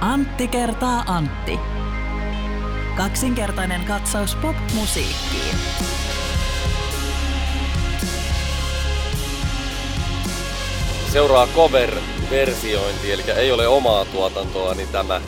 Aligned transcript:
Antti 0.00 0.48
kertaa 0.48 1.04
Antti. 1.06 1.58
Kaksinkertainen 2.96 3.84
katsaus 3.84 4.34
pop-musiikkiin. 4.34 5.56
Seuraa 11.12 11.46
cover-versiointi, 11.56 13.12
eli 13.12 13.22
ei 13.36 13.52
ole 13.52 13.68
omaa 13.68 14.04
tuotantoa, 14.04 14.74
niin 14.74 14.88
tämä 14.92 15.20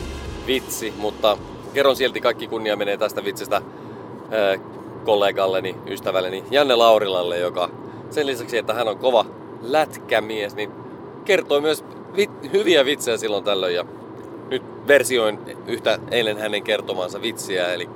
vitsi, 0.47 0.93
mutta 0.97 1.37
kerron 1.73 1.95
silti 1.95 2.21
kaikki 2.21 2.47
kunnia 2.47 2.75
menee 2.75 2.97
tästä 2.97 3.23
vitsistä 3.23 3.55
äh, 3.55 4.61
kollegalleni, 5.05 5.75
ystävälleni 5.87 6.43
Janne 6.51 6.75
Laurilalle, 6.75 7.37
joka 7.37 7.69
sen 8.09 8.27
lisäksi, 8.27 8.57
että 8.57 8.73
hän 8.73 8.87
on 8.87 8.97
kova 8.97 9.25
lätkämies, 9.61 10.55
niin 10.55 10.71
kertoo 11.25 11.61
myös 11.61 11.83
vit- 12.13 12.51
hyviä 12.53 12.85
vitsejä 12.85 13.17
silloin 13.17 13.43
tällöin. 13.43 13.75
Ja 13.75 13.85
nyt 14.49 14.87
versioin 14.87 15.39
yhtä 15.67 15.99
eilen 16.11 16.37
hänen 16.37 16.63
kertomansa 16.63 17.21
vitsiä, 17.21 17.73
eli 17.73 17.89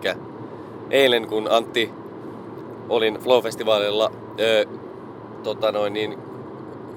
eilen 0.90 1.28
kun 1.28 1.48
Antti 1.52 1.92
olin 2.90 3.20
Flow-festivaalilla 3.20 4.12
öö, 4.40 4.66
tota 5.44 5.72
noin, 5.72 5.94
niin, 5.94 6.18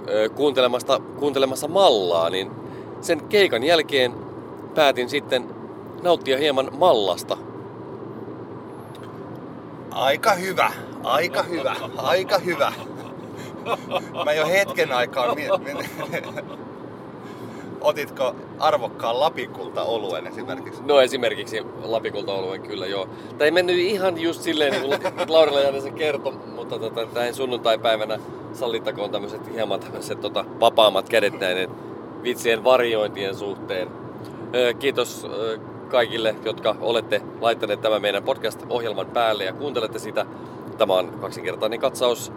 öö, 0.09 0.29
kuuntelemassa, 0.29 1.01
kuuntelemassa 1.19 1.69
mallaa, 1.69 2.31
niin 2.31 2.51
sen 3.01 3.21
keikan 3.29 3.63
jälkeen 3.63 4.15
päätin 4.75 5.09
sitten 5.09 5.55
nauttia 6.03 6.39
hieman 6.39 6.71
mallasta. 6.79 7.37
Aika 9.91 10.35
hyvä, 10.35 10.73
aika 11.05 11.43
hyvä, 11.43 11.77
aika 11.97 12.39
hyvä. 12.39 12.73
Mä 14.25 14.33
jo 14.33 14.47
hetken 14.47 14.93
aikaa... 14.93 15.37
Otitko 17.87 18.37
arvokkaan 18.59 19.21
lapikulta 19.21 19.83
oluen 19.83 20.27
esimerkiksi? 20.27 20.83
No 20.83 21.01
esimerkiksi 21.01 21.63
lapikulta 21.83 22.33
oluen 22.33 22.63
kyllä 22.63 22.87
joo. 22.87 23.09
Tämä 23.39 23.45
ei 23.45 23.51
mennyt 23.51 23.77
ihan 23.77 24.21
just 24.21 24.43
silleen 24.43 24.73
niin 24.73 24.83
kuin 24.83 25.13
Laurilla 25.29 25.61
Janne 25.61 25.81
se 25.81 25.91
kertoi, 25.91 26.33
mutta 26.55 26.79
tota, 26.79 27.07
näin 27.15 27.35
sunnuntai-päivänä 27.35 28.19
sallittakoon 28.53 29.11
tämmöiset 29.11 29.53
hieman 29.53 29.81
tämmöiset 29.81 30.21
tota, 30.21 30.45
vapaammat 30.61 31.09
kädet 31.09 31.41
näiden 31.41 31.71
vitsien 32.23 32.65
variointien 32.65 33.35
suhteen. 33.35 33.89
Kiitos 34.79 35.27
kaikille, 35.89 36.35
jotka 36.45 36.77
olette 36.81 37.23
laittaneet 37.41 37.81
tämän 37.81 38.03
meidän 38.03 38.23
podcast-ohjelman 38.23 39.07
päälle 39.07 39.45
ja 39.45 39.53
kuuntelette 39.53 39.99
sitä. 39.99 40.27
Tämä 40.79 40.95
on 40.95 41.19
kaksinkertainen 41.21 41.81
katsaus 41.81 42.33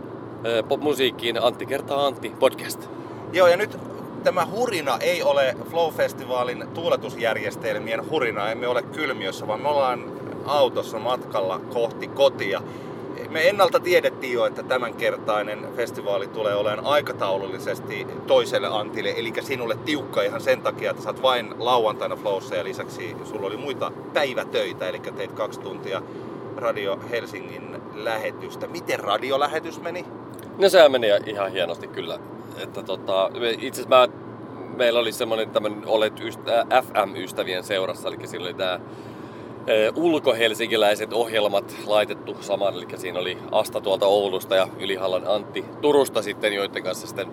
popmusiikkiin 0.68 1.44
Antti 1.44 1.66
kertaa 1.66 2.06
Antti 2.06 2.32
podcast. 2.40 2.90
Joo, 3.34 3.48
ja 3.48 3.58
nyt 3.58 3.78
tämä 4.24 4.46
hurina 4.46 4.98
ei 5.02 5.24
ole 5.24 5.56
Flow-festivaalin 5.72 6.68
tuuletusjärjestelmien 6.74 8.10
hurina. 8.10 8.52
Emme 8.52 8.68
ole 8.68 8.82
kylmiössä, 8.82 9.48
vaan 9.48 9.62
me 9.62 9.68
ollaan 9.68 10.04
autossa 10.46 11.00
matkalla 11.00 11.60
kohti 11.60 12.08
kotia. 12.08 12.62
Me 13.30 13.50
ennalta 13.50 13.80
tiedettiin 13.80 14.34
jo, 14.34 14.46
että 14.46 14.64
tämänkertainen 14.64 15.68
festivaali 15.76 16.28
tulee 16.28 16.56
olemaan 16.56 16.86
aikataulullisesti 16.86 18.08
toiselle 18.28 18.68
Antille, 18.68 19.14
eli 19.18 19.34
sinulle 19.42 19.78
tiukka 19.86 20.22
ihan 20.22 20.42
sen 20.42 20.62
takia, 20.62 20.92
että 20.92 21.04
sä 21.04 21.10
oot 21.10 21.22
vain 21.22 21.54
lauantaina 21.58 22.16
Flowssa 22.16 22.56
ja 22.56 22.64
lisäksi 22.64 23.16
sulla 23.26 23.48
oli 23.48 23.58
muita 23.58 23.92
päivätöitä, 24.14 24.90
eli 24.90 25.00
teit 25.00 25.32
kaksi 25.32 25.60
tuntia 25.60 26.02
Radio 26.58 27.00
Helsingin 27.12 27.82
lähetystä. 27.94 28.68
Miten 28.68 29.00
radiolähetys 29.00 29.82
meni? 29.82 30.06
No 30.58 30.70
se 30.70 30.90
meni 30.90 31.08
ihan 31.26 31.52
hienosti 31.52 31.88
kyllä. 31.88 32.20
Että 32.60 32.84
tota, 32.84 33.30
itse 33.60 33.82
asiassa 33.82 34.10
meillä 34.78 35.00
oli 35.00 35.12
semmoinen 35.12 35.50
tämmöinen 35.50 35.84
Olet 35.86 36.20
ystä, 36.20 36.66
FM-ystävien 36.84 37.64
seurassa, 37.64 38.08
eli 38.08 38.28
sillä 38.28 38.46
oli 38.46 38.54
tämä 38.54 38.80
ulkohelsinkiläiset 39.96 41.14
ohjelmat 41.14 41.76
laitettu 41.86 42.38
saman, 42.42 42.74
eli 42.74 42.88
siinä 42.96 43.20
oli 43.20 43.38
Asta 43.52 43.82
tuolta 43.82 44.06
Oulusta 44.06 44.56
ja 44.56 44.68
Ylihallan 44.80 45.28
Antti 45.28 45.66
Turusta 45.82 46.22
sitten, 46.22 46.54
joiden 46.54 46.84
kanssa 46.84 47.08
sitten 47.08 47.28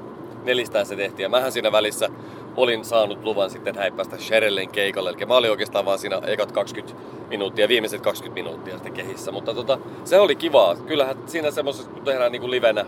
nelistään 0.44 0.86
se 0.86 0.96
tehtiin. 0.96 1.22
Ja 1.22 1.28
mähän 1.28 1.52
siinä 1.52 1.72
välissä 1.72 2.08
olin 2.56 2.84
saanut 2.84 3.24
luvan 3.24 3.50
sitten 3.50 3.76
häippäistä 3.76 4.16
Sherellen 4.18 4.68
keikalle, 4.68 5.10
eli 5.10 5.26
mä 5.26 5.36
olin 5.36 5.50
oikeastaan 5.50 5.84
vaan 5.84 5.98
siinä 5.98 6.20
ekat 6.26 6.52
20 6.52 7.02
minuuttia, 7.28 7.68
viimeiset 7.68 8.00
20 8.00 8.42
minuuttia 8.42 8.74
sitten 8.74 8.92
kehissä. 8.92 9.32
Mutta 9.32 9.54
tota, 9.54 9.78
se 10.04 10.20
oli 10.20 10.36
kivaa. 10.36 10.76
Kyllähän 10.76 11.16
siinä 11.26 11.50
semmoisessa, 11.50 11.90
kun 11.90 12.04
tehdään 12.04 12.32
niin 12.32 12.40
kuin 12.40 12.50
livenä 12.50 12.86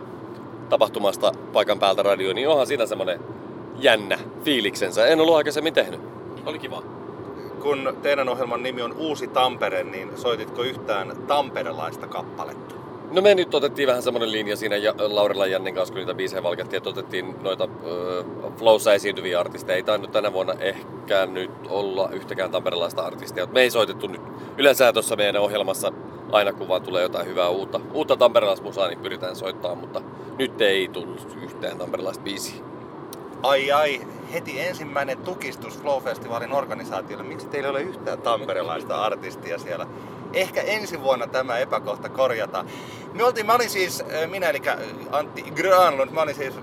tapahtumasta 0.68 1.32
paikan 1.52 1.78
päältä 1.78 2.02
radio, 2.02 2.32
niin 2.32 2.48
onhan 2.48 2.66
siinä 2.66 2.86
semmoinen 2.86 3.20
jännä 3.78 4.18
fiiliksensä. 4.44 5.06
En 5.06 5.20
ollut 5.20 5.36
aikaisemmin 5.36 5.74
tehnyt. 5.74 6.00
Oli 6.46 6.58
kiva. 6.58 6.82
Kun 7.62 7.96
teidän 8.02 8.28
ohjelman 8.28 8.62
nimi 8.62 8.82
on 8.82 8.92
Uusi 8.92 9.28
Tampere, 9.28 9.84
niin 9.84 10.18
soititko 10.18 10.62
yhtään 10.62 11.16
tamperelaista 11.26 12.06
kappaletta? 12.06 12.74
No 13.10 13.22
me 13.22 13.34
nyt 13.34 13.54
otettiin 13.54 13.88
vähän 13.88 14.02
semmoinen 14.02 14.32
linja 14.32 14.56
siinä 14.56 14.76
Laurilla 14.98 15.46
Jannin 15.46 15.74
kanssa, 15.74 15.92
kun 15.92 15.98
niitä 15.98 16.14
biisejä 16.14 16.42
valkettiin, 16.42 16.76
että 16.78 16.90
otettiin 16.90 17.34
noita 17.42 17.64
äh, 17.64 18.52
Flowssa 18.56 18.94
esiintyviä 18.94 19.40
artisteja. 19.40 19.76
Ei 19.76 19.82
tainnut 19.82 20.12
tänä 20.12 20.32
vuonna 20.32 20.54
ehkä 20.60 21.26
nyt 21.26 21.50
olla 21.68 22.08
yhtäkään 22.12 22.50
tamperelaista 22.50 23.02
artistia. 23.02 23.46
Me 23.46 23.60
ei 23.60 23.70
soitettu 23.70 24.06
nyt 24.06 24.20
yleensä 24.58 24.92
tuossa 24.92 25.16
meidän 25.16 25.42
ohjelmassa 25.42 25.92
aina 26.33 26.53
kun 26.53 26.69
vaan 26.69 26.83
tulee 26.83 27.03
jotain 27.03 27.27
hyvää 27.27 27.49
uutta, 27.49 27.81
uutta 27.93 28.16
tamperelaismusaa, 28.16 28.89
niin 28.89 28.99
pyritään 28.99 29.37
soittaa, 29.37 29.75
mutta 29.75 30.00
nyt 30.39 30.61
ei 30.61 30.89
tullut 30.89 31.37
yhtään 31.43 31.78
tamperelaista 31.78 32.22
biisiä. 32.22 32.62
Ai 33.43 33.72
ai, 33.72 34.00
heti 34.33 34.61
ensimmäinen 34.61 35.19
tukistus 35.19 35.78
Flow-festivaalin 35.78 36.53
organisaatiolle. 36.53 37.25
Miksi 37.25 37.47
teillä 37.47 37.66
ei 37.66 37.71
ole 37.71 37.83
yhtään 37.83 38.19
tamperelaista 38.19 39.03
artistia 39.03 39.59
siellä? 39.59 39.87
Ehkä 40.33 40.61
ensi 40.61 41.03
vuonna 41.03 41.27
tämä 41.27 41.59
epäkohta 41.59 42.09
korjata. 42.09 42.65
Me 43.12 43.25
oltiin, 43.25 43.47
mä 43.47 43.55
olin 43.55 43.71
siis, 43.71 44.05
minä 44.31 44.50
eli 44.50 44.62
Antti 45.12 45.43
Granlund, 45.43 46.10
mä 46.10 46.22
olin 46.22 46.34
siis 46.34 46.55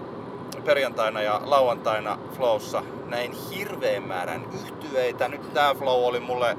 perjantaina 0.65 1.21
ja 1.21 1.41
lauantaina 1.43 2.17
Flowssa 2.37 2.83
näin 3.05 3.31
hirveän 3.31 4.03
määrän 4.03 4.45
yhtyeitä. 4.53 5.27
Nyt 5.27 5.53
tää 5.53 5.73
Flow 5.73 6.03
oli 6.03 6.19
mulle 6.19 6.57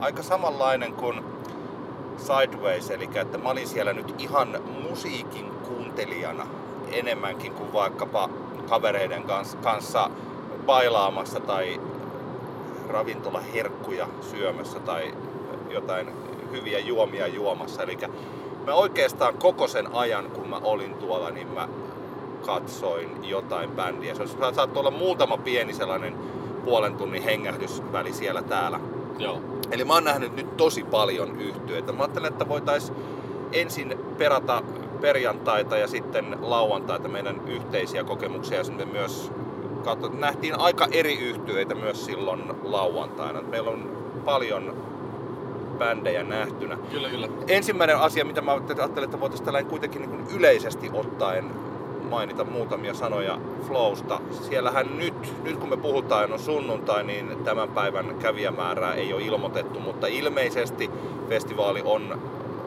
aika 0.00 0.22
samanlainen 0.22 0.92
kuin 0.92 1.24
Sideways, 2.20 2.90
eli 2.90 3.08
että 3.14 3.38
mä 3.38 3.48
olin 3.48 3.68
siellä 3.68 3.92
nyt 3.92 4.14
ihan 4.18 4.58
musiikin 4.90 5.50
kuuntelijana 5.50 6.46
enemmänkin 6.92 7.52
kuin 7.52 7.72
vaikkapa 7.72 8.28
kavereiden 8.68 9.22
kanssa 9.62 10.10
bailaamassa 10.66 11.40
tai 11.40 11.80
ravintolaherkkuja 12.88 14.06
syömässä 14.30 14.80
tai 14.80 15.14
jotain 15.70 16.08
hyviä 16.52 16.78
juomia 16.78 17.26
juomassa. 17.26 17.82
Eli 17.82 17.98
mä 18.66 18.74
oikeastaan 18.74 19.34
koko 19.34 19.68
sen 19.68 19.94
ajan, 19.94 20.30
kun 20.30 20.48
mä 20.48 20.60
olin 20.62 20.94
tuolla, 20.94 21.30
niin 21.30 21.48
mä 21.48 21.68
katsoin 22.46 23.28
jotain 23.28 23.70
bändiä. 23.70 24.14
Se 24.14 24.26
saattoi 24.26 24.80
olla 24.80 24.90
muutama 24.90 25.36
pieni 25.36 25.74
sellainen 25.74 26.14
puolen 26.64 26.96
tunnin 26.96 27.22
hengähdysväli 27.22 28.12
siellä 28.12 28.42
täällä. 28.42 28.80
Joo. 29.20 29.40
Eli 29.70 29.84
mä 29.84 29.94
oon 29.94 30.04
nähnyt 30.04 30.36
nyt 30.36 30.56
tosi 30.56 30.84
paljon 30.84 31.40
yhtyeitä. 31.40 31.92
Mä 31.92 32.02
ajattelen, 32.02 32.32
että 32.32 32.48
voitais 32.48 32.92
ensin 33.52 33.98
perata 34.18 34.62
perjantaita 35.00 35.76
ja 35.76 35.88
sitten 35.88 36.36
lauantaita 36.40 37.08
meidän 37.08 37.48
yhteisiä 37.48 38.04
kokemuksia. 38.04 38.58
Ja 38.78 38.86
myös 38.86 39.32
katso, 39.84 40.08
nähtiin 40.08 40.60
aika 40.60 40.88
eri 40.92 41.18
yhtyeitä 41.18 41.74
myös 41.74 42.04
silloin 42.04 42.42
lauantaina. 42.62 43.42
Meillä 43.42 43.70
on 43.70 43.90
paljon 44.24 44.76
bändejä 45.78 46.22
nähtynä. 46.22 46.78
Kyllä, 46.90 47.08
kyllä. 47.08 47.28
Ensimmäinen 47.48 47.98
asia, 47.98 48.24
mitä 48.24 48.40
mä 48.40 48.52
ajattelin, 48.52 49.04
että 49.04 49.20
voitaisiin 49.20 49.44
tällainen 49.44 49.70
kuitenkin 49.70 50.02
niin 50.02 50.26
yleisesti 50.36 50.90
ottaen 50.92 51.44
mainita 52.10 52.44
muutamia 52.44 52.94
sanoja 52.94 53.38
Flowsta. 53.66 54.20
Siellähän 54.30 54.98
nyt, 54.98 55.42
nyt 55.44 55.56
kun 55.56 55.68
me 55.68 55.76
puhutaan 55.76 56.32
on 56.32 56.38
sunnuntai, 56.38 57.04
niin 57.04 57.44
tämän 57.44 57.68
päivän 57.68 58.14
kävijämäärää 58.18 58.94
ei 58.94 59.12
ole 59.12 59.22
ilmoitettu, 59.22 59.80
mutta 59.80 60.06
ilmeisesti 60.06 60.90
festivaali 61.28 61.82
on 61.84 62.20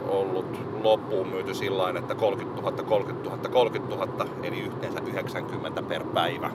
ollut 0.08 0.46
loppuun 0.84 1.28
myyty 1.28 1.54
sillä 1.54 1.94
että 1.98 2.16
30 2.16 2.62
000, 2.62 2.84
30 2.84 3.30
000, 3.30 3.50
30 3.50 3.96
000, 3.96 4.26
eli 4.44 4.60
yhteensä 4.60 5.00
90 5.08 5.82
per 5.82 6.04
päivä. 6.04 6.52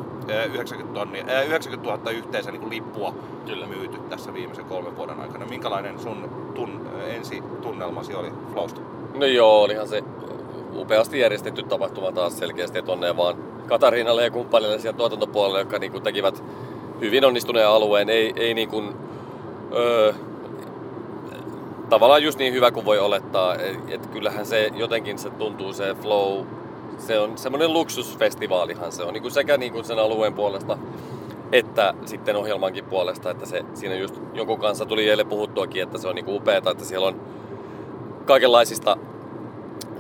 90, 0.53 0.95
tonni, 0.95 1.25
90 1.47 1.91
000 1.91 2.11
yhteensä 2.11 2.51
niin 2.51 2.61
kuin 2.61 2.71
lippua 2.71 3.15
Kyllä. 3.47 3.67
myyty 3.67 3.99
tässä 4.11 4.35
viimeisen 4.35 4.65
kolmen 4.65 4.97
vuoden 4.97 5.21
aikana. 5.21 5.47
Minkälainen 5.47 5.99
sun 5.99 6.31
tun, 6.55 6.89
ensi 7.07 7.43
tunnelmasi 7.63 8.15
oli 8.15 8.33
Flowsta? 8.53 8.81
No 9.15 9.27
joo, 9.27 9.63
olihan 9.63 9.89
se 9.89 10.05
upeasti 10.79 11.21
järjestetty 11.21 11.63
tapahtuma 11.63 12.13
taas 12.13 12.39
selkeästi, 12.39 12.79
että 12.79 12.93
onnea 12.93 13.17
vaan 13.17 13.37
Katariinalle 13.67 14.25
ja 14.25 14.31
kumppanille 14.31 14.79
siellä 14.79 14.97
tuotantopuolelle, 14.97 15.59
jotka 15.59 15.79
niin 15.79 15.93
kuin 15.93 16.03
tekivät 16.03 16.45
hyvin 17.01 17.25
onnistuneen 17.25 17.69
alueen. 17.69 18.09
Ei, 18.09 18.33
ei 18.37 18.55
niin 18.55 18.69
kuin, 18.69 18.95
öö, 19.75 20.13
tavallaan 21.89 22.23
just 22.23 22.39
niin 22.39 22.55
hyvä 22.55 22.71
kuin 22.71 22.87
voi 22.87 22.99
olettaa. 22.99 23.55
Et 23.89 24.07
kyllähän 24.07 24.47
se 24.47 24.71
jotenkin 24.75 25.19
se 25.19 25.31
tuntuu 25.31 25.73
se 25.73 25.95
flow, 26.03 26.47
se 26.99 27.19
on 27.19 27.39
semmoinen 27.39 27.73
luksusfestivaalihan 27.73 28.93
se 28.93 29.03
on 29.03 29.13
niin 29.13 29.23
kuin 29.23 29.33
sekä 29.33 29.57
niin 29.57 29.73
kuin 29.73 29.85
sen 29.85 29.99
alueen 29.99 30.35
puolesta 30.35 30.79
että 31.53 31.95
sitten 32.05 32.37
ohjelmankin 32.37 32.85
puolesta, 32.85 33.31
että 33.31 33.47
se 33.47 33.65
siinä 33.75 33.95
just 33.95 34.15
jonkun 34.35 34.59
kanssa 34.59 34.87
tuli 34.87 35.11
eilen 35.11 35.27
puhuttuakin, 35.27 35.83
että 35.83 35.99
se 35.99 36.09
on 36.09 36.15
niinku 36.15 36.37
upeeta, 36.37 36.71
että 36.71 36.85
siellä 36.85 37.07
on 37.07 37.21
kaikenlaisista 38.25 38.97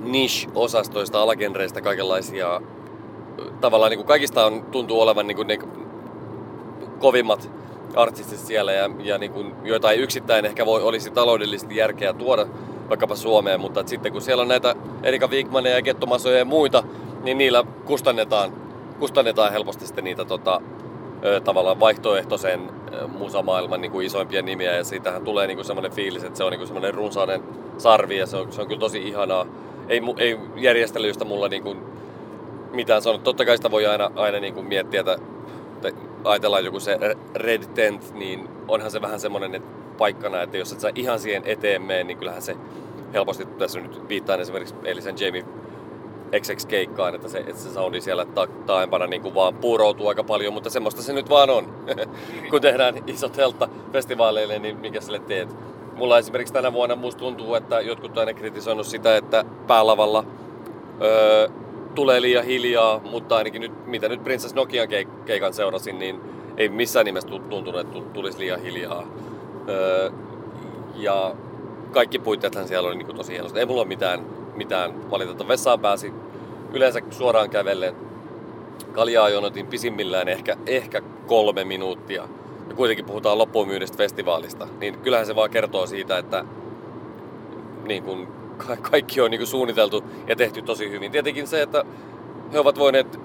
niche-osastoista, 0.00 1.22
alagenreistä 1.22 1.80
kaikenlaisia 1.80 2.60
tavallaan 3.60 3.90
niin 3.90 3.98
kuin 3.98 4.06
kaikista 4.06 4.46
on, 4.46 4.62
tuntuu 4.62 5.00
olevan 5.00 5.26
niin 5.26 5.36
kuin 5.36 5.48
ne 5.48 5.58
kovimmat 6.98 7.50
artistit 7.96 8.38
siellä, 8.38 8.72
ja, 8.72 8.90
ja 8.98 9.18
niin 9.18 9.32
kuin, 9.32 9.54
joita 9.64 9.90
ei 9.90 9.98
yksittäin 9.98 10.44
ehkä 10.44 10.66
voi, 10.66 10.82
olisi 10.82 11.10
taloudellisesti 11.10 11.76
järkeä 11.76 12.12
tuoda 12.12 12.46
vaikkapa 12.88 13.16
Suomeen, 13.16 13.60
mutta 13.60 13.82
sitten 13.86 14.12
kun 14.12 14.20
siellä 14.20 14.42
on 14.42 14.48
näitä 14.48 14.74
Erika 15.02 15.26
Wigmaneja 15.26 15.76
ja 15.76 15.82
Kettomasoja 15.82 16.38
ja 16.38 16.44
muita, 16.44 16.82
niin 17.22 17.38
niillä 17.38 17.64
kustannetaan, 17.84 18.52
kustannetaan 18.98 19.52
helposti 19.52 19.86
sitten 19.86 20.04
niitä 20.04 20.24
tota, 20.24 20.60
tavallaan 21.44 21.80
vaihtoehtoisen 21.80 22.70
musamaailman 23.08 23.80
niin 23.80 23.92
kuin 23.92 24.06
isoimpia 24.06 24.42
nimiä 24.42 24.76
ja 24.76 24.84
siitähän 24.84 25.24
tulee 25.24 25.46
niin 25.46 25.56
kuin 25.56 25.64
semmoinen 25.64 25.92
fiilis, 25.92 26.24
että 26.24 26.36
se 26.36 26.44
on 26.44 26.50
niin 26.50 26.58
kuin 26.58 26.68
semmoinen 26.68 26.94
runsainen 26.94 27.42
sarvi 27.78 28.16
ja 28.16 28.26
se 28.26 28.36
on, 28.36 28.52
se 28.52 28.60
on 28.60 28.66
kyllä 28.66 28.80
tosi 28.80 29.08
ihanaa. 29.08 29.46
Ei, 29.88 30.00
ei 30.18 30.38
järjestelyistä 30.56 31.24
mulla 31.24 31.48
niin 31.48 31.62
kuin 31.62 31.78
mitään 32.72 33.02
sanonut. 33.02 33.22
Totta 33.22 33.44
kai 33.44 33.56
sitä 33.56 33.70
voi 33.70 33.86
aina, 33.86 34.10
aina 34.16 34.40
niin 34.40 34.54
kuin 34.54 34.66
miettiä, 34.66 35.00
että, 35.00 35.18
että 35.84 36.00
ajatellaan 36.24 36.64
joku 36.64 36.80
se 36.80 36.98
Red 37.34 37.62
Tent, 37.74 38.14
niin 38.14 38.48
onhan 38.68 38.90
se 38.90 39.02
vähän 39.02 39.20
semmoinen 39.20 39.54
että 39.54 39.68
paikkana, 39.98 40.42
että 40.42 40.56
jos 40.56 40.72
et 40.72 40.80
sä 40.80 40.90
ihan 40.94 41.20
siihen 41.20 41.42
eteen 41.46 41.82
mene, 41.82 42.04
niin 42.04 42.18
kyllähän 42.18 42.42
se 42.42 42.56
helposti, 43.12 43.46
tässä 43.46 43.80
nyt 43.80 44.08
viittaan 44.08 44.40
esimerkiksi 44.40 44.74
eilisen 44.84 45.14
Jamie 45.20 45.44
XX-keikkaan, 46.40 47.14
että 47.14 47.28
se, 47.28 47.38
että 47.38 47.62
se 47.62 47.72
soundi 47.72 48.00
siellä 48.00 48.24
ta- 48.24 48.48
taaempana 48.66 49.06
niin 49.06 49.22
kuin 49.22 49.34
vaan 49.34 49.54
puuroutuu 49.54 50.08
aika 50.08 50.24
paljon, 50.24 50.54
mutta 50.54 50.70
semmoista 50.70 51.02
se 51.02 51.12
nyt 51.12 51.28
vaan 51.28 51.50
on. 51.50 51.74
Kun 52.50 52.60
tehdään 52.60 52.94
isot 53.06 53.36
heltta-festivaaleille, 53.36 54.58
niin 54.58 54.76
mikä 54.76 55.00
sille 55.00 55.18
teet? 55.18 55.56
Mulla 55.98 56.18
esimerkiksi 56.18 56.54
tänä 56.54 56.72
vuonna 56.72 56.96
musta 56.96 57.18
tuntuu, 57.18 57.54
että 57.54 57.80
jotkut 57.80 58.10
on 58.10 58.18
aina 58.18 58.34
kritisoinut 58.34 58.86
sitä, 58.86 59.16
että 59.16 59.44
päälavalla 59.66 60.24
öö, 61.02 61.48
tulee 61.94 62.22
liian 62.22 62.44
hiljaa, 62.44 63.00
mutta 63.10 63.36
ainakin 63.36 63.60
nyt, 63.60 63.86
mitä 63.86 64.08
nyt 64.08 64.24
Princess 64.24 64.54
Nokian 64.54 64.88
keikan 65.24 65.54
seurasin, 65.54 65.98
niin 65.98 66.20
ei 66.56 66.68
missään 66.68 67.06
nimessä 67.06 67.28
tuntunut, 67.28 67.80
että 67.80 68.00
tulisi 68.12 68.38
liian 68.38 68.62
hiljaa. 68.62 69.04
Öö, 69.68 70.10
ja 70.94 71.34
kaikki 71.92 72.18
puitteethan 72.18 72.68
siellä 72.68 72.88
oli 72.88 72.96
niin 72.96 73.16
tosi 73.16 73.32
hienosti. 73.32 73.58
Ei 73.58 73.66
mulla 73.66 73.80
ole 73.80 73.88
mitään, 73.88 74.26
mitään 74.56 75.10
valitettavaa. 75.10 75.48
Vessaan 75.48 75.80
pääsi 75.80 76.12
yleensä 76.72 77.00
suoraan 77.10 77.50
kävellen. 77.50 77.94
Kaljaa 78.92 79.28
jonotin 79.28 79.66
pisimmillään 79.66 80.28
ehkä, 80.28 80.56
ehkä 80.66 81.02
kolme 81.26 81.64
minuuttia. 81.64 82.28
Ja 82.68 82.74
kuitenkin 82.74 83.04
puhutaan 83.04 83.38
loppuun 83.38 83.68
festivaalista. 83.96 84.68
Niin 84.80 84.98
kyllähän 84.98 85.26
se 85.26 85.36
vaan 85.36 85.50
kertoo 85.50 85.86
siitä, 85.86 86.18
että 86.18 86.44
niin 87.88 88.02
kuin 88.02 88.28
kaikki 88.90 89.20
on 89.20 89.30
niin 89.30 89.38
kuin 89.38 89.48
suunniteltu 89.48 90.04
ja 90.26 90.36
tehty 90.36 90.62
tosi 90.62 90.90
hyvin. 90.90 91.12
Tietenkin 91.12 91.46
se, 91.46 91.62
että 91.62 91.84
he 92.52 92.58
ovat 92.58 92.78
voineet 92.78 93.20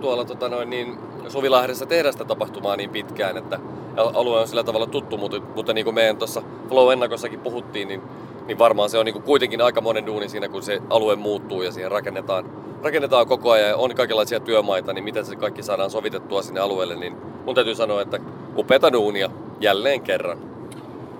tuolla 0.00 0.24
tota 0.24 0.48
noin, 0.48 0.70
niin 0.70 0.98
Suvilahdessa 1.28 1.86
tehdä 1.86 2.12
sitä 2.12 2.24
tapahtumaa 2.24 2.76
niin 2.76 2.90
pitkään, 2.90 3.36
että 3.36 3.60
alue 3.96 4.40
on 4.40 4.48
sillä 4.48 4.64
tavalla 4.64 4.86
tuttu, 4.86 5.16
mutta, 5.16 5.40
mutta 5.54 5.72
niin 5.72 5.84
kuin 5.84 5.94
meidän 5.94 6.16
tuossa 6.16 6.42
Flow-ennakossakin 6.68 7.40
puhuttiin, 7.40 7.88
niin, 7.88 8.02
niin 8.48 8.58
varmaan 8.58 8.90
se 8.90 8.98
on 8.98 9.04
niin 9.04 9.12
kuin 9.12 9.22
kuitenkin 9.22 9.62
aika 9.62 9.80
monen 9.80 10.06
duuni 10.06 10.28
siinä, 10.28 10.48
kun 10.48 10.62
se 10.62 10.82
alue 10.90 11.16
muuttuu 11.16 11.62
ja 11.62 11.72
siihen 11.72 11.90
rakennetaan, 11.90 12.44
rakennetaan 12.82 13.26
koko 13.26 13.50
ajan 13.50 13.68
ja 13.68 13.76
on 13.76 13.94
kaikenlaisia 13.94 14.40
työmaita, 14.40 14.92
niin 14.92 15.04
miten 15.04 15.26
se 15.26 15.36
kaikki 15.36 15.62
saadaan 15.62 15.90
sovitettua 15.90 16.42
sinne 16.42 16.60
alueelle, 16.60 16.96
niin 16.96 17.16
mun 17.44 17.54
täytyy 17.54 17.74
sanoa, 17.74 18.02
että 18.02 18.18
upeata 18.56 18.92
duunia 18.92 19.30
jälleen 19.60 20.00
kerran. 20.00 20.38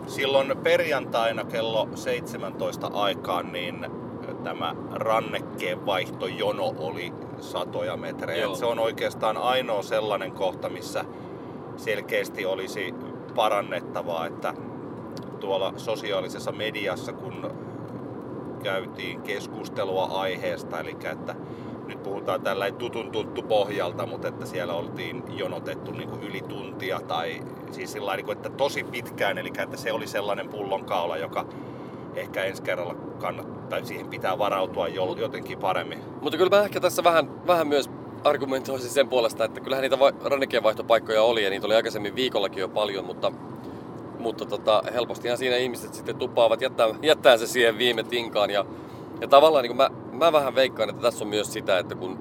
Silloin 0.07 0.53
perjantaina 0.63 1.45
kello 1.45 1.89
17 1.95 2.87
aikaan 2.87 3.53
niin 3.53 3.87
tämä 4.45 4.75
rannekkeen 4.93 5.87
vaihtojono 5.87 6.75
oli 6.79 7.13
satoja 7.41 7.97
metrejä. 7.97 8.55
Se 8.55 8.67
on 8.67 8.79
oikeastaan 8.79 9.37
ainoa 9.37 9.83
sellainen 9.83 10.33
kohta, 10.33 10.69
missä 10.69 11.05
selkeästi 11.77 12.47
olisi 12.47 12.95
parannettavaa, 13.35 14.27
että 14.27 14.55
tuolla 15.39 15.73
sosiaalisessa 15.77 16.53
mediassa, 16.53 17.13
kun 17.13 17.51
käytiin 18.63 19.23
keskustelua 19.23 20.05
aiheesta, 20.05 20.81
eli 20.81 20.97
että 21.13 21.35
nyt 21.87 22.03
puhutaan 22.03 22.43
tällä 22.43 22.71
tutun 22.71 23.11
tuttu 23.11 23.43
pohjalta, 23.43 24.07
mutta 24.07 24.29
että 24.29 24.47
siellä 24.47 24.75
oltiin 24.75 25.23
jonotettu 25.29 25.93
niin 25.93 26.09
kuin 26.09 26.23
yli 26.23 26.43
tuntia 26.43 27.01
tai 27.01 27.43
siis 27.71 27.93
sillä 27.93 28.17
niin 28.17 28.33
että 28.33 28.51
tosi 28.51 28.85
pitkään, 28.85 29.39
eli 29.39 29.53
että 29.59 29.77
se 29.77 29.93
oli 29.93 30.07
sellainen 30.07 30.49
pullonkaula, 30.49 31.17
joka 31.17 31.47
ehkä 32.15 32.45
ensi 32.45 32.63
kerralla 32.63 32.95
kannattaa, 32.95 33.69
tai 33.69 33.87
siihen 33.87 34.09
pitää 34.09 34.39
varautua 34.39 34.89
jotenkin 34.89 35.59
paremmin. 35.59 35.99
Mutta 36.23 36.39
kyllä 36.39 36.57
mä 36.57 36.63
ehkä 36.65 36.81
tässä 36.81 37.05
vähän, 37.05 37.47
vähän 37.47 37.69
myös 37.69 37.91
argumentoisin 38.25 38.91
sen 38.91 39.09
puolesta, 39.09 39.45
että 39.45 39.61
kyllähän 39.61 39.83
niitä 39.83 39.99
rannikeenvaihtopaikkoja 40.25 41.23
oli 41.23 41.45
ja 41.45 41.51
niitä 41.51 41.67
oli 41.67 41.75
aikaisemmin 41.75 42.15
viikollakin 42.15 42.61
jo 42.61 42.69
paljon, 42.69 43.05
mutta, 43.05 43.33
mutta 44.19 44.45
tota, 44.45 44.83
helpostihan 44.95 45.39
siinä 45.39 45.57
ihmiset 45.57 45.95
sitten 45.95 46.17
tupaavat 46.17 46.61
jättää, 46.61 46.87
jättää 47.03 47.37
se 47.37 47.47
siihen 47.47 47.79
viime 47.79 48.03
tinkaan 48.03 48.51
ja, 48.51 48.65
ja 49.21 49.29
tavallaan 49.29 49.63
niin 49.63 49.77
mä, 49.77 49.91
mä 50.13 50.33
vähän 50.33 50.55
veikkaan, 50.55 50.91
että 50.91 51.03
tässä 51.03 51.25
on 51.25 51.29
myös 51.29 51.53
sitä, 51.53 51.79
että 51.79 51.95
kun 51.95 52.19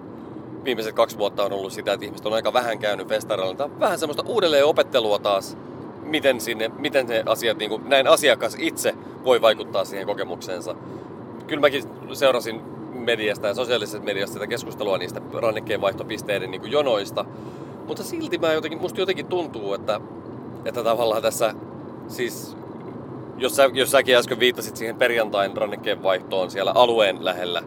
viimeiset 0.63 0.95
kaksi 0.95 1.17
vuotta 1.17 1.43
on 1.43 1.53
ollut 1.53 1.73
sitä, 1.73 1.93
että 1.93 2.05
ihmiset 2.05 2.25
on 2.25 2.33
aika 2.33 2.53
vähän 2.53 2.79
käynyt 2.79 3.07
festareilla, 3.07 3.65
niin 3.65 3.79
vähän 3.79 3.99
semmoista 3.99 4.23
uudelleen 4.25 4.65
opettelua 4.65 5.19
taas, 5.19 5.57
miten, 6.01 6.41
sinne, 6.41 6.71
miten 6.79 7.07
ne 7.07 7.23
asiat, 7.25 7.57
niin 7.57 7.69
kuin 7.69 7.89
näin 7.89 8.07
asiakas 8.07 8.55
itse 8.59 8.93
voi 9.23 9.41
vaikuttaa 9.41 9.85
siihen 9.85 10.07
kokemukseensa. 10.07 10.75
Kyllä 11.47 11.61
mäkin 11.61 11.83
seurasin 12.13 12.61
mediasta 12.93 13.47
ja 13.47 13.53
sosiaalisesta 13.53 14.05
mediasta 14.05 14.33
sitä 14.33 14.47
keskustelua 14.47 14.97
niistä 14.97 15.21
rannekkeen 15.33 15.81
vaihtopisteiden 15.81 16.51
niin 16.51 16.71
jonoista. 16.71 17.25
Mutta 17.87 18.03
silti 18.03 18.37
mä 18.37 18.53
jotenkin, 18.53 18.81
musta 18.81 18.99
jotenkin 18.99 19.25
tuntuu, 19.25 19.73
että, 19.73 20.01
että 20.65 20.83
tavallaan 20.83 21.21
tässä, 21.21 21.53
siis 22.07 22.57
jos, 23.37 23.55
sä, 23.55 23.69
jos 23.73 23.91
säkin 23.91 24.15
äsken 24.15 24.39
viittasit 24.39 24.77
siihen 24.77 24.95
perjantain 24.95 25.57
rannekkeen 25.57 26.03
vaihtoon 26.03 26.51
siellä 26.51 26.71
alueen 26.75 27.25
lähellä, 27.25 27.63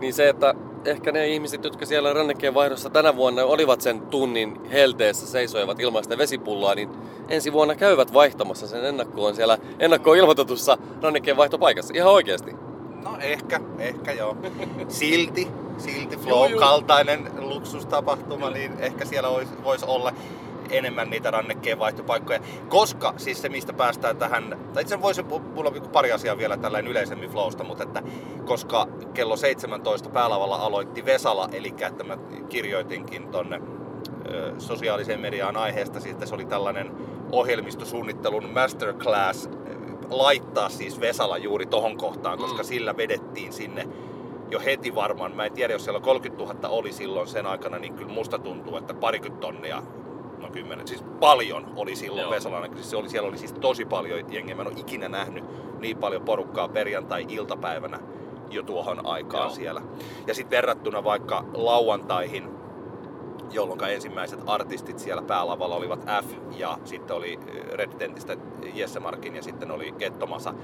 niin 0.00 0.14
se, 0.14 0.28
että 0.28 0.54
ehkä 0.84 1.12
ne 1.12 1.28
ihmiset, 1.28 1.64
jotka 1.64 1.86
siellä 1.86 2.12
rannekkeen 2.12 2.54
vaihdossa 2.54 2.90
tänä 2.90 3.16
vuonna 3.16 3.44
olivat 3.44 3.80
sen 3.80 4.00
tunnin 4.00 4.64
helteessä 4.64 5.26
seisoivat 5.26 5.80
ilmaista 5.80 6.18
vesipulloa, 6.18 6.74
niin 6.74 6.90
ensi 7.28 7.52
vuonna 7.52 7.74
käyvät 7.74 8.12
vaihtamassa 8.12 8.66
sen 8.66 8.84
ennakkoon 8.84 9.34
siellä 9.34 9.58
ennakkoon 9.78 10.16
ilmoitetussa 10.16 10.78
rannekkeen 11.02 11.36
vaihtopaikassa. 11.36 11.94
Ihan 11.96 12.12
oikeasti. 12.12 12.52
No 13.04 13.16
ehkä, 13.20 13.60
ehkä 13.78 14.12
joo. 14.12 14.36
Silti, 14.88 15.48
silti 15.78 16.16
Flow-kaltainen 16.16 17.30
luksustapahtuma, 17.38 18.50
niin 18.50 18.72
ehkä 18.78 19.04
siellä 19.04 19.30
voisi 19.30 19.50
vois 19.64 19.84
olla 19.84 20.12
enemmän 20.70 21.10
niitä 21.10 21.30
rannekkeen 21.30 21.78
vaihtopaikkoja. 21.78 22.40
Koska, 22.68 23.14
siis 23.16 23.42
se 23.42 23.48
mistä 23.48 23.72
päästään 23.72 24.16
tähän, 24.16 24.58
tai 24.72 24.82
itse 24.82 25.02
voisi, 25.02 25.22
mulla 25.22 25.70
on 25.70 25.90
pari 25.92 26.12
asiaa 26.12 26.38
vielä 26.38 26.56
tällainen 26.56 26.90
yleisemmin 26.90 27.30
Flowsta, 27.30 27.64
mutta 27.64 27.84
että 27.84 28.02
koska 28.44 28.88
kello 29.14 29.36
17 29.36 30.08
päälavalla 30.08 30.56
aloitti 30.56 31.04
Vesala, 31.04 31.48
eli 31.52 31.74
että 31.80 32.04
mä 32.04 32.18
kirjoitinkin 32.48 33.28
tonne 33.28 33.60
sosiaaliseen 34.58 35.20
mediaan 35.20 35.56
aiheesta, 35.56 36.00
sitten 36.00 36.28
se 36.28 36.34
oli 36.34 36.44
tällainen 36.44 36.90
ohjelmistosuunnittelun 37.32 38.50
masterclass 38.54 39.48
laittaa 40.10 40.68
siis 40.68 41.00
Vesala 41.00 41.38
juuri 41.38 41.66
tohon 41.66 41.96
kohtaan, 41.96 42.38
koska 42.38 42.62
mm. 42.62 42.66
sillä 42.66 42.96
vedettiin 42.96 43.52
sinne 43.52 43.88
jo 44.50 44.60
heti 44.60 44.94
varmaan. 44.94 45.36
Mä 45.36 45.44
en 45.44 45.52
tiedä, 45.52 45.72
jos 45.72 45.84
siellä 45.84 46.00
30 46.00 46.44
000 46.44 46.68
oli 46.68 46.92
silloin 46.92 47.28
sen 47.28 47.46
aikana, 47.46 47.78
niin 47.78 47.94
kyllä 47.94 48.12
musta 48.12 48.38
tuntuu, 48.38 48.76
että 48.76 48.94
parikymmentä 48.94 49.46
tonnia 49.46 49.82
no 50.44 50.52
kymmenen, 50.52 50.88
siis 50.88 51.04
paljon 51.20 51.72
oli 51.76 51.96
silloin 51.96 52.22
Joo. 52.22 52.30
Vesalana. 52.30 52.74
Siis 52.74 52.90
se 52.90 52.96
oli, 52.96 53.08
siellä 53.08 53.28
oli 53.28 53.38
siis 53.38 53.52
tosi 53.52 53.84
paljon 53.84 54.32
jengiä. 54.32 54.54
Mä 54.54 54.62
en 54.62 54.68
ole 54.68 54.76
ikinä 54.78 55.08
nähnyt 55.08 55.44
niin 55.80 55.96
paljon 55.96 56.22
porukkaa 56.22 56.68
perjantai-iltapäivänä 56.68 58.00
jo 58.50 58.62
tuohon 58.62 59.06
aikaan 59.06 59.46
Joo. 59.46 59.54
siellä. 59.54 59.82
Ja 60.26 60.34
sitten 60.34 60.56
verrattuna 60.56 61.04
vaikka 61.04 61.44
lauantaihin, 61.54 62.48
jolloin 63.50 63.84
ensimmäiset 63.84 64.40
artistit 64.46 64.98
siellä 64.98 65.22
päälavalla 65.22 65.76
olivat 65.76 66.04
F 66.24 66.56
ja 66.56 66.78
sitten 66.84 67.16
oli 67.16 67.38
Red 67.72 67.90
Tentistä 67.98 68.36
Jesse 68.74 69.00
Markin 69.00 69.36
ja 69.36 69.42
sitten 69.42 69.70
oli 69.70 69.92
Kettomasa 69.98 70.54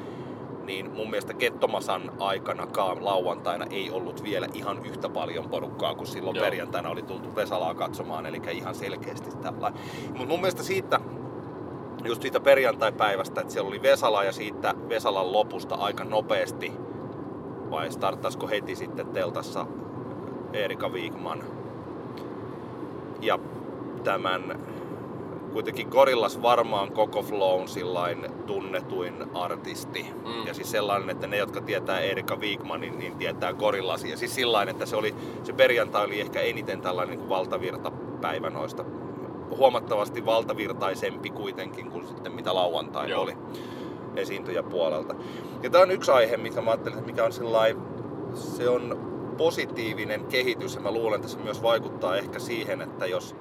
niin 0.70 0.90
mun 0.90 1.10
mielestä 1.10 1.34
Kettomasan 1.34 2.12
aikanakaan 2.18 3.04
lauantaina 3.04 3.66
ei 3.70 3.90
ollut 3.90 4.22
vielä 4.22 4.46
ihan 4.54 4.86
yhtä 4.86 5.08
paljon 5.08 5.48
porukkaa 5.48 5.94
kuin 5.94 6.06
silloin 6.06 6.36
Joo. 6.36 6.44
perjantaina 6.44 6.88
oli 6.88 7.02
tultu 7.02 7.36
Vesalaa 7.36 7.74
katsomaan, 7.74 8.26
eli 8.26 8.42
ihan 8.52 8.74
selkeästi 8.74 9.30
tällainen. 9.36 9.80
Mutta 10.06 10.26
mun 10.26 10.40
mielestä 10.40 10.62
siitä, 10.62 11.00
just 12.04 12.22
siitä 12.22 12.40
perjantai-päivästä, 12.40 13.40
että 13.40 13.52
siellä 13.52 13.68
oli 13.68 13.82
Vesala 13.82 14.24
ja 14.24 14.32
siitä 14.32 14.74
Vesalan 14.88 15.32
lopusta 15.32 15.74
aika 15.74 16.04
nopeasti, 16.04 16.72
vai 17.70 17.92
starttaisiko 17.92 18.48
heti 18.48 18.76
sitten 18.76 19.06
teltassa 19.06 19.66
Erika 20.52 20.88
Wigman. 20.88 21.44
Ja 23.20 23.38
tämän 24.04 24.58
kuitenkin 25.52 25.88
Gorillas 25.88 26.42
varmaan 26.42 26.92
koko 26.92 27.22
Flown 27.22 27.68
sillain 27.68 28.26
tunnetuin 28.46 29.14
artisti. 29.34 30.06
Mm. 30.24 30.46
Ja 30.46 30.54
siis 30.54 30.70
sellainen, 30.70 31.10
että 31.10 31.26
ne, 31.26 31.36
jotka 31.36 31.60
tietää 31.60 32.00
Erika 32.00 32.36
Wigmanin, 32.36 32.98
niin 32.98 33.16
tietää 33.16 33.52
Gorillasia. 33.52 34.16
Siis 34.16 34.34
sillain, 34.34 34.68
että 34.68 34.86
se, 34.86 34.96
oli, 34.96 35.14
se 35.42 35.52
perjantai 35.52 36.06
oli 36.06 36.20
ehkä 36.20 36.40
eniten 36.40 36.80
tällainen 36.80 37.18
niin 37.18 37.28
valtavirtapäivä 37.28 38.50
noista. 38.50 38.84
Huomattavasti 39.56 40.26
valtavirtaisempi 40.26 41.30
kuitenkin 41.30 41.90
kuin 41.90 42.06
sitten 42.06 42.32
mitä 42.32 42.54
lauantai 42.54 43.10
Joo. 43.10 43.22
oli 43.22 43.36
esiintyjäpuolelta. 44.16 45.14
Ja 45.62 45.70
tämä 45.70 45.82
on 45.82 45.90
yksi 45.90 46.10
aihe, 46.10 46.36
mikä 46.36 46.60
mä 46.60 46.70
ajattelin, 46.70 46.98
että 46.98 47.10
mikä 47.10 47.24
on 47.24 47.32
sellainen, 47.32 47.76
se 48.34 48.68
on 48.68 49.10
positiivinen 49.36 50.24
kehitys 50.24 50.74
ja 50.74 50.80
mä 50.80 50.90
luulen, 50.90 51.16
että 51.16 51.28
se 51.28 51.38
myös 51.38 51.62
vaikuttaa 51.62 52.16
ehkä 52.16 52.38
siihen, 52.38 52.82
että 52.82 53.06
jos 53.06 53.36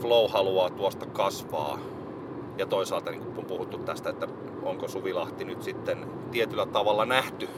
Flow 0.00 0.30
haluaa 0.30 0.70
tuosta 0.70 1.06
kasvaa. 1.06 1.78
Ja 2.58 2.66
toisaalta 2.66 3.10
niin 3.10 3.22
kun 3.22 3.38
on 3.38 3.44
puhuttu 3.44 3.78
tästä, 3.78 4.10
että 4.10 4.28
onko 4.62 4.88
Suvilahti 4.88 5.44
nyt 5.44 5.62
sitten 5.62 6.06
tietyllä 6.30 6.66
tavalla 6.66 7.04
nähty 7.04 7.48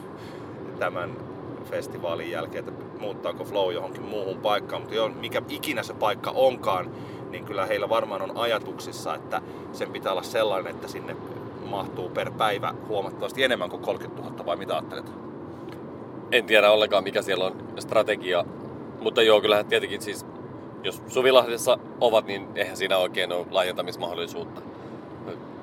tämän 0.79 1.17
festivaalin 1.65 2.31
jälkeen, 2.31 2.69
että 2.69 2.85
muuttaako 2.99 3.43
Flow 3.43 3.73
johonkin 3.73 4.03
muuhun 4.03 4.37
paikkaan, 4.37 4.81
mutta 4.81 4.95
jo, 4.95 5.09
mikä 5.09 5.41
ikinä 5.49 5.83
se 5.83 5.93
paikka 5.93 6.31
onkaan, 6.31 6.91
niin 7.31 7.45
kyllä 7.45 7.65
heillä 7.65 7.89
varmaan 7.89 8.21
on 8.21 8.37
ajatuksissa, 8.37 9.15
että 9.15 9.41
sen 9.73 9.91
pitää 9.91 10.11
olla 10.11 10.23
sellainen, 10.23 10.75
että 10.75 10.87
sinne 10.87 11.15
mahtuu 11.65 12.09
per 12.09 12.31
päivä 12.31 12.73
huomattavasti 12.87 13.43
enemmän 13.43 13.69
kuin 13.69 13.81
30 13.81 14.21
000, 14.21 14.45
vai 14.45 14.55
mitä 14.55 14.73
ajattelet? 14.73 15.11
En 16.31 16.45
tiedä 16.45 16.71
ollenkaan 16.71 17.03
mikä 17.03 17.21
siellä 17.21 17.45
on 17.45 17.55
strategia, 17.79 18.45
mutta 19.01 19.21
joo, 19.21 19.41
kyllähän 19.41 19.65
tietenkin 19.65 20.01
siis, 20.01 20.25
jos 20.85 21.01
Suvilahdessa 21.07 21.77
ovat, 22.01 22.25
niin 22.25 22.47
eihän 22.55 22.77
siinä 22.77 22.97
oikein 22.97 23.31
ole 23.31 23.45
laajentamismahdollisuutta. 23.51 24.61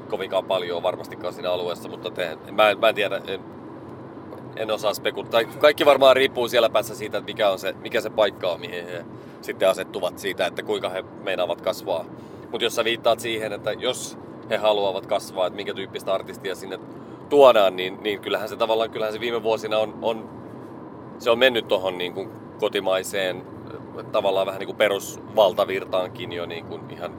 Kovinkaan 0.09 0.45
paljon 0.45 0.77
on 0.77 0.83
varmastikaan 0.83 1.35
siinä 1.35 1.53
alueessa, 1.53 1.89
mutta 1.89 2.11
te, 2.11 2.39
mä, 2.51 2.75
mä 2.75 2.89
en 2.89 2.95
tiedä, 2.95 3.21
en, 3.27 3.41
en 4.57 4.71
osaa 4.71 4.95
spekuloida. 4.95 5.49
Kaikki 5.59 5.87
varmaan 5.87 6.17
riippuu 6.17 6.49
siellä 6.49 6.71
päässä 6.71 6.95
siitä, 6.95 7.19
että 7.19 7.31
mikä, 7.31 7.51
on 7.51 7.59
se, 7.59 7.73
mikä 7.73 8.01
se 8.01 8.11
paikka 8.11 8.49
on, 8.49 8.61
mihin 8.61 8.87
he 8.87 9.05
sitten 9.41 9.69
asettuvat 9.69 10.19
siitä, 10.19 10.47
että 10.47 10.63
kuinka 10.63 10.89
he 10.89 11.05
meinaavat 11.23 11.61
kasvaa. 11.61 12.05
Mutta 12.51 12.65
jos 12.65 12.75
sä 12.75 12.85
viittaat 12.85 13.21
siihen, 13.21 13.53
että 13.53 13.73
jos 13.73 14.19
he 14.51 14.57
haluavat 14.57 15.07
kasvaa, 15.07 15.47
että 15.47 15.57
minkä 15.57 15.75
tyyppistä 15.75 16.15
artistia 16.15 16.55
sinne 16.55 16.79
tuodaan, 17.29 17.77
niin, 17.77 18.03
niin 18.03 18.21
kyllähän 18.21 18.49
se 18.49 18.57
tavallaan 18.57 18.91
kyllähän 18.91 19.13
se 19.13 19.21
viime 19.21 19.43
vuosina 19.43 19.79
on, 19.79 19.99
on 20.03 20.31
se 21.19 21.31
on 21.31 21.39
mennyt 21.39 21.69
tuohon 21.69 21.99
niin 21.99 22.15
kuin 22.15 22.31
kotimaiseen 22.59 23.52
tavallaan 24.13 24.47
vähän 24.47 24.59
niin 24.59 24.67
kuin 24.67 24.77
perusvaltavirtaankin 24.77 26.33
jo 26.33 26.47
niin 26.47 26.65
kuin 26.65 26.91
ihan 26.91 27.13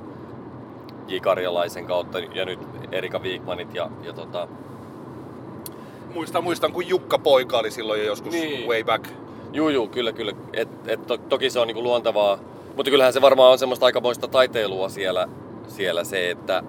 J. 1.07 1.17
Karjalaisen 1.21 1.85
kautta 1.85 2.19
ja 2.19 2.45
nyt 2.45 2.59
Erika 2.91 3.19
Wigmanit 3.19 3.75
ja, 3.75 3.89
ja 4.03 4.13
tota... 4.13 4.47
Muistan, 6.13 6.43
muistan, 6.43 6.71
kun 6.71 6.87
Jukka 6.87 7.19
Poika 7.19 7.57
oli 7.57 7.71
silloin 7.71 7.99
jo 7.99 8.05
joskus 8.05 8.33
niin. 8.33 8.69
way 8.69 8.83
back. 8.83 9.07
Juu, 9.53 9.69
juu, 9.69 9.87
kyllä, 9.87 10.11
kyllä. 10.11 10.33
Et, 10.53 10.69
et 10.87 11.07
to, 11.07 11.17
toki 11.17 11.49
se 11.49 11.59
on 11.59 11.67
niin 11.67 11.75
kuin 11.75 11.83
luontevaa, 11.83 12.39
mutta 12.75 12.91
kyllähän 12.91 13.13
se 13.13 13.21
varmaan 13.21 13.51
on 13.51 13.59
semmoista 13.59 13.85
aikamoista 13.85 14.27
taiteilua 14.27 14.89
siellä, 14.89 15.27
siellä 15.67 16.03
se, 16.03 16.29
että, 16.29 16.63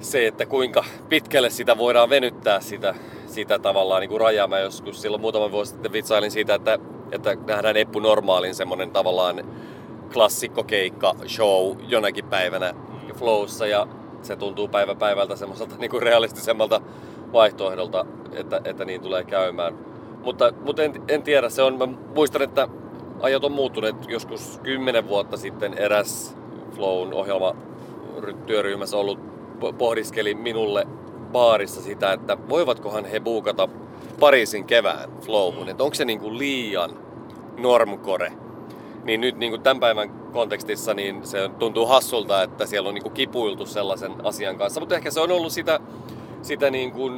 se, 0.00 0.26
että 0.26 0.46
kuinka 0.46 0.84
pitkälle 1.08 1.50
sitä 1.50 1.78
voidaan 1.78 2.10
venyttää 2.10 2.60
sitä, 2.60 2.94
sitä 3.30 3.58
tavallaan 3.58 4.00
niin 4.00 4.10
kuin 4.10 4.20
rajaa. 4.20 4.48
Mä 4.48 4.58
joskus 4.58 5.02
silloin 5.02 5.20
muutama 5.20 5.50
vuosi 5.50 5.70
sitten 5.70 5.92
vitsailin 5.92 6.30
siitä, 6.30 6.54
että, 6.54 6.78
että 7.12 7.36
nähdään 7.46 7.76
Eppu 7.76 8.00
Normaalin 8.00 8.54
semmonen 8.54 8.90
tavallaan 8.90 9.44
klassikkokeikka 10.12 11.14
show 11.26 11.76
jonakin 11.88 12.24
päivänä 12.24 12.74
Flowssa 13.14 13.66
ja 13.66 13.86
se 14.22 14.36
tuntuu 14.36 14.68
päivä 14.68 14.94
päivältä 14.94 15.36
semmoiselta 15.36 15.74
niin 15.78 15.90
kuin 15.90 16.02
realistisemmalta 16.02 16.80
vaihtoehdolta, 17.32 18.06
että, 18.32 18.60
että 18.64 18.84
niin 18.84 19.00
tulee 19.00 19.24
käymään. 19.24 19.78
Mutta, 20.24 20.52
mutta 20.64 20.82
en, 20.82 20.92
en 21.08 21.22
tiedä, 21.22 21.48
se 21.48 21.62
on, 21.62 21.78
mä 21.78 21.86
muistan, 22.14 22.42
että 22.42 22.68
ajat 23.20 23.44
on 23.44 23.52
muuttuneet 23.52 23.96
joskus 24.08 24.60
kymmenen 24.62 25.08
vuotta 25.08 25.36
sitten 25.36 25.74
eräs 25.74 26.36
Flown 26.72 27.14
ohjelma 27.14 27.54
työryhmässä 28.46 28.96
ollut 28.96 29.18
pohdiskeli 29.78 30.34
minulle 30.34 30.86
baarissa 31.32 31.82
sitä, 31.82 32.12
että 32.12 32.36
voivatkohan 32.48 33.04
he 33.04 33.20
buukata 33.20 33.68
Pariisin 34.20 34.64
kevään 34.64 35.10
flowhun, 35.20 35.68
että 35.68 35.84
onko 35.84 35.94
se 35.94 36.04
niinku 36.04 36.38
liian 36.38 36.90
normcore. 37.58 38.32
Niin 39.04 39.20
nyt 39.20 39.36
niinku 39.36 39.58
tämän 39.58 39.80
päivän 39.80 40.10
kontekstissa 40.32 40.94
niin 40.94 41.26
se 41.26 41.50
tuntuu 41.58 41.86
hassulta, 41.86 42.42
että 42.42 42.66
siellä 42.66 42.88
on 42.88 42.94
niinku 42.94 43.10
kipuiltu 43.10 43.66
sellaisen 43.66 44.12
asian 44.26 44.58
kanssa, 44.58 44.80
mutta 44.80 44.94
ehkä 44.94 45.10
se 45.10 45.20
on 45.20 45.30
ollut 45.30 45.52
sitä, 45.52 45.80
sitä 46.42 46.70
niinku 46.70 47.10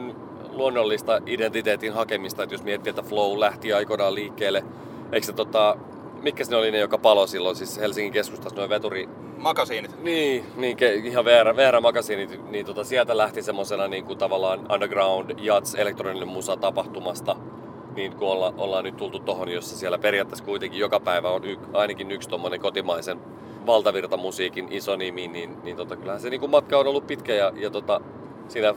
luonnollista 0.51 1.21
identiteetin 1.27 1.93
hakemista, 1.93 2.43
että 2.43 2.55
jos 2.55 2.63
miettii, 2.63 2.91
että 2.91 3.03
Flow 3.03 3.41
lähti 3.41 3.73
aikoinaan 3.73 4.15
liikkeelle, 4.15 4.65
eikö 5.13 5.27
se 5.27 5.33
tota, 5.33 5.77
mitkä 6.23 6.45
ne 6.51 6.57
oli 6.57 6.71
ne, 6.71 6.79
joka 6.79 6.99
palo 6.99 7.27
silloin, 7.27 7.57
siis 7.57 7.81
Helsingin 7.81 8.13
keskustassa, 8.13 8.57
noin 8.57 8.71
veturi... 8.71 9.09
Makasiinit. 9.43 10.03
Niin, 10.03 10.45
niin 10.57 10.77
ihan 11.05 11.25
VR, 11.25 11.57
VR 11.57 11.81
makasiinit, 11.81 12.51
niin 12.51 12.67
tota, 12.67 12.85
sieltä 12.85 13.17
lähti 13.17 13.43
semmosena 13.43 13.89
niin 13.89 14.05
kuin 14.05 14.19
tavallaan 14.19 14.73
underground 14.73 15.31
jats 15.39 15.75
elektroninen 15.75 16.29
musa 16.29 16.57
tapahtumasta, 16.57 17.37
niin 17.97 18.17
kun 18.17 18.29
olla, 18.29 18.55
ollaan 18.57 18.85
nyt 18.85 18.97
tultu 18.97 19.19
tohon, 19.19 19.49
jossa 19.49 19.77
siellä 19.77 19.99
periaatteessa 19.99 20.45
kuitenkin 20.45 20.81
joka 20.81 21.01
päivä 21.01 21.31
on 21.31 21.45
y, 21.45 21.57
ainakin 21.73 22.11
yksi 22.11 22.29
tommonen 22.29 22.61
kotimaisen 22.61 23.21
valtavirtamusiikin 23.67 24.69
iso 24.71 24.97
nimi, 24.97 25.29
niin, 25.29 25.63
niin 25.63 25.77
tota, 25.77 25.97
kyllähän 25.97 26.21
se 26.21 26.31
niin 26.31 26.41
kuin 26.41 26.51
matka 26.51 26.79
on 26.79 26.87
ollut 26.87 27.07
pitkä 27.07 27.35
ja, 27.35 27.53
ja 27.57 27.71
tota, 27.71 28.01
siinä 28.49 28.75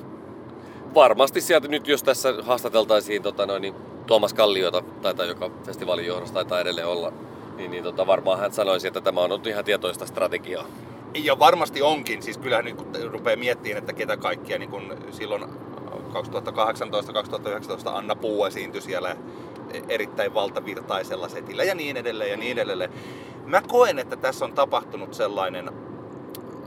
varmasti 0.96 1.42
sieltä 1.42 1.68
nyt, 1.68 1.88
jos 1.88 2.04
tässä 2.04 2.34
haastateltaisiin 2.42 3.24
tota 3.24 3.46
noin, 3.46 3.62
niin 3.62 3.76
Tuomas 4.08 4.34
Kalliota, 4.34 4.84
taitaa 5.02 5.26
joka 5.26 5.52
festivaalin 5.66 6.06
johdossa 6.06 6.34
taitaa 6.34 6.60
edelleen 6.60 6.88
olla, 6.88 7.14
niin, 7.58 7.72
niin 7.72 7.84
tota, 7.84 8.08
varmaan 8.08 8.40
hän 8.40 8.54
sanoisi, 8.54 8.88
että 8.88 9.02
tämä 9.02 9.20
on 9.22 9.32
ollut 9.32 9.48
ihan 9.48 9.66
tietoista 9.66 10.06
strategiaa. 10.06 10.66
Ja 11.14 11.40
varmasti 11.40 11.82
onkin, 11.82 12.24
siis 12.24 12.38
kyllähän 12.38 12.66
nyt 12.66 12.76
kun 12.76 12.88
rupeaa 13.12 13.38
miettimään, 13.38 13.78
että 13.78 13.94
ketä 13.94 14.18
kaikkia 14.18 14.60
niin 14.60 14.70
kun 14.70 14.98
silloin 15.12 15.44
2018-2019 15.44 15.48
Anna 17.86 18.16
Puu 18.16 18.46
esiintyi 18.46 18.82
siellä 18.82 19.16
erittäin 19.90 20.34
valtavirtaisella 20.34 21.30
setillä 21.30 21.64
ja 21.64 21.76
niin 21.76 21.98
edelleen 21.98 22.32
ja 22.32 22.38
niin 22.38 22.58
edelleen. 22.58 22.90
Mä 23.46 23.62
koen, 23.62 24.00
että 24.00 24.16
tässä 24.16 24.46
on 24.46 24.54
tapahtunut 24.54 25.14
sellainen 25.14 25.70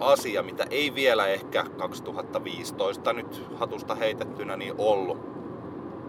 asia, 0.00 0.42
mitä 0.42 0.66
ei 0.70 0.94
vielä 0.94 1.26
ehkä 1.26 1.64
2015 1.78 3.12
nyt 3.12 3.42
hatusta 3.54 3.94
heitettynä 3.94 4.56
niin 4.56 4.74
ollut. 4.78 5.18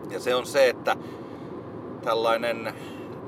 Ja 0.09 0.19
se 0.19 0.35
on 0.35 0.45
se, 0.45 0.69
että 0.69 0.95
tällainen 2.03 2.73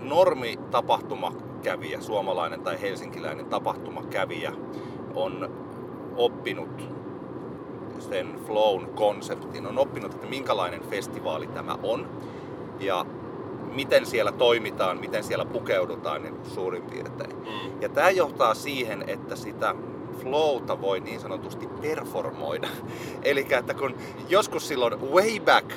normi 0.02 0.60
tapahtumakävijä, 0.72 2.02
suomalainen 2.02 2.62
tai 2.62 2.82
helsinkiläinen 2.82 3.46
tapahtumakävijä 3.46 4.52
on 5.16 5.52
oppinut 6.16 6.90
sen 8.00 8.36
flown 8.48 8.90
konseptin, 8.96 9.68
on 9.68 9.80
oppinut, 9.80 10.14
että 10.14 10.28
minkälainen 10.28 10.82
festivaali 10.82 11.48
tämä 11.48 11.78
on 11.84 12.10
ja 12.80 13.06
miten 13.72 14.06
siellä 14.06 14.32
toimitaan, 14.32 15.00
miten 15.00 15.24
siellä 15.24 15.46
pukeudutaan 15.46 16.24
niin 16.24 16.36
suurin 16.44 16.84
piirtein. 16.84 17.36
Mm. 17.36 17.82
Ja 17.82 17.90
tämä 17.90 18.10
johtaa 18.10 18.54
siihen, 18.54 19.04
että 19.08 19.36
sitä 19.36 19.76
flowta 20.22 20.82
voi 20.82 21.00
niin 21.00 21.20
sanotusti 21.20 21.68
performoida. 21.82 22.68
Eli 23.24 23.48
että 23.50 23.74
kun 23.74 23.96
joskus 24.30 24.68
silloin 24.68 25.02
way 25.02 25.40
back, 25.40 25.72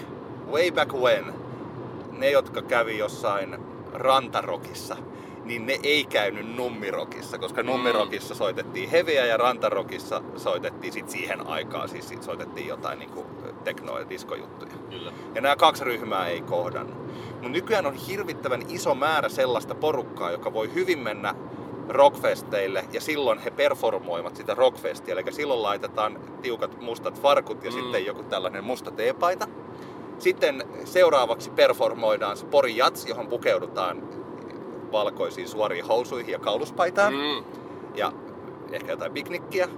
way 0.53 0.71
back 0.71 0.93
when, 0.93 1.25
ne 2.13 2.31
jotka 2.31 2.63
kävi 2.63 2.99
jossain 2.99 3.74
rantarokissa, 3.95 4.97
niin 5.45 5.67
ne 5.67 5.79
ei 5.83 6.05
käynyt 6.05 6.57
nummirokissa, 6.57 7.39
koska 7.39 7.63
mm. 7.63 7.67
nummirokissa 7.67 8.35
soitettiin 8.35 8.91
heviä 8.91 9.27
ja 9.27 9.37
rantarokissa 9.37 10.23
soitettiin 10.37 10.93
sit 10.93 11.11
siihen 11.11 11.47
aikaan, 11.47 11.89
siis 11.89 12.09
sit 12.09 12.23
soitettiin 12.23 12.67
jotain 12.67 12.99
niinku 12.99 13.27
tekno- 13.65 13.99
ja 13.99 14.09
diskojuttuja. 14.09 14.73
Kyllä. 14.91 15.13
Ja 15.35 15.41
nämä 15.41 15.57
kaksi 15.57 15.85
ryhmää 15.85 16.29
ei 16.29 16.41
kohdannut. 16.41 17.05
Mutta 17.33 17.49
nykyään 17.49 17.87
on 17.87 17.95
hirvittävän 17.95 18.63
iso 18.69 18.95
määrä 18.95 19.29
sellaista 19.29 19.75
porukkaa, 19.75 20.31
joka 20.31 20.53
voi 20.53 20.75
hyvin 20.75 20.99
mennä 20.99 21.35
rockfesteille 21.89 22.85
ja 22.93 23.01
silloin 23.01 23.39
he 23.39 23.51
performoivat 23.51 24.37
sitä 24.37 24.55
rockfestia. 24.55 25.15
Eli 25.15 25.33
silloin 25.33 25.63
laitetaan 25.63 26.21
tiukat 26.43 26.81
mustat 26.81 27.21
farkut 27.23 27.65
ja 27.65 27.71
mm. 27.71 27.77
sitten 27.77 28.07
joku 28.07 28.23
tällainen 28.23 28.65
musta 28.65 28.91
teepaita. 28.91 29.49
Sitten 30.19 30.65
seuraavaksi 30.85 31.51
performoidaan 31.51 32.37
se 32.37 32.47
Pori 32.47 32.77
Jats, 32.77 33.07
johon 33.07 33.27
pukeudutaan 33.27 34.03
valkoisiin 34.93 35.49
suoriin 35.49 35.87
housuihin 35.87 36.33
ja 36.33 36.39
kauluspaitaan. 36.39 37.13
Mm. 37.13 37.45
Ja 37.95 38.13
ehkä 38.73 38.93
jotain 38.93 39.13
piknikkiä. 39.13 39.69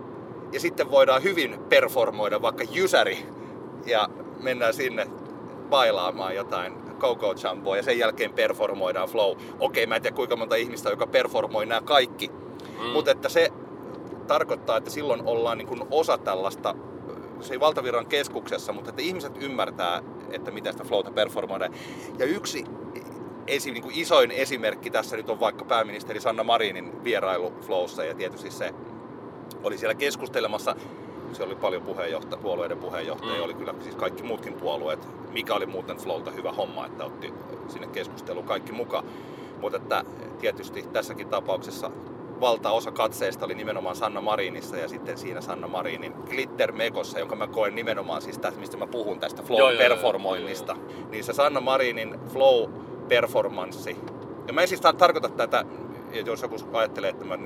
Ja 0.52 0.60
sitten 0.60 0.90
voidaan 0.90 1.22
hyvin 1.22 1.58
performoida 1.68 2.42
vaikka 2.42 2.64
Jysäri 2.70 3.26
ja 3.86 4.08
mennään 4.40 4.74
sinne 4.74 5.06
bailaamaan 5.70 6.34
jotain 6.34 6.72
Coco 6.98 7.34
Jumboa 7.44 7.76
ja 7.76 7.82
sen 7.82 7.98
jälkeen 7.98 8.32
performoidaan 8.32 9.08
flow. 9.08 9.36
Okei, 9.60 9.86
mä 9.86 9.96
en 9.96 10.02
tiedä 10.02 10.16
kuinka 10.16 10.36
monta 10.36 10.56
ihmistä, 10.56 10.90
joka 10.90 11.06
performoi 11.06 11.66
nämä 11.66 11.80
kaikki. 11.80 12.30
Mm. 12.78 12.90
Mutta 12.92 13.10
että 13.10 13.28
se 13.28 13.52
tarkoittaa, 14.26 14.76
että 14.76 14.90
silloin 14.90 15.22
ollaan 15.24 15.58
niin 15.58 15.68
kuin 15.68 15.82
osa 15.90 16.18
tällaista, 16.18 16.74
se 17.40 17.54
ei 17.54 17.60
valtavirran 17.60 18.06
keskuksessa, 18.06 18.72
mutta 18.72 18.90
että 18.90 19.02
ihmiset 19.02 19.42
ymmärtää, 19.42 20.02
että 20.30 20.50
miten 20.50 20.72
sitä 20.72 20.84
flowta 20.84 21.10
performoidaan. 21.10 21.74
Ja 22.18 22.24
yksi 22.24 22.64
esi, 23.46 23.70
niin 23.70 23.82
kuin 23.82 23.94
isoin 23.94 24.30
esimerkki 24.30 24.90
tässä 24.90 25.16
nyt 25.16 25.30
on 25.30 25.40
vaikka 25.40 25.64
pääministeri 25.64 26.20
Sanna 26.20 26.44
Marinin 26.44 27.04
vierailu 27.04 27.52
Flowssa 27.60 28.04
ja 28.04 28.14
tietysti 28.14 28.50
se 28.50 28.74
oli 29.62 29.78
siellä 29.78 29.94
keskustelemassa 29.94 30.76
se 31.32 31.42
oli 31.42 31.54
paljon 31.54 31.82
puheenjohtaja, 31.82 32.42
puolueiden 32.42 32.78
puheenjohtajia, 32.78 33.36
mm. 33.36 33.44
oli 33.44 33.54
kyllä 33.54 33.74
siis 33.80 33.94
kaikki 33.94 34.22
muutkin 34.22 34.54
puolueet, 34.54 35.08
mikä 35.32 35.54
oli 35.54 35.66
muuten 35.66 35.96
Flowta 35.96 36.30
hyvä 36.30 36.52
homma, 36.52 36.86
että 36.86 37.04
otti 37.04 37.32
sinne 37.68 37.86
keskusteluun 37.86 38.46
kaikki 38.46 38.72
mukaan. 38.72 39.04
Mutta 39.60 39.78
että 39.78 40.04
tietysti 40.38 40.82
tässäkin 40.82 41.28
tapauksessa 41.28 41.90
valtaosa 42.40 42.92
katseista 42.92 43.44
oli 43.44 43.54
nimenomaan 43.54 43.96
Sanna 43.96 44.20
Marinissa 44.20 44.76
ja 44.76 44.88
sitten 44.88 45.18
siinä 45.18 45.40
Sanna 45.40 45.68
Marinin 45.68 46.12
Glitter 46.12 46.72
Mekossa, 46.72 47.18
jonka 47.18 47.36
mä 47.36 47.46
koen 47.46 47.74
nimenomaan 47.74 48.22
siis 48.22 48.38
tästä, 48.38 48.60
mistä 48.60 48.76
mä 48.76 48.86
puhun 48.86 49.20
tästä 49.20 49.42
flow-performoinnista. 49.42 50.76
Niin 51.10 51.24
se 51.24 51.32
Sanna 51.32 51.60
Marinin 51.60 52.20
flow-performanssi. 52.32 53.96
Ja 54.46 54.52
mä 54.52 54.62
en 54.62 54.68
siis 54.68 54.80
tarkoita 54.80 55.28
tätä, 55.28 55.64
jos 56.26 56.42
joku 56.42 56.56
ajattelee, 56.72 57.10
että 57.10 57.24
mä 57.24 57.38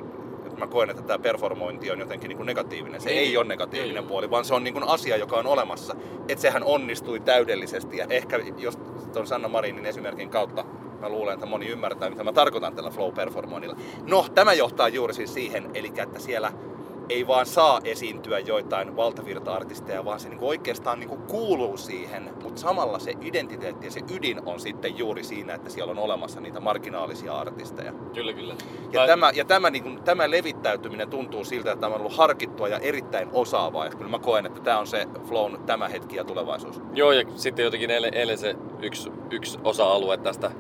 mä 0.60 0.66
koen, 0.66 0.90
että 0.90 1.02
tämä 1.02 1.18
performointi 1.18 1.90
on 1.90 2.00
jotenkin 2.00 2.28
niin 2.28 2.36
kuin 2.36 2.46
negatiivinen. 2.46 3.00
Se 3.00 3.10
ei, 3.10 3.18
ei 3.18 3.36
ole 3.36 3.46
negatiivinen 3.46 4.02
ei. 4.02 4.08
puoli, 4.08 4.30
vaan 4.30 4.44
se 4.44 4.54
on 4.54 4.64
niin 4.64 4.74
kuin 4.74 4.88
asia, 4.88 5.16
joka 5.16 5.36
on 5.36 5.46
olemassa. 5.46 5.96
Että 6.28 6.42
sehän 6.42 6.64
onnistui 6.64 7.20
täydellisesti. 7.20 7.96
Ja 7.96 8.06
ehkä 8.10 8.38
jos 8.58 8.78
tuon 9.12 9.26
Sanna 9.26 9.48
Marinin 9.48 9.86
esimerkin 9.86 10.30
kautta 10.30 10.64
mä 11.00 11.08
luulen, 11.08 11.34
että 11.34 11.46
moni 11.46 11.66
ymmärtää, 11.66 12.10
mitä 12.10 12.24
mä 12.24 12.32
tarkoitan 12.32 12.74
tällä 12.74 12.90
flow-performoinnilla. 12.90 13.76
No, 14.06 14.26
tämä 14.34 14.52
johtaa 14.52 14.88
juuri 14.88 15.14
siis 15.14 15.34
siihen, 15.34 15.70
eli 15.74 15.92
että 15.96 16.18
siellä 16.18 16.52
ei 17.10 17.26
vaan 17.26 17.46
saa 17.46 17.80
esiintyä 17.84 18.38
joitain 18.38 18.96
valtavirta-artisteja, 18.96 20.04
vaan 20.04 20.20
se 20.20 20.28
niinku 20.28 20.48
oikeastaan 20.48 21.00
niinku 21.00 21.16
kuuluu 21.16 21.76
siihen, 21.76 22.30
mutta 22.42 22.60
samalla 22.60 22.98
se 22.98 23.14
identiteetti 23.20 23.86
ja 23.86 23.90
se 23.90 24.00
ydin 24.14 24.40
on 24.46 24.60
sitten 24.60 24.98
juuri 24.98 25.24
siinä, 25.24 25.54
että 25.54 25.70
siellä 25.70 25.90
on 25.90 25.98
olemassa 25.98 26.40
niitä 26.40 26.60
marginaalisia 26.60 27.38
artisteja. 27.38 27.92
Kyllä, 28.14 28.32
kyllä. 28.32 28.54
Ja, 28.92 29.00
tai... 29.00 29.06
tämä, 29.06 29.30
ja 29.34 29.44
tämä, 29.44 29.70
niinku, 29.70 29.90
tämä 30.04 30.30
levittäytyminen 30.30 31.10
tuntuu 31.10 31.44
siltä, 31.44 31.72
että 31.72 31.80
tämä 31.80 31.94
on 31.94 32.00
ollut 32.00 32.16
harkittua 32.16 32.68
ja 32.68 32.78
erittäin 32.78 33.28
osaavaa. 33.32 33.84
Ja 33.84 33.90
kyllä 33.90 34.10
mä 34.10 34.18
koen, 34.18 34.46
että 34.46 34.60
tämä 34.60 34.78
on 34.78 34.86
se 34.86 35.06
flown 35.28 35.58
tämä 35.66 35.88
hetki 35.88 36.16
ja 36.16 36.24
tulevaisuus. 36.24 36.80
Joo, 36.94 37.12
ja 37.12 37.24
sitten 37.36 37.64
jotenkin 37.64 37.90
eilen, 37.90 38.14
eilen 38.14 38.38
se 38.38 38.56
yksi, 38.82 39.12
yksi 39.30 39.58
osa-alue 39.64 40.16
tästä 40.16 40.50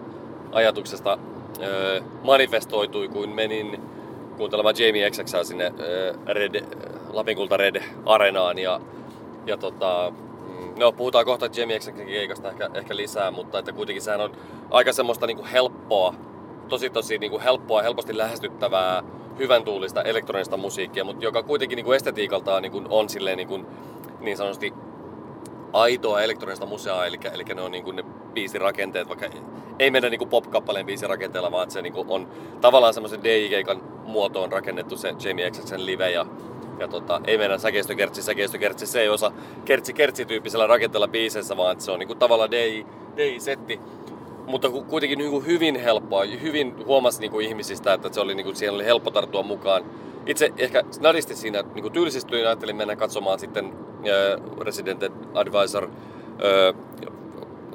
ajatuksesta 0.52 1.18
öö, 1.62 2.00
manifestoitui, 2.24 3.08
kun 3.08 3.28
menin 3.28 3.80
kuuntelemaan 4.36 4.74
Jamie 4.78 5.10
XX 5.10 5.36
sinne 5.42 5.72
Red, 6.26 6.64
Lapinkulta 7.12 7.56
Red 7.56 7.82
Arenaan 8.06 8.58
ja, 8.58 8.80
ja 9.46 9.56
tota, 9.56 10.12
mm, 10.48 10.74
No, 10.78 10.92
puhutaan 10.92 11.24
kohta 11.24 11.48
Jamie 11.56 11.78
XX 11.78 11.96
keikasta 12.06 12.48
ehkä, 12.50 12.70
ehkä 12.74 12.96
lisää, 12.96 13.30
mutta 13.30 13.58
että 13.58 13.72
kuitenkin 13.72 14.02
sehän 14.02 14.20
on 14.20 14.32
aika 14.70 14.92
semmoista 14.92 15.26
niinku 15.26 15.46
helppoa, 15.52 16.14
tosi 16.68 16.90
tosi 16.90 17.18
niinku 17.18 17.40
helppoa, 17.44 17.82
helposti 17.82 18.18
lähestyttävää, 18.18 19.02
hyvän 19.38 19.64
tuulista 19.64 20.02
elektronista 20.02 20.56
musiikkia, 20.56 21.04
mutta 21.04 21.24
joka 21.24 21.42
kuitenkin 21.42 21.76
niinku 21.76 21.92
estetiikaltaan 21.92 22.62
niinku 22.62 22.82
on 22.88 23.08
silleen 23.08 23.36
niinku, 23.36 23.60
niin 24.20 24.36
sanotusti 24.36 24.74
aitoa 25.72 26.22
elektronista 26.22 26.66
museaa, 26.66 27.06
eli, 27.06 27.18
eli 27.32 27.44
ne 27.44 27.62
on 27.62 27.72
niinku 27.72 27.92
ne 27.92 28.04
biisirakenteet, 28.34 29.08
vaikka 29.08 29.26
ei 29.78 29.90
mennä 29.90 30.08
niinku 30.08 30.26
pop-kappaleen 30.26 30.86
biisirakenteella, 30.86 31.52
vaan 31.52 31.70
se 31.70 31.82
niinku 31.82 32.04
on 32.08 32.28
tavallaan 32.60 32.94
semmoisen 32.94 33.24
DJ-keikan 33.24 33.82
muotoon 34.04 34.52
rakennettu 34.52 34.96
se 34.96 35.14
Jamie 35.24 35.50
XXn 35.50 35.86
live 35.86 36.10
ja, 36.10 36.26
ja 36.78 36.88
tota, 36.88 37.20
ei 37.26 37.38
mennä 37.38 37.58
säkeistökertsi, 37.58 38.22
säkeistökertsi, 38.22 38.86
se 38.86 39.00
ei 39.00 39.08
osa 39.08 39.32
kertsi 39.64 39.92
kertsi 39.92 40.24
tyyppisellä 40.24 40.66
rakenteella 40.66 41.08
biiseissä, 41.08 41.56
vaan 41.56 41.80
se 41.80 41.90
on 41.90 41.98
niinku 41.98 42.14
tavallaan 42.14 42.50
DJ, 42.50 42.82
DJ-setti. 43.16 43.80
Mutta 44.46 44.70
kuitenkin 44.70 45.18
niinku 45.18 45.40
hyvin 45.40 45.76
helppoa, 45.76 46.24
hyvin 46.42 46.86
huomasi 46.86 47.20
niinku 47.20 47.40
ihmisistä, 47.40 47.92
että 47.92 48.08
se 48.12 48.20
oli, 48.20 48.34
niinku, 48.34 48.54
siihen 48.54 48.74
oli 48.74 48.84
helppo 48.84 49.10
tarttua 49.10 49.42
mukaan. 49.42 49.84
Itse 50.26 50.52
ehkä 50.58 50.82
snadisti 50.90 51.36
siinä 51.36 51.64
niinku 51.74 51.90
tylsistyin, 51.90 52.46
ajattelin 52.46 52.76
mennä 52.76 52.96
katsomaan 52.96 53.38
sitten 53.38 53.72
Resident 54.60 55.04
Advisor 55.34 55.88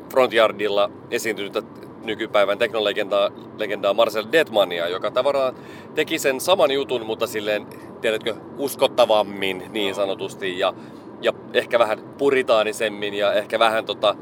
Frontyardilla 0.10 0.90
esiintynyttä 1.12 1.62
nykypäivän 2.04 2.58
teknolegendaa 2.58 3.32
legendaa 3.58 3.94
Marcel 3.94 4.26
Detmania, 4.32 4.88
joka 4.88 5.12
tavallaan 5.12 5.56
teki 5.96 6.20
sen 6.20 6.42
saman 6.42 6.72
jutun, 6.72 7.06
mutta 7.06 7.28
silleen, 7.28 7.68
tiedätkö, 8.02 8.36
uskottavammin 8.58 9.64
niin 9.70 9.96
sanotusti 9.96 10.60
ja, 10.60 10.74
ja 11.22 11.34
ehkä 11.54 11.80
vähän 11.80 12.00
puritaanisemmin 12.18 13.14
ja 13.14 13.34
ehkä 13.34 13.60
vähän 13.60 13.86
tota, 13.86 14.16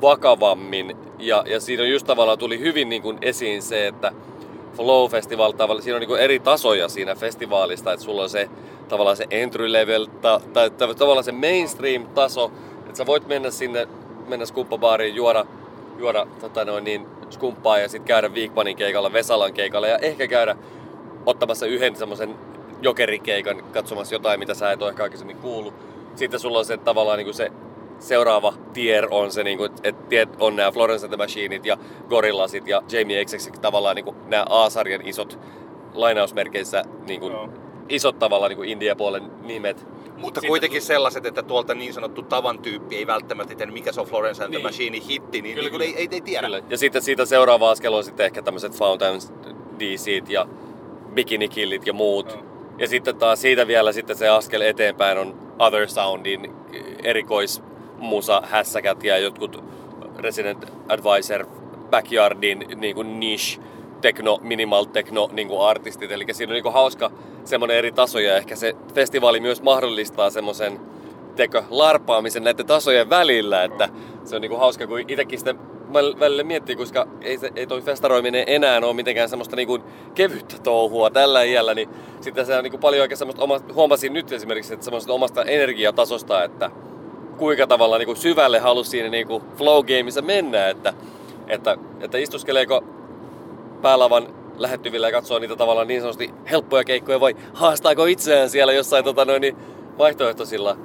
vakavammin. 0.00 0.96
Ja, 1.18 1.44
ja 1.46 1.60
siinä 1.60 1.84
just 1.84 2.06
tavallaan 2.06 2.38
tuli 2.38 2.58
hyvin 2.58 2.88
niin 2.88 3.02
kuin 3.02 3.18
esiin 3.22 3.62
se, 3.62 3.86
että 3.86 4.12
Flow 4.76 5.10
Festival, 5.10 5.52
tavallaan, 5.52 5.82
siinä 5.82 5.96
on 5.96 6.00
niin 6.00 6.08
kuin 6.08 6.20
eri 6.20 6.38
tasoja 6.38 6.88
siinä 6.88 7.14
festivaalista, 7.14 7.92
että 7.92 8.04
sulla 8.04 8.22
on 8.22 8.30
se 8.30 8.48
tavallaan 8.90 9.16
se 9.16 9.26
entry 9.30 9.72
level, 9.72 10.06
ta, 10.20 10.40
tai 10.52 10.70
tavallaan 10.70 11.24
se 11.24 11.32
mainstream 11.32 12.06
taso, 12.06 12.52
että 12.78 12.96
sä 12.96 13.06
voit 13.06 13.26
mennä 13.26 13.50
sinne, 13.50 13.88
mennä 14.28 14.46
skumppabaariin, 14.46 15.14
juoda, 15.14 15.46
juoda 15.98 16.26
tota 16.40 16.64
noin, 16.64 16.84
niin, 16.84 17.06
skumppaa 17.30 17.78
ja 17.78 17.88
sitten 17.88 18.08
käydä 18.08 18.34
Viikmanin 18.34 18.76
keikalla, 18.76 19.12
Vesalan 19.12 19.52
keikalla 19.52 19.88
ja 19.88 19.98
ehkä 19.98 20.26
käydä 20.26 20.56
ottamassa 21.26 21.66
yhden 21.66 21.96
semmoisen 21.96 22.34
jokerikeikan 22.82 23.64
katsomassa 23.72 24.14
jotain, 24.14 24.40
mitä 24.40 24.54
sä 24.54 24.72
et 24.72 24.82
ole 24.82 24.90
ehkä 24.90 25.02
aikaisemmin 25.02 25.36
kuullut. 25.36 25.74
Sitten 26.14 26.40
sulla 26.40 26.58
on 26.58 26.64
se 26.64 26.76
tavallaan 26.76 27.18
niin 27.18 27.26
kuin 27.26 27.34
se 27.34 27.52
seuraava 27.98 28.54
tier 28.72 29.08
on 29.10 29.32
se, 29.32 29.44
niin 29.44 29.58
kuin, 29.58 29.72
että 29.82 30.36
on 30.44 30.56
nämä 30.56 30.72
Florence 30.72 31.06
and 31.06 31.10
the 31.10 31.16
Machineit 31.16 31.66
ja 31.66 31.76
Gorillasit 32.08 32.66
ja 32.66 32.82
Jamie 32.92 33.24
XX 33.24 33.50
tavallaan 33.60 33.96
niin 33.96 34.04
kuin 34.04 34.16
nämä 34.26 34.46
A-sarjan 34.48 35.06
isot 35.06 35.38
lainausmerkeissä 35.94 36.84
niin 37.06 37.20
kuin, 37.20 37.34
isot 37.90 38.18
tavallaan 38.18 38.52
niin 38.52 38.64
India-puolen 38.64 39.30
nimet. 39.42 39.86
Mutta 40.16 40.40
kuitenkin 40.40 40.82
sellaiset, 40.82 41.26
että 41.26 41.42
tuolta 41.42 41.74
niin 41.74 41.94
sanottu 41.94 42.22
tavan 42.22 42.58
tyyppi 42.58 42.96
ei 42.96 43.06
välttämättä 43.06 43.54
tiedä, 43.54 43.72
mikä 43.72 43.92
se 43.92 44.00
on 44.00 44.06
Florence 44.06 44.44
and 44.44 44.50
niin. 44.50 44.60
the 44.60 44.68
Machine 44.68 44.98
hitti, 45.08 45.42
niin, 45.42 45.54
kyllä, 45.54 45.68
niin 45.68 45.72
kyllä. 45.72 45.84
Ei, 45.84 45.96
ei, 45.96 46.08
ei 46.10 46.20
tiedä. 46.20 46.46
Kyllä. 46.46 46.62
Ja 46.70 46.78
sitten 46.78 47.02
siitä 47.02 47.24
seuraava 47.24 47.70
askel 47.70 47.94
on 47.94 48.04
sitten 48.04 48.26
ehkä 48.26 48.42
tämmöiset 48.42 48.72
Fountains 48.72 49.32
DCt 49.78 50.28
ja 50.28 50.46
Bikini 51.14 51.48
Killit 51.48 51.86
ja 51.86 51.92
muut. 51.92 52.26
No. 52.26 52.42
Ja 52.78 52.88
sitten 52.88 53.16
taas 53.16 53.40
siitä 53.40 53.66
vielä 53.66 53.92
sitten 53.92 54.16
se 54.16 54.28
askel 54.28 54.60
eteenpäin 54.60 55.18
on 55.18 55.34
Other 55.58 55.88
Soundin 55.88 56.52
erikoismusa 57.02 58.42
hässäkät 58.44 59.04
ja 59.04 59.18
jotkut 59.18 59.64
Resident 60.18 60.72
Advisor 60.88 61.46
Backyardin 61.90 62.66
niin 62.76 62.94
kuin 62.94 63.20
niche 63.20 63.62
techno, 64.00 64.38
minimal 64.42 64.84
techno 64.84 65.30
niin 65.32 65.48
artistit. 65.60 66.10
Eli 66.10 66.24
siinä 66.32 66.54
on 66.54 66.62
niin 66.62 66.72
hauska 66.72 67.10
semmoinen 67.44 67.76
eri 67.76 67.92
tasoja. 67.92 68.30
Ja 68.30 68.36
ehkä 68.36 68.56
se 68.56 68.76
festivaali 68.94 69.40
myös 69.40 69.62
mahdollistaa 69.62 70.30
semmoisen 70.30 70.80
teko 71.36 71.62
larpaamisen 71.70 72.44
näiden 72.44 72.66
tasojen 72.66 73.10
välillä, 73.10 73.64
että 73.64 73.88
se 74.24 74.36
on 74.36 74.42
niin 74.42 74.50
kuin 74.50 74.60
hauska, 74.60 74.86
kun 74.86 75.00
itsekin 75.00 75.38
sitten 75.38 75.58
välillä 75.92 76.42
miettii, 76.42 76.76
koska 76.76 77.08
ei, 77.20 77.38
se, 77.38 77.50
ei 77.56 77.66
toi 77.66 77.82
festaroiminen 77.82 78.44
enää 78.46 78.80
ole 78.84 78.92
mitenkään 78.92 79.28
semmoista 79.28 79.56
niin 79.56 79.68
kuin 79.68 79.82
kevyttä 80.14 80.56
touhua 80.62 81.10
tällä 81.10 81.42
iällä, 81.42 81.74
niin 81.74 81.88
sitten 82.20 82.46
se 82.46 82.56
on 82.56 82.64
niin 82.64 82.70
kuin 82.70 82.80
paljon 82.80 83.02
oikein 83.02 83.18
semmoista, 83.18 83.42
oma, 83.42 83.60
huomasin 83.74 84.12
nyt 84.12 84.32
esimerkiksi, 84.32 84.74
että 84.74 84.84
semmoista 84.84 85.12
omasta 85.12 85.44
energiatasosta, 85.44 86.44
että 86.44 86.70
kuinka 87.38 87.66
tavalla 87.66 87.98
niin 87.98 88.06
kuin 88.06 88.16
syvälle 88.16 88.58
halusi 88.58 88.90
siinä 88.90 89.08
niin 89.08 89.26
kuin 89.26 89.42
flow 89.56 89.84
gameissa 89.84 90.22
mennä, 90.22 90.68
että, 90.68 90.94
että, 91.48 91.76
että 92.00 92.18
istuskeleeko 92.18 92.84
päälavan 93.82 94.26
lähettyvillä 94.58 95.08
ja 95.08 95.12
katsoo 95.12 95.38
niitä 95.38 95.56
tavallaan 95.56 95.88
niin 95.88 96.00
sanotusti 96.00 96.30
helppoja 96.50 96.84
keikkoja 96.84 97.20
vai 97.20 97.36
haastaako 97.54 98.04
itseään 98.04 98.50
siellä 98.50 98.72
jossain 98.72 99.04
tota 99.04 99.24
noin, 99.24 99.40
niin 99.40 99.56
vaihtoehtoisilla 99.98 100.76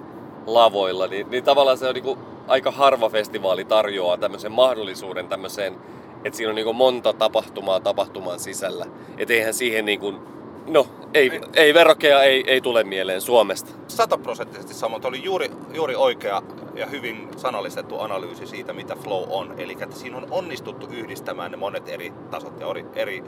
lavoilla, 0.45 1.07
niin, 1.07 1.29
niin 1.29 1.43
tavallaan 1.43 1.77
se 1.77 1.87
on 1.87 1.93
niin 1.95 2.17
aika 2.47 2.71
harva 2.71 3.09
festivaali 3.09 3.65
tarjoaa 3.65 4.17
tämmöisen 4.17 4.51
mahdollisuuden 4.51 5.27
tämmöiseen, 5.27 5.75
että 6.23 6.37
siinä 6.37 6.49
on 6.49 6.55
niin 6.55 6.75
monta 6.75 7.13
tapahtumaa 7.13 7.79
tapahtuman 7.79 8.39
sisällä. 8.39 8.85
Että 9.17 9.33
eihän 9.33 9.53
siihen 9.53 9.85
niin 9.85 9.99
kuin, 9.99 10.19
no 10.67 10.87
ei, 11.13 11.31
ei, 11.31 11.41
ei 11.53 11.73
verrokkeja 11.73 12.23
ei, 12.23 12.43
ei 12.47 12.61
tule 12.61 12.83
mieleen 12.83 13.21
Suomesta. 13.21 13.71
Sataprosenttisesti 13.87 14.73
samoin. 14.73 15.05
oli 15.05 15.23
juuri, 15.23 15.51
juuri 15.73 15.95
oikea 15.95 16.41
ja 16.75 16.85
hyvin 16.85 17.29
sanallistettu 17.37 17.99
analyysi 17.99 18.47
siitä, 18.47 18.73
mitä 18.73 18.95
flow 18.95 19.23
on. 19.29 19.53
Eli 19.57 19.77
että 19.79 19.95
siinä 19.95 20.17
on 20.17 20.27
onnistuttu 20.31 20.87
yhdistämään 20.91 21.51
ne 21.51 21.57
monet 21.57 21.89
eri 21.89 22.13
tasot 22.31 22.59
ja 22.59 22.67
eri 22.95 23.23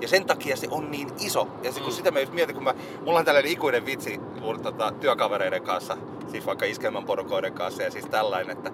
ja 0.00 0.08
sen 0.08 0.24
takia 0.24 0.56
se 0.56 0.68
on 0.70 0.90
niin 0.90 1.08
iso. 1.20 1.48
Ja 1.62 1.72
se, 1.72 1.80
kun 1.80 1.88
mm. 1.88 1.94
sitä 1.94 2.10
mä 2.10 2.18
mietin, 2.32 2.54
kun 2.54 2.64
mä, 2.64 2.74
mulla 3.04 3.18
on 3.18 3.24
tällainen 3.24 3.52
ikuinen 3.52 3.86
vitsi 3.86 4.20
tota, 4.62 4.92
työkavereiden 5.00 5.62
kanssa, 5.62 5.96
siis 6.28 6.46
vaikka 6.46 6.64
iskelmän 6.64 7.04
porukoiden 7.04 7.52
kanssa 7.52 7.82
ja 7.82 7.90
siis 7.90 8.06
tällainen, 8.06 8.56
että 8.56 8.72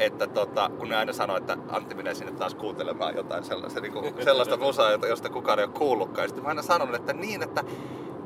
että 0.00 0.26
tota, 0.26 0.70
kun 0.78 0.88
ne 0.88 0.96
aina 0.96 1.12
sanoo, 1.12 1.36
että 1.36 1.56
Antti 1.68 1.94
menee 1.94 2.14
sinne 2.14 2.32
taas 2.32 2.54
kuuntelemaan 2.54 3.16
jotain 3.16 3.44
sellaista, 3.44 3.80
niin 3.80 3.92
kuin, 3.92 4.14
sellaista 4.24 4.56
musaa, 4.56 4.90
josta 4.90 5.28
kukaan 5.28 5.58
ei 5.58 5.64
ole 5.64 5.72
kuullutkaan. 5.72 6.28
Sitten 6.28 6.44
mä 6.44 6.48
aina 6.48 6.62
sanon, 6.62 6.94
että 6.94 7.12
niin, 7.12 7.42
että, 7.42 7.64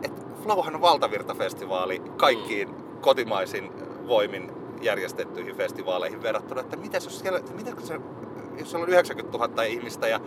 että 0.03 0.23
Flowhan 0.43 0.75
on 0.75 0.81
valtavirtafestivaali 0.81 2.03
kaikkiin 2.17 2.69
Mm. 2.69 3.01
kotimaisin 3.01 3.73
voimin 4.09 4.53
järjestettyihin 4.83 5.57
festivaaleihin 5.57 6.23
verrattuna, 6.23 6.61
että 6.61 6.77
mitäs 6.77 7.05
jos 7.05 7.19
siellä, 7.19 7.41
mitäs 7.57 7.75
se, 7.87 8.01
jos 8.59 8.71
siellä 8.71 8.85
on 8.85 8.91
90 8.91 9.39
000 9.39 9.63
ihmistä 9.63 10.09
ja 10.09 10.21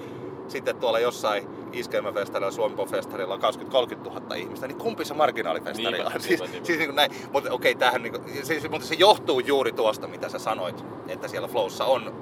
sitten 0.47 0.75
tuolla 0.75 0.99
jossain 0.99 1.47
iskelmäfestarilla, 1.73 2.51
Suomipon-festarilla 2.51 3.33
on 3.33 3.41
20-30 3.93 3.97
000 4.03 4.36
ihmistä, 4.36 4.67
niin 4.67 4.77
kumpi 4.77 5.05
se 5.05 5.13
marginaalifestari 5.13 6.01
on? 6.01 6.12
Siis, 6.21 6.27
niinpä, 6.27 6.45
niinpä. 6.45 6.65
siis 6.65 6.79
niin 6.79 6.95
näin, 6.95 7.12
mutta 7.33 7.51
okei, 7.51 7.75
tämähän 7.75 8.03
niin 8.03 8.13
kuin, 8.13 8.45
siis, 8.45 8.69
mutta 8.69 8.88
se 8.88 8.95
johtuu 8.95 9.39
juuri 9.39 9.71
tuosta, 9.71 10.07
mitä 10.07 10.29
sä 10.29 10.39
sanoit, 10.39 10.86
että 11.07 11.27
siellä 11.27 11.47
Flowssa 11.47 11.86
on, 11.86 12.13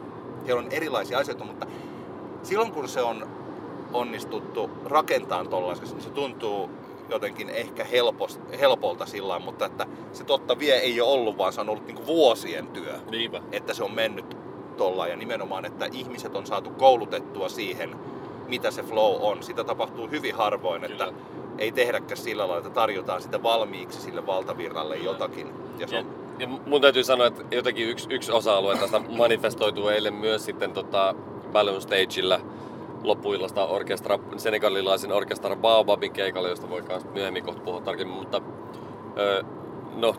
siellä 0.45 0.61
on 0.61 0.71
erilaisia 0.71 1.17
asioita, 1.17 1.43
mutta 1.43 1.67
silloin 2.43 2.71
kun 2.71 2.88
se 2.88 3.01
on 3.01 3.27
onnistuttu 3.93 4.69
rakentamaan 4.85 5.49
tollaisessa, 5.49 5.95
niin 5.95 6.03
se 6.03 6.09
tuntuu 6.09 6.69
jotenkin 7.09 7.49
ehkä 7.49 7.83
helpos, 7.83 8.39
helpolta 8.59 9.05
sillä 9.05 9.39
mutta 9.39 9.65
että 9.65 9.88
se 10.13 10.23
totta 10.23 10.59
vie 10.59 10.75
ei 10.75 11.01
ole 11.01 11.11
ollut, 11.11 11.38
vaan 11.38 11.53
se 11.53 11.61
on 11.61 11.69
ollut 11.69 11.85
niin 11.88 11.95
kuin 11.95 12.07
vuosien 12.07 12.67
työ 12.67 12.99
Niinpä. 13.11 13.41
että 13.51 13.73
se 13.73 13.83
on 13.83 13.93
mennyt 13.93 14.38
tolla 14.77 15.07
ja 15.07 15.15
nimenomaan, 15.15 15.65
että 15.65 15.85
ihmiset 15.91 16.35
on 16.35 16.45
saatu 16.45 16.69
koulutettua 16.69 17.49
siihen, 17.49 17.95
mitä 18.47 18.71
se 18.71 18.84
flow 18.84 19.15
on. 19.21 19.43
Sitä 19.43 19.63
tapahtuu 19.63 20.08
hyvin 20.08 20.36
harvoin, 20.36 20.84
että 20.84 21.05
Kyllä. 21.05 21.19
ei 21.58 21.71
tehdäkään 21.71 22.17
sillä 22.17 22.43
lailla, 22.43 22.58
että 22.58 22.69
tarjotaan 22.69 23.21
sitä 23.21 23.43
valmiiksi 23.43 24.01
sille 24.01 24.25
valtavirralle 24.25 24.97
jotakin. 24.97 25.47
Ja 25.79 25.88
se 25.88 25.97
on, 25.97 26.05
ja 26.39 26.47
mun 26.47 26.81
täytyy 26.81 27.03
sanoa, 27.03 27.27
että 27.27 27.43
jotenkin 27.51 27.89
yksi, 27.89 28.08
yksi 28.13 28.31
osa-alue 28.31 28.77
tästä 28.77 28.99
manifestoituu 28.99 29.88
eilen 29.88 30.13
myös 30.13 30.45
sitten 30.45 30.71
tota 30.71 31.15
Balloon 31.51 31.81
Stageillä 31.81 32.39
loppuillasta 33.03 33.65
orkestra, 33.65 34.19
senegalilaisen 34.38 35.12
orkestra 35.12 35.55
Baobabin 35.55 36.12
keikalla, 36.12 36.49
josta 36.49 36.69
voi 36.69 36.81
myös 36.81 37.05
myöhemmin 37.13 37.43
kohta 37.43 37.62
puhua 37.62 37.81
tarkemmin, 37.81 38.17
mutta 38.17 38.41
ö, 39.17 39.43
no, 39.95 40.15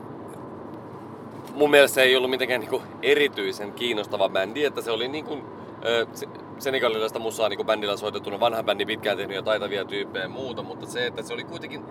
mun 1.54 1.70
mielestä 1.70 1.94
se 1.94 2.02
ei 2.02 2.16
ollut 2.16 2.30
mitenkään 2.30 2.60
niinku 2.60 2.82
erityisen 3.02 3.72
kiinnostava 3.72 4.28
bändi, 4.28 4.64
että 4.64 4.80
se 4.80 4.90
oli 4.90 5.08
niinku, 5.08 5.38
ö, 5.84 6.06
se- 6.12 6.26
senegalilaista 6.58 7.18
musaa 7.18 7.48
niinku 7.48 7.64
bändillä 7.64 7.96
soitettuna 7.96 8.40
vanha 8.40 8.62
bändi, 8.62 8.86
pitkään 8.86 9.16
tehnyt 9.16 9.36
ja 9.36 9.42
taitavia 9.42 9.84
tyyppejä 9.84 10.24
ja 10.24 10.28
muuta, 10.28 10.62
mutta 10.62 10.86
se, 10.86 11.06
että 11.06 11.22
se 11.22 11.34
oli 11.34 11.44
kuitenkin 11.44 11.84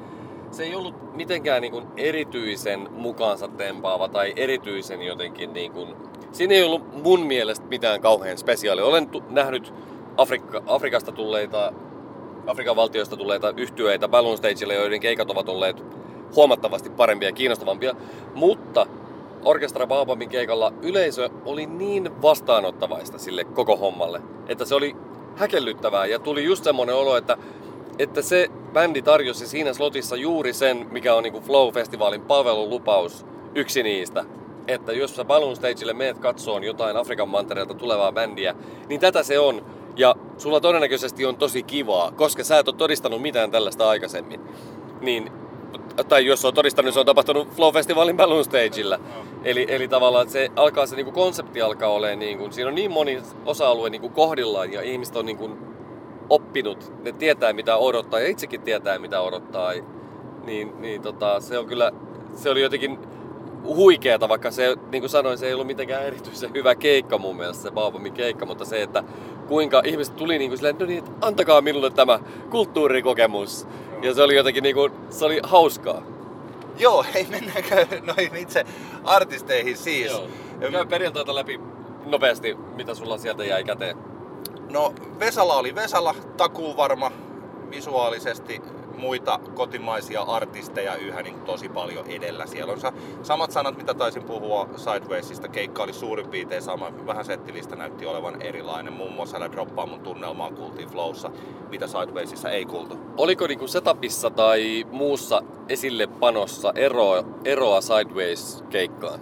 se 0.52 0.64
ei 0.64 0.76
ollut 0.76 1.16
mitenkään 1.16 1.62
niin 1.62 1.72
kuin 1.72 1.88
erityisen 1.98 2.88
mukaansa 2.92 3.48
tempaava 3.48 4.08
tai 4.08 4.34
erityisen 4.36 5.02
jotenkin 5.02 5.54
niin 5.54 5.72
kuin, 5.72 5.96
siinä 6.32 6.54
ei 6.54 6.64
ollut 6.64 7.04
mun 7.04 7.26
mielestä 7.26 7.66
mitään 7.66 8.02
kauhean 8.02 8.38
spesiaalia. 8.38 8.86
Olen 8.86 9.10
tu- 9.10 9.24
nähnyt 9.30 9.74
Afrikka, 10.18 10.64
Afrikasta 10.68 11.12
tulleita, 11.12 11.74
Afrikan 12.48 12.76
valtioista 12.76 13.18
tulleita 13.18 13.54
yhtyeitä 13.58 14.08
Balloon 14.08 14.38
Stageilla, 14.38 14.74
joiden 14.74 15.00
keikat 15.00 15.32
ovat 15.32 15.50
olleet 15.50 15.84
huomattavasti 16.36 16.90
parempia 16.90 17.30
ja 17.30 17.34
kiinnostavampia, 17.34 17.94
mutta 18.36 18.88
Orkestra 19.46 19.88
Baobabin 19.88 20.30
keikalla 20.30 20.74
yleisö 20.82 21.30
oli 21.46 21.66
niin 21.66 22.22
vastaanottavaista 22.22 23.18
sille 23.18 23.44
koko 23.44 23.78
hommalle, 23.78 24.22
että 24.48 24.66
se 24.66 24.76
oli 24.76 24.96
häkellyttävää 25.36 26.06
ja 26.06 26.20
tuli 26.20 26.44
just 26.44 26.64
semmoinen 26.64 26.96
olo, 26.96 27.18
että, 27.18 27.38
että 28.00 28.22
se 28.22 28.48
bändi 28.74 29.02
tarjosi 29.02 29.48
siinä 29.48 29.74
slotissa 29.74 30.16
juuri 30.16 30.54
sen, 30.54 30.88
mikä 30.92 31.16
on 31.16 31.24
niinku 31.24 31.40
Flow-festivaalin 31.40 32.22
palvelulupaus, 32.22 33.26
yksi 33.56 33.84
niistä. 33.84 34.26
Että 34.68 34.94
jos 34.94 35.16
sä 35.16 35.26
Balloon 35.26 35.56
Stageille 35.56 35.94
meet 35.94 36.20
katsoon 36.20 36.64
jotain 36.64 36.98
Afrikan 36.98 37.30
mantereelta 37.30 37.74
tulevaa 37.74 38.12
bändiä, 38.12 38.56
niin 38.90 39.00
tätä 39.00 39.24
se 39.24 39.40
on. 39.40 39.66
Ja 39.98 40.16
sulla 40.38 40.60
todennäköisesti 40.60 41.26
on 41.26 41.38
tosi 41.38 41.64
kivaa, 41.64 42.12
koska 42.12 42.44
sä 42.44 42.60
et 42.60 42.68
ole 42.68 42.76
todistanut 42.76 43.22
mitään 43.22 43.52
tällaista 43.52 43.90
aikaisemmin. 43.90 44.42
Niin 45.02 45.32
tai 46.08 46.26
jos 46.26 46.46
on 46.46 46.54
todistanut, 46.54 46.94
se 46.94 47.00
on 47.00 47.06
tapahtunut 47.06 47.48
Flow-festivaalin 47.48 48.18
Balloon 48.18 48.46
Stageillä. 48.46 49.00
Eli, 49.44 49.66
eli 49.70 49.88
tavallaan 49.88 50.30
se 50.30 50.52
alkaa 50.56 50.86
se 50.86 50.96
niinku 50.96 51.12
konsepti 51.12 51.62
alkaa 51.62 51.90
olemaan, 51.90 52.20
niinku, 52.20 52.52
siinä 52.52 52.68
on 52.68 52.76
niin 52.76 52.92
moni 52.92 53.22
osa-alue 53.46 53.90
niinku 53.90 54.10
kohdillaan 54.10 54.74
ja 54.74 54.82
ihmiset 54.82 55.16
on 55.16 55.26
niinku 55.26 55.50
oppinut, 56.30 56.94
ne 57.04 57.12
tietää 57.12 57.54
mitä 57.54 57.78
odottaa 57.78 58.20
ja 58.20 58.28
itsekin 58.28 58.62
tietää 58.62 59.00
mitä 59.00 59.22
odottaa. 59.22 59.72
Niin, 60.46 60.82
niin 60.82 61.02
tota, 61.02 61.40
se 61.40 61.60
on 61.60 61.66
kyllä, 61.66 61.92
se 62.36 62.50
oli 62.50 62.62
jotenkin 62.62 63.00
huikeeta, 63.66 64.30
vaikka 64.30 64.52
se, 64.52 64.76
niin 64.92 65.02
kuin 65.02 65.10
sanoin, 65.10 65.38
se 65.38 65.48
ei 65.48 65.54
ollut 65.54 65.68
mitenkään 65.68 66.04
erityisen 66.04 66.54
hyvä 66.54 66.76
keikka 66.76 67.18
mun 67.18 67.36
mielestä, 67.36 67.64
se 67.64 67.72
Baubamin 67.72 68.14
keikka, 68.14 68.46
mutta 68.46 68.66
se, 68.66 68.82
että 68.82 69.04
kuinka 69.48 69.82
ihmiset 69.86 70.16
tuli 70.16 70.38
niin 70.38 70.50
kuin 70.50 70.58
silleen, 70.58 70.76
no 70.80 70.86
niin, 70.86 71.00
että 71.00 71.12
antakaa 71.22 71.62
minulle 71.62 71.90
tämä 71.90 72.20
kulttuurikokemus. 72.50 73.68
Ja 74.02 74.14
se 74.14 74.22
oli 74.22 74.36
jotenkin 74.36 74.64
niin 74.64 74.76
kuin, 74.76 74.92
se 75.10 75.26
oli 75.26 75.40
hauskaa. 75.44 76.02
joo, 76.78 77.06
ei 77.16 77.28
mennäänkö 77.30 77.88
noihin 78.02 78.36
itse 78.36 78.66
artisteihin 79.04 79.78
siis. 79.78 80.12
Joo. 80.12 80.28
Käy 80.72 80.86
perjantaita 80.86 81.36
läpi 81.36 81.60
nopeasti, 82.06 82.56
mitä 82.56 82.96
sulla 82.96 83.18
sieltä 83.18 83.46
jäi 83.46 83.64
käteen. 83.64 83.98
No 84.72 84.94
Vesala 85.20 85.56
oli 85.56 85.76
Vesala, 85.76 86.16
takuu 86.38 86.78
varma 86.78 87.12
visuaalisesti 87.70 88.62
muita 88.96 89.40
kotimaisia 89.56 90.22
artisteja 90.22 90.96
yhä 90.96 91.22
niin 91.22 91.42
tosi 91.42 91.70
paljon 91.70 92.08
edellä. 92.08 92.46
Siellä 92.46 92.74
on 92.74 92.80
sa- 92.80 92.94
samat 93.24 93.52
sanat, 93.52 93.78
mitä 93.78 93.94
taisin 93.94 94.24
puhua 94.24 94.70
Sidewaysista. 94.76 95.48
Keikka 95.48 95.84
oli 95.84 95.94
suurin 95.94 96.28
piirtein 96.30 96.62
sama. 96.62 96.92
Vähän 97.08 97.26
settilistä 97.26 97.76
näytti 97.76 98.06
olevan 98.06 98.42
erilainen. 98.42 98.94
Muun 98.94 99.14
muassa 99.14 99.38
älä 99.38 99.52
droppaa 99.52 99.86
mun 99.86 100.00
tunnelmaa 100.00 100.52
kuultiin 100.52 100.90
Flowssa, 100.90 101.32
mitä 101.70 101.88
Sidewaysissa 101.88 102.50
ei 102.50 102.66
kuultu. 102.66 102.98
Oliko 103.18 103.48
niinku 103.48 103.68
setupissa 103.68 104.30
tai 104.30 104.86
muussa 104.92 105.42
esille 105.70 106.08
panossa 106.08 106.74
eroa, 106.76 107.24
eroa 107.46 107.82
Sideways-keikkaan? 107.82 109.20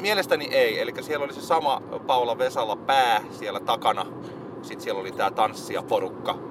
Mielestäni 0.00 0.48
ei. 0.52 0.80
Eli 0.80 0.92
siellä 1.00 1.24
oli 1.24 1.32
se 1.32 1.40
sama 1.40 1.82
Paula 2.06 2.38
Vesala 2.38 2.76
pää 2.76 3.22
siellä 3.30 3.60
takana. 3.60 4.06
Sitten 4.62 4.80
siellä 4.80 5.00
oli 5.00 5.12
tää 5.12 5.30
tanssia 5.30 5.82
porukka. 5.82 6.49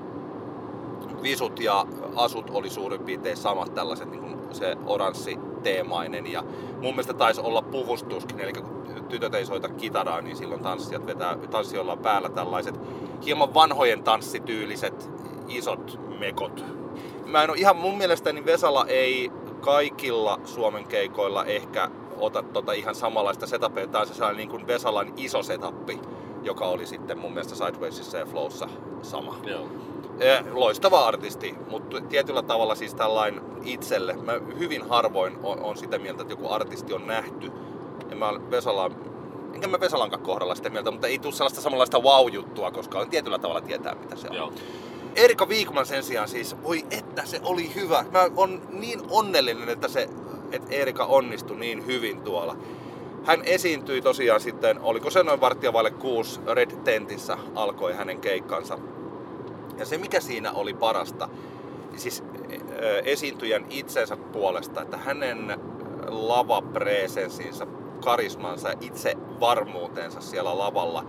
Visut 1.22 1.60
ja 1.60 1.86
asut 2.16 2.50
oli 2.50 2.70
suurin 2.70 3.04
piirtein 3.04 3.38
samat 3.38 3.74
tällaiset, 3.74 4.12
niin 4.12 4.22
kuin 4.22 4.38
se 4.52 4.78
oranssi 4.86 5.40
teemainen. 5.64 6.32
Ja 6.32 6.44
mun 6.72 6.82
mielestä 6.82 7.14
taisi 7.14 7.42
olla 7.42 7.62
puvustuskin, 7.62 8.40
eli 8.40 8.54
kun 8.54 9.04
tytöt 9.10 9.36
ei 9.36 9.46
soita 9.46 9.70
kitaraa, 9.70 10.22
niin 10.22 10.38
silloin 10.38 10.62
tanssijat 10.62 11.06
vetää, 11.06 11.38
tanssijoilla 11.52 11.98
päällä 11.98 12.30
tällaiset 12.30 12.80
hieman 13.26 13.54
vanhojen 13.54 14.04
tanssityyliset 14.04 15.10
isot 15.48 16.00
mekot. 16.20 16.66
Mä 17.26 17.44
en 17.44 17.50
ihan 17.56 17.76
mun 17.76 17.98
mielestäni 17.98 18.46
Vesala 18.46 18.86
ei 18.86 19.32
kaikilla 19.62 20.40
Suomen 20.46 20.88
keikoilla 20.88 21.46
ehkä 21.46 21.92
ota 22.18 22.44
tota 22.44 22.74
ihan 22.74 22.96
samanlaista 22.96 23.48
setupia. 23.48 23.88
Tää 23.88 24.02
on 24.02 24.08
se 24.08 24.14
sellainen 24.14 24.38
niin 24.38 24.50
kuin 24.50 24.68
Vesalan 24.68 25.14
iso 25.18 25.44
setappi, 25.44 26.00
joka 26.44 26.66
oli 26.66 26.86
sitten 26.86 27.18
mun 27.18 27.34
mielestä 27.34 27.56
Sidewaysissa 27.56 28.18
ja 28.18 28.26
Flowssa 28.26 28.68
sama. 29.02 29.38
Joo. 29.44 29.68
Loistava 30.52 31.08
artisti, 31.08 31.56
mutta 31.70 32.02
tietyllä 32.02 32.42
tavalla 32.42 32.76
siis 32.76 32.96
tällainen 32.96 33.42
itselle. 33.64 34.14
Mä 34.14 34.34
hyvin 34.60 34.90
harvoin 34.90 35.38
on, 35.44 35.60
on 35.60 35.78
sitä 35.78 36.00
mieltä, 36.00 36.22
että 36.22 36.34
joku 36.34 36.50
artisti 36.50 36.94
on 36.94 37.08
nähty. 37.08 37.52
Ja 38.10 38.16
mä 38.16 38.30
olen 38.30 38.52
Vesala, 38.52 38.92
enkä 39.54 39.68
mä 39.68 39.80
Vesalankaan 39.80 40.24
kohdalla 40.24 40.56
sitä 40.56 40.70
mieltä, 40.70 40.92
mutta 40.92 41.08
ei 41.08 41.20
tule 41.20 41.34
sellaista 41.34 41.62
samanlaista 41.62 42.00
wow-juttua, 42.00 42.72
koska 42.72 43.00
on 43.00 43.10
tietyllä 43.10 43.40
tavalla 43.40 43.62
tietää, 43.62 43.96
mitä 43.96 44.16
se 44.16 44.28
on. 44.30 44.36
Joo. 44.36 44.54
Erika 45.16 45.50
Viikman 45.50 45.86
sen 45.86 46.04
sijaan 46.04 46.28
siis, 46.28 46.64
voi 46.64 46.86
että 46.92 47.26
se 47.26 47.40
oli 47.44 47.76
hyvä. 47.76 48.06
Mä 48.12 48.30
on 48.36 48.62
niin 48.70 49.02
onnellinen, 49.10 49.70
että 49.70 49.88
se, 49.88 50.10
että 50.52 50.76
Erika 50.76 51.06
onnistui 51.06 51.58
niin 51.58 51.86
hyvin 51.86 52.22
tuolla. 52.22 52.58
Hän 53.26 53.42
esiintyi 53.44 54.02
tosiaan 54.02 54.42
sitten, 54.42 54.80
oliko 54.82 55.10
se 55.10 55.24
noin 55.24 55.42
varttia 55.42 55.74
vaille 55.74 55.92
kuusi 55.92 56.40
Red 56.48 56.72
Tentissä 56.84 57.38
alkoi 57.56 57.94
hänen 57.94 58.20
keikkansa. 58.22 58.80
Ja 59.80 59.86
se 59.86 59.98
mikä 59.98 60.20
siinä 60.20 60.52
oli 60.52 60.74
parasta, 60.74 61.30
siis 61.96 62.24
esiintyjän 63.06 63.66
itsensä 63.70 64.18
puolesta, 64.18 64.82
että 64.82 64.98
hänen 64.98 65.60
lavapresenssinsä, 66.08 67.68
karismansa 68.04 68.70
ja 68.70 68.76
itse 68.82 69.18
varmuutensa 69.40 70.22
siellä 70.22 70.58
lavalla, 70.58 71.06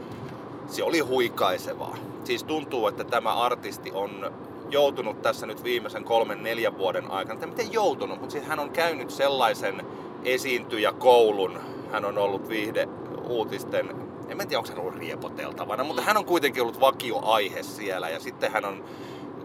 se 0.66 0.84
oli 0.84 1.00
huikaisevaa. 1.00 1.96
Siis 2.24 2.44
tuntuu, 2.44 2.88
että 2.88 3.04
tämä 3.04 3.34
artisti 3.34 3.92
on 3.92 4.32
joutunut 4.70 5.22
tässä 5.22 5.46
nyt 5.46 5.64
viimeisen 5.64 6.04
kolmen, 6.04 6.42
neljän 6.42 6.78
vuoden 6.78 7.10
aikana, 7.10 7.40
tai 7.40 7.48
miten 7.48 7.72
joutunut, 7.72 8.20
mutta 8.20 8.32
siis 8.32 8.44
hän 8.44 8.58
on 8.58 8.70
käynyt 8.70 9.10
sellaisen 9.10 9.86
esiintyjäkoulun, 10.24 11.58
hän 11.92 12.04
on 12.04 12.18
ollut 12.18 12.48
viihde 12.48 12.88
uutisten, 13.28 14.09
en 14.30 14.36
mä 14.36 14.46
tiedä 14.46 14.58
onko 14.58 14.70
hän 14.70 14.78
ollut 14.78 14.94
riepoteltavana, 14.94 15.84
mutta 15.84 16.02
hän 16.02 16.16
on 16.16 16.24
kuitenkin 16.24 16.62
ollut 16.62 16.80
vakioaihe 16.80 17.62
siellä 17.62 18.08
ja 18.08 18.20
sitten 18.20 18.52
hän 18.52 18.64
on 18.64 18.84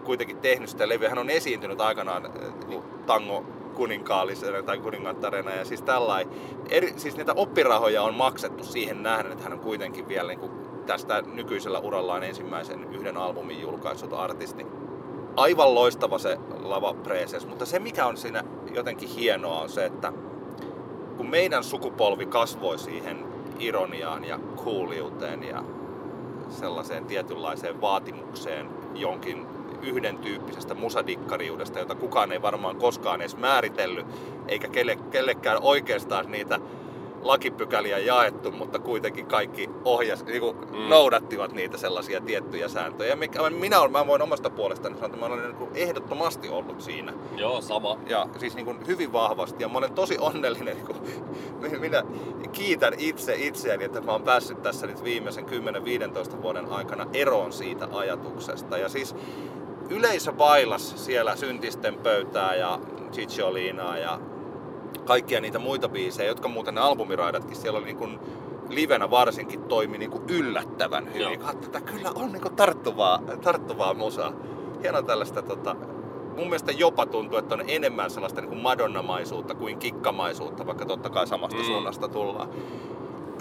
kuitenkin 0.03 0.37
tehnyt 0.37 0.69
sitä 0.69 0.89
levyä, 0.89 1.09
hän 1.09 1.17
on 1.17 1.29
esiintynyt 1.29 1.81
aikanaan 1.81 2.25
äh, 2.25 2.31
niin 2.67 2.83
tango 3.05 3.45
kuninkaallisena 3.75 4.63
tai 4.63 4.77
kuningattarena 4.77 5.51
ja 5.51 5.65
siis 5.65 5.81
tällainen. 5.81 6.33
Eri, 6.69 6.93
siis 6.97 7.17
niitä 7.17 7.33
oppirahoja 7.33 8.03
on 8.03 8.15
maksettu 8.15 8.63
siihen 8.63 9.03
nähden, 9.03 9.31
että 9.31 9.43
hän 9.43 9.53
on 9.53 9.59
kuitenkin 9.59 10.07
vielä 10.07 10.27
niin 10.27 10.39
kuin 10.39 10.51
tästä 10.85 11.21
nykyisellä 11.21 11.79
urallaan 11.79 12.23
ensimmäisen 12.23 12.93
yhden 12.93 13.17
albumin 13.17 13.61
julkaissut 13.61 14.13
artisti. 14.13 14.65
Aivan 15.35 15.75
loistava 15.75 16.17
se 16.17 16.37
lava 16.59 16.93
presence, 16.93 17.47
mutta 17.47 17.65
se 17.65 17.79
mikä 17.79 18.05
on 18.05 18.17
siinä 18.17 18.43
jotenkin 18.73 19.09
hienoa 19.09 19.61
on 19.61 19.69
se, 19.69 19.85
että 19.85 20.13
kun 21.17 21.29
meidän 21.29 21.63
sukupolvi 21.63 22.25
kasvoi 22.25 22.79
siihen 22.79 23.34
ironiaan 23.59 24.23
ja 24.25 24.39
kuuliuteen 24.63 25.43
ja 25.43 25.63
sellaiseen 26.49 27.05
tietynlaiseen 27.05 27.81
vaatimukseen 27.81 28.69
jonkin 28.95 29.47
yhden 29.81 30.17
tyyppisestä 30.17 30.73
musadikkariudesta, 30.73 31.79
jota 31.79 31.95
kukaan 31.95 32.31
ei 32.31 32.41
varmaan 32.41 32.75
koskaan 32.75 33.21
edes 33.21 33.37
määritellyt, 33.37 34.05
eikä 34.47 34.67
kelle, 34.67 34.95
kellekään 34.95 35.57
oikeastaan 35.61 36.31
niitä 36.31 36.59
lakipykäliä 37.25 37.97
jaettu, 37.97 38.51
mutta 38.51 38.79
kuitenkin 38.79 39.25
kaikki 39.25 39.69
ohjas, 39.85 40.25
niin 40.25 40.41
kuin 40.41 40.57
mm. 40.57 40.89
noudattivat 40.89 41.51
niitä 41.51 41.77
sellaisia 41.77 42.21
tiettyjä 42.21 42.67
sääntöjä. 42.67 43.15
Mikä, 43.15 43.49
minä, 43.49 43.79
olen, 43.79 43.91
mä 43.91 44.07
voin 44.07 44.21
omasta 44.21 44.49
puolestani 44.49 44.95
sanoa, 44.95 45.05
että 45.05 45.19
mä 45.19 45.25
olen 45.25 45.55
niin 45.59 45.69
ehdottomasti 45.75 46.49
ollut 46.49 46.81
siinä. 46.81 47.13
Joo, 47.38 47.61
sama. 47.61 47.97
Ja 48.07 48.27
siis 48.38 48.55
niin 48.55 48.65
kuin 48.65 48.88
hyvin 48.88 49.13
vahvasti. 49.13 49.63
Ja 49.63 49.69
mä 49.69 49.77
olen 49.77 49.93
tosi 49.93 50.17
onnellinen, 50.19 50.75
niin 50.77 50.85
kuin, 50.85 51.81
minä 51.81 52.03
kiitän 52.51 52.93
itse 52.97 53.35
itseäni, 53.35 53.83
että 53.83 54.01
mä 54.01 54.11
oon 54.11 54.23
päässyt 54.23 54.61
tässä 54.61 54.88
nyt 54.88 55.03
viimeisen 55.03 55.45
10-15 55.45 56.41
vuoden 56.41 56.65
aikana 56.65 57.05
eroon 57.13 57.53
siitä 57.53 57.88
ajatuksesta. 57.91 58.77
Ja 58.77 58.89
siis 58.89 59.15
yleisö 59.89 60.31
bailas 60.31 61.05
siellä 61.05 61.35
syntisten 61.35 61.95
pöytää 61.95 62.55
ja 62.55 62.79
Chicholinaa 63.11 63.97
ja 63.97 64.19
kaikkia 65.05 65.41
niitä 65.41 65.59
muita 65.59 65.89
biisejä, 65.89 66.29
jotka 66.29 66.47
muuten 66.47 66.75
ne 66.75 66.81
albumiraidatkin 66.81 67.55
siellä 67.55 67.77
oli 67.77 67.85
niin 67.85 67.97
kuin 67.97 68.19
livenä 68.69 69.11
varsinkin 69.11 69.63
toimi 69.63 69.97
niin 69.97 70.11
kuin 70.11 70.23
yllättävän 70.29 71.13
hyvin. 71.13 71.39
Tätä 71.61 71.81
kyllä 71.81 72.11
on 72.15 72.31
niin 72.31 72.41
kuin 72.41 72.55
tarttuvaa, 72.55 73.19
tarttuvaa 73.41 73.93
musaa. 73.93 74.33
Hieno 74.81 75.01
tällaista 75.01 75.41
tota, 75.41 75.75
mun 76.35 76.47
mielestä 76.47 76.71
jopa 76.71 77.05
tuntuu, 77.05 77.37
että 77.37 77.55
on 77.55 77.63
enemmän 77.67 78.11
sellaista 78.11 78.41
niin 78.41 78.49
kuin 78.49 78.61
madonnamaisuutta 78.61 79.55
kuin 79.55 79.79
kikkamaisuutta, 79.79 80.65
vaikka 80.65 80.85
totta 80.85 81.09
kai 81.09 81.27
samasta 81.27 81.57
mm. 81.57 81.63
suunnasta 81.63 82.07
tullaan. 82.07 82.49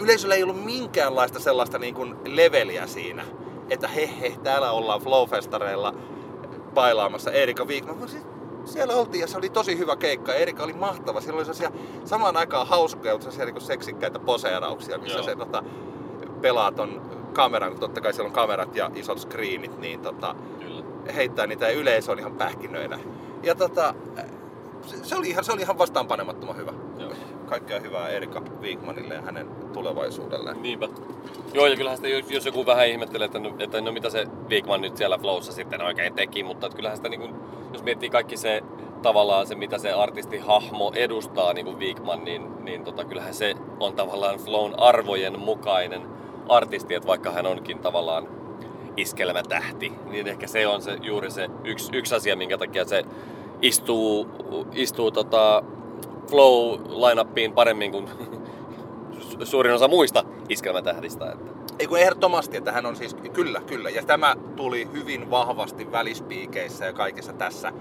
Yleisöllä 0.02 0.34
ei 0.34 0.42
ollut 0.42 0.64
minkäänlaista 0.64 1.40
sellaista 1.40 1.78
niin 1.78 1.94
kuin 1.94 2.14
leveliä 2.24 2.86
siinä, 2.86 3.24
että 3.70 3.88
he 3.88 4.10
he, 4.20 4.36
täällä 4.42 4.70
ollaan 4.70 5.00
Flowfestareilla 5.00 5.94
bailaamassa 6.74 7.32
Erika 7.32 7.68
Viikman. 7.68 8.08
Siis 8.08 8.26
siellä 8.64 8.94
oltiin 8.94 9.20
ja 9.20 9.26
se 9.26 9.38
oli 9.38 9.50
tosi 9.50 9.78
hyvä 9.78 9.96
keikka. 9.96 10.34
Erika 10.34 10.62
oli 10.62 10.72
mahtava. 10.72 11.20
Siellä 11.20 11.36
oli 11.36 11.44
sellaisia 11.44 11.70
samaan 12.04 12.36
aikaan 12.36 12.66
hauskoja, 12.66 13.14
mutta 13.14 13.30
sellaisia 13.30 13.54
niin 13.54 13.66
seksikkäitä 13.66 14.18
poseerauksia, 14.18 14.98
missä 14.98 15.18
Joo. 15.18 15.24
se 15.24 15.36
tota, 15.36 15.62
pelaa 16.40 16.72
ton 16.72 17.02
kameran, 17.32 17.70
kun 17.70 17.80
totta 17.80 18.00
kai 18.00 18.12
siellä 18.12 18.28
on 18.28 18.34
kamerat 18.34 18.76
ja 18.76 18.90
isot 18.94 19.18
screenit, 19.18 19.78
niin 19.78 20.00
tota, 20.00 20.34
Kyllä. 20.60 20.82
heittää 21.14 21.46
niitä 21.46 21.68
ja 21.68 21.78
yleisö 21.78 22.12
on 22.12 22.18
ihan 22.18 22.34
pähkinöinä. 22.34 22.98
Ja 23.42 23.54
tota, 23.54 23.94
se 25.02 25.16
oli 25.16 25.28
ihan, 25.28 25.44
se 25.44 25.52
oli 25.52 25.60
ihan 25.60 25.78
vastaanpanemattoman 25.78 26.56
hyvä. 26.56 26.72
Joo. 26.98 27.12
Kaikkea 27.54 27.80
hyvää 27.80 28.08
Erika 28.08 28.42
Wigmanille 28.60 29.14
ja 29.14 29.22
hänen 29.22 29.46
tulevaisuudelleen. 29.72 30.62
Niinpä. 30.62 30.88
Joo, 31.52 31.66
ja 31.66 31.76
kyllähän 31.76 31.96
sitä, 31.96 32.08
jos 32.08 32.46
joku 32.46 32.66
vähän 32.66 32.88
ihmettelee, 32.88 33.24
että 33.24 33.38
no, 33.38 33.54
että 33.58 33.80
no 33.80 33.92
mitä 33.92 34.10
se 34.10 34.26
Wigman 34.50 34.80
nyt 34.80 34.96
siellä 34.96 35.18
Flowssa 35.18 35.52
sitten 35.52 35.82
oikein 35.82 36.14
teki, 36.14 36.42
mutta 36.42 36.66
että 36.66 36.76
kyllähän 36.76 36.96
sitä 36.96 37.08
niin 37.08 37.20
kuin, 37.20 37.34
jos 37.72 37.82
miettii 37.82 38.10
kaikki 38.10 38.36
se 38.36 38.62
tavallaan 39.02 39.46
se, 39.46 39.54
mitä 39.54 39.78
se 39.78 39.92
artistihahmo 39.92 40.92
edustaa, 40.94 41.52
niin 41.52 41.66
kuin 41.66 41.78
Wigman, 41.78 42.24
niin, 42.24 42.64
niin 42.64 42.84
tota, 42.84 43.04
kyllähän 43.04 43.34
se 43.34 43.54
on 43.80 43.94
tavallaan 43.94 44.38
Flown 44.38 44.78
arvojen 44.78 45.38
mukainen 45.38 46.02
artisti, 46.48 46.94
että 46.94 47.08
vaikka 47.08 47.30
hän 47.30 47.46
onkin 47.46 47.78
tavallaan 47.78 48.28
iskelmätähti, 48.96 49.92
niin 50.10 50.28
ehkä 50.28 50.46
se 50.46 50.66
on 50.66 50.82
se, 50.82 50.98
juuri 51.02 51.30
se 51.30 51.48
yksi, 51.64 51.96
yksi 51.96 52.14
asia, 52.14 52.36
minkä 52.36 52.58
takia 52.58 52.84
se 52.84 53.04
istuu, 53.62 54.28
istuu 54.72 55.10
tota 55.10 55.62
flow 56.30 56.80
lineuppiin 57.08 57.52
paremmin 57.52 57.92
kuin 57.92 58.08
suurin 59.44 59.74
osa 59.74 59.88
muista 59.88 60.24
iskelmätähdistä. 60.48 61.32
Että. 61.32 61.50
Ei 61.78 61.86
kun 61.86 61.98
ehdottomasti, 61.98 62.56
että 62.56 62.72
hän 62.72 62.86
on 62.86 62.96
siis, 62.96 63.16
kyllä, 63.32 63.60
kyllä. 63.66 63.90
Ja 63.90 64.02
tämä 64.02 64.36
tuli 64.56 64.88
hyvin 64.92 65.30
vahvasti 65.30 65.92
välispiikeissä 65.92 66.84
ja 66.84 66.92
kaikessa 66.92 67.32
tässä 67.32 67.72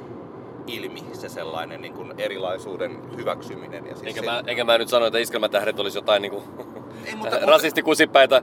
ilmi 0.68 1.04
se 1.14 1.30
sellainen 1.30 1.82
niin 1.82 1.94
kuin 1.94 2.14
erilaisuuden 2.18 3.18
hyväksyminen. 3.18 3.86
Ja 3.86 3.96
siis 3.96 4.08
enkä, 4.08 4.20
se... 4.20 4.26
mä, 4.26 4.44
enkä 4.48 4.64
mä 4.64 4.78
nyt 4.78 4.90
sano, 4.90 5.06
että 5.06 5.20
iskelmätähdet 5.20 5.80
olisi 5.80 5.98
jotain 5.98 6.22
niin 6.22 6.32
kuin 6.32 6.44
Ei, 7.06 7.16
mutta, 7.16 7.40
rasistikusipäitä 7.54 8.42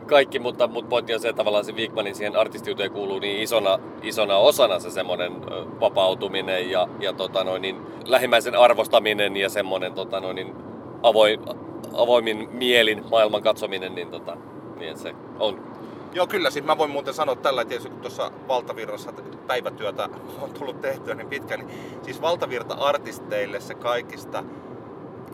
kaikki, 0.00 0.38
mutta, 0.38 0.66
mutta 0.66 0.88
pointti 0.88 1.14
on 1.14 1.20
se, 1.20 1.28
että 1.28 1.40
tavallaan 1.40 1.64
se 1.64 1.72
Wigmanin 1.72 2.14
siihen 2.14 2.36
artistiuteen 2.36 2.90
kuuluu 2.90 3.18
niin 3.18 3.42
isona, 3.42 3.78
isona 4.02 4.36
osana 4.36 4.80
se 4.80 4.90
semmoinen 4.90 5.32
vapautuminen 5.80 6.70
ja, 6.70 6.88
ja 7.00 7.12
tota 7.12 7.44
noin, 7.44 7.62
niin, 7.62 7.76
lähimmäisen 8.06 8.54
arvostaminen 8.54 9.36
ja 9.36 9.48
semmoinen 9.48 9.92
tota 9.92 10.20
noin, 10.20 10.36
niin, 10.36 10.54
avoin, 11.02 11.40
avoimin 11.94 12.48
mielin 12.52 13.04
maailman 13.10 13.42
katsominen, 13.42 13.94
niin, 13.94 14.10
tota, 14.10 14.36
niin 14.78 14.98
se 14.98 15.14
on 15.38 15.74
Joo, 16.14 16.26
kyllä. 16.26 16.50
Siis 16.50 16.64
mä 16.64 16.78
voin 16.78 16.90
muuten 16.90 17.14
sanoa 17.14 17.36
tällä, 17.36 17.64
tietysti 17.64 17.90
kun 17.90 18.00
tuossa 18.00 18.30
valtavirrassa 18.48 19.12
päivätyötä 19.46 20.08
on 20.40 20.50
tullut 20.50 20.80
tehtyä 20.80 21.14
niin 21.14 21.28
pitkään, 21.28 21.66
niin 21.66 21.78
siis 22.02 22.22
valtavirta-artisteille 22.22 23.60
se 23.60 23.74
kaikista 23.74 24.44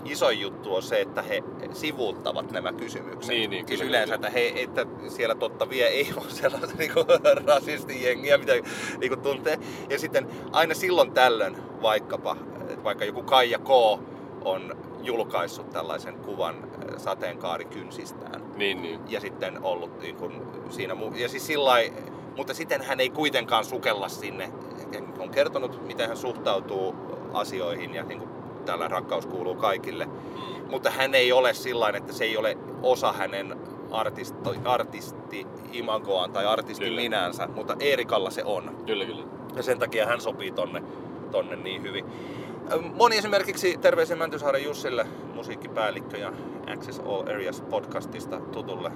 isoin 0.05 0.41
juttu 0.41 0.75
on 0.75 0.83
se, 0.83 1.01
että 1.01 1.23
he 1.23 1.43
sivuuttavat 1.73 2.51
nämä 2.51 2.73
kysymykset. 2.73 3.35
Niin, 3.35 3.51
niin, 3.51 3.69
siis 3.69 3.81
yleensä, 3.81 4.15
että, 4.15 4.31
he, 4.31 4.53
että 4.57 4.87
siellä 5.09 5.35
totta 5.35 5.71
vie 5.71 5.87
ei 5.87 6.09
ole 6.17 6.31
sellaista 6.31 6.77
niin 6.79 6.93
kuin, 6.95 7.07
rasistijengiä, 7.47 8.39
mitä 8.39 8.53
niin 8.99 9.09
kuin 9.09 9.21
tuntee. 9.21 9.59
Ja 9.89 9.99
sitten 9.99 10.27
aina 10.53 10.75
silloin 10.75 11.13
tällöin 11.13 11.57
vaikkapa, 11.83 12.37
vaikka 12.85 13.05
joku 13.05 13.23
Kaija 13.23 13.59
K. 13.59 13.71
on 14.45 14.77
julkaissut 15.03 15.71
tällaisen 15.71 16.15
kuvan 16.15 16.55
äh, 16.55 16.97
sateenkaarikynsistään. 16.97 18.43
Niin, 18.57 18.83
niin. 18.83 19.01
Ja 19.09 19.21
sitten 19.21 19.63
ollut 19.63 20.01
niin 20.01 20.17
kuin, 20.17 20.43
siinä, 20.71 20.97
ja 21.15 21.29
siis 21.29 21.47
sillai, 21.47 21.93
mutta 22.37 22.55
sitten 22.55 22.83
hän 22.83 23.01
ei 23.01 23.11
kuitenkaan 23.11 23.65
sukella 23.65 24.09
sinne. 24.09 24.53
Hän 24.95 25.15
on 25.19 25.31
kertonut, 25.31 25.87
miten 25.87 26.09
hän 26.09 26.17
suhtautuu 26.17 26.95
asioihin 27.33 27.95
ja 27.95 28.03
niin 28.03 28.19
kuin, 28.19 28.31
täällä 28.65 28.89
rakkaus 28.89 29.27
kuuluu 29.27 29.55
kaikille. 29.55 30.05
Mm. 30.05 30.71
Mutta 30.71 30.91
hän 30.91 31.15
ei 31.15 31.33
ole 31.33 31.55
sillä 31.55 31.89
että 31.95 32.13
se 32.13 32.25
ei 32.25 32.37
ole 32.37 32.59
osa 32.83 33.13
hänen 33.13 33.57
artisti, 33.91 34.39
artisti-imagoaan 34.65 36.33
tai 36.33 36.47
artisti-minänsä, 36.47 37.49
mutta 37.55 37.77
Eerikalla 37.81 38.31
se 38.31 38.45
on. 38.45 38.77
Kyllä, 38.87 39.05
kyllä. 39.05 39.25
Ja 39.57 39.63
sen 39.63 39.79
takia 39.79 40.07
hän 40.07 40.21
sopii 40.21 40.51
tonne, 40.51 40.83
tonne 41.31 41.57
niin 41.57 41.83
hyvin. 41.83 42.05
Moni 42.95 43.19
esimerkiksi 43.19 43.79
terveisiä 43.81 44.17
Mäntysaaren 44.17 44.65
Jussille, 44.65 45.07
musiikkipäällikkö 45.35 46.17
ja 46.17 46.33
Access 46.73 47.01
All 47.01 47.29
Areas 47.29 47.61
podcastista 47.61 48.41
tutulle 48.41 48.93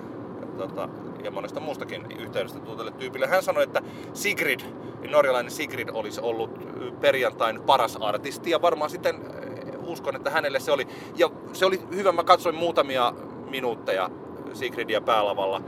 tota, 0.59 0.89
ja 1.25 1.31
monesta 1.31 1.61
muustakin 1.61 2.07
yhteydestä 2.19 2.61
tutulle 2.61 2.91
tyypille. 2.91 3.27
Hän 3.27 3.43
sanoi, 3.43 3.63
että 3.63 3.83
Sigrid, 4.13 4.61
norjalainen 5.11 5.51
Sigrid 5.51 5.89
olisi 5.93 6.21
ollut 6.21 6.51
perjantain 7.01 7.61
paras 7.61 7.97
artisti 7.97 8.51
ja 8.51 8.63
varmaan 8.63 8.91
sitten 8.91 9.17
uskon, 9.89 10.17
että 10.17 10.31
hänelle 10.31 10.61
se 10.61 10.73
oli. 10.73 10.89
Ja 11.17 11.31
se 11.53 11.67
oli 11.67 11.81
hyvä, 11.95 12.13
mä 12.13 12.25
katsoin 12.25 12.55
muutamia 12.55 13.13
minuutteja 13.51 14.11
Sigridia 14.53 15.01
päälavalla. 15.01 15.63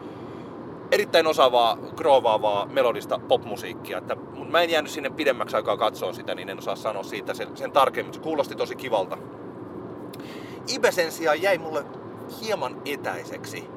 Erittäin 0.90 1.26
osaavaa, 1.26 1.76
groovaavaa, 1.96 2.66
melodista 2.66 3.20
popmusiikkia. 3.29 3.98
Että, 3.98 4.16
mä 4.50 4.62
en 4.62 4.70
jäänyt 4.70 4.90
sinne 4.90 5.11
pidemmäksi 5.11 5.57
aikaa 5.57 5.76
katsoa 5.76 6.12
sitä, 6.12 6.35
niin 6.35 6.48
en 6.48 6.59
osaa 6.59 6.76
sanoa 6.76 7.02
siitä 7.02 7.35
sen, 7.35 7.57
sen 7.57 7.72
tarkemmin. 7.72 8.14
Se 8.14 8.20
kuulosti 8.20 8.55
tosi 8.55 8.76
kivalta. 8.76 9.18
Ibe 10.74 10.92
sen 10.92 11.12
sijaan 11.12 11.42
jäi 11.42 11.59
mulle 11.59 11.85
hieman 12.40 12.76
etäiseksi. 12.85 13.68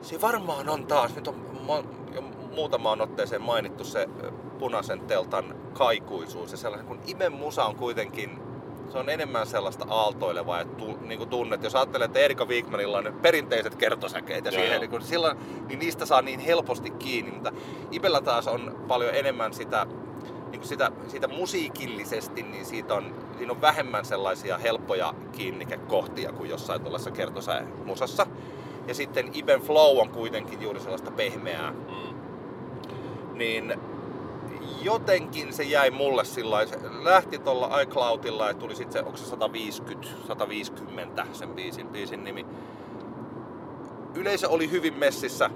Se 0.00 0.20
varmaan 0.20 0.68
on 0.68 0.86
taas, 0.86 1.14
nyt 1.14 1.28
on 1.28 1.34
jo 2.14 2.22
muutamaan 2.54 3.00
otteeseen 3.00 3.42
mainittu 3.42 3.84
se 3.84 4.08
punaisen 4.58 5.00
teltan 5.00 5.54
kaikuisuus 5.72 6.52
ja 6.52 6.58
sellainen, 6.58 6.86
kun 6.86 7.00
Iben 7.06 7.32
musa 7.32 7.64
on 7.64 7.76
kuitenkin 7.76 8.38
se 8.88 8.98
on 8.98 9.08
enemmän 9.10 9.46
sellaista 9.46 9.86
aaltoilevaa 9.88 10.58
ja 10.58 10.64
tu, 10.64 10.98
niin 11.00 11.18
kuin 11.18 11.30
tunnet. 11.30 11.62
Jos 11.62 11.74
ajattelee, 11.74 12.04
että 12.04 12.18
Erika 12.18 12.44
Wigmanilla 12.44 12.98
on 12.98 13.04
ne 13.04 13.12
perinteiset 13.12 13.76
kertosäkeet 13.76 14.44
ja 14.44 14.50
siihen, 14.50 14.80
niin, 14.80 15.02
silloin, 15.02 15.38
niin 15.68 15.78
niistä 15.78 16.06
saa 16.06 16.22
niin 16.22 16.40
helposti 16.40 16.90
kiinni. 16.90 17.30
Mutta 17.30 17.52
Ibellä 17.90 18.20
taas 18.20 18.48
on 18.48 18.76
paljon 18.88 19.14
enemmän 19.14 19.54
sitä, 19.54 19.86
niin 20.50 20.60
kuin 20.60 20.68
sitä, 20.68 20.90
sitä 21.08 21.28
musiikillisesti, 21.28 22.42
niin 22.42 22.66
siitä 22.66 22.94
on, 22.94 23.14
siinä 23.38 23.52
on 23.52 23.60
vähemmän 23.60 24.04
sellaisia 24.04 24.58
helppoja 24.58 25.14
kiinnikekohtia 25.32 26.32
kuin 26.32 26.50
jossain 26.50 26.80
tuollaisessa 26.80 27.10
kertosämusassa. 27.10 28.26
Ja 28.86 28.94
sitten 28.94 29.30
Iben 29.34 29.60
flow 29.60 29.98
on 29.98 30.08
kuitenkin 30.08 30.62
juuri 30.62 30.80
sellaista 30.80 31.10
pehmeää. 31.10 31.70
Mm. 31.70 32.18
Niin 33.34 33.80
jotenkin 34.82 35.52
se 35.52 35.62
jäi 35.62 35.90
mulle 35.90 36.24
sillä 36.24 36.66
se 36.66 36.78
lähti 37.02 37.38
tuolla 37.38 37.80
iCloudilla 37.80 38.48
ja 38.48 38.54
tuli 38.54 38.76
sitten 38.76 38.92
se, 38.92 39.06
onko 39.06 39.16
se 39.16 39.24
150, 39.24 40.08
150 40.26 41.26
sen 41.32 41.48
biisin, 41.48 41.88
biisin 41.88 42.24
nimi. 42.24 42.46
Yleisö 44.14 44.48
oli 44.48 44.70
hyvin 44.70 44.94
messissä. 44.94 45.50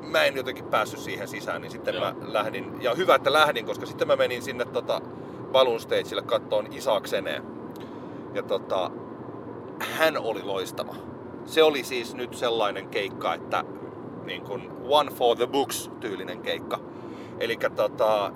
Mä 0.00 0.24
en 0.24 0.36
jotenkin 0.36 0.64
päässyt 0.64 1.00
siihen 1.00 1.28
sisään, 1.28 1.62
niin 1.62 1.70
sitten 1.70 1.94
Joo. 1.94 2.04
mä 2.04 2.14
lähdin. 2.20 2.82
Ja 2.82 2.94
hyvä, 2.94 3.14
että 3.14 3.32
lähdin, 3.32 3.66
koska 3.66 3.86
sitten 3.86 4.08
mä 4.08 4.16
menin 4.16 4.42
sinne 4.42 4.64
tota, 4.64 5.00
Balloon 5.52 5.80
Stageille 5.80 6.22
kattoon 6.22 6.72
Isakseneen. 6.72 7.42
Ja 8.34 8.42
tota, 8.42 8.90
hän 9.78 10.16
oli 10.16 10.42
loistava. 10.42 10.94
Se 11.44 11.62
oli 11.62 11.84
siis 11.84 12.14
nyt 12.14 12.34
sellainen 12.34 12.88
keikka, 12.88 13.34
että 13.34 13.64
niin 14.24 14.42
kuin 14.42 14.70
one 14.88 15.10
for 15.10 15.36
the 15.36 15.46
books 15.46 15.90
tyylinen 16.00 16.40
keikka. 16.40 16.80
Eli 17.40 17.58
tota, 17.76 18.32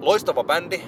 loistava 0.00 0.44
bändi, 0.44 0.82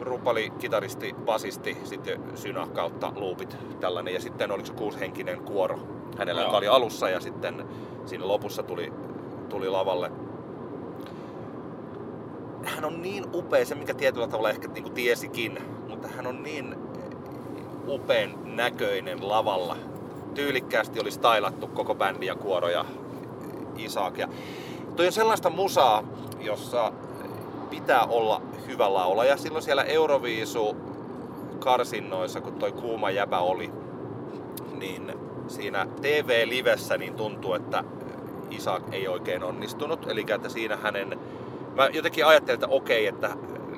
rupali, 0.00 0.50
kitaristi, 0.50 1.14
basisti, 1.24 1.76
sitten 1.84 2.20
synä 2.34 2.66
kautta 2.74 3.12
loopit 3.16 3.56
tällainen. 3.80 4.14
Ja 4.14 4.20
sitten 4.20 4.50
oliko 4.50 4.66
se 4.66 4.72
kuushenkinen 4.72 5.40
kuoro 5.40 5.78
hänellä, 6.18 6.42
joka 6.42 6.56
oli 6.56 6.68
alussa 6.68 7.08
ja 7.08 7.20
sitten 7.20 7.64
siinä 8.06 8.28
lopussa 8.28 8.62
tuli, 8.62 8.92
tuli 9.48 9.68
lavalle. 9.68 10.12
Hän 12.64 12.84
on 12.84 13.02
niin 13.02 13.24
upea, 13.34 13.64
se 13.64 13.74
mikä 13.74 13.94
tietyllä 13.94 14.26
tavalla 14.26 14.50
ehkä 14.50 14.68
niin 14.68 14.82
kuin 14.82 14.94
tiesikin, 14.94 15.58
mutta 15.88 16.08
hän 16.08 16.26
on 16.26 16.42
niin 16.42 16.74
upean 17.86 18.56
näköinen 18.56 19.28
lavalla. 19.28 19.76
Tyylikkäästi 20.34 21.00
oli 21.00 21.10
stylattu 21.10 21.66
koko 21.66 21.94
bändi 21.94 22.26
ja 22.26 22.34
kuoro 22.34 22.68
ja 22.68 22.84
Isak. 23.76 24.18
Ja 24.18 24.28
toi 24.98 25.06
on 25.06 25.12
sellaista 25.12 25.50
musaa, 25.50 26.04
jossa 26.40 26.92
pitää 27.70 28.04
olla 28.04 28.42
hyvä 28.66 28.94
laulaja. 28.94 29.36
Silloin 29.36 29.62
siellä 29.62 29.84
Euroviisu 29.84 30.76
karsinnoissa, 31.58 32.40
kun 32.40 32.54
toi 32.54 32.72
kuuma 32.72 33.10
jäbä 33.10 33.38
oli, 33.38 33.70
niin 34.78 35.12
siinä 35.48 35.86
TV-livessä 36.00 36.98
niin 36.98 37.14
tuntuu, 37.14 37.54
että 37.54 37.84
Isak 38.50 38.82
ei 38.92 39.08
oikein 39.08 39.44
onnistunut. 39.44 40.06
Eli 40.06 40.24
että 40.28 40.48
siinä 40.48 40.76
hänen... 40.76 41.18
Mä 41.76 41.86
jotenkin 41.86 42.26
ajattelin, 42.26 42.54
että 42.56 42.74
okei, 42.74 43.06
että 43.06 43.30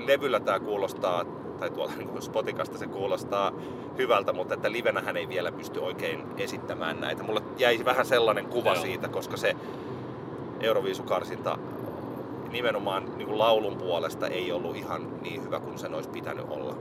levyllä 0.06 0.40
tämä 0.40 0.61
kuulostaa, 0.61 1.24
tai 1.59 1.70
tuolla 1.70 1.92
niin 1.96 2.22
Spotikasta 2.22 2.78
se 2.78 2.87
kuulostaa 2.87 3.52
hyvältä, 3.98 4.33
mutta 4.33 4.54
että 4.54 4.72
livenä 4.72 5.00
hän 5.00 5.16
ei 5.16 5.28
vielä 5.28 5.52
pysty 5.52 5.80
oikein 5.80 6.26
esittämään 6.37 7.00
näitä. 7.00 7.22
Mulle 7.22 7.42
jäi 7.59 7.85
vähän 7.85 8.06
sellainen 8.06 8.46
kuva 8.46 8.74
Joo. 8.74 8.83
siitä, 8.83 9.09
koska 9.09 9.37
se 9.37 9.56
Euroviisukarsinta 10.61 11.59
nimenomaan 12.53 13.12
niin 13.16 13.29
kuin 13.29 13.38
laulun 13.38 13.77
puolesta 13.77 14.29
ei 14.29 14.53
ollut 14.53 14.77
ihan 14.77 15.23
niin 15.23 15.44
hyvä 15.44 15.61
kuin 15.61 15.79
sen 15.79 15.94
olisi 15.94 16.11
pitänyt 16.11 16.46
olla. 16.49 16.75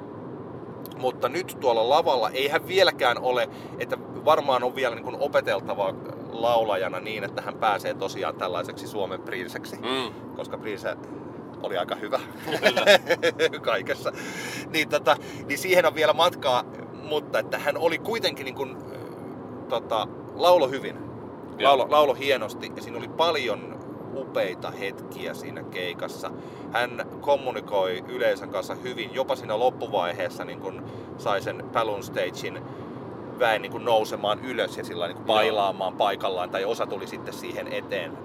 Mutta 0.97 1.29
nyt 1.29 1.57
tuolla 1.59 1.89
lavalla 1.89 2.29
ei 2.29 2.47
hän 2.47 2.67
vieläkään 2.67 3.19
ole, 3.19 3.49
että 3.79 3.97
varmaan 4.25 4.63
on 4.63 4.75
vielä 4.75 4.95
niin 4.95 5.03
kuin 5.03 5.17
opeteltava 5.19 5.93
laulajana 6.31 6.99
niin, 6.99 7.23
että 7.23 7.41
hän 7.41 7.55
pääsee 7.55 7.93
tosiaan 7.93 8.35
tällaiseksi 8.35 8.87
Suomen 8.87 9.21
prinseksi. 9.21 9.75
Mm. 9.75 10.33
Koska 10.35 10.57
prinse 10.57 10.97
oli 11.63 11.77
aika 11.77 11.95
hyvä 11.95 12.19
kaikessa. 13.61 14.11
Niin, 14.73 14.89
tota, 14.89 15.17
niin 15.47 15.57
siihen 15.57 15.85
on 15.85 15.95
vielä 15.95 16.13
matkaa, 16.13 16.63
mutta 16.93 17.39
että 17.39 17.59
hän 17.59 17.77
oli 17.77 17.97
kuitenkin 17.97 18.45
niin 18.45 18.55
kuin, 18.55 18.77
tota, 19.69 20.07
laulo 20.35 20.67
hyvin. 20.67 21.08
Laulo, 21.59 21.87
laulo 21.89 22.13
hienosti 22.13 22.71
ja 22.75 22.81
siinä 22.81 22.97
oli 22.97 23.07
paljon 23.07 23.79
upeita 24.15 24.71
hetkiä 24.71 25.33
siinä 25.33 25.63
keikassa. 25.63 26.31
Hän 26.71 27.05
kommunikoi 27.21 28.03
yleisön 28.07 28.49
kanssa 28.49 28.75
hyvin, 28.75 29.13
jopa 29.13 29.35
siinä 29.35 29.59
loppuvaiheessa 29.59 30.45
niin 30.45 30.59
kun 30.59 30.83
sai 31.17 31.41
sen 31.41 31.65
Balloon 31.73 32.03
Stagein 32.03 32.61
väen 33.39 33.61
niin 33.61 33.71
kun 33.71 33.85
nousemaan 33.85 34.45
ylös 34.45 34.77
ja 34.77 34.83
sillä 34.83 35.07
niin 35.07 35.17
pailaamaan 35.17 35.93
paikallaan, 35.93 36.49
tai 36.49 36.65
osa 36.65 36.85
tuli 36.85 37.07
sitten 37.07 37.33
siihen 37.33 37.67
eteen. 37.67 38.17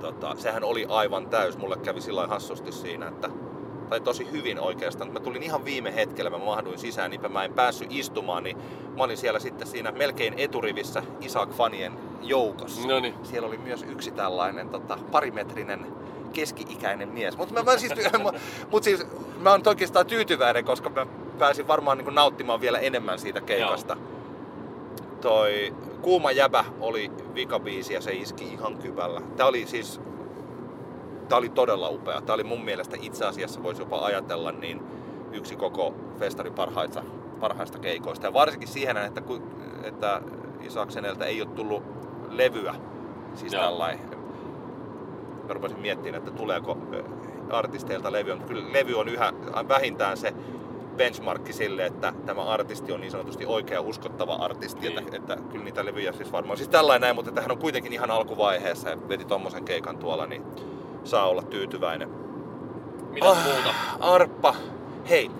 Tota, 0.00 0.34
sehän 0.38 0.64
oli 0.64 0.86
aivan 0.88 1.26
täys. 1.26 1.58
Mulle 1.58 1.76
kävi 1.76 2.00
sillä 2.00 2.26
hassusti 2.26 2.72
siinä, 2.72 3.08
että 3.08 3.30
tai 3.88 4.00
tosi 4.00 4.32
hyvin 4.32 4.60
oikeastaan. 4.60 5.12
Mä 5.12 5.20
tulin 5.20 5.42
ihan 5.42 5.64
viime 5.64 5.94
hetkellä, 5.94 6.30
mä 6.30 6.38
mahduin 6.38 6.78
sisään, 6.78 7.10
niinpä 7.10 7.28
mä 7.28 7.44
en 7.44 7.52
päässyt 7.52 7.88
istumaan, 7.92 8.44
niin 8.44 8.56
mä 8.96 9.04
olin 9.04 9.16
siellä 9.16 9.40
sitten 9.40 9.66
siinä 9.68 9.92
melkein 9.92 10.34
eturivissä 10.36 11.02
Isak-fanien 11.20 11.92
joukossa. 12.22 12.88
Noniin. 12.88 13.14
Siellä 13.22 13.48
oli 13.48 13.58
myös 13.58 13.82
yksi 13.82 14.10
tällainen 14.10 14.68
tota, 14.68 14.98
parimetrinen 15.12 15.86
keski-ikäinen 16.32 17.08
mies. 17.08 17.36
Mutta 17.36 17.54
mä, 17.54 17.62
mä, 17.72 17.78
siis, 17.78 17.92
mut 18.70 18.82
siis, 18.82 19.06
mä 19.38 19.50
oon 19.50 19.62
oikeastaan 19.66 20.06
tyytyväinen, 20.06 20.64
koska 20.64 20.90
mä 20.90 21.06
pääsin 21.38 21.68
varmaan 21.68 21.98
niin 21.98 22.14
nauttimaan 22.14 22.60
vielä 22.60 22.78
enemmän 22.78 23.18
siitä 23.18 23.40
keikasta. 23.40 23.94
Joo. 23.94 24.18
Toi 25.20 25.74
Kuuma 26.02 26.30
jäbä 26.30 26.64
oli 26.80 27.10
vikabiisi 27.34 27.94
ja 27.94 28.00
se 28.00 28.12
iski 28.12 28.44
ihan 28.44 28.78
kyvällä. 28.78 29.20
Tää 29.36 29.46
oli 29.46 29.66
siis 29.66 30.00
Tämä 31.28 31.38
oli 31.38 31.48
todella 31.48 31.88
upea. 31.88 32.20
Tämä 32.20 32.34
oli 32.34 32.44
mun 32.44 32.64
mielestä 32.64 32.96
itse 33.00 33.26
asiassa, 33.26 33.62
voisi 33.62 33.82
jopa 33.82 34.04
ajatella, 34.04 34.52
niin 34.52 34.82
yksi 35.32 35.56
koko 35.56 35.94
festarin 36.18 36.54
parhaista, 36.54 37.02
parhaista 37.40 37.78
keikoista. 37.78 38.26
Ja 38.26 38.32
varsinkin 38.32 38.68
siihen, 38.68 38.96
että, 38.96 39.22
että 39.82 40.22
Isakseneltä 40.60 41.24
ei 41.24 41.42
ole 41.42 41.50
tullut 41.50 41.82
levyä. 42.30 42.74
Siis 43.34 43.52
Joo. 43.52 43.62
tällainen. 43.62 44.18
Mä 45.48 45.54
rupesin 45.54 45.80
miettimään, 45.80 46.18
että 46.18 46.30
tuleeko 46.30 46.78
artisteilta 47.50 48.12
levy. 48.12 48.36
Kyllä 48.46 48.72
levy 48.72 48.94
on 48.94 49.08
yhä 49.08 49.32
vähintään 49.68 50.16
se 50.16 50.34
benchmarkki 50.96 51.52
sille, 51.52 51.86
että 51.86 52.12
tämä 52.26 52.44
artisti 52.44 52.92
on 52.92 53.00
niin 53.00 53.10
sanotusti 53.10 53.46
oikea 53.46 53.80
uskottava 53.80 54.34
artisti. 54.34 54.88
Niin. 54.88 54.98
Että, 54.98 55.16
että, 55.16 55.36
kyllä 55.52 55.64
niitä 55.64 55.84
levyjä 55.84 56.12
siis 56.12 56.32
varmaan. 56.32 56.56
Siis 56.56 56.68
tällainen 56.68 57.00
näin, 57.00 57.16
mutta 57.16 57.40
hän 57.40 57.50
on 57.50 57.58
kuitenkin 57.58 57.92
ihan 57.92 58.10
alkuvaiheessa 58.10 58.88
ja 58.90 59.08
veti 59.08 59.24
tommosen 59.24 59.64
keikan 59.64 59.98
tuolla, 59.98 60.26
niin 60.26 60.42
saa 61.08 61.28
olla 61.28 61.42
tyytyväinen. 61.42 62.08
Mitä 63.10 63.26
oh, 63.26 63.38
muuta? 63.44 63.74
Arppa. 64.00 64.54
Hei, 65.08 65.30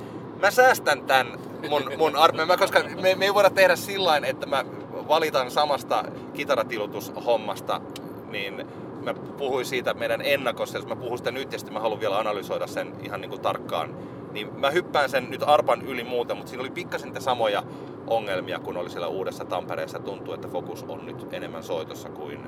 mä 0.41 0.51
säästän 0.51 1.03
tän 1.03 1.27
mun, 1.69 1.83
mun 1.99 2.17
arppa, 2.17 2.47
mä, 2.47 2.57
koska 2.57 2.81
me, 3.03 3.15
me 3.15 3.25
ei 3.25 3.35
voida 3.35 3.51
tehdä 3.51 3.77
sillä 3.77 4.17
että 4.17 4.47
mä 4.47 4.65
valitan 5.09 5.51
samasta 5.51 6.05
kitaratilutushommasta, 6.35 7.81
niin 8.31 8.67
mä 9.05 9.15
puhuin 9.15 9.67
siitä 9.67 9.95
meidän 9.95 10.21
ennakossa, 10.25 10.79
jos 10.79 10.87
mä 10.87 10.97
puhun 10.97 11.19
sitä 11.19 11.31
nyt 11.31 11.53
ja 11.53 11.59
sitten 11.59 11.75
mä 11.75 11.81
haluan 11.81 12.01
vielä 12.01 12.19
analysoida 12.19 12.67
sen 12.67 12.95
ihan 13.03 13.21
niin 13.21 13.31
kuin 13.31 13.43
tarkkaan, 13.43 13.95
niin 14.33 14.61
mä 14.61 14.71
hyppään 14.71 15.11
sen 15.11 15.31
nyt 15.31 15.43
arpan 15.47 15.83
yli 15.83 16.05
muuten, 16.05 16.37
mutta 16.37 16.51
siinä 16.51 16.61
oli 16.61 16.71
pikkasen 16.71 17.09
niitä 17.09 17.21
samoja 17.21 17.63
ongelmia, 18.07 18.59
kun 18.59 18.77
oli 18.77 18.91
siellä 18.91 19.09
uudessa 19.09 19.45
Tampereessa. 19.45 19.99
Tuntuu, 19.99 20.35
että 20.35 20.49
fokus 20.49 20.85
on 20.89 21.07
nyt 21.07 21.27
enemmän 21.33 21.63
soitossa 21.63 22.09
kuin 22.09 22.41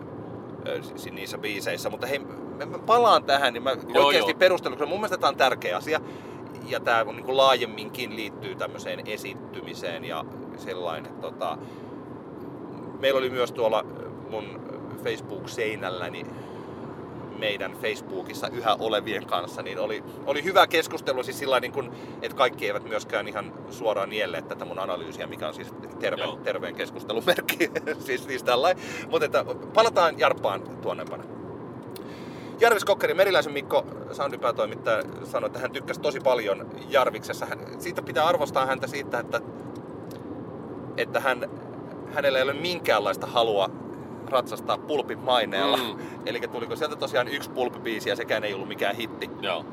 niissä 1.10 1.38
biiseissä. 1.38 1.90
Mutta 1.90 2.06
hei, 2.06 2.18
mä 2.18 2.78
palaan 2.86 3.24
tähän, 3.24 3.52
niin 3.52 3.62
mä 3.62 3.76
joo, 3.94 4.06
oikeasti 4.06 4.34
perustelen, 4.34 4.78
koska 4.78 4.86
mun 4.86 4.98
mielestä 4.98 5.18
tämä 5.18 5.28
on 5.28 5.36
tärkeä 5.36 5.76
asia. 5.76 6.00
Ja 6.66 6.80
tämä 6.80 7.04
niin 7.04 7.24
kuin 7.24 7.36
laajemminkin 7.36 8.16
liittyy 8.16 8.54
tämmöiseen 8.54 9.02
esittymiseen 9.06 10.04
ja 10.04 10.24
sellainen. 10.56 11.12
Tota, 11.12 11.58
meillä 13.00 13.18
oli 13.18 13.30
myös 13.30 13.52
tuolla 13.52 13.84
mun 14.30 14.60
Facebook-seinälläni 15.04 16.26
meidän 17.40 17.72
Facebookissa 17.72 18.48
yhä 18.48 18.76
olevien 18.78 19.26
kanssa, 19.26 19.62
niin 19.62 19.78
oli, 19.78 20.04
oli 20.26 20.44
hyvä 20.44 20.66
keskustelu 20.66 21.22
siis 21.22 21.38
sillä 21.38 21.60
niin 21.60 21.72
kun, 21.72 21.92
että 22.22 22.36
kaikki 22.36 22.66
eivät 22.66 22.84
myöskään 22.84 23.28
ihan 23.28 23.52
suoraan 23.70 24.10
nielle 24.10 24.42
tätä 24.42 24.64
mun 24.64 24.78
analyysiä, 24.78 25.26
mikä 25.26 25.48
on 25.48 25.54
siis 25.54 25.74
terve, 26.00 26.24
terveen 26.44 26.74
keskustelun 26.74 27.22
merkki. 27.26 27.70
siis, 28.06 28.24
siis 28.24 28.42
tällainen. 28.42 28.84
Mutta 29.10 29.24
että 29.24 29.44
palataan 29.74 30.18
Jarppaan 30.18 30.62
tuonnepana. 30.62 31.24
Jarvis 32.60 32.84
Kokkeri, 32.84 33.14
Meriläisen 33.14 33.52
Mikko, 33.52 33.86
soundipäätoimittaja, 34.12 35.02
sanoi, 35.24 35.46
että 35.46 35.58
hän 35.58 35.70
tykkäsi 35.70 36.00
tosi 36.00 36.20
paljon 36.20 36.70
Jarviksessa. 36.88 37.46
Hän, 37.46 37.58
siitä 37.78 38.02
pitää 38.02 38.26
arvostaa 38.26 38.66
häntä 38.66 38.86
siitä, 38.86 39.18
että, 39.18 39.40
että 40.96 41.20
hän, 41.20 41.50
hänellä 42.14 42.38
ei 42.38 42.42
ole 42.42 42.52
minkäänlaista 42.52 43.26
halua 43.26 43.70
ratsastaa 44.30 44.78
pulpin 44.78 45.18
maineella. 45.18 45.76
Mm. 45.76 45.96
Eli 46.26 46.40
tuliko 46.40 46.76
sieltä 46.76 46.96
tosiaan 46.96 47.28
yksi 47.28 47.50
pulppibiisi 47.50 48.08
ja 48.08 48.16
sekään 48.16 48.44
ei 48.44 48.54
ollut 48.54 48.68
mikään 48.68 48.96
hitti. 48.96 49.30
Joo. 49.40 49.64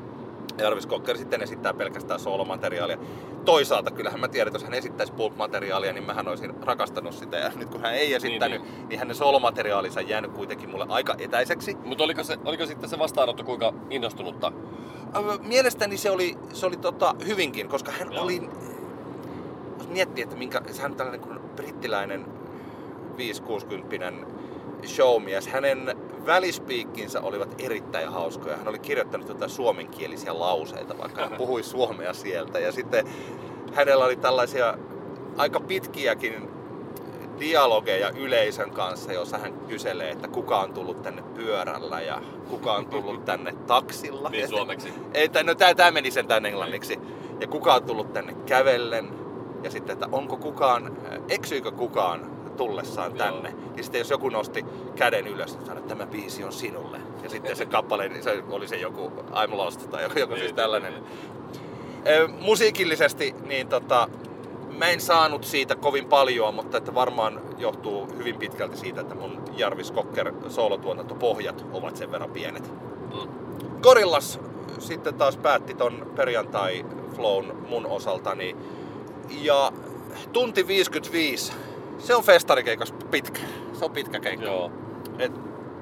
Jarvis 0.58 0.88
Cocker 0.88 1.16
sitten 1.18 1.42
esittää 1.42 1.74
pelkästään 1.74 2.20
solomateriaalia. 2.20 2.98
Toisaalta 3.44 3.90
kyllähän 3.90 4.20
mä 4.20 4.28
tiedän, 4.28 4.48
että 4.48 4.56
jos 4.56 4.64
hän 4.64 4.74
esittäisi 4.74 5.12
pulp-materiaalia, 5.12 5.92
niin 5.92 6.04
mähän 6.04 6.28
olisin 6.28 6.54
rakastanut 6.62 7.14
sitä. 7.14 7.36
Ja 7.36 7.50
nyt 7.56 7.68
kun 7.68 7.80
hän 7.80 7.94
ei 7.94 8.14
esittänyt, 8.14 8.62
niin, 8.62 8.72
niin. 8.72 8.88
niin 8.88 8.98
hänen 8.98 9.16
solomateriaalinsa 9.16 10.00
jäänyt 10.00 10.32
kuitenkin 10.32 10.70
mulle 10.70 10.86
aika 10.88 11.14
etäiseksi. 11.18 11.76
Mutta 11.84 12.04
oliko, 12.04 12.24
se, 12.24 12.38
oliko 12.44 12.66
sitten 12.66 12.88
se 12.88 12.98
vastaanotto 12.98 13.44
kuinka 13.44 13.74
innostunutta? 13.90 14.52
Mielestäni 15.42 15.96
se 15.96 16.10
oli, 16.10 16.38
se 16.52 16.66
oli 16.66 16.76
tota, 16.76 17.14
hyvinkin, 17.26 17.68
koska 17.68 17.92
hän 17.92 18.12
Joo. 18.12 18.24
oli... 18.24 18.50
Jos 19.78 19.88
miettii, 19.88 20.22
että 20.22 20.36
minkä, 20.36 20.62
hän 20.80 20.90
on 20.90 20.96
tällainen 20.96 21.20
kuin 21.20 21.40
brittiläinen 21.56 22.26
5-60 23.16 23.18
showmies. 24.86 25.48
Hänen 25.48 25.96
välispiikkinsä 26.26 27.20
olivat 27.20 27.54
erittäin 27.58 28.08
hauskoja. 28.08 28.56
Hän 28.56 28.68
oli 28.68 28.78
kirjoittanut 28.78 29.28
jotain 29.28 29.50
suomenkielisiä 29.50 30.38
lauseita, 30.38 30.98
vaikka 30.98 31.22
hän 31.22 31.38
puhui 31.38 31.62
suomea 31.72 32.12
sieltä. 32.12 32.58
Ja 32.58 32.72
sitten 32.72 33.06
hänellä 33.74 34.04
oli 34.04 34.16
tällaisia 34.16 34.74
aika 35.36 35.60
pitkiäkin 35.60 36.48
dialogeja 37.40 38.10
yleisön 38.10 38.70
kanssa, 38.70 39.12
jossa 39.12 39.38
hän 39.38 39.52
kyselee, 39.52 40.10
että 40.10 40.28
kuka 40.28 40.60
on 40.60 40.72
tullut 40.72 41.02
tänne 41.02 41.22
pyörällä 41.22 42.00
ja 42.00 42.22
kuka 42.50 42.72
on 42.72 42.86
tullut 42.86 43.24
tänne 43.24 43.52
taksilla. 43.66 44.28
Niin 44.28 44.48
suomeksi. 44.48 44.92
Ei, 45.14 45.28
no 45.44 45.54
tää, 45.54 45.74
tää 45.74 45.90
meni 45.90 46.10
sen 46.10 46.26
tänne 46.26 46.48
englanniksi. 46.48 46.98
Ja 47.40 47.46
kuka 47.46 47.74
on 47.74 47.82
tullut 47.82 48.12
tänne 48.12 48.34
kävellen. 48.46 49.08
Ja 49.62 49.70
sitten, 49.70 49.92
että 49.92 50.08
onko 50.12 50.36
kukaan, 50.36 50.96
eksyykö 51.28 51.70
kukaan 51.70 52.37
tullessaan 52.58 53.16
Joo. 53.16 53.26
tänne. 53.26 53.54
Ja 53.76 53.82
sitten 53.82 53.98
jos 53.98 54.10
joku 54.10 54.28
nosti 54.28 54.64
käden 54.96 55.26
ylös 55.26 55.54
ja 55.54 55.66
sanoi, 55.66 55.78
että 55.82 55.88
tämä 55.94 56.06
biisi 56.06 56.44
on 56.44 56.52
sinulle. 56.52 56.98
Ja 57.22 57.30
sitten 57.30 57.56
se 57.56 57.66
kappale, 57.66 58.08
niin 58.08 58.22
se 58.22 58.42
oli 58.50 58.68
se 58.68 58.76
joku 58.76 59.12
I'm 59.30 59.56
Lost 59.56 59.90
tai 59.90 60.02
joku, 60.02 60.18
joku 60.18 60.34
siis 60.34 60.46
Niin, 60.46 60.54
tällainen. 60.56 60.92
niin, 60.92 62.30
musiikillisesti 62.40 63.34
niin 63.46 63.68
tota, 63.68 64.08
mä 64.78 64.88
en 64.88 65.00
saanut 65.00 65.44
siitä 65.44 65.76
kovin 65.76 66.04
paljon, 66.06 66.54
mutta 66.54 66.78
että 66.78 66.94
varmaan 66.94 67.40
johtuu 67.58 68.08
hyvin 68.16 68.36
pitkälti 68.36 68.76
siitä, 68.76 69.00
että 69.00 69.14
mun 69.14 69.42
Jarvis 69.56 69.92
Cocker 69.92 70.32
soolotuotantopohjat 70.48 71.64
ovat 71.72 71.96
sen 71.96 72.12
verran 72.12 72.30
pienet. 72.30 72.70
Mm. 73.14 73.28
Gorillas 73.82 74.40
sitten 74.78 75.14
taas 75.14 75.36
päätti 75.36 75.74
ton 75.74 76.06
perjantai 76.16 76.84
flown 77.16 77.56
mun 77.68 77.86
osaltani. 77.86 78.56
Ja 79.42 79.72
tunti 80.32 80.66
55, 80.66 81.52
se 81.98 82.14
on 82.14 82.24
festarikeikas 82.24 82.94
pitkä. 83.10 83.40
Se 83.72 83.84
on 83.84 83.90
pitkä 83.90 84.20
keikka. 84.20 84.46
Joo. 84.46 84.72
Et, 85.18 85.32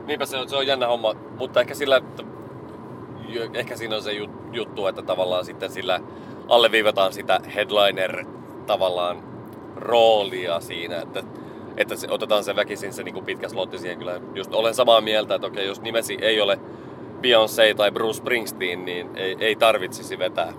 Niinpä 0.06 0.26
se 0.26 0.36
on, 0.36 0.48
se 0.48 0.56
on 0.56 0.66
jännä 0.66 0.86
homma, 0.86 1.14
mutta 1.38 1.60
ehkä 1.60 1.74
sillä, 1.74 1.96
että 1.96 2.22
ehkä 3.54 3.76
siinä 3.76 3.96
on 3.96 4.02
se 4.02 4.12
jut- 4.12 4.48
juttu, 4.52 4.86
että 4.86 5.02
tavallaan 5.02 5.44
sitten 5.44 5.70
sillä 5.72 6.00
alleviivataan 6.48 7.12
sitä 7.12 7.40
headliner 7.54 8.24
tavallaan 8.66 9.22
roolia 9.76 10.60
siinä, 10.60 11.00
että, 11.00 11.22
että 11.76 11.96
se, 11.96 12.06
otetaan 12.10 12.44
se 12.44 12.56
väkisin 12.56 12.92
se 12.92 13.02
niin 13.02 13.24
pitkä 13.24 13.48
slotti 13.48 13.78
siihen 13.78 13.98
kyllä. 13.98 14.20
Just 14.34 14.54
olen 14.54 14.74
samaa 14.74 15.00
mieltä, 15.00 15.34
että 15.34 15.46
okei, 15.46 15.66
jos 15.66 15.80
nimesi 15.80 16.18
ei 16.20 16.40
ole 16.40 16.58
Beyoncé 17.22 17.74
tai 17.76 17.90
Bruce 17.90 18.18
Springsteen, 18.18 18.84
niin 18.84 19.10
ei, 19.16 19.36
ei 19.40 19.56
tarvitsisi 19.56 20.18
vetää 20.18 20.52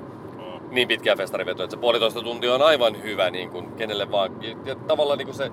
niin 0.71 0.87
pitkää 0.87 1.15
festarivetoa, 1.15 1.63
että 1.63 1.75
se 1.75 1.81
puolitoista 1.81 2.21
tuntia 2.21 2.55
on 2.55 2.61
aivan 2.61 3.03
hyvä 3.03 3.29
niin 3.29 3.49
kuin 3.49 3.71
kenelle 3.71 4.11
vaan. 4.11 4.31
Ja, 4.65 4.75
tavallaan 4.75 5.17
niin 5.17 5.27
kuin 5.27 5.37
se 5.37 5.51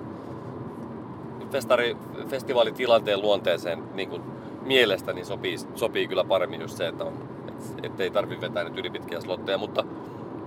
festari, 1.51 1.97
festivaalitilanteen 2.27 3.21
luonteeseen 3.21 3.83
niin 3.93 4.09
kuin 4.09 4.21
mielestäni 4.61 5.25
sopii, 5.25 5.57
sopii 5.75 6.07
kyllä 6.07 6.23
paremmin 6.23 6.61
just 6.61 6.77
se, 6.77 6.87
että 6.87 7.03
on, 7.03 7.13
et, 7.47 7.85
ettei 7.85 8.11
tarvi 8.11 8.41
vetää 8.41 8.63
nyt 8.63 8.77
ylipitkiä 8.77 9.21
slotteja, 9.21 9.57
mutta 9.57 9.83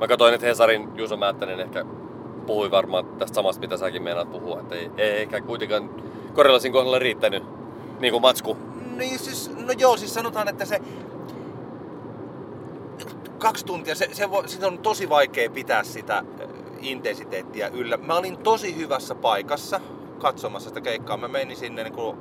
mä 0.01 0.09
katsoin, 0.09 0.35
että 0.35 0.47
Hesarin 0.47 0.89
Juuso 0.97 1.17
Määttänen 1.17 1.61
ehkä 1.61 1.85
puhui 2.47 2.71
varmaan 2.71 3.07
tästä 3.07 3.35
samasta, 3.35 3.61
mitä 3.61 3.77
säkin 3.77 4.03
meinaat 4.03 4.33
puhua, 4.33 4.61
että 4.61 4.75
ei, 4.75 4.91
ei 4.97 5.21
ehkä 5.21 5.41
kuitenkaan 5.41 5.91
Korilasin 6.35 6.73
kohdalla 6.73 6.99
riittänyt 6.99 7.43
niin 8.01 8.13
kuin 8.13 8.23
matsku. 8.23 8.57
Niin 8.97 9.19
siis, 9.19 9.51
no 9.67 9.73
joo, 9.79 9.97
siis 9.97 10.15
sanotaan, 10.15 10.49
että 10.49 10.65
se 10.65 10.81
kaksi 13.39 13.67
tuntia, 13.67 13.95
se, 13.95 14.09
se, 14.13 14.31
vo, 14.31 14.45
on 14.67 14.79
tosi 14.79 15.09
vaikea 15.09 15.51
pitää 15.51 15.85
sitä 15.85 16.25
ö, 16.41 16.49
intensiteettiä 16.81 17.69
yllä. 17.69 17.97
Mä 17.97 18.15
olin 18.15 18.39
tosi 18.39 18.77
hyvässä 18.77 19.15
paikassa 19.15 19.81
katsomassa 20.19 20.69
sitä 20.69 20.81
keikkaa. 20.81 21.17
Mä 21.17 21.29
menin 21.29 21.57
sinne 21.57 21.85
niin 21.85 21.93
kuin, 21.93 22.17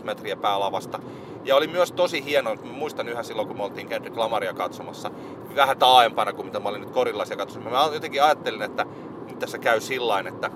20-25 0.00 0.04
metriä 0.04 0.36
päälavasta. 0.36 0.98
Ja 1.44 1.56
oli 1.56 1.66
myös 1.66 1.92
tosi 1.92 2.24
hieno, 2.24 2.54
mä 2.54 2.72
muistan 2.72 3.08
yhä 3.08 3.22
silloin, 3.22 3.48
kun 3.48 3.56
me 3.56 3.62
oltiin 3.64 3.88
Kendrick 3.88 4.16
Lamaria 4.16 4.54
katsomassa, 4.54 5.10
vähän 5.56 5.78
taaempana 5.78 6.32
kuin 6.32 6.46
mitä 6.46 6.60
mä 6.60 6.68
olin 6.68 6.80
nyt 6.80 6.90
Korillaisia 6.90 7.36
katsomassa. 7.36 7.70
Mä 7.70 7.94
jotenkin 7.94 8.22
ajattelin, 8.22 8.62
että 8.62 8.86
nyt 9.28 9.38
tässä 9.38 9.58
käy 9.58 9.80
sillain, 9.80 10.26
että 10.26 10.50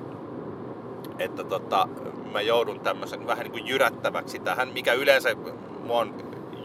että 1.19 1.45
tota, 1.45 1.89
mä 2.33 2.41
joudun 2.41 2.81
tämmöisen 2.81 3.27
vähän 3.27 3.45
niin 3.45 3.53
kuin 3.53 3.67
jyrättäväksi 3.67 4.39
tähän, 4.39 4.69
mikä 4.69 4.93
yleensä 4.93 5.29
mua 5.85 6.01
on 6.01 6.15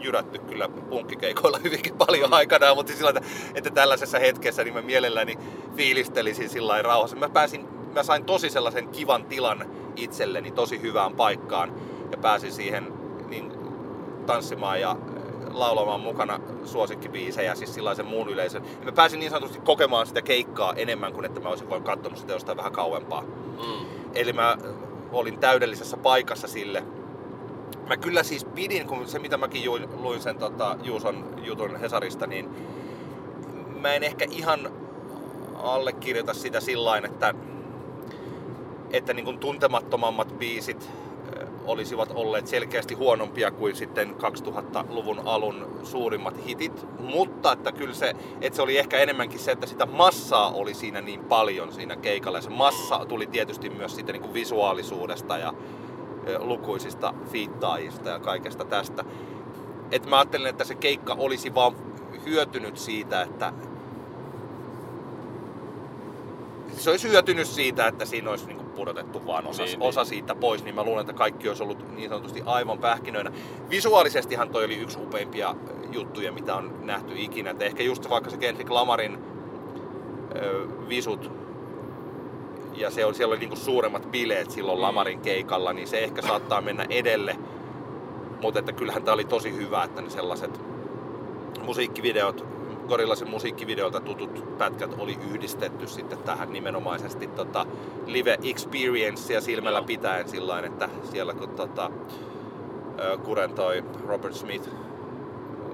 jyrätty 0.04 0.38
kyllä 0.38 0.68
punkkikeikoilla 0.68 1.58
hyvinkin 1.64 1.94
paljon 1.94 2.34
aikanaan, 2.34 2.76
mutta 2.76 2.92
sillä 2.92 3.10
että, 3.10 3.22
että 3.54 3.70
tällaisessa 3.70 4.18
hetkessä 4.18 4.64
niin 4.64 4.74
mä 4.74 4.82
mielelläni 4.82 5.38
fiilistelisin 5.76 6.48
sillä 6.48 6.82
rauhassa. 6.82 7.16
Mä, 7.16 7.28
pääsin, 7.28 7.68
mä 7.94 8.02
sain 8.02 8.24
tosi 8.24 8.50
sellaisen 8.50 8.88
kivan 8.88 9.24
tilan 9.24 9.70
itselleni, 9.96 10.50
tosi 10.50 10.82
hyvään 10.82 11.16
paikkaan 11.16 11.74
ja 12.10 12.18
pääsin 12.18 12.52
siihen 12.52 12.92
niin, 13.28 13.52
tanssimaan 14.26 14.80
ja 14.80 14.96
laulamaan 15.52 16.00
mukana 16.00 16.40
suosikkibiisejä, 16.64 17.54
siis 17.54 17.74
sellaisen 17.74 18.06
muun 18.06 18.28
yleisön. 18.28 18.62
Ja 18.80 18.84
mä 18.84 18.92
pääsin 18.92 19.20
niin 19.20 19.30
sanotusti 19.30 19.60
kokemaan 19.64 20.06
sitä 20.06 20.22
keikkaa 20.22 20.74
enemmän 20.74 21.12
kuin 21.12 21.24
että 21.24 21.40
mä 21.40 21.48
olisin 21.48 21.68
voinut 21.68 21.86
katsonut 21.86 22.18
sitä 22.18 22.32
jostain 22.32 22.58
vähän 22.58 22.72
kauempaa. 22.72 23.22
Mm. 23.22 23.86
Eli 24.14 24.32
mä 24.32 24.58
olin 25.12 25.38
täydellisessä 25.38 25.96
paikassa 25.96 26.48
sille. 26.48 26.82
Mä 27.88 27.96
kyllä 27.96 28.22
siis 28.22 28.44
pidin, 28.44 28.86
kun 28.86 29.08
se 29.08 29.18
mitä 29.18 29.36
mäkin 29.36 29.62
luin 29.96 30.20
sen 30.20 30.38
tota, 30.38 30.76
Juuson 30.82 31.34
jutun 31.42 31.76
Hesarista, 31.76 32.26
niin 32.26 32.48
mä 33.80 33.94
en 33.94 34.02
ehkä 34.02 34.26
ihan 34.30 34.72
allekirjoita 35.56 36.34
sitä 36.34 36.60
sillain, 36.60 37.04
että, 37.04 37.34
että 38.90 39.14
niin 39.14 39.24
kuin 39.24 39.38
tuntemattomammat 39.38 40.38
biisit 40.38 40.90
olisivat 41.64 42.12
olleet 42.14 42.46
selkeästi 42.46 42.94
huonompia 42.94 43.50
kuin 43.50 43.76
sitten 43.76 44.14
2000-luvun 44.16 45.20
alun 45.24 45.80
suurimmat 45.82 46.46
hitit, 46.46 46.86
mutta 46.98 47.52
että 47.52 47.72
kyllä 47.72 47.94
se, 47.94 48.16
että 48.40 48.56
se 48.56 48.62
oli 48.62 48.78
ehkä 48.78 48.98
enemmänkin 48.98 49.38
se, 49.38 49.52
että 49.52 49.66
sitä 49.66 49.86
massaa 49.86 50.50
oli 50.50 50.74
siinä 50.74 51.00
niin 51.00 51.24
paljon 51.24 51.72
siinä 51.72 51.96
keikalla. 51.96 52.38
Ja 52.38 52.42
se 52.42 52.50
massa 52.50 53.04
tuli 53.08 53.26
tietysti 53.26 53.70
myös 53.70 53.94
siitä 53.94 54.12
niin 54.12 54.22
kuin 54.22 54.34
visuaalisuudesta 54.34 55.38
ja 55.38 55.54
lukuisista 56.38 57.14
fiittaajista 57.30 58.08
ja 58.08 58.18
kaikesta 58.18 58.64
tästä. 58.64 59.04
Et 59.90 60.06
mä 60.06 60.18
ajattelin, 60.18 60.46
että 60.46 60.64
se 60.64 60.74
keikka 60.74 61.14
olisi 61.18 61.54
vaan 61.54 61.76
hyötynyt 62.26 62.76
siitä, 62.76 63.22
että 63.22 63.52
se 66.76 66.90
olisi 66.90 67.08
hyötynyt 67.08 67.46
siitä, 67.46 67.86
että 67.86 68.04
siinä 68.04 68.30
olisi 68.30 68.46
niin 68.46 68.60
pudotettu 68.60 69.26
vaan 69.26 69.46
osa, 69.46 69.62
Niin, 69.62 69.70
niin, 69.70 69.78
niin. 69.78 69.88
osa 69.88 70.04
siitä 70.04 70.34
pois, 70.34 70.64
niin 70.64 70.74
mä 70.74 70.82
luulen, 70.84 71.00
että 71.00 71.12
kaikki 71.12 71.48
olisi 71.48 71.62
ollut 71.62 71.96
niin 71.96 72.08
sanotusti 72.08 72.42
aivan 72.46 72.78
pähkinöinä. 72.78 73.32
Visuaalisestihan 73.70 74.48
toi 74.50 74.64
oli 74.64 74.76
yksi 74.76 74.98
upeimpia 74.98 75.54
juttuja, 75.92 76.32
mitä 76.32 76.54
on 76.54 76.74
nähty 76.82 77.12
ikinä. 77.16 77.50
Et 77.50 77.62
ehkä 77.62 77.82
just 77.82 78.10
vaikka 78.10 78.30
se 78.30 78.36
Kendrick 78.36 78.70
Lamarin 78.70 79.18
ö, 80.36 80.66
visut, 80.88 81.30
ja 82.76 82.90
se 82.90 83.04
oli, 83.04 83.14
siellä 83.14 83.32
oli 83.32 83.40
niinku 83.40 83.56
suuremmat 83.56 84.10
bileet 84.10 84.50
silloin 84.50 84.78
Mm. 84.78 84.82
Lamarin 84.82 85.20
keikalla, 85.20 85.72
niin 85.72 85.88
se 85.88 85.98
ehkä 85.98 86.22
saattaa 86.22 86.60
mennä 86.60 86.86
edelle. 86.90 87.36
Mutta 88.40 88.58
että 88.60 88.72
kyllähän 88.72 89.02
tämä 89.02 89.14
oli 89.14 89.24
tosi 89.24 89.56
hyvä, 89.56 89.84
että 89.84 90.02
ne 90.02 90.10
sellaiset 90.10 90.60
musiikkivideot, 91.62 92.46
Gorillasin 92.88 93.30
musiikkivideolta 93.30 94.00
tutut 94.00 94.58
pätkät 94.58 94.94
oli 94.98 95.18
yhdistetty 95.30 95.86
sitten 95.86 96.18
tähän 96.18 96.52
nimenomaisesti 96.52 97.26
tota, 97.26 97.66
live 98.06 98.38
experiencea 98.42 99.40
silmällä 99.40 99.78
Joo. 99.78 99.86
pitäen 99.86 100.28
sillain, 100.28 100.64
että 100.64 100.88
siellä 101.10 101.34
kun 101.34 101.48
tota, 101.48 101.90
Kuren 103.24 103.52
toi 103.52 103.84
Robert 104.06 104.34
Smith 104.34 104.68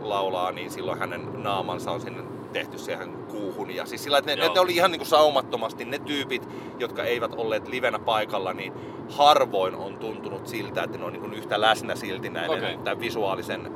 laulaa, 0.00 0.52
niin 0.52 0.70
silloin 0.70 0.98
hänen 0.98 1.42
naamansa 1.42 1.90
on 1.90 2.00
sinne 2.00 2.37
tehty 2.52 2.78
siihen 2.78 3.12
kuuhun. 3.12 3.70
Ja 3.70 3.86
siis 3.86 4.04
sillä, 4.04 4.18
että 4.18 4.36
ne, 4.36 4.44
Joo. 4.44 4.54
ne 4.54 4.60
oli 4.60 4.74
ihan 4.74 4.90
niin 4.90 5.00
kuin 5.00 5.08
saumattomasti 5.08 5.84
ne 5.84 5.98
tyypit, 5.98 6.48
jotka 6.78 7.04
eivät 7.04 7.34
olleet 7.34 7.68
livenä 7.68 7.98
paikalla, 7.98 8.52
niin 8.52 8.72
harvoin 9.10 9.74
on 9.74 9.96
tuntunut 9.96 10.46
siltä, 10.46 10.82
että 10.82 10.98
ne 10.98 11.04
on 11.04 11.12
niin 11.12 11.20
kuin 11.20 11.34
yhtä 11.34 11.60
läsnä 11.60 11.94
silti 11.94 12.30
näiden 12.30 12.58
Okei. 12.58 12.78
tämän 12.78 13.00
visuaalisen 13.00 13.72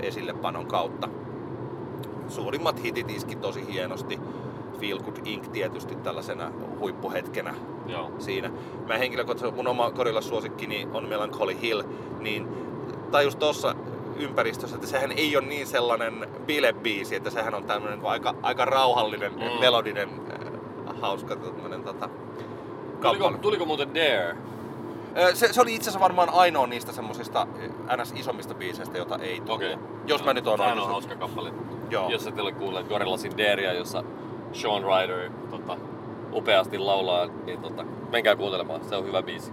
esillepanon 0.00 0.66
kautta. 0.66 1.08
Suurimmat 2.28 2.82
hitit 2.82 3.10
iski 3.10 3.36
tosi 3.36 3.72
hienosti. 3.72 4.20
Feel 4.80 4.98
Good 4.98 5.16
Inc. 5.24 5.52
tietysti 5.52 5.94
tällaisena 5.94 6.52
huippuhetkenä 6.78 7.54
Joo. 7.86 8.10
siinä. 8.18 8.50
Mä 8.88 8.98
henkilökohtaisesti, 8.98 9.56
mun 9.56 9.68
oma 9.68 9.90
korilla 9.90 10.20
suosikkini 10.20 10.88
on 10.92 11.08
Melancholy 11.08 11.56
Hill, 11.62 11.82
niin 12.20 12.48
tajus 13.10 13.36
tuossa 13.36 13.74
ympäristössä, 14.16 14.76
että 14.76 14.88
sehän 14.88 15.12
ei 15.12 15.36
ole 15.36 15.46
niin 15.46 15.66
sellainen 15.66 16.28
bilebiisi, 16.46 17.14
että 17.16 17.30
sehän 17.30 17.54
on 17.54 17.64
tämmöinen 17.64 18.00
aika, 18.04 18.34
aika 18.42 18.64
rauhallinen, 18.64 19.32
Mm. 19.32 19.60
melodinen, 19.60 20.08
äh, 20.88 21.00
hauska 21.00 21.36
tämmönen 21.36 21.82
tota, 21.84 22.08
Tuliko, 23.02 23.30
tuliko 23.40 23.64
muuten 23.66 23.94
Dare? 23.94 24.36
Ö, 25.16 25.34
Se, 25.34 25.52
se, 25.52 25.60
oli 25.60 25.74
itse 25.74 25.90
asiassa 25.90 26.00
varmaan 26.00 26.28
ainoa 26.32 26.66
niistä 26.66 26.92
semmosista 26.92 27.46
äh, 27.90 27.96
ns. 27.96 28.12
isommista 28.16 28.54
biiseistä, 28.54 28.98
jota 28.98 29.18
ei 29.18 29.36
tullut. 29.40 29.50
Okei. 29.50 29.76
Jos 30.06 30.24
mä 30.24 30.34
nyt 30.34 30.46
oon 30.46 30.58
Sehän 30.58 30.78
on 30.78 30.86
hauska 30.88 31.16
kappale. 31.16 31.52
Joo. 31.90 32.08
Jos 32.08 32.26
ette 32.26 32.42
ole 32.42 32.52
kuulleet 32.52 32.88
Gorillasin 32.88 33.38
Darea, 33.38 33.72
jossa 33.72 34.04
Sean 34.52 34.82
Ryder 34.82 35.30
tota, 35.50 35.76
upeasti 36.32 36.78
laulaa, 36.78 37.26
niin 37.44 37.62
tota, 37.62 37.84
menkää 38.10 38.36
kuuntelemaan. 38.36 38.84
Se 38.84 38.96
on 38.96 39.04
hyvä 39.04 39.22
biisi. 39.22 39.52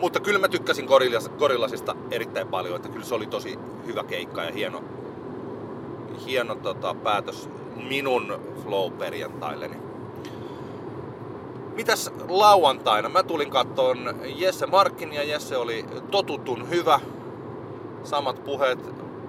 Mutta 0.00 0.20
kyllä 0.20 0.38
mä 0.38 0.48
tykkäsin 0.48 0.84
Gorillas, 0.84 1.28
Gorillasista 1.28 1.96
erittäin 2.10 2.48
paljon, 2.48 2.76
että 2.76 2.88
kyllä 2.88 3.04
se 3.04 3.14
oli 3.14 3.26
tosi 3.26 3.58
hyvä 3.86 4.04
keikka 4.04 4.44
ja 4.44 4.52
hieno, 4.52 4.84
hieno 6.26 6.54
tota, 6.54 6.94
päätös 6.94 7.48
minun 7.88 8.40
flow-perjantailleni. 8.64 9.76
Mitäs 11.74 12.10
lauantaina? 12.28 13.08
Mä 13.08 13.22
tulin 13.22 13.50
kattoon 13.50 14.14
Jesse 14.36 14.66
Markkin 14.66 15.12
ja 15.12 15.22
Jesse 15.22 15.56
oli 15.56 15.84
totutun 16.10 16.70
hyvä. 16.70 17.00
Samat 18.04 18.44
puheet 18.44 18.78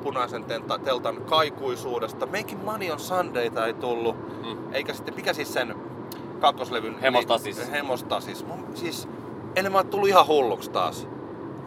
punaisen 0.03 0.43
tenta, 0.43 0.79
teltan 0.79 1.21
kaikuisuudesta. 1.21 2.25
Meikin 2.25 2.57
Money 2.57 2.91
on 2.91 2.99
Sundayta 2.99 3.67
ei 3.67 3.73
tullut. 3.73 4.15
Mm. 4.45 4.73
Eikä 4.73 4.93
sitten, 4.93 5.15
mikä 5.15 5.33
siis 5.33 5.53
sen 5.53 5.75
kakkoslevyn... 6.39 6.99
Hemostasis. 6.99 7.71
Hemostasis. 7.71 8.45
Mun, 8.45 8.67
siis, 8.75 9.07
en 9.55 9.71
mä 9.71 9.77
oon 9.77 9.87
tullut 9.87 10.09
ihan 10.09 10.27
hulluksi 10.27 10.71
taas. 10.71 11.07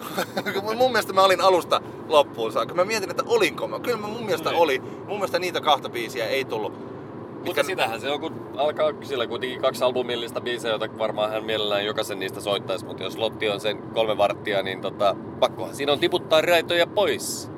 mun 0.78 0.92
mielestä 0.92 1.12
mä 1.12 1.22
olin 1.24 1.40
alusta 1.40 1.80
loppuun 2.08 2.52
saakka. 2.52 2.74
Mä 2.74 2.84
mietin, 2.84 3.10
että 3.10 3.22
olinko 3.26 3.68
mä. 3.68 3.78
Kyllä 3.80 3.96
mä 3.98 4.06
mun 4.08 4.24
mielestä 4.24 4.50
Niin. 4.50 4.60
oli. 4.62 4.78
Mun 4.78 5.16
mielestä 5.16 5.38
niitä 5.38 5.60
kahta 5.60 5.88
biisiä 5.88 6.26
ei 6.26 6.44
tullut. 6.44 6.72
Mutta 6.72 7.44
Mitkä- 7.44 7.62
sitähän 7.62 8.00
se 8.00 8.10
on, 8.10 8.20
kun 8.20 8.50
alkaa 8.56 8.92
sillä 9.02 9.26
kuitenkin 9.26 9.60
kaksi 9.60 9.84
albumillista 9.84 10.40
biisejä, 10.40 10.72
joita 10.72 10.98
varmaan 10.98 11.30
hän 11.30 11.44
mielellään 11.44 11.84
jokaisen 11.84 12.18
niistä 12.18 12.40
soittaisi. 12.40 12.84
Mutta 12.84 13.02
jos 13.02 13.18
Lotti 13.18 13.50
on 13.50 13.60
sen 13.60 13.78
kolme 13.78 14.16
varttia, 14.16 14.62
niin 14.62 14.80
tota, 14.80 15.16
pakkohan 15.40 15.74
siinä 15.74 15.92
on 15.92 15.98
tiputtaa 15.98 16.40
raitoja 16.40 16.86
pois. 16.86 17.50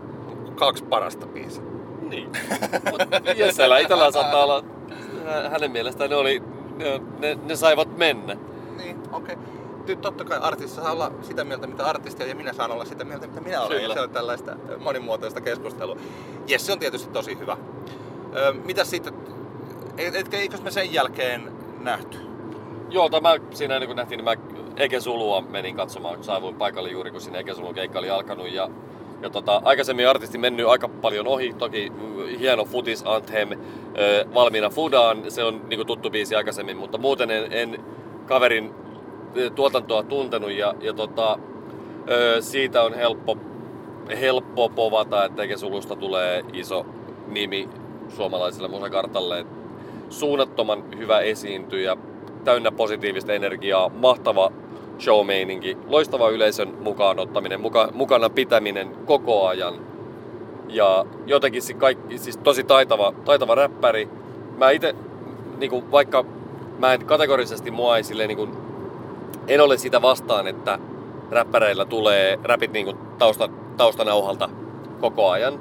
Kaksi 0.55 0.85
parasta 0.85 1.27
biisiä. 1.27 1.62
Niin. 2.09 2.29
Mutta 2.91 3.33
Jessellä 3.37 3.79
itsellään 3.79 4.12
saattaa 4.12 4.45
olla, 4.45 4.64
hä- 5.24 5.49
hänen 5.49 5.70
mielestään 5.70 6.11
ne, 6.11 6.16
oli, 6.16 6.43
ne, 6.77 7.01
ne, 7.18 7.39
ne 7.45 7.57
saivat 7.57 7.97
mennä. 7.97 8.37
Niin, 8.77 8.97
okei. 9.12 9.35
Okay. 9.35 9.47
Totta 9.95 10.24
kai 10.24 10.39
artisti 10.43 10.76
saa 10.76 10.93
olla 10.93 11.12
sitä 11.22 11.45
mieltä, 11.45 11.66
mitä 11.66 11.87
artistia, 11.87 12.26
ja 12.26 12.34
minä 12.34 12.53
saan 12.53 12.70
olla 12.70 12.84
sitä 12.84 13.05
mieltä, 13.05 13.26
mitä 13.26 13.41
minä 13.41 13.61
olen. 13.61 13.80
Kyllä. 13.80 13.95
Ja 13.95 13.95
se 13.95 14.01
on 14.01 14.11
tällaista 14.11 14.57
monimuotoista 14.78 15.41
keskustelua. 15.41 15.97
Jes, 16.47 16.66
se 16.66 16.72
on 16.72 16.78
tietysti 16.78 17.12
tosi 17.12 17.39
hyvä. 17.39 17.57
Ö, 18.37 18.53
mitä 18.53 18.84
sitten, 18.84 19.14
et, 19.99 20.14
etkä, 20.16 20.37
eikös 20.37 20.62
me 20.62 20.70
sen 20.70 20.93
jälkeen 20.93 21.53
nähty? 21.80 22.18
Joo, 22.91 23.09
tämä 23.09 23.37
siinä 23.51 23.78
niin 23.78 23.89
kuin 23.89 23.97
nähtiin, 23.97 24.18
niin 24.18 24.24
mä 24.24 24.37
Eke 24.76 25.01
Sulua 25.01 25.41
menin 25.41 25.76
katsomaan, 25.76 26.24
saavuin 26.24 26.55
paikalle 26.55 26.91
juuri 26.91 27.11
kun 27.11 27.20
siinä 27.20 27.39
Eke 27.39 27.55
Sulun 27.55 27.74
keikka 27.74 27.99
oli 27.99 28.11
alkanut. 28.11 28.53
Ja, 28.53 28.70
ja 29.22 29.30
tota, 29.30 29.62
aikaisemmin 29.64 30.09
artisti 30.09 30.39
mennyt 30.39 30.66
aika 30.66 30.89
paljon 30.89 31.26
ohi, 31.26 31.53
toki 31.53 31.91
mm, 31.91 32.39
hieno 32.39 32.64
Futis 32.64 33.03
Anthem 33.07 33.49
valmiina 34.34 34.70
Fudaan, 34.70 35.30
se 35.30 35.45
on 35.45 35.61
niin 35.68 35.78
kuin 35.78 35.87
tuttu 35.87 36.11
biisi 36.11 36.34
aikaisemmin, 36.34 36.76
mutta 36.76 36.99
muuten 36.99 37.30
en, 37.30 37.53
en 37.53 37.84
kaverin 38.26 38.74
tuotantoa 39.55 40.03
tuntenut 40.03 40.51
ja, 40.51 40.74
ja 40.80 40.93
tota, 40.93 41.39
siitä 42.41 42.82
on 42.82 42.95
helppo, 42.95 43.37
helppo 44.20 44.68
povata, 44.68 45.24
että 45.24 45.43
Eke 45.43 45.57
Sulusta 45.57 45.97
tulee 45.97 46.45
iso 46.53 46.87
nimi 47.28 47.68
suomalaiselle 48.09 48.68
musakartalle. 48.68 49.47
Suunnattoman 50.11 50.84
hyvä 50.99 51.20
esiintyjä, 51.20 51.97
täynnä 52.45 52.72
positiivista 52.72 53.32
energiaa, 53.32 53.89
mahtava 53.89 54.53
showmeininki, 54.99 55.76
loistava 55.89 56.28
yleisön 56.28 56.74
mukaan 56.80 57.18
ottaminen, 57.18 57.61
muka, 57.61 57.89
mukana 57.95 58.30
pitäminen 58.30 58.97
koko 59.07 59.47
ajan. 59.47 59.74
Ja 60.68 61.07
jotenkin 61.26 61.62
se 61.62 61.74
kaikki, 61.74 62.18
siis 62.18 62.37
tosi 62.37 62.64
taitava, 62.64 63.12
taitava 63.24 63.55
räppäri. 63.55 64.09
Mä 64.59 64.70
itse, 64.70 64.95
niinku, 65.59 65.84
vaikka 65.93 66.24
mä 66.78 66.95
en 66.95 67.05
kategorisesti 67.05 67.70
mua 67.70 67.97
ei 67.97 68.05
silleen, 68.05 68.28
niinku, 68.28 68.49
en 69.49 69.61
ole 69.61 69.76
sitä 69.76 70.03
vastaan, 70.03 70.47
että 70.47 70.78
räppäreillä 71.30 71.84
tulee 71.84 72.38
räpit 72.44 72.72
niinku 72.72 72.94
tausta, 73.18 73.49
taustanauhalta 73.76 74.49
koko 75.01 75.30
ajan. 75.30 75.61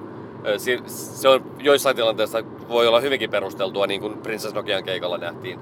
Se 0.88 1.30
on 1.30 1.44
joissain 1.60 1.96
tilanteissa 1.96 2.44
voi 2.70 2.88
olla 2.88 3.00
hyvinkin 3.00 3.30
perusteltua, 3.30 3.88
niin 3.88 4.02
kuin 4.02 4.18
Princess 4.18 4.54
Nokian 4.54 4.84
keikalla 4.84 5.18
nähtiin. 5.18 5.60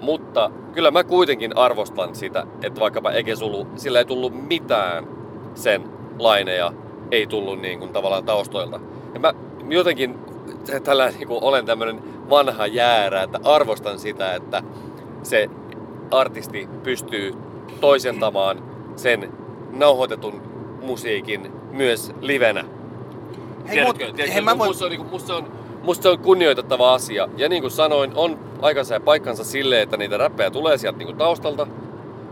Mutta 0.00 0.50
kyllä 0.72 0.90
mä 0.90 1.04
kuitenkin 1.04 1.56
arvostan 1.56 2.14
sitä, 2.14 2.46
että 2.62 2.80
vaikkapa 2.80 3.10
Eke 3.10 3.36
Sulu, 3.36 3.66
sillä 3.76 3.98
ei 3.98 4.04
tullut 4.04 4.48
mitään 4.48 5.08
sen 5.54 5.84
laineja, 6.18 6.72
ei 7.10 7.26
tullut 7.26 7.60
niin 7.60 7.78
kuin 7.78 7.92
tavallaan 7.92 8.24
taustoilta. 8.24 8.80
Ja 9.14 9.20
mä 9.20 9.34
jotenkin 9.68 10.18
tällä 10.84 11.10
niin 11.10 11.28
kuin 11.28 11.42
olen 11.42 11.66
tämmöinen 11.66 12.02
vanha 12.30 12.66
jäärä, 12.66 13.22
että 13.22 13.40
arvostan 13.44 13.98
sitä, 13.98 14.34
että 14.34 14.62
se 15.22 15.50
artisti 16.10 16.68
pystyy 16.82 17.34
toisentamaan 17.80 18.62
sen 18.96 19.32
nauhoitetun 19.72 20.42
musiikin 20.82 21.52
myös 21.70 22.12
livenä. 22.20 22.64
Hei, 23.68 23.84
mut, 23.84 23.98
hei, 24.34 24.40
mä 24.40 24.58
voin... 24.58 24.70
musta, 24.70 24.84
on, 24.84 24.90
niinku, 24.90 25.06
musta, 25.10 25.26
se 25.26 25.32
on, 25.32 25.48
musta 25.82 26.10
on 26.10 26.18
kunnioitettava 26.18 26.94
asia. 26.94 27.28
Ja 27.36 27.48
niin 27.48 27.62
kuin 27.62 27.70
sanoin, 27.70 28.12
on 28.14 28.38
aikansa 28.62 28.94
ja 28.94 29.00
paikkansa 29.00 29.44
sille, 29.44 29.82
että 29.82 29.96
niitä 29.96 30.16
räppejä 30.16 30.50
tulee 30.50 30.78
sieltä 30.78 30.98
niinku 30.98 31.12
taustalta. 31.12 31.66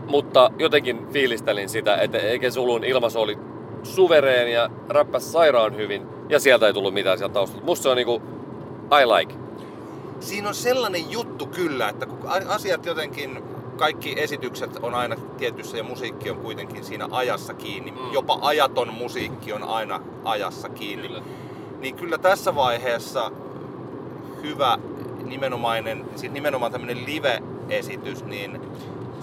Mutta 0.09 0.51
jotenkin 0.59 1.07
fiilistelin 1.12 1.68
sitä, 1.68 1.97
että 1.97 2.18
Eke 2.18 2.51
Sulun 2.51 2.85
ilmaisu 2.85 3.20
oli 3.20 3.39
suvereen 3.82 4.53
ja 4.53 4.70
räppäsi 4.89 5.30
sairaan 5.30 5.76
hyvin. 5.76 6.07
Ja 6.28 6.41
sieltä 6.41 6.66
ei 6.66 6.72
tullut 6.72 6.95
mitään 6.95 7.18
sieltä 7.18 7.35
taustalta. 7.35 7.64
Musta 7.66 7.82
se 7.82 7.89
on 7.89 7.97
niinku, 7.97 8.22
I 9.03 9.07
like. 9.07 9.35
Siinä 10.20 10.49
on 10.49 10.55
sellainen 10.55 11.11
juttu 11.11 11.47
kyllä, 11.47 11.89
että 11.89 12.07
kun 12.07 12.18
asiat 12.49 12.87
jotenkin, 12.87 13.43
kaikki 13.77 14.14
esitykset 14.20 14.77
on 14.83 14.95
aina 14.95 15.16
tietyssä 15.16 15.77
ja 15.77 15.85
musiikki 15.85 16.31
on 16.31 16.37
kuitenkin 16.37 16.85
siinä 16.85 17.09
ajassa 17.11 17.55
kiinni. 17.55 17.91
Mm. 17.91 18.12
Jopa 18.12 18.39
ajaton 18.43 18.95
musiikki 18.95 19.53
on 19.53 19.62
aina 19.62 20.01
ajassa 20.25 20.68
kiinni. 20.68 21.09
Kyllä. 21.09 21.22
Niin 21.81 21.97
kyllä 21.97 22.18
tässä 22.18 22.55
vaiheessa 22.55 23.31
hyvä 24.43 24.79
nimenomainen, 25.25 26.05
siis 26.16 26.33
nimenomaan 26.33 26.72
tämmöinen 26.72 27.07
live-esitys, 27.07 28.25
niin 28.25 28.61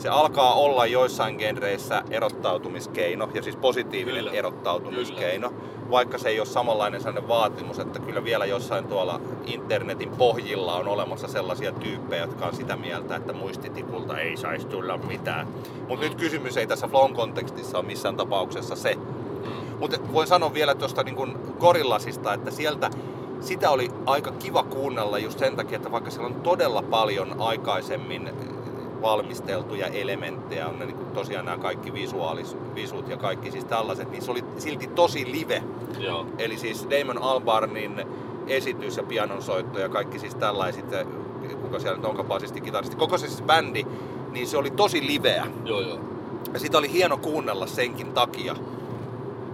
se 0.01 0.09
alkaa 0.09 0.53
olla 0.53 0.85
joissain 0.85 1.35
genreissä 1.35 2.03
erottautumiskeino, 2.09 3.29
ja 3.33 3.41
siis 3.41 3.55
positiivinen 3.55 4.23
Kyllä. 4.23 4.37
erottautumiskeino, 4.37 5.53
vaikka 5.91 6.17
se 6.17 6.29
ei 6.29 6.39
ole 6.39 6.47
samanlainen 6.47 7.01
sellainen 7.01 7.27
vaatimus, 7.27 7.79
että 7.79 7.99
kyllä 7.99 8.23
vielä 8.23 8.45
jossain 8.45 8.85
tuolla 8.85 9.21
internetin 9.45 10.09
pohjilla 10.09 10.75
on 10.75 10.87
olemassa 10.87 11.27
sellaisia 11.27 11.71
tyyppejä, 11.71 12.21
jotka 12.21 12.45
on 12.45 12.55
sitä 12.55 12.75
mieltä, 12.75 13.15
että 13.15 13.33
muistitikulta 13.33 14.19
ei 14.19 14.37
saisi 14.37 14.67
tulla 14.67 14.97
mitään. 14.97 15.47
Mutta 15.87 16.05
nyt 16.05 16.15
kysymys 16.15 16.57
ei 16.57 16.67
tässä 16.67 16.87
Flon 16.87 17.13
kontekstissa 17.13 17.77
ole 17.77 17.85
missään 17.85 18.17
tapauksessa 18.17 18.75
se, 18.75 18.97
mutta 19.79 19.97
voin 20.13 20.27
sanoa 20.27 20.53
vielä 20.53 20.75
tuosta 20.75 21.03
niin 21.03 21.37
Gorillasista, 21.59 22.33
että 22.33 22.51
sieltä 22.51 22.89
sitä 23.41 23.69
oli 23.69 23.89
aika 24.05 24.31
kiva 24.31 24.63
kuunnella 24.63 25.19
just 25.19 25.39
sen 25.39 25.55
takia, 25.55 25.75
että 25.75 25.91
vaikka 25.91 26.11
siellä 26.11 26.27
on 26.27 26.41
todella 26.41 26.81
paljon 26.81 27.35
aikaisemmin 27.39 28.29
valmisteltuja 29.01 29.87
elementtejä, 29.87 30.67
on 30.67 30.79
ne 30.79 30.85
niin 30.85 30.97
tosiaan 31.13 31.45
nämä 31.45 31.57
kaikki 31.57 31.93
visuaalis, 31.93 32.57
visut 32.75 33.07
ja 33.07 33.17
kaikki 33.17 33.51
siis 33.51 33.65
tällaiset, 33.65 34.11
niin 34.11 34.21
se 34.21 34.31
oli 34.31 34.43
silti 34.57 34.87
tosi 34.87 35.31
live. 35.31 35.63
Joo. 35.99 36.25
Eli 36.37 36.57
siis 36.57 36.87
Damon 36.89 37.23
Albarnin 37.23 38.05
esitys 38.47 38.97
ja 38.97 39.03
pianonsoitto 39.03 39.79
ja 39.79 39.89
kaikki 39.89 40.19
siis 40.19 40.35
tällaiset, 40.35 40.85
kuka 41.61 41.79
siellä 41.79 41.97
nyt 41.97 42.05
onkaan 42.05 42.27
basisti, 42.27 42.61
kitaristi, 42.61 42.95
koko 42.95 43.17
se 43.17 43.27
siis 43.27 43.41
bändi, 43.41 43.85
niin 44.31 44.47
se 44.47 44.57
oli 44.57 44.71
tosi 44.71 45.07
liveä. 45.07 45.47
Joo, 45.65 45.81
joo. 45.81 45.99
Ja 46.53 46.59
sitä 46.59 46.77
oli 46.77 46.91
hieno 46.91 47.17
kuunnella 47.17 47.67
senkin 47.67 48.13
takia, 48.13 48.55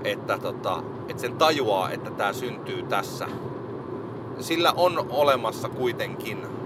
että, 0.03 0.37
tota, 0.37 0.83
että 1.09 1.21
sen 1.21 1.35
tajuaa, 1.35 1.91
että 1.91 2.11
tämä 2.11 2.33
syntyy 2.33 2.83
tässä. 2.83 3.27
Sillä 4.39 4.73
on 4.75 5.05
olemassa 5.09 5.69
kuitenkin 5.69 6.56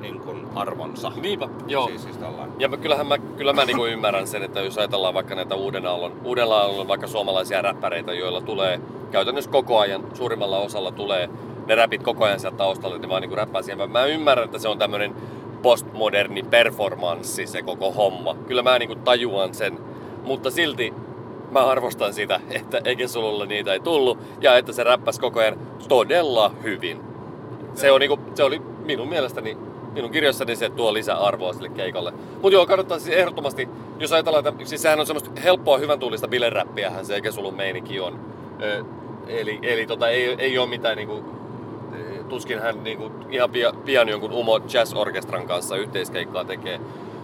niin 0.00 0.20
kuin 0.20 0.46
arvonsa. 0.54 1.12
Niinpä, 1.22 1.48
joo. 1.66 1.88
Siis, 1.88 2.02
siis 2.02 2.16
tällainen. 2.16 2.54
Ja 2.58 2.68
mä, 2.68 2.76
kyllähän 2.76 3.06
mä, 3.06 3.18
kyllä 3.18 3.52
mä 3.52 3.64
niinku 3.64 3.86
ymmärrän 3.86 4.26
sen, 4.26 4.42
että 4.42 4.60
jos 4.60 4.78
ajatellaan 4.78 5.14
vaikka 5.14 5.34
näitä 5.34 5.54
uuden 5.54 5.86
aallon, 5.86 6.12
uuden 6.24 6.52
aallon 6.52 6.88
vaikka 6.88 7.06
suomalaisia 7.06 7.62
räppäreitä, 7.62 8.12
joilla 8.12 8.40
tulee 8.40 8.80
käytännössä 9.10 9.50
koko 9.50 9.78
ajan, 9.78 10.04
suurimmalla 10.14 10.58
osalla 10.58 10.92
tulee 10.92 11.30
ne 11.66 11.74
räpit 11.74 12.02
koko 12.02 12.24
ajan 12.24 12.40
sieltä 12.40 12.56
taustalle, 12.56 12.98
ne 12.98 13.08
vaan 13.08 13.22
niinku 13.22 13.36
räppää 13.36 13.62
siihen. 13.62 13.78
Mä, 13.78 13.86
mä 13.86 14.04
ymmärrän, 14.04 14.44
että 14.44 14.58
se 14.58 14.68
on 14.68 14.78
tämmönen 14.78 15.14
postmoderni 15.62 16.42
performanssi 16.42 17.46
se 17.46 17.62
koko 17.62 17.92
homma. 17.92 18.34
Kyllä 18.34 18.62
mä 18.62 18.78
niinku 18.78 18.94
tajuan 18.94 19.54
sen, 19.54 19.78
mutta 20.24 20.50
silti 20.50 20.94
mä 21.50 21.66
arvostan 21.66 22.14
sitä, 22.14 22.40
että 22.60 22.80
eikä 22.84 23.08
sululle 23.08 23.46
niitä 23.46 23.72
ei 23.72 23.80
tullut 23.80 24.18
ja 24.40 24.56
että 24.56 24.72
se 24.72 24.84
räppäsi 24.84 25.20
koko 25.20 25.40
ajan 25.40 25.58
todella 25.88 26.54
hyvin. 26.62 27.00
Se, 27.74 27.92
on 27.92 28.00
niinku, 28.00 28.18
se 28.34 28.44
oli 28.44 28.58
minun 28.58 29.08
mielestäni, 29.08 29.56
minun 29.96 30.10
kirjassani 30.10 30.56
se 30.56 30.70
tuo 30.70 30.92
lisää 30.92 31.16
arvoa 31.16 31.52
sille 31.52 31.68
keikalle. 31.68 32.12
Mutta 32.32 32.50
joo, 32.56 32.66
kannattaa 32.66 32.98
siis 32.98 33.16
ehdottomasti, 33.16 33.68
jos 33.98 34.12
ajatellaan, 34.12 34.46
että 34.46 34.64
siis 34.64 34.82
sehän 34.82 35.00
on 35.00 35.06
semmoista 35.06 35.40
helppoa, 35.40 35.78
hyvän 35.78 35.98
tuulista 35.98 36.28
bileräppiähän 36.28 37.06
se 37.06 37.14
eikä 37.14 37.32
sulun 37.32 37.54
meininki 37.54 38.00
on. 38.00 38.20
Ö, 38.62 38.84
eli 39.26 39.58
eli 39.62 39.86
tota, 39.86 40.08
ei, 40.08 40.36
ei 40.38 40.58
ole 40.58 40.68
mitään 40.68 40.96
niinku, 40.96 41.24
tuskin 42.28 42.58
hän 42.58 42.84
niinku, 42.84 43.10
ihan 43.30 43.50
pia, 43.50 43.72
pian 43.84 44.08
jonkun 44.08 44.32
Umo 44.32 44.60
Jazz 44.72 44.94
Orkestran 44.94 45.46
kanssa 45.46 45.76
yhteiskeikkaa 45.76 46.44
tekee. 46.44 46.80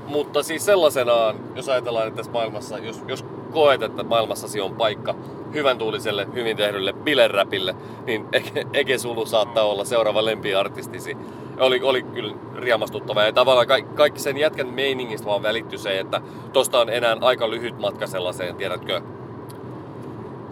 Mutta 0.06 0.42
siis 0.42 0.64
sellaisenaan, 0.64 1.36
jos 1.54 1.68
ajatellaan, 1.68 2.08
että 2.08 2.16
tässä 2.16 2.32
maailmassa, 2.32 2.78
jos, 2.78 3.02
jos 3.08 3.24
koet, 3.52 3.82
että 3.82 4.02
maailmassasi 4.02 4.60
on 4.60 4.74
paikka 4.74 5.14
hyvän 5.54 5.78
tuuliselle, 5.78 6.26
hyvin 6.34 6.56
tehdylle 6.56 6.92
bileräpille, 6.92 7.74
niin 8.06 8.28
Ege, 8.72 8.98
Sulu 8.98 9.26
saattaa 9.26 9.64
olla 9.64 9.84
seuraava 9.84 10.24
lempiartistisi. 10.24 11.16
Oli, 11.58 11.80
oli 11.82 12.02
kyllä 12.02 12.34
riemastuttava 12.56 13.22
ja 13.22 13.32
tavallaan 13.32 13.66
kaikki, 13.66 13.94
kaikki 13.94 14.20
sen 14.20 14.38
jätkän 14.38 14.68
meiningistä 14.68 15.26
vaan 15.26 15.42
välittyi 15.42 15.78
se, 15.78 16.00
että 16.00 16.20
tosta 16.52 16.80
on 16.80 16.90
enää 16.90 17.16
aika 17.20 17.50
lyhyt 17.50 17.78
matka 17.78 18.06
sellaiseen, 18.06 18.56
tiedätkö, 18.56 19.00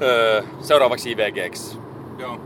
öö, 0.03 0.43
seuraavaksi 0.61 1.11
IVGX. 1.11 1.79
Joo. 2.19 2.41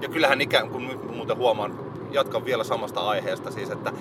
Ja 0.00 0.08
kyllähän 0.08 0.40
ikään 0.40 0.70
kuin 0.70 0.88
nyt 0.88 1.16
muuten 1.16 1.36
huomaan, 1.36 1.74
jatkan 2.10 2.44
vielä 2.44 2.64
samasta 2.64 3.00
aiheesta 3.00 3.50
siis, 3.50 3.70
että 3.70 3.92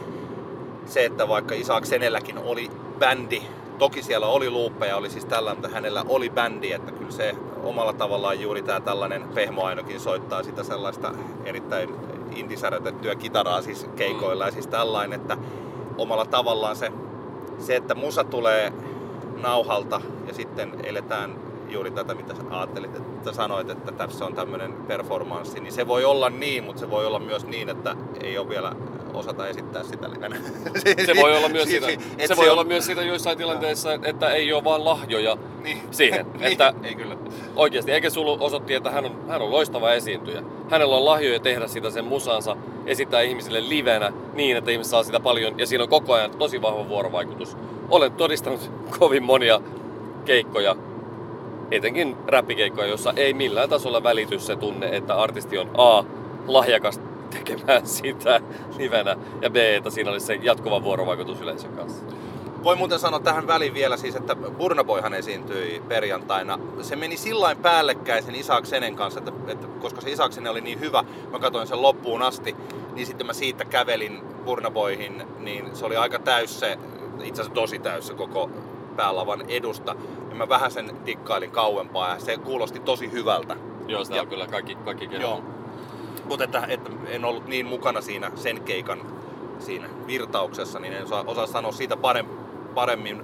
se, 0.86 1.06
että 1.06 1.28
vaikka 1.28 1.56
Isaac 1.56 1.86
Senelläkin 1.86 2.38
oli 2.38 2.70
bändi, 3.00 3.42
toki 3.82 4.04
siellä 4.04 4.28
oli 4.28 4.50
luuppeja, 4.50 4.98
oli 4.98 5.10
siis 5.10 5.26
tällä, 5.26 5.54
mutta 5.54 5.70
hänellä 5.70 6.06
oli 6.08 6.30
bändi, 6.30 6.72
että 6.72 6.92
kyllä 6.92 7.12
se 7.12 7.36
omalla 7.64 7.94
tavallaan 7.94 8.40
juuri 8.40 8.62
tämä 8.62 8.80
tällainen 8.80 9.24
Pehmo 9.34 9.64
Ainokin 9.64 10.00
soittaa 10.00 10.44
sitä 10.44 10.64
sellaista 10.64 11.12
erittäin 11.46 11.90
indisärötettyä 12.36 13.16
kitaraa 13.16 13.62
siis 13.62 13.88
keikoilla. 13.96 14.46
Ja 14.46 14.52
siis 14.52 14.68
tällainen, 14.68 15.20
että 15.20 15.38
omalla 15.98 16.26
tavallaan 16.26 16.76
se, 16.76 16.92
se, 17.60 17.76
että 17.76 17.96
musa 17.96 18.24
tulee 18.24 18.74
nauhalta 19.42 20.02
ja 20.28 20.34
sitten 20.34 20.72
eletään 20.84 21.36
juuri 21.72 21.92
tätä, 21.92 22.14
mitä 22.14 22.36
sä 22.36 22.42
ajattelit, 22.50 22.96
että 22.96 23.34
sanoit, 23.34 23.70
että 23.70 23.92
tässä 23.92 24.26
on 24.26 24.36
tämmöinen 24.36 24.74
performanssi, 24.74 25.60
niin 25.60 25.74
se 25.74 25.88
voi 25.88 26.06
olla 26.06 26.30
niin, 26.30 26.64
mutta 26.64 26.80
se 26.80 26.90
voi 26.90 27.06
olla 27.06 27.20
myös 27.20 27.46
niin, 27.46 27.70
että 27.70 27.96
ei 28.24 28.38
ole 28.38 28.50
vielä 28.50 28.76
osata 29.14 29.48
esittää 29.48 29.84
sitä 29.84 30.10
livenä. 30.10 30.36
Se 31.06 31.16
voi 31.22 31.34
olla 31.38 31.50
myös 31.50 31.70
sitä, 31.70 31.88
se, 31.88 32.28
se 32.28 32.36
voi 32.36 32.46
on... 32.46 32.52
olla 32.52 32.64
myös 32.64 32.86
sitä 32.86 33.02
joissain 33.02 33.38
tilanteissa, 33.38 33.94
että 34.04 34.30
ei 34.30 34.54
ole 34.54 34.64
vaan 34.64 34.86
lahjoja 34.86 35.38
niin. 35.64 35.82
siihen. 35.92 36.26
niin. 36.34 36.44
Että 36.44 36.74
ei 36.84 36.96
kyllä. 36.96 37.18
Oikeasti, 37.56 37.92
eikä 37.92 38.10
Sulu 38.10 38.38
osoitti, 38.40 38.74
että 38.74 38.92
hän 38.92 39.06
on, 39.06 39.26
hän 39.28 39.42
on 39.42 39.52
loistava 39.52 39.94
esiintyjä. 39.94 40.44
Hänellä 40.70 40.96
on 40.96 41.06
lahjoja 41.06 41.40
tehdä 41.40 41.68
sitä 41.68 41.90
sen 41.90 42.06
musansa, 42.06 42.58
esittää 42.86 43.22
ihmisille 43.22 43.70
livenä 43.70 44.14
niin, 44.34 44.58
että 44.58 44.72
ihmiset 44.72 44.92
saa 44.92 45.04
sitä 45.04 45.20
paljon. 45.20 45.60
Ja 45.60 45.66
siinä 45.66 45.84
on 45.84 45.90
koko 45.90 46.14
ajan 46.14 46.32
tosi 46.32 46.62
vahva 46.62 46.90
vuorovaikutus. 46.90 47.58
Olen 47.90 48.12
todistanut 48.12 48.72
kovin 49.00 49.24
monia 49.24 49.62
keikkoja, 50.26 50.76
etenkin 51.72 52.18
räppikeikkoja, 52.28 52.88
jossa 52.88 53.14
ei 53.16 53.34
millään 53.34 53.70
tasolla 53.70 54.04
välity 54.04 54.40
se 54.40 54.56
tunne, 54.56 54.90
että 54.96 55.16
artisti 55.16 55.58
on 55.58 55.72
A, 55.78 56.04
lahjakas 56.48 57.02
tekemään 57.30 57.88
sitä 57.88 58.42
livenä 58.78 59.16
ja 59.42 59.50
B, 59.50 59.56
että 59.56 59.90
siinä 59.90 60.12
olisi 60.12 60.26
se 60.26 60.40
jatkuva 60.42 60.84
vuorovaikutus 60.84 61.42
yleisön 61.42 61.74
kanssa. 61.74 62.06
Voi 62.64 62.76
muuten 62.76 63.00
sanoa 63.00 63.20
tähän 63.20 63.48
väliin 63.48 63.74
vielä 63.74 63.98
siis, 63.98 64.16
että 64.16 64.36
Burna 64.36 64.84
Boyhan 64.84 65.14
esiintyi 65.14 65.82
perjantaina. 65.88 66.60
Se 66.82 66.96
meni 66.96 67.18
sillain 67.18 67.58
päällekkäin 67.58 68.24
sen 68.24 68.36
Isaksenen 68.36 68.96
kanssa, 68.96 69.20
että, 69.20 69.32
että 69.48 69.68
koska 69.68 70.02
se 70.02 70.12
Isaksenen 70.12 70.52
oli 70.52 70.62
niin 70.62 70.80
hyvä, 70.80 71.04
mä 71.32 71.40
katsoin 71.40 71.68
sen 71.68 71.82
loppuun 71.82 72.22
asti, 72.22 72.56
niin 72.94 73.08
sitten 73.08 73.28
mä 73.28 73.34
siitä 73.34 73.66
kävelin 73.66 74.22
Burna 74.46 74.72
Boyhin, 74.72 75.24
niin 75.40 75.76
se 75.76 75.86
oli 75.86 75.98
aika 75.98 76.20
täys 76.20 76.60
se, 76.60 76.78
itse 77.24 77.42
asiassa 77.42 77.54
tosi 77.54 77.80
täys 77.80 78.08
se 78.08 78.14
koko 78.14 78.50
päälavan 78.96 79.44
edusta. 79.48 79.96
Ja 80.30 80.36
mä 80.36 80.50
vähän 80.50 80.72
sen 80.72 80.96
tikkailin 81.06 81.52
kauempaa 81.52 82.14
ja 82.14 82.20
se 82.20 82.38
kuulosti 82.38 82.80
tosi 82.80 83.12
hyvältä. 83.12 83.56
Joo, 83.88 84.04
sitä 84.04 84.16
ja, 84.16 84.22
on 84.22 84.28
kyllä 84.28 84.48
kaikki, 84.48 84.76
kaikki 84.76 85.10
Joo. 85.20 85.44
Mutta 86.26 86.44
että, 86.44 86.66
että, 86.70 86.90
en 87.08 87.26
ollut 87.26 87.48
niin 87.48 87.66
mukana 87.66 88.02
siinä 88.02 88.32
sen 88.36 88.62
keikan 88.62 89.02
siinä 89.60 89.90
virtauksessa, 90.08 90.80
niin 90.80 90.94
en 90.94 91.04
osaa, 91.04 91.24
osaa 91.28 91.48
sanoa 91.48 91.72
siitä 91.72 91.98
paremmin 92.76 93.22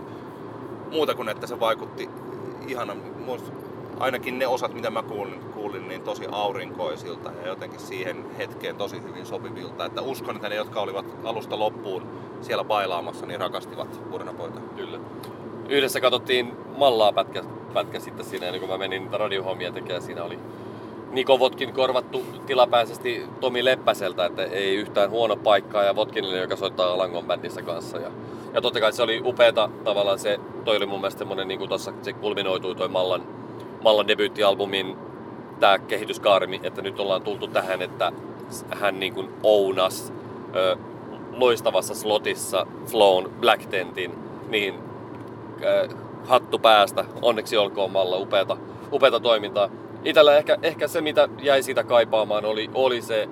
muuta 0.91 1.15
kuin, 1.15 1.29
että 1.29 1.47
se 1.47 1.59
vaikutti 1.59 2.09
ihana. 2.67 2.95
Ainakin 3.99 4.39
ne 4.39 4.47
osat, 4.47 4.73
mitä 4.73 4.89
mä 4.89 5.03
kuulin, 5.03 5.39
kuulin, 5.39 5.87
niin 5.87 6.01
tosi 6.01 6.25
aurinkoisilta 6.31 7.31
ja 7.41 7.47
jotenkin 7.47 7.79
siihen 7.79 8.25
hetkeen 8.37 8.75
tosi 8.75 9.01
hyvin 9.03 9.25
sopivilta. 9.25 9.85
Että 9.85 10.01
uskon, 10.01 10.35
että 10.35 10.49
ne, 10.49 10.55
jotka 10.55 10.81
olivat 10.81 11.05
alusta 11.23 11.59
loppuun 11.59 12.03
siellä 12.41 12.63
bailaamassa, 12.63 13.25
niin 13.25 13.39
rakastivat 13.39 14.09
Burnaboita. 14.09 14.59
Kyllä. 14.75 14.99
Yhdessä 15.69 16.01
katsottiin 16.01 16.53
Mallaa 16.77 17.13
pätkä, 17.13 17.43
pätkä 17.73 17.99
sitten 17.99 18.25
siinä, 18.25 18.45
ennen 18.45 18.59
kuin 18.59 18.71
mä 18.71 18.77
menin 18.77 19.09
radiohommia 19.11 19.71
tekemään. 19.71 20.01
Siinä 20.01 20.23
oli 20.23 20.39
Niko 21.11 21.39
Votkin 21.39 21.73
korvattu 21.73 22.25
tilapäisesti 22.45 23.23
Tomi 23.39 23.65
Leppäseltä, 23.65 24.25
että 24.25 24.43
ei 24.43 24.75
yhtään 24.75 25.09
huono 25.09 25.35
paikkaa 25.35 25.83
ja 25.83 25.95
Votkinille, 25.95 26.37
joka 26.37 26.55
soittaa 26.55 26.97
Langon 26.97 27.25
bändissä 27.25 27.61
kanssa. 27.61 27.97
Ja, 27.97 28.11
ja 28.53 28.61
totta 28.61 28.79
kai 28.79 28.93
se 28.93 29.03
oli 29.03 29.21
upeeta 29.25 29.69
tavallaan 29.83 30.19
se, 30.19 30.39
toi 30.65 30.77
oli 30.77 30.85
mun 30.85 30.99
mielestä 30.99 31.19
semmonen 31.19 31.47
niin 31.47 31.59
kuin 31.59 31.69
tossa 31.69 31.93
se 32.01 32.13
kulminoitui 32.13 32.75
toi 32.75 32.87
Mallan, 32.87 33.23
Mallan 33.83 34.07
debyyttialbumin 34.07 34.97
tämä 35.59 35.79
kehityskaarmi, 35.79 36.59
että 36.63 36.81
nyt 36.81 36.99
ollaan 36.99 37.21
tultu 37.21 37.47
tähän, 37.47 37.81
että 37.81 38.11
hän 38.71 38.99
niin 38.99 39.13
kuin 39.13 39.29
ounas 39.43 40.13
ö, 40.55 40.77
loistavassa 41.31 41.95
slotissa 41.95 42.67
Flown 42.85 43.31
Black 43.39 43.65
Tentin, 43.65 44.13
niin 44.49 44.86
hattu 46.25 46.59
päästä, 46.59 47.05
onneksi 47.21 47.57
olkoon 47.57 47.91
Malla, 47.91 48.17
upeata, 48.17 48.57
upeata 48.91 49.19
toimintaa 49.19 49.69
itellä 50.03 50.37
ehkä, 50.37 50.57
ehkä 50.61 50.87
se, 50.87 51.01
mitä 51.01 51.29
jäi 51.41 51.63
siitä 51.63 51.83
kaipaamaan, 51.83 52.45
oli, 52.45 52.69
oli 52.73 53.01
se, 53.01 53.29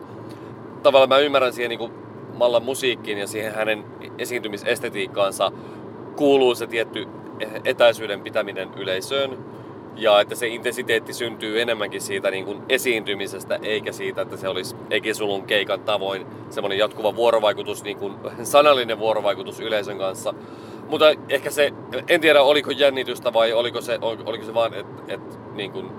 tavallaan 0.84 1.10
mä 1.10 1.18
ymmärrän 1.18 1.54
siihen 1.54 1.70
niin 1.70 1.92
Mallan 2.34 2.64
musiikkiin 2.64 3.18
ja 3.18 3.28
siihen 3.28 3.54
hänen 3.54 3.84
esiintymisestetiikkaansa 4.18 5.52
kuuluu 6.16 6.56
se 6.56 6.68
tietty 6.68 7.08
etäisyyden 7.66 8.22
pitäminen 8.22 8.70
yleisöön. 8.76 9.38
Ja 9.98 10.22
että 10.22 10.36
se 10.36 10.48
intensiteetti 10.48 11.14
syntyy 11.14 11.62
enemmänkin 11.62 12.02
siitä 12.02 12.32
niin 12.32 12.46
kuin 12.46 12.62
esiintymisestä, 12.70 13.60
eikä 13.64 13.92
siitä, 13.92 14.22
että 14.22 14.38
se 14.38 14.48
olisi 14.48 14.76
Ekisulun 14.90 15.44
keikan 15.44 15.80
tavoin 15.80 16.26
semmoinen 16.50 16.78
jatkuva 16.78 17.16
vuorovaikutus, 17.16 17.84
niin 17.84 17.98
kuin 17.98 18.14
sanallinen 18.44 19.00
vuorovaikutus 19.00 19.60
yleisön 19.60 19.98
kanssa. 19.98 20.34
Mutta 20.90 21.06
ehkä 21.30 21.52
se, 21.52 21.74
en 22.08 22.22
tiedä 22.22 22.42
oliko 22.42 22.72
jännitystä 22.72 23.34
vai 23.34 23.54
oliko 23.54 23.82
se, 23.82 24.00
oliko 24.02 24.46
se 24.46 24.54
vaan, 24.54 24.74
että 24.74 25.14
et, 25.14 25.40
niin 25.54 25.72
kuin 25.72 25.92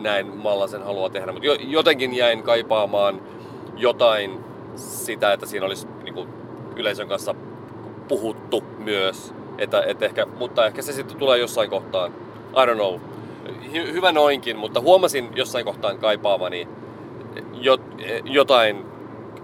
näin 0.00 0.26
Mallasen 0.36 0.82
haluaa 0.82 1.10
tehdä, 1.10 1.32
mutta 1.32 1.46
jotenkin 1.60 2.16
jäin 2.16 2.42
kaipaamaan 2.42 3.20
jotain 3.76 4.40
sitä, 4.76 5.32
että 5.32 5.46
siinä 5.46 5.66
olisi 5.66 5.86
niin 6.02 6.14
kuin, 6.14 6.28
yleisön 6.76 7.08
kanssa 7.08 7.34
puhuttu 8.08 8.64
myös. 8.78 9.34
Että, 9.58 9.82
että 9.82 10.04
ehkä, 10.04 10.26
mutta 10.38 10.66
ehkä 10.66 10.82
se 10.82 10.92
sitten 10.92 11.16
tulee 11.16 11.38
jossain 11.38 11.70
kohtaan. 11.70 12.12
I 12.52 12.66
don't 12.66 12.74
know. 12.74 13.00
Hy- 13.46 13.92
hyvä 13.92 14.12
noinkin, 14.12 14.56
mutta 14.56 14.80
huomasin 14.80 15.28
jossain 15.34 15.64
kohtaan 15.64 15.98
kaipaavani 15.98 16.68
jo, 17.52 17.78
jotain, 18.24 18.84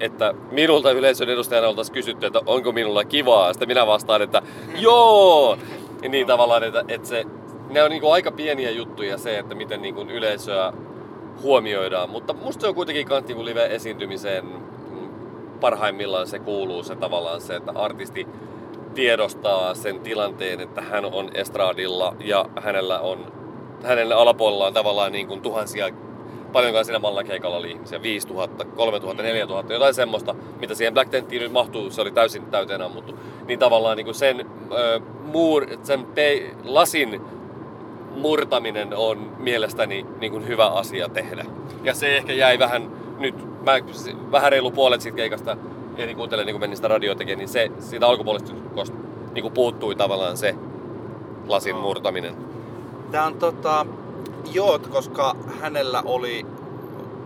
että 0.02 0.34
minulta 0.50 0.90
yleisön 0.90 1.28
edustajana 1.28 1.68
oltaisiin 1.68 1.94
kysytty, 1.94 2.26
että 2.26 2.40
onko 2.46 2.72
minulla 2.72 3.04
kivaa. 3.04 3.52
Sitten 3.52 3.68
minä 3.68 3.86
vastaan, 3.86 4.22
että 4.22 4.42
joo! 4.76 5.58
Niin 6.08 6.26
tavallaan, 6.26 6.64
että, 6.64 6.84
että 6.88 7.08
se 7.08 7.24
ne 7.70 7.82
on 7.82 7.90
niin 7.90 8.00
kuin 8.00 8.12
aika 8.12 8.32
pieniä 8.32 8.70
juttuja 8.70 9.18
se, 9.18 9.38
että 9.38 9.54
miten 9.54 9.82
niin 9.82 9.94
kuin 9.94 10.10
yleisöä 10.10 10.72
huomioidaan, 11.42 12.10
mutta 12.10 12.32
musta 12.32 12.60
se 12.60 12.68
on 12.68 12.74
kuitenkin 12.74 13.06
kans 13.06 13.26
niin 13.26 13.44
live-esiintymiseen 13.44 14.44
parhaimmillaan 15.60 16.26
se 16.26 16.38
kuuluu 16.38 16.82
se 16.82 16.96
tavallaan 16.96 17.40
se, 17.40 17.56
että 17.56 17.72
artisti 17.74 18.26
tiedostaa 18.94 19.74
sen 19.74 20.00
tilanteen, 20.00 20.60
että 20.60 20.82
hän 20.82 21.04
on 21.04 21.30
estradilla 21.34 22.16
ja 22.20 22.46
hänellä 22.60 23.00
on, 23.00 23.32
hänellä 23.84 24.16
alapuolella 24.16 24.66
on 24.66 24.74
tavallaan 24.74 25.12
niin 25.12 25.26
kuin 25.26 25.40
tuhansia, 25.40 25.90
paljonkaan 26.52 26.84
siinä 26.84 26.98
mallakeikalla 26.98 27.56
oli 27.56 27.70
ihmisiä, 27.70 28.02
5000, 28.02 28.64
3000, 28.64 29.22
4000, 29.22 29.72
jotain 29.72 29.94
semmoista, 29.94 30.34
mitä 30.60 30.74
siihen 30.74 30.94
Black 30.94 31.10
Tentiin 31.10 31.42
nyt 31.42 31.52
mahtuu, 31.52 31.90
se 31.90 32.00
oli 32.00 32.10
täysin 32.10 32.46
täyteen 32.46 32.82
ammuttu. 32.82 33.18
Niin 33.46 33.58
tavallaan 33.58 33.96
niin 33.96 34.04
kuin 34.04 34.14
sen, 34.14 34.40
äh, 34.40 35.02
muur, 35.24 35.66
sen 35.82 36.04
pe- 36.04 36.50
lasin 36.64 37.20
murtaminen 38.16 38.96
on 38.96 39.32
mielestäni 39.38 40.06
niin 40.20 40.32
kuin 40.32 40.48
hyvä 40.48 40.66
asia 40.66 41.08
tehdä. 41.08 41.44
Ja 41.84 41.94
se 41.94 42.16
ehkä 42.16 42.32
jäi 42.32 42.58
vähän 42.58 42.90
nyt, 43.18 43.64
mä 43.64 43.72
vähän 44.32 44.52
reilu 44.52 44.70
puolet 44.70 45.00
siitä 45.00 45.16
keikasta 45.16 45.56
eli 45.96 46.14
kuuntelen 46.14 46.46
niin 46.46 46.54
kuin 46.54 46.60
menin 46.60 46.76
sitä 46.76 46.88
radio 46.88 47.14
tekemään, 47.14 47.38
niin 47.38 47.48
se 47.48 47.70
siitä 47.78 48.06
alkupuolesta 48.06 48.54
niin 49.34 49.42
kuin 49.42 49.54
puuttui 49.54 49.94
tavallaan 49.94 50.36
se 50.36 50.54
lasin 51.46 51.76
murtaminen. 51.76 52.34
Tämä 53.10 53.24
on 53.24 53.34
tota, 53.34 53.86
joo, 54.52 54.78
koska 54.78 55.36
hänellä 55.60 56.02
oli 56.04 56.46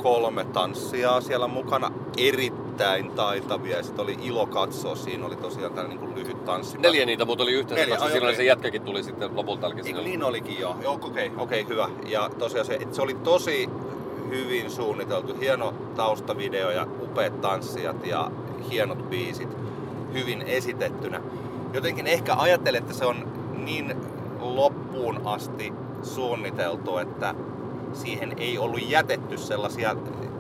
kolme 0.03 0.45
tanssia 0.45 1.21
siellä 1.21 1.49
mukana, 1.49 1.91
erittäin 2.19 3.11
taitavia 3.11 3.77
ja 3.77 3.83
sitten 3.83 4.03
oli 4.03 4.19
ilo 4.23 4.47
katsoa, 4.47 4.97
siinä 4.97 5.27
oli 5.27 5.37
tosiaan 5.37 5.73
tällainen 5.73 6.01
niin 6.01 6.15
lyhyt 6.15 6.45
tanssi. 6.45 6.79
Neljä 6.79 7.07
niitä, 7.07 7.25
mutta 7.25 7.45
oli 7.45 7.53
yhteensä 7.53 7.83
Neljä, 7.83 7.97
kaksi, 7.97 8.13
siinä 8.13 8.27
oli 8.27 8.37
se 8.37 8.45
jätkäkin 8.45 8.83
tuli 8.83 9.03
sitten 9.03 9.37
lopulta. 9.37 9.71
Eikö 9.85 10.03
niin 10.03 10.23
olikin 10.23 10.61
joo, 10.61 10.77
joo 10.83 10.95
okei, 10.95 11.09
okay, 11.09 11.43
okei 11.43 11.61
okay, 11.61 11.73
hyvä. 11.73 11.89
Ja 12.07 12.31
tosiaan 12.39 12.67
se, 12.67 12.79
se 12.93 13.03
oli 13.03 13.15
tosi 13.15 13.69
hyvin 14.29 14.71
suunniteltu, 14.71 15.35
hieno 15.41 15.75
taustavideo 15.97 16.71
ja 16.71 16.87
upeat 17.03 17.41
tanssijat 17.41 18.07
ja 18.07 18.31
hienot 18.71 19.11
biisit, 19.11 19.49
hyvin 20.13 20.43
esitettynä. 20.43 21.21
Jotenkin 21.73 22.07
ehkä 22.07 22.35
ajattelen, 22.35 22.83
että 22.83 22.95
se 22.95 23.07
on 23.07 23.29
niin 23.65 23.95
loppu 24.41 24.87
loppuun 24.97 25.27
asti 25.27 25.73
suunniteltu, 26.03 26.99
että 26.99 27.35
siihen 27.93 28.33
ei 28.39 28.59
ollut 28.59 28.91
jätetty 28.91 29.39
sellaisia 29.39 29.97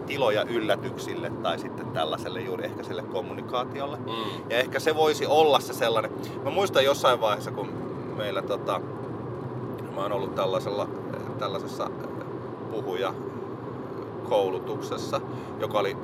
tiloja 0.06 0.42
yllätyksille 0.42 1.32
tai 1.42 1.58
sitten 1.58 1.86
tällaiselle 1.86 2.40
juuri 2.40 2.64
ehkä 2.64 2.82
sille 2.82 3.02
kommunikaatiolle. 3.02 3.96
Mm. 3.96 4.50
Ja 4.50 4.58
ehkä 4.58 4.80
se 4.80 4.96
voisi 4.96 5.26
olla 5.26 5.60
se 5.60 5.72
sellainen. 5.72 6.10
Mä 6.44 6.50
muistan 6.50 6.84
jossain 6.84 7.20
vaiheessa, 7.20 7.50
kun 7.50 7.68
meillä 8.16 8.42
tota, 8.42 8.80
mä 9.94 10.02
oon 10.02 10.12
ollut 10.12 10.34
tällaisella, 10.34 10.88
tällaisessa 11.38 11.90
puhuja 12.70 13.14
koulutuksessa, 14.28 15.20
joka 15.60 15.78
oli 15.78 15.96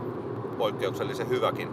poikkeuksellisen 0.59 1.29
hyväkin, 1.29 1.69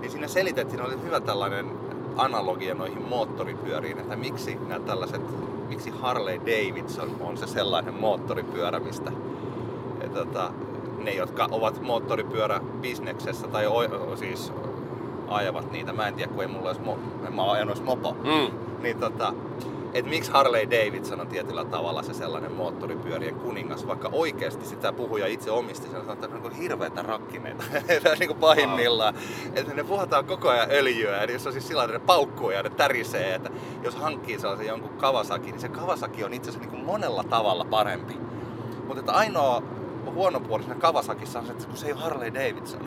niin 0.00 0.10
siinä 0.10 0.28
selitettiin, 0.28 0.82
oli 0.82 1.02
hyvä 1.04 1.20
tällainen 1.20 1.70
analogia 2.16 2.74
noihin 2.74 3.02
moottoripyöriin, 3.08 3.98
että 3.98 4.16
miksi 4.16 4.58
nämä 4.68 4.80
tällaiset, 4.80 5.20
miksi 5.68 5.90
Harley 5.90 6.38
Davidson 6.40 7.08
on 7.20 7.36
se 7.36 7.46
sellainen 7.46 7.94
moottoripyörä, 7.94 8.80
mistä 8.80 9.12
ja 10.02 10.08
tota, 10.08 10.50
ne, 11.04 11.10
jotka 11.14 11.48
ovat 11.50 11.82
moottoripyöräbisneksessä 11.82 13.46
tai 13.48 13.66
o, 13.66 14.16
siis 14.16 14.52
ajavat 15.28 15.72
niitä, 15.72 15.92
mä 15.92 16.08
en 16.08 16.14
tiedä, 16.14 16.32
kun 16.32 16.42
ei 16.42 16.48
mulla 16.48 16.68
olisi, 16.68 16.80
mo- 16.80 17.26
en 17.26 17.34
mä 17.34 17.50
ajanut 17.52 17.76
edes 17.76 17.84
mopo, 17.86 18.12
Mm. 18.24 18.58
niin 18.82 18.98
tota, 18.98 19.34
että 19.94 20.10
miksi 20.10 20.30
Harley 20.30 20.70
Davidson 20.70 21.20
on 21.20 21.26
tietyllä 21.26 21.64
tavalla 21.64 22.02
se 22.02 22.14
sellainen 22.14 22.52
moottoripyörien 22.52 23.34
kuningas, 23.34 23.86
vaikka 23.86 24.08
oikeasti 24.12 24.66
sitä 24.66 24.92
puhuja 24.92 25.26
itse 25.26 25.50
omisti, 25.50 25.88
sen 25.88 26.10
että 26.10 26.28
ne 26.28 26.34
on 26.34 26.42
niin 26.42 26.52
hirveitä 26.52 27.02
rakkineita, 27.02 27.64
niin 28.18 28.28
kuin 28.28 28.38
pahimmillaan. 28.38 29.14
Että 29.54 29.74
ne 29.74 29.84
puhutaan 29.84 30.24
koko 30.24 30.48
ajan 30.48 30.70
öljyä, 30.70 31.16
ja 31.16 31.32
jos 31.32 31.46
on 31.46 31.52
siis 31.52 31.68
sillä 31.68 31.86
ne 31.86 31.98
paukkuu 31.98 32.50
ja 32.50 32.62
ne 32.62 32.70
tärisee, 32.70 33.34
että 33.34 33.50
jos 33.82 33.94
hankkii 33.94 34.38
sellaisen 34.38 34.66
jonkun 34.66 34.98
Kawasaki, 34.98 35.50
niin 35.50 35.60
se 35.60 35.68
Kawasaki 35.68 36.24
on 36.24 36.34
itse 36.34 36.50
asiassa 36.50 36.68
niin 36.68 36.76
kuin 36.76 36.86
monella 36.86 37.24
tavalla 37.24 37.64
parempi. 37.64 38.14
Mutta 38.86 39.00
että 39.00 39.12
ainoa 39.12 39.62
huono 40.12 40.40
puoli 40.40 40.62
siinä 40.62 40.78
Kawasakissa 40.80 41.38
on 41.38 41.46
se, 41.46 41.52
että 41.52 41.66
kun 41.66 41.76
se 41.76 41.86
ei 41.86 41.92
ole 41.92 42.00
Harley 42.00 42.34
Davidson. 42.34 42.80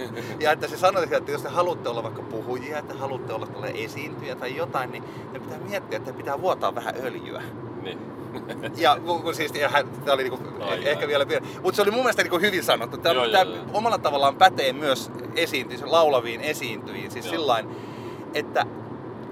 ja 0.40 0.52
että 0.52 0.68
se 0.68 0.76
sanoi, 0.76 1.06
että 1.10 1.32
jos 1.32 1.42
te 1.42 1.48
haluatte 1.48 1.88
olla 1.88 2.02
vaikka 2.02 2.22
puhujia, 2.22 2.78
että 2.78 2.94
haluatte 2.94 3.32
olla 3.32 3.46
tällainen 3.46 3.84
esiintyjä 3.84 4.34
tai 4.34 4.56
jotain, 4.56 4.92
niin 4.92 5.04
ne 5.32 5.40
pitää 5.40 5.58
miettiä, 5.58 5.96
että 5.96 6.12
pitää 6.12 6.40
vuotaa 6.40 6.74
vähän 6.74 6.94
öljyä. 7.04 7.42
Niin. 7.82 7.98
Ja 8.76 8.98
kun, 9.06 9.34
siis 9.34 9.54
ja 9.54 9.68
hän, 9.68 9.88
tämä 9.88 10.14
oli 10.14 10.22
niinku, 10.22 10.38
Ai, 10.60 10.88
ehkä 10.88 11.04
ai. 11.04 11.08
vielä 11.08 11.26
pieni. 11.26 11.46
Mutta 11.62 11.76
se 11.76 11.82
oli 11.82 11.90
mun 11.90 12.00
mielestä 12.00 12.22
niinku 12.22 12.38
hyvin 12.38 12.64
sanottu. 12.64 12.96
Tämä, 12.96 13.14
Joo, 13.14 13.28
tämä 13.28 13.42
joo, 13.42 13.54
joo. 13.54 13.64
omalla 13.72 13.98
tavallaan 13.98 14.36
pätee 14.36 14.72
myös 14.72 15.10
esiintyjiin, 15.34 15.92
laulaviin 15.92 16.40
esiintyjiin. 16.40 17.10
Siis 17.10 17.30
sillain, 17.30 17.68
että 18.34 18.66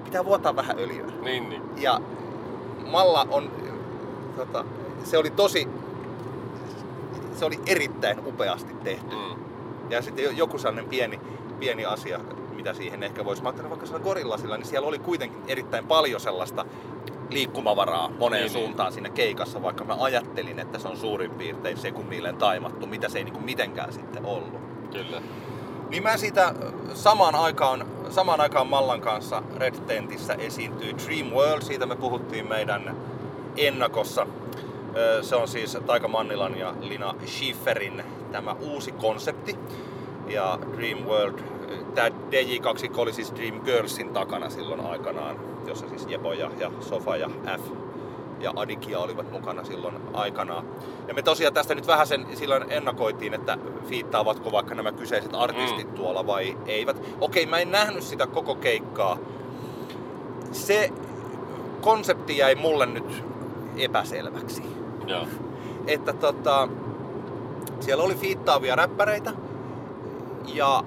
pitää 0.05 0.25
vuotaa 0.25 0.57
vähän 0.57 0.79
öljyä. 0.79 1.07
Niin, 1.23 1.49
niin. 1.49 1.63
Ja 1.77 2.01
Malla 2.87 3.27
on, 3.31 3.51
tota, 4.37 4.65
se 5.05 5.19
oli 5.19 5.31
tosi, 5.31 5.69
se 7.39 7.45
oli 7.45 7.61
erittäin 7.67 8.27
upeasti 8.27 8.75
tehty. 8.85 9.17
Mm. 9.17 9.43
Ja 9.91 10.03
sitten 10.03 10.25
jo- 10.25 10.31
joku 10.31 10.59
sellainen 10.59 10.89
pieni, 10.91 11.21
pieni 11.61 11.85
asia, 11.85 12.21
mitä 12.57 12.75
siihen 12.75 13.03
ehkä 13.03 13.25
voisi. 13.25 13.43
Mä 13.43 13.49
ajattelin 13.49 13.71
vaikka 13.71 13.87
sillä 13.87 14.01
gorillasilla, 14.01 14.57
niin 14.57 14.67
siellä 14.67 14.89
oli 14.89 14.99
kuitenkin 14.99 15.43
erittäin 15.49 15.87
paljon 15.87 16.21
sellaista 16.21 16.65
liikkumavaraa 17.31 18.09
moneen 18.19 18.43
Niin, 18.45 18.53
niin. 18.53 18.63
suuntaan 18.65 18.93
siinä 18.93 19.09
keikassa, 19.09 19.63
vaikka 19.63 19.85
mä 19.85 19.97
ajattelin, 20.01 20.59
että 20.59 20.79
se 20.79 20.89
on 20.89 20.97
suurin 20.97 21.31
piirtein 21.31 21.77
sekunnilleen 21.77 22.37
taimattu, 22.37 22.87
mitä 22.87 23.09
se 23.09 23.19
ei 23.19 23.25
niinku 23.25 23.41
mitenkään 23.41 23.93
sitten 23.93 24.25
ollut. 24.27 24.61
Kyllä. 24.93 25.23
Niin 25.91 26.03
mä 26.03 26.17
siitä 26.17 26.55
samaan 26.95 27.35
aikaan, 27.35 27.87
samaan 28.11 28.41
aikaan 28.41 28.67
Mallan 28.67 29.01
kanssa 29.01 29.43
Red 29.57 29.75
Tentissä 29.87 30.35
esiintyy 30.35 30.95
Dream 31.07 31.27
World, 31.33 31.63
siitä 31.63 31.87
me 31.87 31.97
puhuttiin 31.97 32.49
meidän 32.49 32.97
ennakossa. 33.57 34.27
Se 35.23 35.37
on 35.37 35.49
siis 35.49 35.79
Taika 35.87 36.09
Mannilan 36.09 36.59
ja 36.59 36.75
Lina 36.81 37.15
Schifferin 37.27 38.03
tämä 38.33 38.57
uusi 38.61 38.93
konsepti. 38.93 39.57
Ja 40.29 40.59
Dream 40.77 40.99
World, 40.99 41.39
tämä 41.95 42.09
DJ2 42.09 42.91
oli 43.01 43.13
siis 43.13 43.33
Dream 43.35 43.61
Girlsin 43.61 44.09
takana 44.13 44.51
silloin 44.51 44.81
aikanaan, 44.81 45.37
jossa 45.67 45.89
siis 45.89 46.07
Jebo 46.09 46.33
ja, 46.33 46.51
ja 46.59 46.71
Sofa 46.81 47.17
ja 47.17 47.29
F 47.59 47.63
ja 48.41 48.53
Adikia 48.57 48.99
olivat 48.99 49.33
mukana 49.33 49.65
silloin 49.65 49.95
aikanaan. 50.13 50.65
Ja 51.09 51.15
me 51.15 51.23
tosiaan 51.23 51.55
tästä 51.55 51.75
nyt 51.75 51.87
vähän 51.87 52.07
sen 52.07 52.27
silloin 52.35 52.65
ennakoitiin, 52.73 53.35
että 53.35 53.59
fiittaavatko 53.89 54.53
vaikka 54.53 54.75
nämä 54.75 54.93
kyseiset 54.93 55.35
artistit 55.35 55.89
Mm. 55.89 55.95
tuolla 55.95 56.27
vai 56.27 56.57
eivät. 56.67 56.97
Okei, 57.21 57.47
mä 57.47 57.59
en 57.59 57.71
nähnyt 57.71 58.03
sitä 58.03 58.27
koko 58.27 58.55
keikkaa. 58.55 59.19
Se 60.53 60.91
konsepti 61.81 62.37
jäi 62.39 62.55
mulle 62.55 62.87
nyt 62.87 63.25
epäselväksi. 63.77 64.63
Joo. 65.07 65.27
Että 65.87 66.13
tota, 66.13 66.69
siellä 67.81 68.05
oli 68.05 68.15
fiittaavia 68.15 68.77
räppäreitä 68.77 69.33
ja 70.55 70.85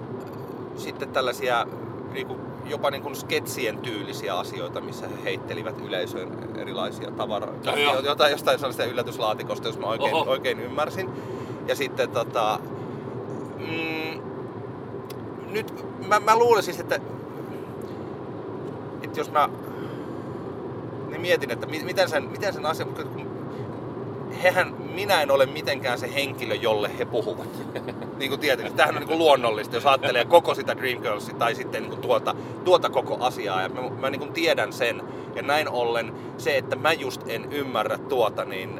sitten 0.77 1.09
tällaisia 1.09 1.67
niinku, 2.11 2.35
jopa 2.65 2.91
niin 2.91 3.01
kuin 3.01 3.15
sketsien 3.15 3.77
tyylisiä 3.77 4.35
asioita, 4.37 4.81
missä 4.81 5.07
he 5.07 5.23
heittelivät 5.23 5.81
yleisöön 5.81 6.57
erilaisia 6.57 7.11
tavaroita. 7.11 7.71
Joo. 7.71 7.99
Jotain 7.99 8.31
jostain 8.31 8.59
sellaista 8.59 8.83
yllätyslaatikosta, 8.85 9.67
jos 9.67 9.79
mä 9.79 9.85
oikein, 9.85 10.13
Oho. 10.13 10.31
oikein 10.31 10.59
ymmärsin. 10.59 11.09
Ja 11.67 11.75
sitten 11.75 12.09
tota, 12.09 12.59
mm, 13.57 14.21
nyt 15.51 15.85
mä, 16.07 16.19
mä 16.19 16.35
luulen 16.35 16.63
siis, 16.63 16.79
että, 16.79 16.99
että 19.03 19.19
jos 19.19 19.31
mä 19.31 19.49
niin 21.09 21.21
mietin, 21.21 21.51
että 21.51 21.65
mi- 21.65 21.83
miten 21.83 22.09
sen, 22.09 22.23
miten 22.23 22.53
sen 22.53 22.65
asian, 22.65 22.89
kun 22.89 23.29
hehän, 24.43 24.75
minä 24.93 25.21
en 25.21 25.31
ole 25.31 25.45
mitenkään 25.45 25.99
se 25.99 26.13
henkilö, 26.13 26.55
jolle 26.55 26.97
he 26.99 27.05
puhuvat. 27.05 27.47
niin 28.19 28.29
kuin 28.29 28.41
tietenkin, 28.41 28.75
tämähän 28.75 28.95
on 28.95 28.99
niin 28.99 29.07
kuin 29.07 29.19
luonnollista, 29.19 29.75
jos 29.75 29.85
ajattelee 29.85 30.25
koko 30.25 30.55
sitä 30.55 30.77
Dreamgirlsia 30.77 31.35
tai 31.35 31.55
sitten 31.55 31.81
niin 31.81 31.89
kuin 31.89 32.01
tuota, 32.01 32.35
tuota 32.63 32.89
koko 32.89 33.17
asiaa. 33.19 33.61
Ja 33.61 33.69
mä, 33.69 33.81
mä 33.89 34.09
niin 34.09 34.19
kuin 34.19 34.33
tiedän 34.33 34.73
sen. 34.73 35.01
Ja 35.35 35.41
näin 35.41 35.69
ollen 35.69 36.13
se, 36.37 36.57
että 36.57 36.75
mä 36.75 36.93
just 36.93 37.21
en 37.27 37.53
ymmärrä 37.53 37.97
tuota, 37.97 38.45
niin 38.45 38.79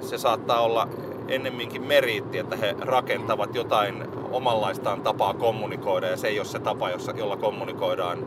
se 0.00 0.18
saattaa 0.18 0.60
olla 0.60 0.88
ennemminkin 1.28 1.82
meriitti, 1.82 2.38
että 2.38 2.56
he 2.56 2.76
rakentavat 2.80 3.54
jotain 3.54 4.04
omanlaistaan 4.32 5.02
tapaa 5.02 5.34
kommunikoida 5.34 6.06
ja 6.06 6.16
se 6.16 6.28
ei 6.28 6.38
ole 6.38 6.46
se 6.46 6.58
tapa, 6.58 6.90
jossa, 6.90 7.12
jolla 7.16 7.36
kommunikoidaan 7.36 8.18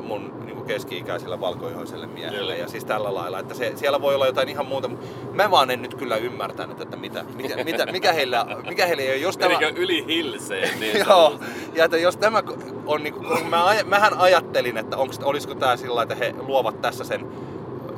mun 0.00 0.32
niin 0.44 0.56
kuin 0.56 0.66
keski-ikäiselle 0.66 1.40
valkoihoiselle 1.40 2.06
miehelle 2.06 2.38
Kyllä. 2.38 2.54
ja 2.54 2.68
siis 2.68 2.84
tällä 2.84 3.14
lailla, 3.14 3.38
että 3.38 3.54
se, 3.54 3.72
siellä 3.76 4.00
voi 4.00 4.14
olla 4.14 4.26
jotain 4.26 4.48
ihan 4.48 4.66
muuta. 4.66 4.88
mutta 4.88 5.06
Mä 5.32 5.50
vaan 5.50 5.70
en 5.70 5.82
nyt 5.82 5.94
kyllä 5.94 6.16
ymmärtänyt, 6.16 6.80
että 6.80 6.96
mitä, 6.96 7.24
mitä, 7.34 7.64
mitä, 7.64 7.86
mikä 7.86 8.12
heillä, 8.12 8.46
mikä 8.68 8.86
heillä 8.86 9.02
ei 9.02 9.08
ole, 9.08 9.16
jos 9.16 9.36
tämä... 9.36 9.58
Yli 9.76 10.06
hilseen? 10.06 10.80
Niin 10.80 10.98
Joo, 11.08 11.38
ja 11.74 11.84
että 11.84 11.96
jos 11.96 12.16
tämä 12.16 12.42
on 12.86 13.02
niinku, 13.02 13.20
kun 13.20 13.50
mä, 13.50 13.74
mähän 13.86 14.18
ajattelin, 14.18 14.76
että 14.76 14.96
onks, 14.96 15.18
olisiko 15.22 15.54
tämä 15.54 15.76
sillä 15.76 16.02
että 16.02 16.14
he 16.14 16.34
luovat 16.38 16.82
tässä 16.82 17.04
sen, 17.04 17.26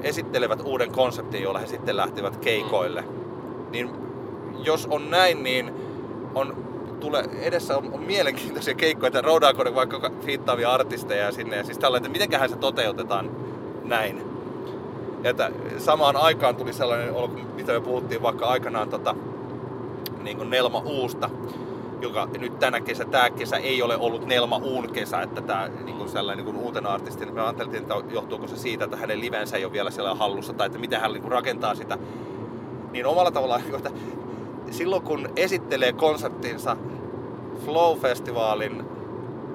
esittelevät 0.03 0.61
uuden 0.65 0.93
konseptin, 0.93 1.43
jolla 1.43 1.59
he 1.59 1.67
sitten 1.67 1.97
lähtevät 1.97 2.37
keikoille. 2.37 3.05
Niin 3.71 3.91
jos 4.65 4.87
on 4.91 5.11
näin, 5.11 5.43
niin 5.43 5.75
on 6.35 6.70
tule, 7.01 7.25
edessä 7.41 7.79
on, 7.79 7.93
on 7.93 8.03
mielenkiintoisia 8.03 8.75
keikkoja, 8.75 9.09
että 9.09 9.21
roudaako 9.21 9.65
ne 9.65 9.75
vaikka 9.75 10.11
fiittaavia 10.25 10.73
artisteja 10.73 11.33
sinne. 11.33 11.57
Ja 11.57 11.65
siis 11.65 11.79
tällainen, 11.79 12.07
että 12.07 12.13
mitenköhän 12.13 12.51
se 12.51 12.57
toteutetaan 12.57 13.31
näin. 13.85 14.23
Ja 15.23 15.31
että 15.31 15.51
samaan 15.79 16.17
aikaan 16.17 16.57
tuli 16.57 16.73
sellainen 16.73 17.13
olo, 17.15 17.29
mitä 17.29 17.73
me 17.73 17.81
puhuttiin 17.81 18.23
vaikka 18.23 18.47
aikanaan 18.47 18.89
tota, 18.89 19.15
niin 20.23 20.37
kuin 20.37 20.51
Nelma 20.51 20.79
Uusta, 20.79 21.31
joka 22.01 22.29
nyt 22.39 22.59
tänä 22.59 22.81
kesä, 22.81 23.05
tämä 23.05 23.31
kesä 23.31 23.57
ei 23.57 23.83
ole 23.83 23.97
ollut 23.97 24.27
Nelma 24.27 24.57
Uun 24.57 24.93
kesä, 24.93 25.23
että 25.23 25.41
tämä 25.41 25.69
niin 25.85 25.97
kuin 25.97 26.09
sellainen 26.09 26.45
niin 26.45 26.55
kuin 26.55 26.65
uutena 26.65 26.89
artistina, 26.89 27.33
me 27.33 27.41
ajattelin, 27.41 27.75
että 27.75 27.95
johtuuko 28.11 28.47
se 28.47 28.57
siitä, 28.57 28.85
että 28.85 28.97
hänen 28.97 29.21
livensä 29.21 29.57
ei 29.57 29.65
ole 29.65 29.73
vielä 29.73 29.91
siellä 29.91 30.15
hallussa, 30.15 30.53
tai 30.53 30.67
että 30.67 30.79
miten 30.79 31.01
hän 31.01 31.13
niin 31.13 31.23
kuin 31.23 31.33
rakentaa 31.33 31.75
sitä, 31.75 31.99
niin 32.93 33.07
omalla 33.07 33.31
tavallaan, 33.31 33.63
niin 33.63 33.75
että 33.87 33.91
silloin 34.71 35.03
kun 35.03 35.29
esittelee 35.37 35.93
konseptinsa 35.93 36.77
Flow-festivaalin 37.65 38.85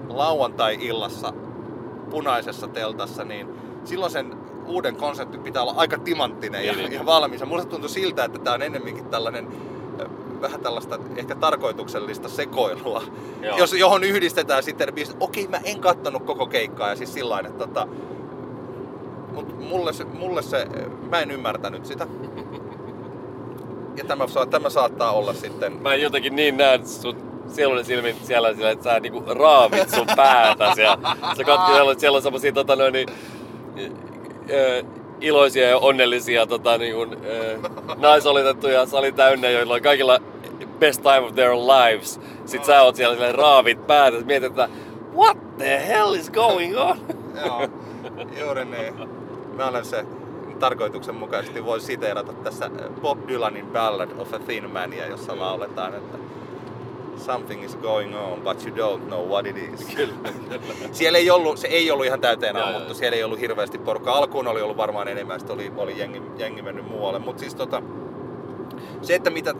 lauantai-illassa 0.09 1.33
punaisessa 2.09 2.67
teltassa, 2.67 3.23
niin 3.23 3.47
silloin 3.83 4.11
sen 4.11 4.33
uuden 4.65 4.95
konseptin 4.95 5.43
pitää 5.43 5.61
olla 5.61 5.73
aika 5.77 5.97
timanttinen 5.97 6.65
ja, 6.65 6.73
Niin, 6.73 6.91
ja 6.91 7.05
valmis. 7.05 7.39
Ja 7.39 7.45
musta 7.45 7.69
tuntuu 7.69 7.89
siltä, 7.89 8.23
että 8.25 8.39
tämä 8.39 8.53
on 8.53 8.61
ennemminkin 8.61 9.05
tällainen 9.05 9.47
vähän 10.41 10.61
tällaista 10.61 10.99
ehkä 11.15 11.35
tarkoituksellista 11.35 12.29
sekoilua, 12.29 13.03
Joo. 13.41 13.57
jos, 13.57 13.73
johon 13.73 14.03
yhdistetään 14.03 14.63
sitten, 14.63 14.89
että 14.89 15.13
okei 15.19 15.47
mä 15.47 15.57
en 15.63 15.79
kattonut 15.79 16.23
koko 16.23 16.47
keikkaa 16.47 16.89
ja 16.89 16.95
siis 16.95 17.13
sillä 17.13 17.39
että 17.39 17.67
tota, 17.67 17.87
mut 19.33 19.59
mulle 19.69 19.93
se, 19.93 20.03
mulle 20.03 20.41
se, 20.41 20.67
mä 21.09 21.19
en 21.19 21.31
ymmärtänyt 21.31 21.85
sitä. 21.85 22.07
Ja 23.97 24.03
tämä, 24.03 24.25
tämä 24.49 24.69
saattaa 24.69 25.11
olla 25.11 25.33
sitten 25.33 25.73
Mä 25.73 25.95
jotenkin 25.95 26.35
niin 26.35 26.57
näen 26.57 26.87
sun 26.87 27.15
sielun 27.47 27.85
silmin 27.85 28.15
siellä, 28.23 28.53
siellä 28.53 28.71
että 28.71 28.83
sä 28.83 28.99
niinku 28.99 29.23
raavit 29.33 29.89
sun 29.89 30.07
päätäsi 30.15 30.81
ja 30.81 30.97
sä 31.37 31.43
katsot, 31.43 31.75
siellä, 31.75 31.95
siellä 31.97 32.15
on 32.15 32.21
semmosia 32.21 32.51
tota 32.51 32.75
noin, 32.75 32.93
niin, 32.93 33.07
iloisia 35.21 35.69
ja 35.69 35.77
onnellisia 35.77 36.47
tota, 36.47 36.77
niin 36.77 36.95
kuin, 36.95 37.13
äh, 37.13 37.97
naisolitettuja 37.97 38.85
sali 38.85 39.11
täynnä, 39.11 39.49
joilla 39.49 39.73
on 39.73 39.81
kaikilla 39.81 40.19
best 40.79 41.01
time 41.01 41.19
of 41.19 41.35
their 41.35 41.51
lives. 41.51 42.19
Sitten 42.45 42.65
sä 42.65 42.81
oot 42.81 42.95
siellä 42.95 43.31
raavit 43.31 43.87
päätä, 43.87 44.17
mietit, 44.17 44.49
että 44.49 44.69
what 45.15 45.57
the 45.57 45.87
hell 45.87 46.13
is 46.13 46.29
going 46.29 46.77
on? 46.77 46.97
Joo, 47.45 47.67
juuri 48.41 48.65
niin. 48.65 48.93
Mä 49.53 49.67
olen 49.67 49.85
se 49.85 50.05
tarkoituksenmukaisesti 50.59 51.65
voi 51.65 51.79
siteerata 51.79 52.33
tässä 52.33 52.69
Bob 53.01 53.27
Dylanin 53.27 53.65
Ballad 53.65 54.09
of 54.17 54.33
a 54.33 54.39
Thin 54.39 54.71
Mania, 54.71 55.07
jossa 55.07 55.39
lauletaan, 55.39 55.95
että 55.95 56.17
Something 57.17 57.63
is 57.63 57.75
going 57.75 58.15
on, 58.15 58.41
but 58.41 58.65
you 58.65 58.75
don't 58.75 59.07
know 59.07 59.27
what 59.27 59.45
it 59.45 59.57
is. 59.57 59.85
Kyllä. 59.95 60.13
Siellä 60.91 61.17
ei 61.17 61.29
ollut, 61.29 61.57
se 61.57 61.67
ei 61.67 61.91
ollut 61.91 62.05
ihan 62.05 62.21
täyteen 62.21 62.55
joo. 62.55 62.93
siellä 62.93 63.15
ei 63.15 63.23
ollut 63.23 63.39
hirveästi 63.39 63.77
porukkaa. 63.77 64.15
Alkuun 64.17 64.47
oli 64.47 64.61
ollut 64.61 64.77
varmaan 64.77 65.07
enemmän, 65.07 65.39
sitten 65.39 65.53
oli, 65.53 65.71
oli 65.77 65.99
jengi, 65.99 66.21
jengi 66.37 66.61
mennyt 66.61 66.87
muualle. 66.87 67.19
Mutta 67.19 67.39
siis 67.39 67.55
tota, 67.55 67.81
se, 69.01 69.15
että 69.15 69.29
mitä 69.29 69.53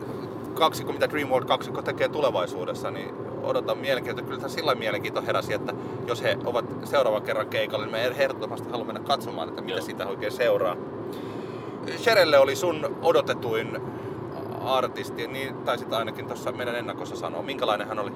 kaksikko, 0.54 0.92
mitä 0.92 1.10
Dreamworld 1.10 1.46
kaksikko 1.46 1.82
tekee 1.82 2.08
tulevaisuudessa, 2.08 2.90
niin 2.90 3.25
odotan 3.46 3.78
mielenkiintoa. 3.78 4.24
Kyllä 4.24 4.40
tässä 4.40 4.58
sillä 4.58 4.74
mielenkiinto 4.74 5.22
heräsi, 5.22 5.54
että 5.54 5.74
jos 6.06 6.22
he 6.22 6.38
ovat 6.44 6.64
seuraavan 6.84 7.22
kerran 7.22 7.48
keikalla, 7.48 7.84
niin 7.84 7.92
me 7.92 8.06
ehdottomasti 8.06 8.70
haluamme 8.70 8.92
mennä 8.92 9.08
katsomaan, 9.08 9.48
että 9.48 9.62
mitä 9.62 9.78
Joo. 9.78 9.86
siitä 9.86 10.06
oikein 10.06 10.32
seuraa. 10.32 10.76
Sherelle 11.96 12.38
oli 12.38 12.56
sun 12.56 12.96
odotetuin 13.02 13.80
artisti, 14.64 15.26
niin 15.26 15.54
taisit 15.54 15.92
ainakin 15.92 16.26
tuossa 16.26 16.52
meidän 16.52 16.74
ennakossa 16.74 17.16
sanoa. 17.16 17.42
Minkälainen 17.42 17.88
hän 17.88 17.98
oli? 17.98 18.10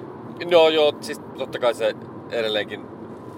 No 0.51 0.69
joo, 0.69 0.93
siis 1.01 1.21
totta 1.37 1.59
kai 1.59 1.73
se 1.73 1.95
edelleenkin 2.29 2.85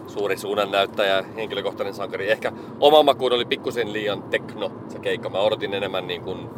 suuri 0.07 0.37
suunnannäyttäjä, 0.37 1.23
henkilökohtainen 1.35 1.93
sankari. 1.93 2.31
Ehkä 2.31 2.51
oma 2.79 3.03
makuun 3.03 3.33
oli 3.33 3.45
pikkusen 3.45 3.93
liian 3.93 4.23
tekno 4.23 4.71
se 4.87 4.99
keikka. 4.99 5.29
Mä 5.29 5.37
odotin 5.37 5.73
enemmän 5.73 6.07
niin 6.07 6.21
kuin... 6.21 6.49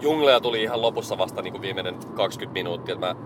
Junglea 0.00 0.40
tuli 0.40 0.62
ihan 0.62 0.82
lopussa 0.82 1.18
vasta 1.18 1.42
niin 1.42 1.52
kuin 1.52 1.62
viimeinen 1.62 1.96
20 2.14 2.52
minuuttia. 2.52 2.96
Mä, 2.96 3.16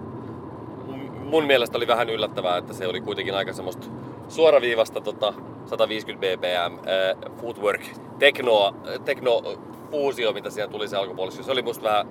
mun 1.25 1.45
mielestä 1.45 1.77
oli 1.77 1.87
vähän 1.87 2.11
yllättävää, 2.11 2.57
että 2.57 2.73
se 2.73 2.87
oli 2.87 3.01
kuitenkin 3.01 3.35
aika 3.35 3.53
semmoista 3.53 3.87
suoraviivasta 4.29 5.01
tota, 5.01 5.35
150 5.67 6.27
bpm 6.27 6.75
äh, 6.75 7.33
footwork 7.41 7.83
tekno, 8.19 8.75
tekno 9.05 9.43
fuusio, 9.91 10.33
mitä 10.33 10.51
siinä 10.51 10.69
tuli 10.69 10.89
se 10.89 10.97
alkupuolessa. 10.97 11.43
Se 11.43 11.53
oli 11.53 11.63
musta 11.63 11.85
vähän, 11.85 12.07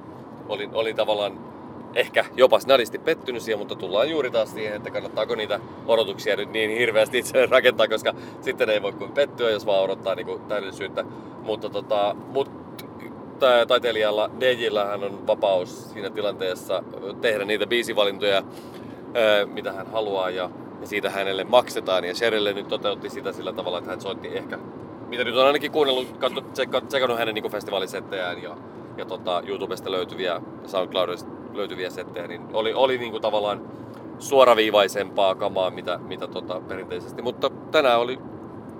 oli, 0.49 0.69
oli 0.73 0.93
tavallaan 0.93 1.39
ehkä 1.95 2.25
jopa 2.35 2.59
snadisti 2.59 2.99
pettynyt 2.99 3.41
siihen, 3.41 3.59
mutta 3.59 3.75
tullaan 3.75 4.09
juuri 4.09 4.31
taas 4.31 4.53
siihen, 4.53 4.75
että 4.75 4.91
kannattaako 4.91 5.35
niitä 5.35 5.59
odotuksia 5.87 6.35
nyt 6.35 6.51
niin 6.51 6.77
hirveästi 6.77 7.17
itse 7.17 7.45
rakentaa, 7.45 7.87
koska 7.87 8.13
sitten 8.41 8.69
ei 8.69 8.81
voi 8.81 8.91
kuin 8.91 9.11
pettyä, 9.11 9.49
jos 9.49 9.65
vaan 9.65 9.83
odottaa 9.83 10.15
niin 10.15 10.41
täydellisyyttä. 10.47 11.05
Mutta 11.41 11.69
tota, 11.69 12.15
mut, 12.27 12.49
taiteilijalla 13.67 14.29
DJllä 14.39 14.85
hän 14.85 15.03
on 15.03 15.27
vapaus 15.27 15.91
siinä 15.91 16.09
tilanteessa 16.09 16.83
tehdä 17.21 17.45
niitä 17.45 17.67
biisivalintoja, 17.67 18.43
mitä 19.45 19.71
hän 19.71 19.91
haluaa 19.91 20.29
ja, 20.29 20.49
ja 20.81 20.87
siitä 20.87 21.09
hänelle 21.09 21.43
maksetaan. 21.43 22.03
Ja 22.03 22.15
Sherelle 22.15 22.53
nyt 22.53 22.67
toteutti 22.67 23.09
sitä 23.09 23.31
sillä 23.31 23.53
tavalla, 23.53 23.77
että 23.77 23.89
hän 23.89 24.01
soitti 24.01 24.37
ehkä, 24.37 24.59
mitä 25.07 25.23
nyt 25.23 25.37
on 25.37 25.47
ainakin 25.47 25.71
kuunnellut, 25.71 26.19
tsekannut 26.87 27.19
hänen 27.19 27.35
niin 27.35 27.51
festivaalisettejään 27.51 28.43
ja, 28.43 28.57
ja 28.97 29.05
tota, 29.05 29.43
YouTubesta 29.47 29.91
löytyviä, 29.91 30.41
SoundCloudista 30.65 31.31
löytyviä 31.53 31.89
settejä, 31.89 32.27
niin 32.27 32.41
oli, 32.53 32.73
oli 32.73 32.97
niin 32.97 33.11
kuin 33.11 33.21
tavallaan 33.21 33.61
suoraviivaisempaa 34.19 35.35
kamaa, 35.35 35.69
mitä, 35.69 35.97
mitä 35.97 36.27
tota, 36.27 36.61
perinteisesti. 36.67 37.21
Mutta 37.21 37.49
tänään 37.71 37.99
oli 37.99 38.19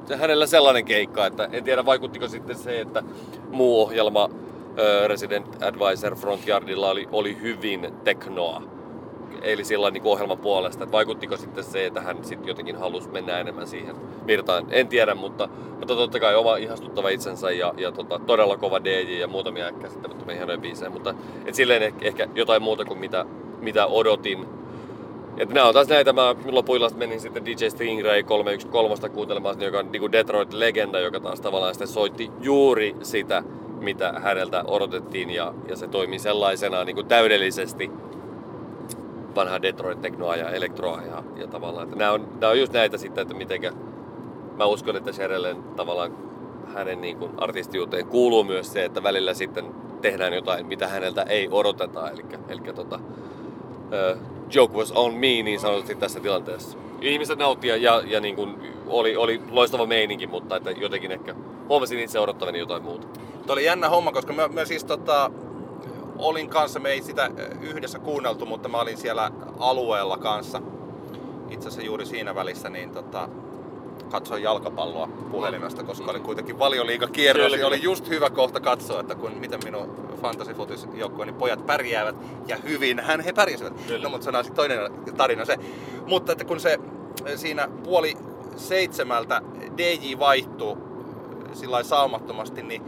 se 0.06 0.16
hänellä 0.16 0.46
sellainen 0.46 0.86
keikka, 0.86 1.26
että 1.26 1.50
en 1.52 1.64
tiedä 1.64 1.86
vaikuttiko 1.86 2.28
sitten 2.28 2.56
se, 2.56 2.82
että 2.82 3.04
muu 3.52 3.82
ohjelma 3.82 4.30
Resident 5.08 5.64
Advisor 5.64 6.16
Frontyardilla 6.16 6.90
oli, 6.90 7.08
oli 7.12 7.42
hyvin 7.42 7.94
teknoa. 8.04 8.62
Eli 9.44 9.64
sillä 9.64 9.92
niin 9.92 10.04
ohjelman 10.06 10.38
puolesta, 10.38 10.84
että 10.84 10.92
vaikuttiko 10.92 11.38
sitten 11.38 11.64
se, 11.64 11.86
että 11.86 12.02
hän 12.02 12.18
sitten 12.22 12.48
jotenkin 12.48 12.76
halusi 12.76 13.10
mennä 13.10 13.40
enemmän 13.40 13.68
siihen 13.68 13.96
virtaan. 14.28 14.66
En 14.70 14.88
tiedä, 14.88 15.16
mutta, 15.16 15.50
mutta 15.80 15.96
totta 15.96 16.20
kai 16.20 16.36
oma 16.36 16.56
ihastuttava 16.56 17.10
itsensä 17.10 17.52
ja, 17.52 17.74
ja 17.78 17.92
tota, 17.92 18.20
todella 18.20 18.58
kova 18.58 18.84
DJ 18.84 19.20
ja 19.20 19.28
muutamia 19.28 19.72
käsittämättömiä 19.72 20.36
hienoja 20.36 20.58
biisejä, 20.58 20.90
mutta 20.90 21.16
et 21.46 21.56
silleen 21.56 21.84
ehkä, 21.84 22.06
ehkä 22.06 22.28
jotain 22.36 22.62
muuta 22.62 22.86
kuin 22.86 23.00
mitä, 23.00 23.26
mitä 23.62 23.86
odotin. 23.86 24.46
Et 25.38 25.50
nämä 25.50 25.68
on 25.68 25.74
taas 25.74 25.88
näitä, 25.88 26.14
mä 26.14 26.36
lopuillasta 26.46 27.00
menin 27.00 27.20
sitten 27.20 27.46
DJ 27.46 27.70
Stingray 27.70 28.24
313 28.24 29.10
kuuntelemaan, 29.10 29.62
joka 29.62 29.80
on 29.80 29.92
niinku 29.92 30.12
Detroit-legenda, 30.12 31.00
joka 31.00 31.20
taas 31.20 31.42
tavallaan 31.42 31.74
sitten 31.74 31.88
soitti 31.88 32.32
juuri 32.42 32.96
sitä, 33.02 33.44
mitä 33.80 34.14
häneltä 34.24 34.64
odotettiin 34.68 35.30
ja, 35.30 35.54
ja 35.68 35.76
se 35.76 35.88
toimi 35.88 36.20
sellaisena 36.20 36.84
niin 36.84 36.96
kuin 36.96 37.08
täydellisesti 37.08 37.92
vanhaa 39.36 39.62
Detroit-teknoa 39.62 40.36
ja 40.36 40.50
elektroa 40.50 41.02
ja, 41.02 41.24
ja 41.36 41.48
tavallaan, 41.48 41.84
että 41.84 41.96
nämä 41.96 42.12
on, 42.12 42.28
nämä 42.42 42.52
on 42.52 42.60
just 42.60 42.74
näitä 42.74 42.98
sitten, 42.98 43.22
että 43.22 43.34
mitenkä 43.34 43.72
mä 44.58 44.66
uskon, 44.66 44.96
että 44.96 45.12
Sherellen 45.12 45.64
tavallaan 45.64 46.18
hänen 46.74 47.02
niin 47.02 47.18
kuin 47.18 47.32
artistiuteen 47.38 48.08
kuuluu 48.08 48.44
myös 48.44 48.74
se, 48.74 48.86
että 48.86 49.04
välillä 49.04 49.34
sitten 49.34 49.66
tehdään 50.02 50.34
jotain, 50.34 50.66
mitä 50.66 50.88
häneltä 50.88 51.22
ei 51.22 51.48
odoteta, 51.52 52.10
eli, 52.10 52.26
eli 52.50 52.62
tota, 52.76 52.96
uh, 52.96 54.22
joke 54.54 54.74
was 54.74 54.92
on 54.92 55.14
me 55.14 55.20
niin 55.20 55.60
sanotusti 55.60 55.96
tässä 55.96 56.20
tilanteessa. 56.20 56.78
Ihmiset 57.02 57.40
nauttia 57.40 57.78
ja, 57.78 58.04
ja 58.06 58.20
niin 58.20 58.36
kuin 58.36 58.56
oli, 58.88 59.16
oli 59.16 59.42
loistava 59.52 59.86
meininki, 59.86 60.28
mutta 60.28 60.56
että 60.56 60.72
jotenkin 60.72 61.12
ehkä 61.12 61.36
huomasin 61.70 62.00
itse 62.00 62.20
odottavani 62.20 62.60
jotain 62.60 62.84
muuta. 62.84 63.08
Tuo 63.48 63.54
oli 63.54 63.66
jännä 63.66 63.90
homma, 63.90 64.12
koska 64.12 64.34
mä, 64.34 64.48
mä 64.48 64.66
siis 64.66 64.84
tota, 64.84 65.32
olin 66.18 66.50
kanssa, 66.50 66.80
me 66.80 66.90
ei 66.90 67.02
sitä 67.02 67.32
yhdessä 67.62 68.00
kuunneltu, 68.00 68.46
mutta 68.46 68.70
mä 68.70 68.78
olin 68.78 68.98
siellä 68.98 69.32
alueella 69.60 70.18
kanssa. 70.18 70.62
Itse 71.50 71.68
asiassa 71.68 71.86
juuri 71.86 72.06
siinä 72.06 72.36
välissä 72.36 72.70
niin 72.70 72.92
tota, 72.92 73.30
katsoin 74.12 74.44
jalkapalloa 74.44 75.08
puhelimesta, 75.32 75.84
koska 75.84 76.12
oli 76.12 76.20
kuitenkin 76.20 76.60
valioliiga 76.60 77.08
kierros 77.08 77.54
ja 77.54 77.68
oli 77.68 77.76
kyllä. 77.76 77.92
just 77.92 78.10
hyvä 78.10 78.30
kohta 78.30 78.60
katsoa, 78.60 79.00
että 79.00 79.16
kun, 79.16 79.32
miten 79.32 79.60
minun 79.64 80.14
fantasyfutisjoukkueeni 80.22 81.34
pojat 81.34 81.66
pärjäävät 81.66 82.16
ja 82.48 82.58
hyvin 82.58 83.00
hän 83.00 83.22
he 83.22 83.34
pärjäsivät. 83.34 83.74
Kyllä. 83.88 84.04
No 84.04 84.10
mutta 84.10 84.32
se 84.32 84.38
on 84.38 84.44
sitten 84.44 84.56
toinen 84.56 84.80
tarina 85.18 85.46
se. 85.46 85.58
Mutta 86.08 86.32
että 86.32 86.46
kun 86.46 86.60
se 86.60 86.80
siinä 87.36 87.70
puoli 87.84 88.18
seitsemältä 88.56 89.42
DJ 89.78 90.20
vaihtui 90.20 90.78
sillä 91.54 91.84
saumattomasti, 91.84 92.64
niin 92.64 92.84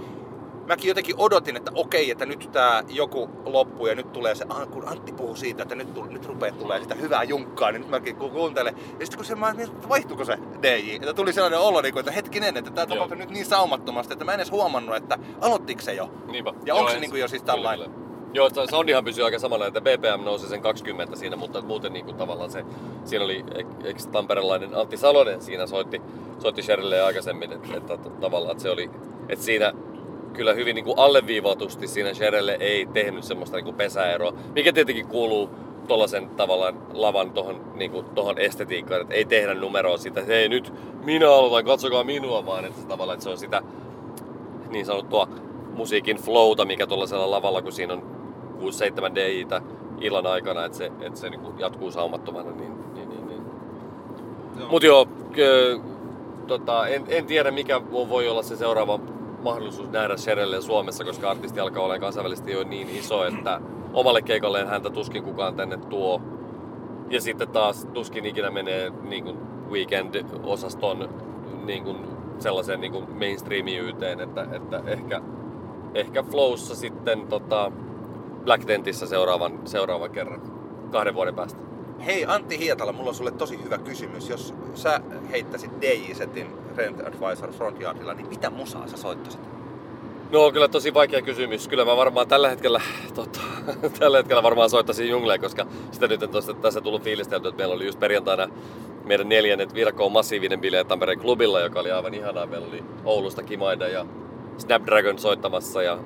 mäkin 0.68 0.88
jotenkin 0.90 1.16
odotin, 1.18 1.58
että 1.58 1.72
okei, 1.76 2.12
että 2.12 2.26
nyt 2.26 2.50
tää 2.52 2.84
joku 2.90 3.30
loppuu 3.46 3.88
ja 3.88 3.96
nyt 3.96 4.12
tulee 4.14 4.36
se, 4.36 4.46
ah, 4.50 4.68
kun 4.70 4.88
Antti 4.88 5.14
puhuu 5.14 5.36
siitä, 5.36 5.64
että 5.64 5.76
nyt, 5.76 5.94
tul- 5.94 6.08
nyt 6.12 6.26
rupeaa 6.26 6.56
tulee 6.56 6.82
sitä 6.82 6.96
hyvää 6.96 7.24
junkkaa, 7.24 7.72
niin 7.72 7.82
nyt 7.82 7.90
mäkin 7.90 8.16
ku- 8.16 8.30
kuuntelen. 8.30 8.76
Ja 9.00 9.06
sitten 9.06 9.18
kun 9.18 9.26
se, 9.26 9.36
mä 9.36 9.50
että 9.58 9.90
vaihtuiko 9.90 10.26
se 10.26 10.38
DJ, 10.62 10.96
että 10.96 11.14
tuli 11.14 11.34
sellainen 11.34 11.60
olo, 11.60 11.82
niin 11.82 11.94
kuin, 11.94 12.00
että 12.00 12.12
hetkinen, 12.12 12.58
että 12.58 12.72
tää 12.72 12.84
Joo. 12.84 12.96
tapahtui 12.96 13.18
nyt 13.18 13.30
niin 13.30 13.46
saumattomasti, 13.46 14.14
että 14.14 14.26
mä 14.26 14.32
en 14.34 14.40
edes 14.40 14.52
huomannut, 14.52 14.96
että 14.96 15.18
aloittiko 15.42 15.82
se 15.82 15.94
jo. 15.94 16.10
Niinpä. 16.32 16.54
Ja 16.66 16.76
onko 16.76 16.90
se 16.90 16.96
en- 16.96 17.02
niinku 17.02 17.18
jo 17.18 17.28
siis 17.28 17.42
kyllä, 17.42 17.54
tällainen? 17.54 17.92
kyllä. 17.92 18.06
Joo, 18.34 18.50
se 18.50 18.62
soundihan 18.70 19.04
pysyy 19.06 19.26
aika 19.26 19.40
samalla, 19.40 19.68
että 19.68 19.82
BPM 19.82 20.24
nousi 20.26 20.48
sen 20.48 20.62
20 20.62 21.16
siinä, 21.16 21.36
mutta 21.36 21.62
muuten 21.62 21.94
niin 21.94 22.06
kuin 22.06 22.18
tavallaan 22.18 22.52
se, 22.52 22.66
siinä 23.06 23.26
oli, 23.26 23.46
eikö 23.84 24.00
tamperelainen 24.12 24.76
Antti 24.76 24.98
Salonen 24.98 25.42
siinä 25.42 25.68
soitti, 25.68 26.02
soitti 26.40 26.62
Sherille 26.62 27.02
aikaisemmin, 27.02 27.52
että, 27.52 27.78
että 27.78 27.98
tavallaan 28.22 28.52
että 28.52 28.62
se 28.64 28.70
oli, 28.70 28.90
että 29.30 29.46
siinä 29.46 29.74
kyllä 30.36 30.54
hyvin 30.54 30.76
niin 30.76 30.86
kuin 30.86 31.00
alleviivatusti 31.00 31.88
siinä 31.88 32.14
Sherelle 32.14 32.58
ei 32.60 32.86
tehnyt 32.86 33.24
semmoista 33.24 33.58
niin 33.58 33.66
kuin 33.66 33.76
pesäeroa, 33.76 34.34
mikä 34.56 34.74
tietenkin 34.74 35.08
kuuluu 35.08 35.50
tuollaisen 35.88 36.30
tavallaan 36.30 36.78
lavan 36.94 37.32
tohon, 37.32 37.62
niin 37.76 37.92
tohon 38.16 38.40
estetiikkaan, 38.40 39.02
että 39.02 39.14
ei 39.14 39.26
tehdä 39.26 39.54
numeroa 39.54 39.98
siitä, 39.98 40.20
että 40.20 40.34
hei 40.34 40.50
nyt 40.50 40.74
minä 41.04 41.32
aloitan, 41.32 41.66
katsokaa 41.66 42.04
minua, 42.04 42.46
vaan 42.46 42.66
että 42.66 42.82
se 42.82 42.88
tavallaan, 42.88 43.14
että 43.14 43.24
se 43.24 43.30
on 43.30 43.38
sitä 43.38 43.62
niin 44.70 44.86
sanottua 44.86 45.28
musiikin 45.74 46.18
flowta, 46.18 46.66
mikä 46.66 46.88
tuollaisella 46.88 47.32
lavalla, 47.32 47.62
kun 47.62 47.72
siinä 47.72 47.94
on 47.94 48.04
6-7 48.60 49.16
DJtä 49.16 49.62
illan 50.02 50.28
aikana, 50.28 50.66
että 50.66 50.78
se, 50.78 50.92
että 51.02 51.20
se 51.20 51.30
niin 51.30 51.42
jatkuu 51.58 51.92
saumattomana. 51.92 52.52
Niin, 52.52 52.94
niin, 52.94 53.10
niin, 53.10 53.28
niin. 53.28 53.42
Joo. 54.60 54.70
Mut 54.70 54.84
joo, 54.84 55.08
kö, 55.32 55.80
tota, 56.48 56.88
en, 56.88 57.04
en, 57.08 57.26
tiedä 57.26 57.52
mikä 57.52 57.82
voi 57.92 58.28
olla 58.28 58.44
se 58.44 58.56
seuraava 58.56 59.00
mahdollisuus 59.46 59.90
nähdä 59.90 60.18
Sherelle 60.18 60.62
Suomessa, 60.62 61.04
koska 61.04 61.32
artisti 61.32 61.60
alkaa 61.60 61.84
olla 61.84 62.00
kansainvälisesti 62.00 62.52
jo 62.52 62.64
niin 62.64 62.90
iso, 62.90 63.26
että 63.26 63.62
omalle 63.94 64.22
keikalleen 64.22 64.68
häntä 64.68 64.90
tuskin 64.90 65.24
kukaan 65.24 65.56
tänne 65.56 65.78
tuo. 65.78 66.22
Ja 67.10 67.22
sitten 67.22 67.48
taas 67.48 67.88
tuskin 67.94 68.26
ikinä 68.26 68.52
menee 68.52 68.90
niin 68.90 69.24
kuin 69.24 69.38
weekend-osaston 69.70 71.10
niin 71.66 71.84
kuin 71.84 71.98
sellaiseen 72.40 72.82
niin 72.82 72.92
kuin 72.92 73.18
mainstreamiyteen, 73.18 74.20
että, 74.20 74.48
että 74.52 74.82
ehkä, 74.86 75.22
ehkä 75.94 76.24
Flowssa 76.24 76.76
sitten 76.76 77.28
tota, 77.28 77.72
Black 78.44 78.66
Tentissä 78.66 79.08
seuraavan, 79.08 79.60
seuraavan 79.66 80.12
kerran 80.12 80.42
kahden 80.92 81.16
vuoden 81.16 81.36
päästä. 81.36 81.60
Hei 82.06 82.26
Antti 82.26 82.60
Hietala, 82.60 82.92
mulla 82.92 83.10
on 83.10 83.16
sulle 83.16 83.32
tosi 83.32 83.64
hyvä 83.64 83.78
kysymys. 83.78 84.30
Jos 84.30 84.54
sä 84.74 85.00
heittäisit 85.32 85.72
DJ-setin 85.82 86.65
Rent 86.76 87.00
Advisor 87.08 87.52
Frontyardilla, 87.52 88.14
niin 88.14 88.30
mitä 88.30 88.50
musaa 88.50 88.88
sä 88.88 88.98
soittaisit? 88.98 89.42
No 90.32 90.52
kyllä 90.52 90.68
tosi 90.68 90.94
vaikea 90.94 91.22
kysymys. 91.22 91.68
Kyllä 91.68 91.86
mä 91.86 91.98
varmaan 91.98 92.28
tällä 92.28 92.50
hetkellä, 92.50 92.82
tota, 93.14 93.40
tällä 94.00 94.18
hetkellä 94.18 94.44
varmaan 94.44 94.70
soittaisin 94.70 95.10
Junglea, 95.10 95.38
koska 95.38 95.66
sitä 95.92 96.08
nyt 96.08 96.24
on 96.24 96.30
tosta, 96.30 96.54
tässä 96.54 96.82
tullut 96.82 97.04
fiilistelty, 97.04 97.48
että 97.48 97.58
meillä 97.58 97.76
oli 97.76 97.86
just 97.86 98.00
perjantaina 98.00 98.48
meidän 99.06 99.30
neljännet 99.30 99.74
Virkoon 99.74 100.12
massiivinen 100.12 100.62
bileet 100.62 100.88
Tampereen 100.88 101.20
klubilla, 101.20 101.60
joka 101.60 101.80
oli 101.80 101.92
aivan 101.92 102.14
ihanaa. 102.14 102.46
Meillä 102.46 102.68
oli 102.68 102.84
Oulusta 103.06 103.44
Kimaida 103.44 103.88
ja 103.88 104.06
Snapdragon 104.58 105.20
soittamassa 105.20 105.84
ja 105.84 105.98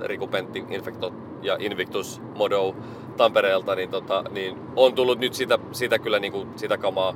Riku 0.00 0.26
Pentti, 0.26 0.64
Infecto 0.70 1.12
ja 1.42 1.56
Invictus 1.60 2.20
Modo 2.34 2.74
Tampereelta, 3.16 3.74
niin, 3.74 3.90
tota, 3.90 4.24
niin 4.30 4.58
on 4.76 4.94
tullut 4.94 5.18
nyt 5.18 5.34
sitä, 5.34 5.58
sitä 5.72 5.98
kyllä 5.98 6.18
niin 6.18 6.32
kuin, 6.32 6.48
sitä 6.56 6.78
kamaa 6.78 7.14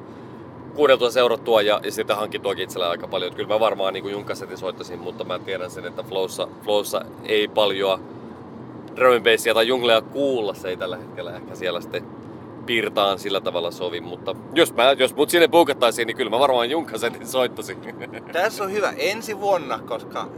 kuunneltua 0.75 1.11
seurattua 1.11 1.62
ja, 1.62 1.81
ja 1.85 1.93
sitä 1.93 2.16
hankittuakin 2.16 2.64
itsellä 2.64 2.91
aika 2.91 3.09
paljon. 3.09 3.35
Kyllä 3.35 3.49
mä 3.49 3.61
varmaan 3.61 3.95
niin 3.95 4.11
Junkkasetin 4.11 4.59
soittaisin, 4.59 4.99
mutta 4.99 5.25
mä 5.25 5.39
tiedän 5.39 5.71
sen, 5.71 5.85
että 5.85 6.03
Flowssa, 6.03 6.49
Flowssa 6.64 7.05
ei 7.25 7.49
paljon 7.49 8.01
drum 8.97 9.23
bassia 9.23 9.55
tai 9.55 9.69
junglea 9.69 10.01
kuulla. 10.01 10.55
Se 10.55 10.69
ei 10.69 10.77
tällä 10.77 10.97
hetkellä 10.97 11.37
ehkä 11.37 11.55
siellä 11.55 11.81
sitten 11.81 12.05
piirtaan 12.66 13.19
sillä 13.19 13.41
tavalla 13.41 13.71
sovi, 13.71 14.01
mutta 14.01 14.37
jos, 14.55 14.75
mä, 14.75 14.93
jos 14.93 15.16
mut 15.16 15.31
sinne 15.31 15.49
buukattaisiin, 15.49 16.07
niin 16.07 16.16
kyllä 16.16 16.31
mä 16.31 16.39
varmaan 16.39 16.71
Junkkasetin 16.71 17.27
soittaisin. 17.27 17.79
Tässä 18.33 18.64
on 18.64 18.73
hyvä 18.73 18.93
ensi 18.97 19.41
vuonna, 19.41 19.79
koska 19.79 20.29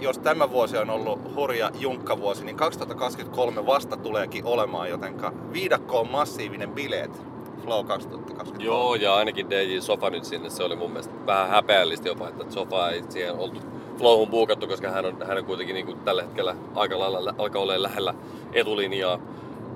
jos 0.00 0.18
tämä 0.18 0.50
vuosi 0.50 0.76
on 0.76 0.90
ollut 0.90 1.34
hurja 1.34 1.70
junkkavuosi, 1.78 2.44
niin 2.44 2.56
2023 2.56 3.66
vasta 3.66 3.96
tuleekin 3.96 4.44
olemaan, 4.44 4.90
jotenka 4.90 5.32
viidakko 5.52 6.00
on 6.00 6.10
massiivinen 6.10 6.70
bileet 6.70 7.33
Flow 7.64 7.86
2023. 7.86 8.64
Joo, 8.64 8.94
ja 8.94 9.14
ainakin 9.14 9.50
DJ 9.50 9.80
Sofa 9.80 10.10
nyt 10.10 10.24
sinne, 10.24 10.50
se 10.50 10.62
oli 10.62 10.76
mun 10.76 10.90
mielestä 10.90 11.14
vähän 11.26 11.48
häpeällistä 11.50 12.08
jopa, 12.08 12.28
että 12.28 12.44
Sofa 12.48 12.90
ei 12.90 13.02
siihen 13.08 13.34
oltu 13.34 13.60
Flowhun 13.98 14.30
buukattu, 14.30 14.66
koska 14.66 14.90
hän 14.90 15.04
on, 15.04 15.26
hän 15.26 15.38
on 15.38 15.44
kuitenkin 15.44 15.74
niin 15.74 15.86
kuin 15.86 15.98
tällä 15.98 16.22
hetkellä 16.22 16.56
aika 16.74 16.98
lailla 16.98 17.34
alkaa 17.38 17.62
olla 17.62 17.82
lähellä 17.82 18.14
etulinjaa. 18.52 19.18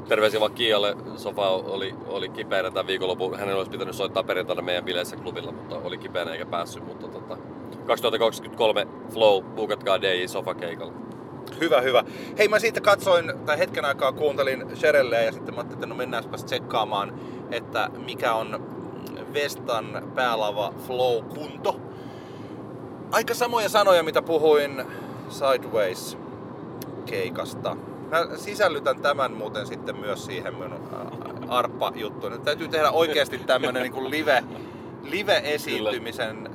Terveisiä 0.09 0.41
vaan 0.41 0.53
Kialle. 0.53 0.97
Sofa 1.17 1.49
oli, 1.49 1.95
oli 2.09 2.29
kipeänä 2.29 2.71
tämän 2.71 2.87
viikonlopun. 2.87 3.39
Hänen 3.39 3.57
olisi 3.57 3.71
pitänyt 3.71 3.95
soittaa 3.95 4.23
perjantaina 4.23 4.63
meidän 4.63 4.85
bileissä 4.85 5.17
klubilla, 5.17 5.53
mutta 5.53 5.77
oli 5.77 5.99
kipeänä 5.99 6.33
eikä 6.33 6.47
päässyt. 6.47 6.87
Mutta 6.87 7.09
tota, 7.09 7.37
2023 7.87 8.87
Flow, 9.13 9.45
buukatkaa 9.45 10.03
DJ 10.03 10.27
Sofa 10.27 10.55
keikalla. 10.55 10.93
Hyvä, 11.61 11.81
hyvä. 11.81 12.05
Hei, 12.39 12.49
mä 12.49 12.59
siitä 12.59 12.81
katsoin, 12.81 13.33
tai 13.47 13.59
hetken 13.59 13.85
aikaa 13.85 14.13
kuuntelin 14.13 14.77
Sherelleä 14.77 15.23
ja 15.23 15.33
sitten 15.33 15.55
mä 15.55 15.59
ajattelin, 15.59 15.79
että 15.79 15.87
no 15.87 15.95
mennäänpäs 15.95 16.45
tsekkaamaan, 16.45 17.21
että 17.51 17.91
mikä 18.07 18.35
on 18.35 18.79
Vestan 19.35 20.03
päälava 20.15 20.73
flow-kunto. 20.87 21.81
Aika 23.13 23.35
samoja 23.35 23.69
sanoja, 23.69 24.03
mitä 24.03 24.23
puhuin 24.23 24.85
Sideways 25.29 26.19
keikasta. 27.07 27.77
Mä 28.11 28.37
sisällytän 28.37 29.01
tämän 29.01 29.33
muuten 29.33 29.67
sitten 29.67 29.97
myös 29.97 30.27
siihen 30.27 30.55
minun 30.55 30.89
arppa-juttuun. 31.49 32.33
Nyt 32.33 32.45
täytyy 32.45 32.69
tehdä 32.69 32.91
oikeasti 32.91 33.39
tämmönen 33.39 33.83
niin 33.83 34.11
live, 34.11 34.45
live-esiintymisen 35.03 36.51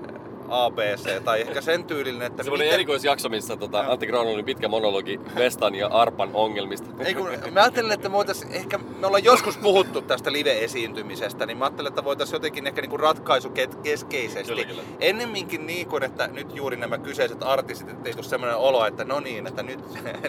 ABC, 0.49 1.23
tai 1.23 1.41
ehkä 1.41 1.61
sen 1.61 1.83
tyylinen, 1.83 2.21
että... 2.21 2.43
Semmoinen 2.43 2.65
miten... 2.65 2.73
erikoisjakso, 2.73 3.29
missä 3.29 3.57
tota, 3.57 3.79
Antti 3.79 4.07
Granulin 4.07 4.45
pitkä 4.45 4.67
monologi 4.67 5.19
Vestan 5.35 5.75
ja 5.75 5.87
Arpan 5.87 6.29
ongelmista. 6.33 6.89
Ei 6.99 7.13
kun, 7.13 7.29
mä 7.51 7.61
ajattelen, 7.61 7.91
että 7.91 8.09
me 8.09 8.17
ehkä 8.51 8.77
me 8.77 9.07
ollaan 9.07 9.23
joskus 9.23 9.57
puhuttu 9.57 10.01
tästä 10.01 10.31
live-esiintymisestä, 10.31 11.45
niin 11.45 11.57
mä 11.57 11.65
ajattelen, 11.65 11.89
että 11.89 12.03
voitaisiin 12.03 12.35
jotenkin 12.35 12.67
ehkä 12.67 12.81
niinku 12.81 12.97
ratkaisu 12.97 13.51
keskeisesti. 13.83 14.53
Kyllä, 14.53 14.65
kyllä. 14.65 14.83
Ennemminkin 14.99 15.67
niin 15.67 15.87
kuin, 15.87 16.03
että 16.03 16.27
nyt 16.27 16.55
juuri 16.55 16.77
nämä 16.77 16.97
kyseiset 16.97 17.43
artistit, 17.43 17.89
että 17.89 18.09
ei 18.09 18.13
tule 18.13 18.23
semmoinen 18.23 18.57
olo, 18.57 18.85
että 18.85 19.03
no 19.03 19.19
niin, 19.19 19.47
että 19.47 19.63
nyt... 19.63 19.79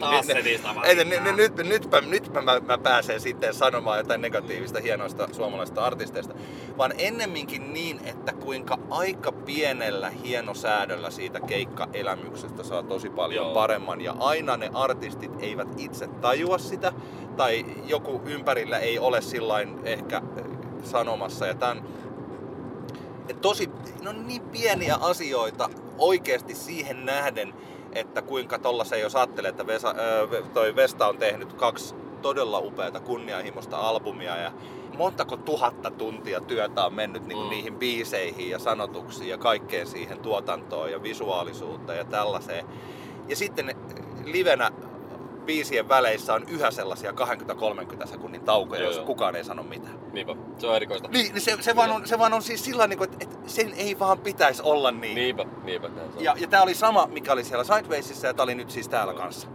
Taas 0.01 0.27
se 0.35 0.43
niistä 0.43 0.69
että, 0.85 1.05
nyt, 1.05 1.25
nyt, 1.25 1.37
nyt, 1.37 1.69
nytpä, 1.69 2.01
nytpä 2.01 2.41
mä, 2.41 2.61
mä 2.61 2.79
pääsen 2.79 3.21
sitten 3.21 3.55
sanomaan 3.55 3.99
jotain 3.99 4.21
negatiivista 4.21 4.81
hienoista 4.81 5.29
suomalaisista 5.33 5.85
artisteista. 5.85 6.35
Vaan 6.79 6.93
ennemminkin 6.99 7.73
niin, 7.73 8.01
että 8.05 8.33
kuinka 8.33 8.79
aika 8.91 9.33
pienellä 9.33 10.04
hienosäädöllä 10.11 11.11
siitä 11.11 11.41
keikkaelämyksestä 11.41 12.63
saa 12.63 12.83
tosi 12.83 13.11
paljon 13.11 13.47
Joo. 13.47 13.55
paremman. 13.55 14.01
Ja 14.01 14.15
aina 14.19 14.57
ne 14.57 14.71
artistit 14.75 15.31
eivät 15.41 15.69
itse 15.79 16.07
tajua 16.07 16.59
sitä, 16.59 16.93
tai 17.37 17.65
joku 17.87 18.21
ympärillä 18.25 18.79
ei 18.79 18.99
ole 18.99 19.21
sillain 19.21 19.81
ehkä 19.85 20.23
eh, 20.37 20.45
sanomassa. 20.83 21.47
Ja 21.47 21.55
tämän, 21.55 21.85
et 23.29 23.41
tosi, 23.41 23.71
no 24.03 24.13
niin 24.13 24.43
pieniä 24.43 24.95
asioita 25.01 25.71
oikeasti 25.99 26.55
siihen 26.55 27.07
nähden, 27.07 27.55
että 27.93 28.23
kuinka 28.23 28.59
tollasen, 28.59 29.01
jos 29.01 29.17
ajattelee, 29.17 29.49
että 29.49 29.67
Vesa, 29.67 29.89
äh, 29.89 30.51
toi 30.55 30.77
Vesta 30.77 31.07
on 31.07 31.19
tehnyt 31.19 31.53
kaksi 31.53 31.95
todella 32.23 32.59
upeata 32.59 33.01
kunnianhimoista 33.01 33.77
albumia 33.77 34.37
ja 34.37 34.53
montako 34.97 35.37
tuhatta 35.37 35.91
tuntia 35.91 36.41
työtä 36.41 36.85
on 36.85 36.95
mennyt 36.95 37.27
niin 37.27 37.37
kuin 37.37 37.47
mm. 37.47 37.51
niihin 37.51 37.75
biiseihin 37.75 38.51
ja 38.51 38.59
sanotuksiin 38.59 39.31
ja 39.31 39.39
kaikkeen 39.39 39.87
siihen 39.87 40.19
tuotantoon 40.19 40.91
ja 40.91 41.03
visuaalisuuteen 41.03 41.99
ja 41.99 42.05
tällaiseen. 42.05 42.67
Ja 43.29 43.37
sitten 43.37 43.77
livenä 44.25 44.71
biisien 45.45 45.89
väleissä 45.89 46.35
on 46.35 46.49
yhä 46.49 46.71
sellaisia 46.71 47.11
20-30 47.11 48.07
sekunnin 48.07 48.41
taukoja, 48.41 48.83
joissa 48.83 49.03
kukaan 49.03 49.37
ei 49.37 49.45
sano 49.45 49.63
mitään. 49.63 49.99
Niinpä, 50.13 50.37
se 50.59 50.67
on 50.67 50.77
erikoista. 50.77 51.09
Niin, 51.09 51.33
niin 51.33 51.43
se, 51.43 51.57
se, 51.61 51.77
vaan 51.77 51.91
on, 51.91 52.07
se 52.07 52.19
vaan 52.19 52.33
on 52.33 52.43
siis 52.43 52.65
sillä 52.65 52.87
niin 52.87 53.03
että, 53.03 53.17
että 53.21 53.37
sen 53.47 53.73
ei 53.77 53.99
vaan 53.99 54.19
pitäisi 54.19 54.63
olla 54.63 54.91
niin. 54.91 55.15
Niinpä, 55.15 55.45
niinpä. 55.65 55.91
Ja, 56.19 56.35
ja 56.39 56.47
tää 56.47 56.63
oli 56.63 56.75
sama, 56.75 57.07
mikä 57.07 57.33
oli 57.33 57.45
siellä 57.45 57.65
Sidewaysissa 57.65 58.27
ja 58.27 58.35
tää 58.35 58.45
oli 58.45 58.55
nyt 58.55 58.71
siis 58.71 58.89
täällä 58.89 59.13
no. 59.13 59.19
kanssa. 59.19 59.49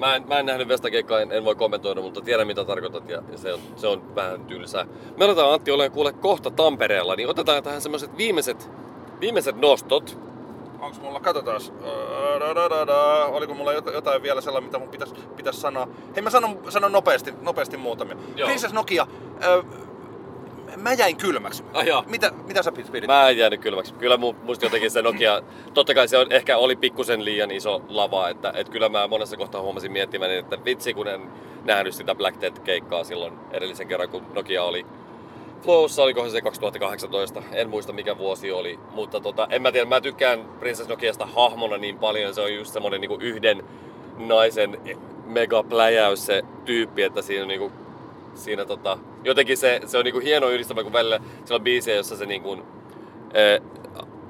Mä 0.00 0.16
en, 0.16 0.28
mä 0.28 0.38
en 0.38 0.46
nähnyt 0.46 0.68
Vestakeikkaa, 0.68 1.20
en, 1.20 1.32
en, 1.32 1.44
voi 1.44 1.54
kommentoida, 1.54 2.00
mutta 2.00 2.20
tiedän 2.20 2.46
mitä 2.46 2.64
tarkoitat 2.64 3.08
ja, 3.08 3.22
ja 3.32 3.38
se, 3.38 3.52
on, 3.52 3.60
se 3.76 3.86
on 3.86 4.14
vähän 4.14 4.44
tylsää. 4.44 4.86
Me 5.16 5.24
otetaan 5.24 5.52
Antti 5.52 5.70
olen 5.70 5.90
kuule 5.90 6.12
kohta 6.12 6.50
Tampereella, 6.50 7.16
niin 7.16 7.28
otetaan 7.28 7.62
tähän 7.62 7.80
semmoiset 7.80 8.16
viimeiset, 8.16 8.70
viimeiset 9.20 9.56
nostot. 9.56 10.18
Onks 10.80 11.00
mulla, 11.00 11.20
katsotaan, 11.20 11.60
oliko 13.28 13.54
mulla 13.54 13.72
jotain 13.72 14.22
vielä 14.22 14.40
sellainen, 14.40 14.68
mitä 14.68 14.78
mun 14.78 14.88
pitäisi 14.88 15.14
pitäis 15.36 15.60
sanoa. 15.60 15.88
Hei 16.14 16.22
mä 16.22 16.30
sanon, 16.30 16.58
sanon 16.68 16.92
nopeasti, 16.92 17.34
nopeasti 17.40 17.76
muutamia. 17.76 18.16
Joo. 18.36 18.46
Princess 18.46 18.74
Nokia, 18.74 19.06
mä 20.76 20.92
jäin 20.92 21.16
kylmäksi. 21.16 21.64
Ah, 21.72 22.06
mitä, 22.06 22.32
mitä 22.46 22.62
sä 22.62 22.72
pidit? 22.72 23.06
Mä 23.06 23.28
en 23.28 23.38
jäänyt 23.38 23.60
kylmäksi. 23.60 23.94
Kyllä 23.94 24.16
musta 24.16 24.66
jotenkin 24.66 24.90
se 24.90 25.02
Nokia, 25.02 25.42
totta 25.74 25.94
kai 25.94 26.08
se 26.08 26.18
on, 26.18 26.32
ehkä 26.32 26.56
oli 26.56 26.76
pikkusen 26.76 27.24
liian 27.24 27.50
iso 27.50 27.82
lava, 27.88 28.28
että, 28.28 28.52
että 28.56 28.72
kyllä 28.72 28.88
mä 28.88 29.08
monessa 29.08 29.36
kohtaa 29.36 29.62
huomasin 29.62 29.92
miettimäni, 29.92 30.36
että 30.36 30.64
vitsi 30.64 30.94
kun 30.94 31.08
en 31.08 31.30
nähnyt 31.64 31.94
sitä 31.94 32.14
Black 32.14 32.40
Death-keikkaa 32.40 33.04
silloin 33.04 33.32
edellisen 33.50 33.88
kerran, 33.88 34.08
kun 34.08 34.26
Nokia 34.34 34.62
oli 34.64 34.86
Flowssa, 35.62 36.02
olikohan 36.02 36.30
se 36.30 36.40
2018, 36.40 37.42
en 37.52 37.68
muista 37.68 37.92
mikä 37.92 38.18
vuosi 38.18 38.52
oli, 38.52 38.78
mutta 38.94 39.20
tota, 39.20 39.46
en 39.50 39.62
mä 39.62 39.72
tiedä, 39.72 39.86
mä 39.86 40.00
tykkään 40.00 40.44
Princess 40.60 40.88
Nokiasta 40.88 41.26
hahmona 41.26 41.76
niin 41.76 41.98
paljon, 41.98 42.34
se 42.34 42.40
on 42.40 42.54
just 42.54 42.72
semmonen 42.72 43.00
niin 43.00 43.20
yhden 43.20 43.64
naisen 44.18 44.80
megapläjäys 45.26 46.26
se 46.26 46.42
tyyppi, 46.64 47.02
että 47.02 47.22
siinä 47.22 47.42
on 47.42 47.48
niinku 47.48 47.72
siinä 48.34 48.64
tota, 48.64 48.98
jotenkin 49.24 49.56
se, 49.56 49.80
se 49.86 49.98
on 49.98 50.04
niinku 50.04 50.20
hieno 50.20 50.48
yhdistelmä, 50.48 50.82
kun 50.82 50.92
välillä 50.92 51.20
siellä 51.44 51.56
on 51.60 51.64
biisejä, 51.64 51.96
jossa 51.96 52.16
se 52.16 52.26
niinku, 52.26 52.52
äh, 52.52 53.66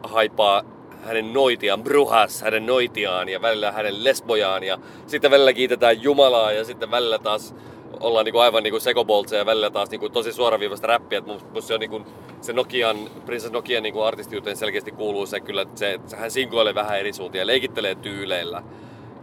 haipaa 0.03 0.63
hänen 1.05 1.33
noitiaan, 1.33 1.83
bruhas, 1.83 2.43
hänen 2.43 2.67
noitiaan 2.67 3.29
ja 3.29 3.43
välillä 3.43 3.73
hänen 3.73 4.05
lesbojaan 4.05 4.63
ja 4.63 4.79
sitten 5.07 5.31
välillä 5.31 5.53
kiitetään 5.53 6.03
Jumalaa 6.03 6.53
ja 6.53 6.65
sitten 6.65 6.91
välillä 6.91 7.19
taas 7.19 7.55
ollaan 8.01 8.25
niinku 8.25 8.39
aivan 8.39 8.63
niinku 8.63 8.81
sekoboltseja 8.81 9.41
ja 9.41 9.47
välillä 9.47 9.71
taas 9.71 9.91
niinku 9.91 10.09
tosi 10.09 10.33
suoraviivasta 10.33 10.87
räppiä. 10.87 11.19
Et 11.19 11.27
musta 11.27 11.61
se 11.61 11.75
on 11.75 11.81
niinku, 11.81 12.03
se 12.41 12.53
Nokian, 12.53 12.97
Princess 13.27 13.53
Nokian 13.53 13.83
niinku 13.83 14.03
artistiuteen 14.03 14.57
selkeästi 14.57 14.93
kuuluu 14.93 15.27
se 15.27 15.41
kyllä, 15.41 15.63
että 15.63 15.79
se, 15.79 16.01
hän 16.17 16.31
sinkoilee 16.31 16.75
vähän 16.75 16.99
eri 16.99 17.13
suuntia 17.13 17.47
leikittelee 17.47 17.95
tyyleillä 17.95 18.63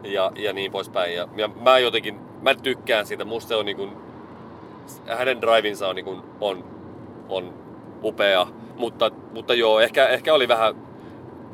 ja, 0.03 0.31
ja 0.35 0.53
niin 0.53 0.71
poispäin. 0.71 1.15
Ja, 1.15 1.27
ja 1.35 1.47
mä 1.47 1.79
jotenkin, 1.79 2.19
mä 2.41 2.55
tykkään 2.55 3.05
siitä, 3.05 3.25
musta 3.25 3.47
se 3.47 3.55
on 3.55 3.65
niinku 3.65 3.87
hänen 5.17 5.41
drivinsa 5.41 5.87
on, 5.87 5.95
niin 5.95 6.05
kuin, 6.05 6.21
on, 6.41 6.63
on 7.29 7.53
upea, 8.03 8.47
mutta, 8.77 9.11
mutta 9.33 9.53
joo, 9.53 9.79
ehkä, 9.79 10.07
ehkä 10.07 10.33
oli 10.33 10.47
vähän, 10.47 10.75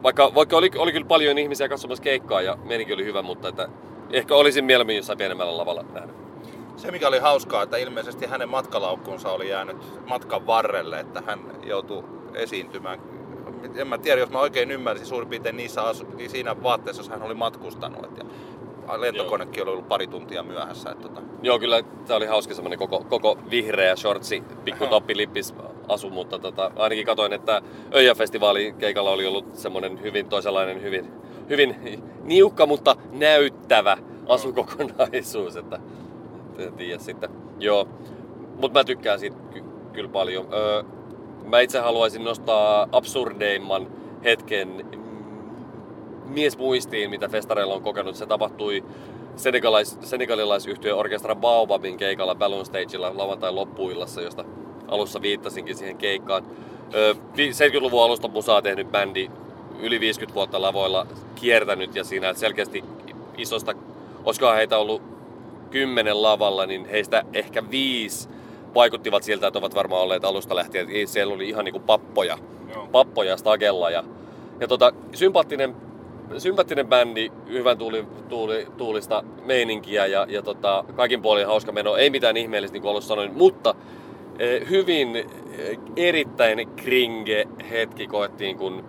vaikka, 0.03 0.31
vaikka 0.35 0.57
oli, 0.57 0.71
oli 0.77 0.91
kyllä 0.91 1.07
paljon 1.07 1.37
ihmisiä 1.37 1.69
katsomassa 1.69 2.03
keikkaa 2.03 2.41
ja 2.41 2.57
meininki 2.63 2.93
oli 2.93 3.05
hyvä, 3.05 3.21
mutta 3.21 3.47
että 3.47 3.69
ehkä 4.11 4.35
olisin 4.35 4.65
mieluummin 4.65 4.97
jossain 4.97 5.17
pienemmällä 5.17 5.57
lavalla 5.57 5.85
nähnyt. 5.93 6.15
Se 6.75 6.91
mikä 6.91 7.07
oli 7.07 7.19
hauskaa, 7.19 7.63
että 7.63 7.77
ilmeisesti 7.77 8.25
hänen 8.25 8.49
matkalaukkuunsa 8.49 9.31
oli 9.31 9.49
jäänyt 9.49 9.77
matkan 10.07 10.47
varrelle, 10.47 10.99
että 10.99 11.23
hän 11.25 11.39
joutui 11.63 12.03
esiintymään. 12.33 12.99
En 13.75 13.87
mä 13.87 13.97
tiedä, 13.97 14.21
jos 14.21 14.29
mä 14.29 14.39
oikein 14.39 14.71
ymmärsin 14.71 15.07
suurin 15.07 15.29
piirtein 15.29 15.57
niissä 15.57 15.83
asu, 15.83 16.05
siinä 16.27 16.63
vaatteessa, 16.63 16.99
jos 16.99 17.09
hän 17.09 17.21
oli 17.21 17.33
matkustanut. 17.33 18.17
Ja 18.17 18.23
lentokonekin 18.97 19.63
oli 19.63 19.71
ollut 19.71 19.87
pari 19.87 20.07
tuntia 20.07 20.43
myöhässä. 20.43 20.91
Että 20.91 21.07
tota. 21.07 21.21
Joo, 21.41 21.59
kyllä 21.59 21.83
tämä 22.07 22.17
oli 22.17 22.25
hauska 22.25 22.53
semmonen 22.53 22.79
koko, 22.79 23.05
koko 23.09 23.37
vihreä 23.49 23.95
shortsi, 23.95 24.43
pikku 24.65 24.87
toppilippis, 24.87 25.55
asu, 25.87 26.09
mutta 26.09 26.39
tota, 26.39 26.71
ainakin 26.75 27.05
katoin, 27.05 27.33
että 27.33 27.61
Öijä-festivaali 27.95 28.75
keikalla 28.79 29.11
oli 29.11 29.25
ollut 29.25 29.55
semmoinen 29.55 30.01
hyvin 30.01 30.29
toisenlainen, 30.29 30.81
hyvin, 30.81 31.11
hyvin 31.49 31.75
niukka, 32.23 32.65
mutta 32.65 32.95
näyttävä 33.11 33.97
asukokonaisuus, 34.27 35.55
että 35.55 35.79
en 36.57 36.73
tiedä 36.73 36.99
sitten. 36.99 37.29
Joo, 37.59 37.87
mutta 38.61 38.79
mä 38.79 38.83
tykkään 38.83 39.19
siitä 39.19 39.37
ky- 39.53 39.63
kyllä 39.93 40.09
paljon. 40.09 40.47
Öö, 40.53 40.83
mä 41.45 41.59
itse 41.59 41.79
haluaisin 41.79 42.23
nostaa 42.23 42.87
absurdeimman 42.91 43.87
hetken 44.23 44.85
miesmuistiin, 46.33 47.09
mitä 47.09 47.27
festareilla 47.27 47.73
on 47.73 47.81
kokenut. 47.81 48.15
Se 48.15 48.25
tapahtui 48.25 48.83
senegalais, 49.35 49.97
senegalilaisyhtiö 50.01 50.95
Orkestra 50.95 51.35
Baobabin 51.35 51.97
keikalla 51.97 52.35
Balloon 52.35 52.65
Stageilla 52.65 53.17
lauantai 53.17 53.51
loppuillassa, 53.51 54.21
josta 54.21 54.45
alussa 54.87 55.21
viittasinkin 55.21 55.77
siihen 55.77 55.97
keikkaan. 55.97 56.43
70-luvun 57.33 58.03
alusta 58.03 58.27
musaa 58.27 58.61
tehnyt 58.61 58.91
bändi, 58.91 59.31
yli 59.79 59.99
50 59.99 60.35
vuotta 60.35 60.61
lavoilla 60.61 61.07
kiertänyt 61.35 61.95
ja 61.95 62.03
siinä 62.03 62.33
selkeästi 62.33 62.83
isosta, 63.37 63.73
olisikohan 64.25 64.55
heitä 64.55 64.77
ollut 64.77 65.01
kymmenen 65.71 66.21
lavalla, 66.21 66.65
niin 66.65 66.85
heistä 66.85 67.23
ehkä 67.33 67.69
viisi 67.69 68.29
vaikuttivat 68.75 69.23
siltä, 69.23 69.47
että 69.47 69.59
ovat 69.59 69.75
varmaan 69.75 70.01
olleet 70.01 70.25
alusta 70.25 70.55
lähtien. 70.55 70.87
Siellä 71.05 71.33
oli 71.33 71.49
ihan 71.49 71.65
niinku 71.65 71.79
pappoja, 71.79 72.37
Joo. 72.73 72.87
pappoja 72.87 73.37
stagella 73.37 73.89
ja, 73.89 74.03
ja 74.59 74.67
tota, 74.67 74.91
sympaattinen 75.13 75.75
sympaattinen 76.37 76.87
bändi, 76.87 77.31
hyvän 77.49 77.77
tuuli, 77.77 78.05
tuuli, 78.29 78.67
tuulista 78.77 79.23
meininkiä 79.45 80.05
ja, 80.05 80.25
ja 80.29 80.41
tota, 80.41 80.83
kaikin 80.95 81.21
puolin 81.21 81.47
hauska 81.47 81.71
meno. 81.71 81.95
Ei 81.95 82.09
mitään 82.09 82.37
ihmeellistä, 82.37 82.73
niin 82.73 82.81
kuin 82.81 82.91
alussa 82.91 83.07
sanoin, 83.07 83.33
mutta 83.33 83.75
eh, 84.39 84.69
hyvin 84.69 85.15
eh, 85.15 85.25
erittäin 85.95 86.69
kringe 86.75 87.47
hetki 87.69 88.07
koettiin, 88.07 88.57
kun 88.57 88.83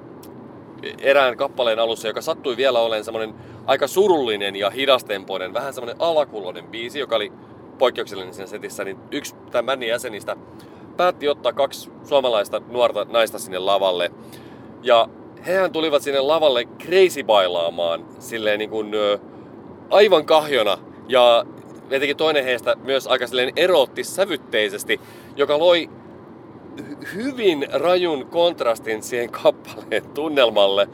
erään 0.98 1.36
kappaleen 1.36 1.78
alussa, 1.78 2.08
joka 2.08 2.20
sattui 2.20 2.56
vielä 2.56 2.80
olemaan 2.80 3.04
semmoinen 3.04 3.34
aika 3.66 3.86
surullinen 3.86 4.56
ja 4.56 4.70
hidastempoinen, 4.70 5.54
vähän 5.54 5.74
semmoinen 5.74 6.00
alakuloinen 6.02 6.66
biisi, 6.66 6.98
joka 6.98 7.16
oli 7.16 7.32
poikkeuksellinen 7.78 8.34
siinä 8.34 8.46
setissä, 8.46 8.84
niin 8.84 8.96
yksi 9.10 9.34
tämän 9.50 9.66
bändin 9.66 9.88
jäsenistä 9.88 10.36
päätti 10.96 11.28
ottaa 11.28 11.52
kaksi 11.52 11.90
suomalaista 12.04 12.62
nuorta 12.68 13.06
naista 13.08 13.38
sinne 13.38 13.58
lavalle. 13.58 14.10
Ja 14.82 15.08
hehän 15.46 15.72
tulivat 15.72 16.02
sinne 16.02 16.20
lavalle 16.20 16.64
crazy 16.64 17.22
bailaamaan 17.22 18.04
silleen 18.18 18.58
niin 18.58 18.70
kuin, 18.70 18.92
aivan 19.90 20.26
kahjona. 20.26 20.78
Ja 21.08 21.46
etenkin 21.90 22.16
toinen 22.16 22.44
heistä 22.44 22.76
myös 22.84 23.06
aika 23.06 23.26
silleen 23.26 23.52
erotti 23.56 24.04
sävytteisesti, 24.04 25.00
joka 25.36 25.58
loi 25.58 25.90
hyvin 27.14 27.66
rajun 27.72 28.26
kontrastin 28.26 29.02
siihen 29.02 29.30
kappaleen 29.30 30.10
tunnelmalle. 30.14 30.88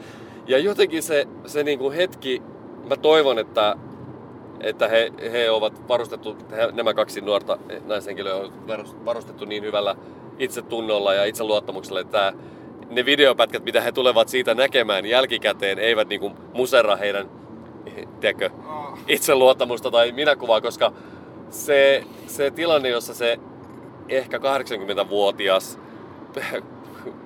Ja 0.47 0.57
jotenkin 0.57 1.03
se, 1.03 1.27
se 1.45 1.63
niin 1.63 1.79
kuin 1.79 1.95
hetki, 1.95 2.41
mä 2.89 2.95
toivon, 2.97 3.39
että, 3.39 3.75
että 4.59 4.87
he, 4.87 5.11
he 5.31 5.51
ovat 5.51 5.87
varustettu, 5.87 6.37
he, 6.51 6.71
nämä 6.71 6.93
kaksi 6.93 7.21
nuorta 7.21 7.57
naishenkilöä 7.85 8.35
on 8.35 8.53
varustettu 9.05 9.45
niin 9.45 9.63
hyvällä 9.63 9.95
itsetunnolla 10.39 11.13
ja 11.13 11.25
itseluottamuksella, 11.25 11.99
että 11.99 12.11
tämä 12.11 12.33
ne 12.91 13.05
videopätkät, 13.05 13.63
mitä 13.63 13.81
he 13.81 13.91
tulevat 13.91 14.29
siitä 14.29 14.55
näkemään 14.55 15.05
jälkikäteen, 15.05 15.79
eivät 15.79 16.07
niinku 16.07 16.31
musera 16.53 16.95
heidän 16.95 17.29
tiedätkö, 18.19 18.49
itseluottamusta 19.07 19.91
tai 19.91 20.11
minäkuvaa, 20.11 20.61
koska 20.61 20.91
se, 21.49 22.03
se 22.27 22.51
tilanne, 22.51 22.89
jossa 22.89 23.13
se 23.13 23.39
ehkä 24.09 24.37
80-vuotias 24.37 25.79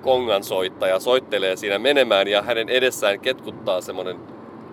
kongan 0.02 0.44
soittaja 0.44 1.00
soittelee 1.00 1.56
siinä 1.56 1.78
menemään 1.78 2.28
ja 2.28 2.42
hänen 2.42 2.68
edessään 2.68 3.20
ketkuttaa 3.20 3.80
semmonen 3.80 4.16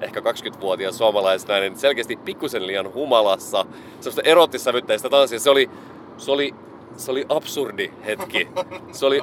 ehkä 0.02 0.20
20-vuotias 0.20 0.98
suomalaisnainen 0.98 1.78
selkeästi 1.78 2.16
pikkusen 2.16 2.68
liian 2.68 2.94
humalassa, 2.94 3.66
semmoista 4.00 4.22
erottissävytteistä 4.22 5.10
tanssia. 5.10 5.40
Se 5.40 5.50
oli, 5.50 5.70
se 6.18 6.32
oli, 6.32 6.56
se 6.98 7.12
oli 7.12 7.26
absurdi 7.30 7.92
hetki. 8.06 8.48
Se 8.92 9.06
oli 9.06 9.22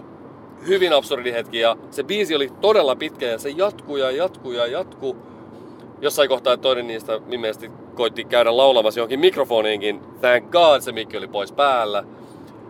hyvin 0.67 0.93
absurdi 0.93 1.33
hetki 1.33 1.59
ja 1.59 1.77
se 1.91 2.03
biisi 2.03 2.35
oli 2.35 2.53
todella 2.61 2.97
pitkä 2.97 3.27
ja 3.27 3.39
se 3.39 3.51
jatkuu 3.51 3.97
ja 3.97 4.11
jatkuu 4.11 4.53
ja 4.53 4.67
jatkuu. 4.67 5.17
Jossain 6.01 6.29
kohtaa 6.29 6.57
toinen 6.57 6.87
niistä 6.87 7.21
mielestäni 7.27 7.73
koitti 7.95 8.25
käydä 8.25 8.57
laulamassa 8.57 9.01
johonkin 9.01 9.21
mikrofoniinkin. 9.21 10.01
Thank 10.21 10.51
God 10.51 10.81
se 10.81 10.93
mikki 10.93 11.17
oli 11.17 11.29
pois 11.29 11.53
päällä. 11.53 12.05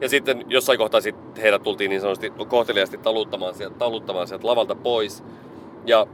Ja 0.01 0.09
sitten 0.09 0.45
jossain 0.49 0.79
kohtaa 0.79 1.01
sit 1.01 1.17
heidät 1.43 1.63
tultiin 1.63 1.89
niin 1.89 2.01
sanotusti 2.01 2.33
kohteliaasti 2.49 2.99
taluttamaan 2.99 3.55
sieltä, 3.55 3.79
taluttamaan 3.79 4.29
sieltä 4.29 4.47
lavalta 4.47 4.75
pois. 4.75 5.25
Ja 5.87 6.07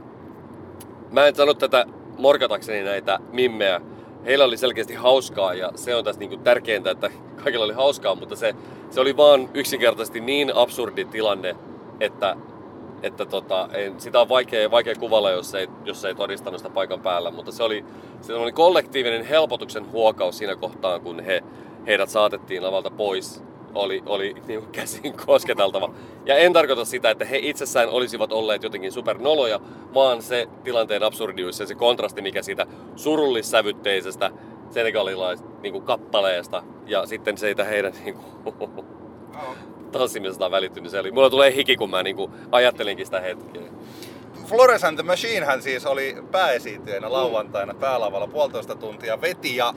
mä 1.11 1.27
en 1.27 1.35
sano 1.35 1.53
tätä 1.53 1.85
morkatakseni 2.17 2.83
näitä 2.83 3.19
mimmejä. 3.31 3.81
Heillä 4.25 4.45
oli 4.45 4.57
selkeästi 4.57 4.93
hauskaa 4.93 5.53
ja 5.53 5.71
se 5.75 5.95
on 5.95 6.03
tässä 6.03 6.19
niinku 6.19 6.37
tärkeintä, 6.37 6.91
että 6.91 7.11
kaikilla 7.43 7.65
oli 7.65 7.73
hauskaa, 7.73 8.15
mutta 8.15 8.35
se, 8.35 8.55
se 8.89 9.01
oli 9.01 9.17
vaan 9.17 9.49
yksinkertaisesti 9.53 10.19
niin 10.19 10.55
absurdi 10.55 11.05
tilanne, 11.05 11.55
että, 11.99 12.35
että 13.03 13.25
tota, 13.25 13.69
ei, 13.73 13.93
sitä 13.97 14.21
on 14.21 14.29
vaikea, 14.29 14.71
vaikea 14.71 14.95
kuvalla, 14.95 15.31
jos 15.31 15.55
ei, 15.55 15.67
jos 15.85 16.05
ei 16.05 16.15
todistanut 16.15 16.59
sitä 16.59 16.69
paikan 16.69 17.01
päällä, 17.01 17.31
mutta 17.31 17.51
se 17.51 17.63
oli, 17.63 17.85
se 18.21 18.33
oli 18.33 18.51
kollektiivinen 18.51 19.25
helpotuksen 19.25 19.91
huokaus 19.91 20.37
siinä 20.37 20.55
kohtaa, 20.55 20.99
kun 20.99 21.19
he, 21.19 21.43
heidät 21.87 22.09
saatettiin 22.09 22.63
lavalta 22.63 22.89
pois 22.89 23.43
oli, 23.75 24.03
oli 24.05 24.35
niin 24.47 24.67
käsin 24.71 25.13
kosketeltava. 25.25 25.93
Ja 26.25 26.35
en 26.35 26.53
tarkoita 26.53 26.85
sitä, 26.85 27.09
että 27.09 27.25
he 27.25 27.39
itsessään 27.41 27.89
olisivat 27.89 28.31
olleet 28.31 28.63
jotenkin 28.63 28.91
supernoloja, 28.91 29.59
vaan 29.93 30.21
se 30.21 30.47
tilanteen 30.63 31.03
absurdius 31.03 31.59
ja 31.59 31.67
se 31.67 31.75
kontrasti, 31.75 32.21
mikä 32.21 32.41
siitä 32.41 32.65
surullissävytteisestä 32.95 34.31
senegalilaisesta 34.71 35.51
niin 35.61 35.81
kappaleesta 35.81 36.63
ja 36.85 37.05
sitten 37.05 37.37
siitä 37.37 37.63
heidän 37.63 37.93
niin 38.03 38.15
kuin, 38.15 38.85
tanssimisesta 39.91 40.51
välittynyt. 40.51 40.91
Se 40.91 40.99
oli, 40.99 41.11
mulla 41.11 41.29
tulee 41.29 41.55
hiki, 41.55 41.75
kun 41.75 41.89
mä 41.89 42.03
niin 42.03 42.15
kuin, 42.15 42.31
ajattelinkin 42.51 43.05
sitä 43.05 43.19
hetkeä. 43.19 43.61
Flores 44.45 44.83
and 44.83 44.97
the 44.97 45.03
Machine 45.03 45.45
hän 45.45 45.61
siis 45.61 45.85
oli 45.85 46.17
pääesiintyjänä 46.31 47.11
lauantaina 47.11 47.73
päälavalla 47.73 48.27
puolitoista 48.27 48.75
tuntia 48.75 49.21
veti 49.21 49.55
ja 49.55 49.73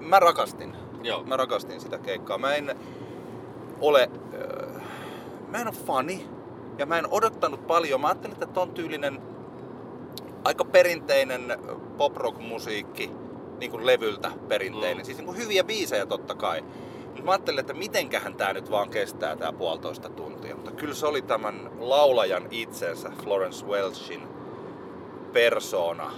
mä 0.00 0.20
rakastin. 0.20 0.76
Joo. 1.02 1.24
Mä 1.24 1.36
rakastin 1.36 1.80
sitä 1.80 1.98
keikkaa. 1.98 2.38
Mä 2.38 2.54
en 2.54 2.76
ole, 3.80 4.10
äh, 4.34 4.82
mä 5.48 5.58
en 5.58 5.66
ole 5.66 5.76
fani 5.86 6.28
ja 6.78 6.86
mä 6.86 6.98
en 6.98 7.06
odottanut 7.10 7.66
paljon. 7.66 8.00
Mä 8.00 8.06
ajattelin, 8.06 8.32
että 8.32 8.46
ton 8.46 8.70
tyylinen 8.70 9.20
aika 10.44 10.64
perinteinen 10.64 11.58
pop 11.96 12.16
rock 12.16 12.38
musiikki 12.38 13.10
niin 13.60 13.70
kuin 13.70 13.86
levyltä 13.86 14.30
perinteinen. 14.48 14.98
Mm. 14.98 15.04
Siis 15.04 15.18
niin 15.18 15.26
kuin 15.26 15.38
hyviä 15.38 15.64
biisejä 15.64 16.06
totta 16.06 16.34
kai. 16.34 16.62
Mutta 17.06 17.22
mä 17.22 17.30
ajattelin, 17.30 17.60
että 17.60 17.74
mitenköhän 17.74 18.34
tämä 18.34 18.52
nyt 18.52 18.70
vaan 18.70 18.90
kestää 18.90 19.36
tämä 19.36 19.52
puolitoista 19.52 20.08
tuntia. 20.08 20.56
Mutta 20.56 20.70
kyllä 20.70 20.94
se 20.94 21.06
oli 21.06 21.22
tämän 21.22 21.70
laulajan 21.78 22.48
itsensä, 22.50 23.10
Florence 23.24 23.66
Welchin 23.66 24.22
persona, 25.32 26.10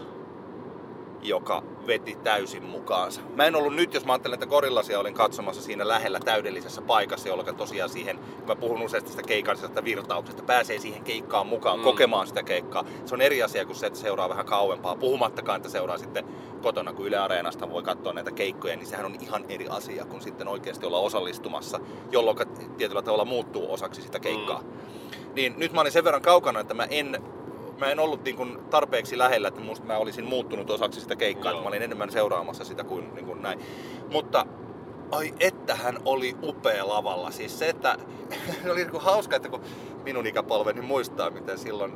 joka 1.22 1.62
veti 1.86 2.14
täysin 2.24 2.64
mukaansa. 2.64 3.20
Mä 3.34 3.44
en 3.44 3.56
ollut 3.56 3.74
nyt, 3.74 3.94
jos 3.94 4.04
mä 4.04 4.12
ajattelen, 4.12 4.34
että 4.34 4.46
Korillasia 4.46 5.00
olin 5.00 5.14
katsomassa 5.14 5.62
siinä 5.62 5.88
lähellä 5.88 6.20
täydellisessä 6.20 6.82
paikassa, 6.82 7.28
jolloin 7.28 7.56
tosiaan 7.56 7.90
siihen, 7.90 8.18
kun 8.18 8.46
mä 8.46 8.56
puhun 8.56 8.82
useasti 8.82 9.10
sitä 9.10 9.22
keikallisesta 9.22 9.84
virtauksesta, 9.84 10.42
pääsee 10.42 10.78
siihen 10.78 11.04
keikkaan 11.04 11.46
mukaan, 11.46 11.78
mm. 11.78 11.84
kokemaan 11.84 12.26
sitä 12.26 12.42
keikkaa. 12.42 12.84
Se 13.04 13.14
on 13.14 13.20
eri 13.20 13.42
asia 13.42 13.66
kuin 13.66 13.76
se, 13.76 13.86
että 13.86 13.98
seuraa 13.98 14.28
vähän 14.28 14.46
kauempaa, 14.46 14.96
puhumattakaan, 14.96 15.56
että 15.56 15.68
seuraa 15.68 15.98
sitten 15.98 16.24
kotona, 16.62 16.92
kun 16.92 17.06
Yle 17.06 17.18
Areenasta 17.18 17.70
voi 17.70 17.82
katsoa 17.82 18.12
näitä 18.12 18.30
keikkoja, 18.30 18.76
niin 18.76 18.86
sehän 18.86 19.06
on 19.06 19.16
ihan 19.20 19.44
eri 19.48 19.68
asia 19.68 20.04
kuin 20.04 20.22
sitten 20.22 20.48
oikeasti 20.48 20.86
olla 20.86 20.98
osallistumassa, 20.98 21.80
jolloin 22.12 22.38
tietyllä 22.78 23.02
tavalla 23.02 23.24
muuttuu 23.24 23.72
osaksi 23.72 24.02
sitä 24.02 24.20
keikkaa. 24.20 24.60
Mm. 24.60 24.68
Niin 25.34 25.54
nyt 25.56 25.72
mä 25.72 25.80
olin 25.80 25.92
sen 25.92 26.04
verran 26.04 26.22
kaukana, 26.22 26.60
että 26.60 26.74
mä 26.74 26.84
en 26.84 27.22
mä 27.78 27.86
en 27.86 28.00
ollut 28.00 28.24
niin 28.24 28.36
kuin 28.36 28.58
tarpeeksi 28.70 29.18
lähellä, 29.18 29.48
että 29.48 29.60
musta 29.60 29.86
mä 29.86 29.96
olisin 29.96 30.24
muuttunut 30.24 30.70
osaksi 30.70 31.00
sitä 31.00 31.16
keikkaa, 31.16 31.52
että 31.52 31.62
mä 31.62 31.68
olin 31.68 31.82
enemmän 31.82 32.10
seuraamassa 32.10 32.64
sitä 32.64 32.84
kuin, 32.84 33.14
niin 33.14 33.26
kuin 33.26 33.42
näin. 33.42 33.60
Mutta 34.12 34.46
ai 35.10 35.34
että 35.40 35.74
hän 35.74 35.98
oli 36.04 36.36
upea 36.42 36.88
lavalla. 36.88 37.30
Siis 37.30 37.58
se, 37.58 37.68
että 37.68 37.96
oli 38.70 38.80
niin 38.80 38.90
kuin 38.90 39.02
hauska, 39.02 39.36
että 39.36 39.48
kun 39.48 39.62
minun 40.04 40.26
ikäpolveni 40.26 40.80
muistaa, 40.80 41.30
miten 41.30 41.58
silloin 41.58 41.92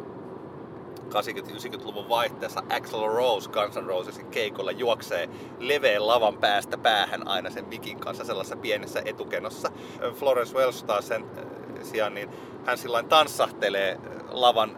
80-90-luvun 1.13 2.09
vaihteessa 2.09 2.63
Axel 2.71 3.07
Rose 3.07 3.51
Guns 3.51 3.77
N' 3.77 3.87
Rosesin 3.87 4.27
keikolla 4.27 4.71
juoksee 4.71 5.29
leveen 5.59 6.07
lavan 6.07 6.39
päästä 6.39 6.79
päähän 6.79 7.29
aina 7.29 7.51
sen 7.51 7.69
mikin 7.69 8.01
kanssa 8.01 8.25
sellaisessa 8.25 8.57
pienessä 8.57 9.03
etukenossa. 9.05 9.73
Florence 10.15 10.55
Welsh 10.55 10.85
taas 10.85 11.09
sen 11.09 11.23
äh, 11.23 11.45
sijaan, 11.83 12.15
niin 12.15 12.31
hän 12.65 12.79
sillä 12.79 13.03
tanssahtelee 13.03 13.99
lavan 14.31 14.77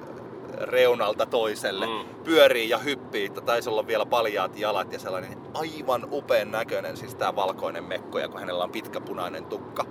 reunalta 0.60 1.26
toiselle, 1.26 1.86
mm. 1.86 2.24
pyörii 2.24 2.68
ja 2.68 2.78
hyppii, 2.78 3.30
taisi 3.30 3.68
olla 3.68 3.86
vielä 3.86 4.06
paljaat 4.06 4.58
jalat 4.58 4.92
ja 4.92 4.98
sellainen 4.98 5.38
aivan 5.54 6.08
upean 6.12 6.50
näköinen, 6.50 6.96
siis 6.96 7.14
tää 7.14 7.36
valkoinen 7.36 7.84
mekko, 7.84 8.18
ja 8.18 8.28
kun 8.28 8.40
hänellä 8.40 8.64
on 8.64 8.70
pitkä 8.70 9.00
punainen 9.00 9.44
tukka. 9.44 9.84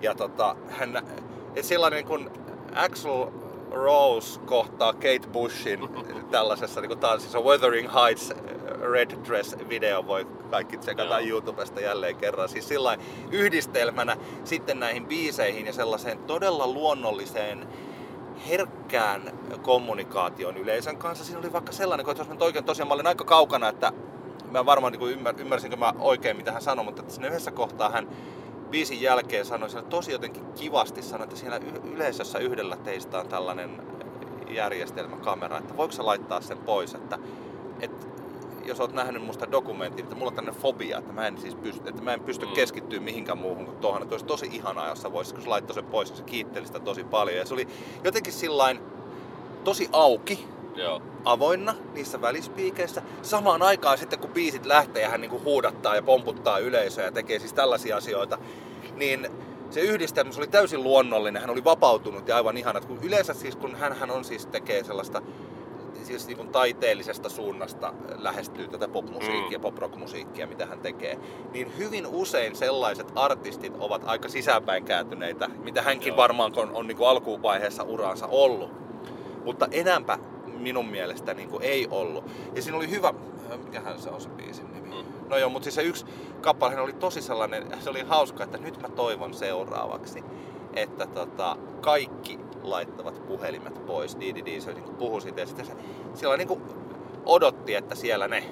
Ja 0.00 0.14
tota, 0.14 0.56
hän 0.68 1.02
että 1.54 1.68
sellainen 1.68 2.04
kun 2.04 2.30
Axel 2.74 3.26
Rose 3.70 4.40
kohtaa 4.40 4.92
Kate 4.92 5.28
Bushin 5.32 5.80
tällaisessa 6.30 6.80
niin 6.80 6.98
tanssissa 6.98 7.40
Wuthering 7.40 7.94
Heights 7.94 8.32
Red 8.92 9.10
Dress 9.28 9.56
video 9.68 10.06
voi 10.06 10.26
kaikki 10.50 10.78
tsekata 10.78 11.20
Joo. 11.20 11.28
YouTubesta 11.28 11.80
jälleen 11.80 12.16
kerran. 12.16 12.48
Siis 12.48 12.68
sillä 12.68 12.98
yhdistelmänä 13.30 14.16
sitten 14.44 14.80
näihin 14.80 15.06
biiseihin 15.06 15.66
ja 15.66 15.72
sellaiseen 15.72 16.18
todella 16.18 16.66
luonnolliseen 16.66 17.66
herkkään 18.48 19.22
kommunikaation 19.62 20.56
yleisön 20.56 20.96
kanssa. 20.96 21.24
Siinä 21.24 21.38
oli 21.38 21.52
vaikka 21.52 21.72
sellainen, 21.72 22.06
kun 22.06 22.16
jos 22.18 22.28
mä 22.28 22.34
oikein 22.40 22.64
tosiaan 22.64 22.88
mä 22.88 22.94
olin 22.94 23.06
aika 23.06 23.24
kaukana, 23.24 23.68
että 23.68 23.92
mä 24.50 24.66
varmaan 24.66 24.92
niin 24.92 25.10
ymmär, 25.10 25.34
ymmärsinkö 25.38 25.76
mä 25.76 25.94
oikein 25.98 26.36
mitä 26.36 26.52
hän 26.52 26.62
sanoi, 26.62 26.84
mutta 26.84 27.02
siinä 27.08 27.28
yhdessä 27.28 27.50
kohtaa 27.50 27.90
hän 27.90 28.08
biisin 28.70 29.00
jälkeen 29.00 29.44
sanoi 29.44 29.70
siellä 29.70 29.88
tosi 29.88 30.12
jotenkin 30.12 30.52
kivasti 30.52 31.02
sanoi, 31.02 31.24
että 31.24 31.36
siellä 31.36 31.60
yleisössä 31.94 32.38
yhdellä 32.38 32.76
teistä 32.76 33.20
on 33.20 33.28
tällainen 33.28 33.82
järjestelmäkamera, 34.48 35.58
että 35.58 35.76
voiko 35.76 35.92
sä 35.92 36.06
laittaa 36.06 36.40
sen 36.40 36.58
pois, 36.58 36.94
että, 36.94 37.18
että 37.80 38.06
jos 38.64 38.80
oot 38.80 38.92
nähnyt 38.92 39.22
musta 39.22 39.52
dokumentin, 39.52 40.02
että 40.04 40.14
mulla 40.16 40.28
on 40.30 40.34
tämmöinen 40.34 40.60
fobia, 40.62 40.98
että 40.98 41.12
mä 41.12 41.26
en 41.26 41.38
siis 41.40 41.54
pysty, 41.54 41.88
että 41.88 42.02
mä 42.02 42.12
en 42.12 42.20
pysty 42.20 42.46
Mm. 42.46 42.52
keskittyä 42.52 43.00
mihinkään 43.00 43.38
muuhun 43.38 43.64
kuin 43.64 43.76
tuohon. 43.76 44.02
Että 44.02 44.14
olisi 44.14 44.26
tosi 44.26 44.46
ihanaa, 44.52 44.88
jos 44.88 45.02
sä 45.02 45.12
voisit, 45.12 45.34
kun 45.34 45.42
sä 45.42 45.50
laittoi 45.50 45.74
sen 45.74 45.84
pois, 45.84 46.16
se 46.16 46.22
kiitteli 46.22 46.66
sitä 46.66 46.80
tosi 46.80 47.04
paljon. 47.04 47.36
Ja 47.38 47.46
se 47.46 47.54
oli 47.54 47.68
jotenkin 48.04 48.32
sillain 48.32 48.80
tosi 49.64 49.88
auki, 49.92 50.46
Joo. 50.74 51.02
avoinna 51.24 51.74
niissä 51.94 52.20
välispiikeissä. 52.20 53.02
Samaan 53.22 53.62
aikaan 53.62 53.98
sitten 53.98 54.18
kun 54.18 54.30
biisit 54.30 54.66
lähtee 54.66 55.02
ja 55.02 55.08
hän 55.08 55.20
niinku 55.20 55.40
huudattaa 55.44 55.96
ja 55.96 56.02
pomputtaa 56.02 56.58
yleisöä 56.58 57.04
ja 57.04 57.12
tekee 57.12 57.38
siis 57.38 57.52
tällaisia 57.52 57.96
asioita, 57.96 58.38
niin 58.96 59.28
se 59.70 59.80
yhdistelmä 59.80 60.32
se 60.32 60.40
oli 60.40 60.46
täysin 60.48 60.82
luonnollinen, 60.82 61.40
hän 61.42 61.50
oli 61.50 61.64
vapautunut 61.64 62.28
ja 62.28 62.36
aivan 62.36 62.56
ihana. 62.56 62.80
Kun 62.80 62.98
yleensä 63.02 63.34
siis 63.34 63.56
kun 63.56 63.76
hän, 63.76 63.92
hän 63.92 64.10
on 64.10 64.24
siis 64.24 64.46
tekee 64.46 64.84
sellaista 64.84 65.22
siis 66.04 66.26
niin 66.26 66.48
taiteellisesta 66.48 67.28
suunnasta 67.28 67.94
lähestyy 68.18 68.68
tätä 68.68 68.88
popmusiikkia, 68.88 69.58
Mm. 69.58 69.62
poprock-musiikkia, 69.62 70.46
mitä 70.46 70.66
hän 70.66 70.80
tekee, 70.80 71.18
niin 71.52 71.72
hyvin 71.78 72.06
usein 72.06 72.56
sellaiset 72.56 73.12
artistit 73.14 73.72
ovat 73.78 74.02
aika 74.06 74.28
sisäänpäin 74.28 74.84
kääntyneitä, 74.84 75.48
mitä 75.48 75.82
hänkin 75.82 76.08
Joo. 76.08 76.16
varmaan 76.16 76.52
on, 76.56 76.70
on 76.74 76.86
niin 76.86 76.96
kuin 76.96 77.08
alkuvaiheessa 77.08 77.82
uraansa 77.82 78.26
ollut. 78.26 78.70
Mutta 79.44 79.68
enämpä 79.70 80.18
minun 80.46 80.86
mielestä 80.86 81.34
niin 81.34 81.48
kuin 81.48 81.62
ei 81.62 81.88
ollut. 81.90 82.24
Ja 82.54 82.62
siinä 82.62 82.76
oli 82.76 82.90
hyvä, 82.90 83.08
äh, 83.52 83.58
mikähän 83.64 83.98
se 83.98 84.10
on 84.10 84.20
se 84.20 84.28
biisin 84.28 84.72
nimi? 84.72 84.88
Mm. 84.88 85.28
No 85.28 85.36
joo, 85.36 85.50
mutta 85.50 85.64
siis 85.64 85.74
se 85.74 85.82
yksi 85.82 86.06
kappale 86.40 86.80
oli 86.80 86.92
tosi 86.92 87.22
sellainen, 87.22 87.66
se 87.80 87.90
oli 87.90 88.00
hauska, 88.00 88.44
että 88.44 88.58
nyt 88.58 88.80
mä 88.82 88.88
toivon 88.88 89.34
seuraavaksi, 89.34 90.24
että 90.74 91.06
tota, 91.06 91.56
kaikki 91.80 92.38
laittavat 92.62 93.26
puhelimet 93.26 93.86
pois. 93.86 94.20
Didi 94.20 94.60
se 94.60 94.72
niin 94.72 94.94
puhui 94.94 95.20
siitä 95.20 95.40
ja 95.40 95.46
sitten 95.46 95.66
se, 95.66 95.72
siellä 96.14 96.36
niin 96.36 96.48
kuin 96.48 96.62
odotti, 97.26 97.74
että 97.74 97.94
siellä 97.94 98.28
ne, 98.28 98.44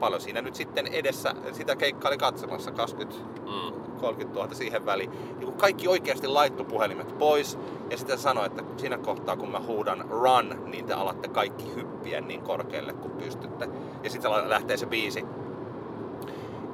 paljon 0.00 0.20
siinä 0.20 0.42
nyt 0.42 0.54
sitten 0.54 0.86
edessä, 0.86 1.34
sitä 1.52 1.76
keikkaa 1.76 2.08
oli 2.08 2.18
katsomassa 2.18 2.70
20 2.70 3.40
Mm. 3.50 3.72
30 4.00 4.40
000 4.40 4.54
siihen 4.54 4.86
väliin. 4.86 5.10
Niin 5.10 5.44
kun 5.44 5.54
kaikki 5.54 5.88
oikeasti 5.88 6.26
laittoi 6.26 6.66
puhelimet 6.66 7.18
pois 7.18 7.58
ja 7.90 7.96
sitten 7.96 8.18
sanoi, 8.18 8.46
että 8.46 8.62
siinä 8.76 8.98
kohtaa 8.98 9.36
kun 9.36 9.50
mä 9.50 9.60
huudan 9.60 10.04
run, 10.10 10.62
niin 10.66 10.84
te 10.86 10.92
alatte 10.92 11.28
kaikki 11.28 11.74
hyppiä 11.74 12.20
niin 12.20 12.42
korkealle 12.42 12.92
kuin 12.92 13.12
pystytte. 13.12 13.68
Ja 14.02 14.10
sitten 14.10 14.30
lähtee 14.48 14.76
se 14.76 14.86
biisi. 14.86 15.24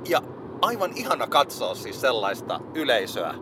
Ja 0.09 0.23
aivan 0.63 0.91
ihana 0.95 1.27
katsoa 1.27 1.75
siis 1.75 2.01
sellaista 2.01 2.61
yleisöä. 2.75 3.35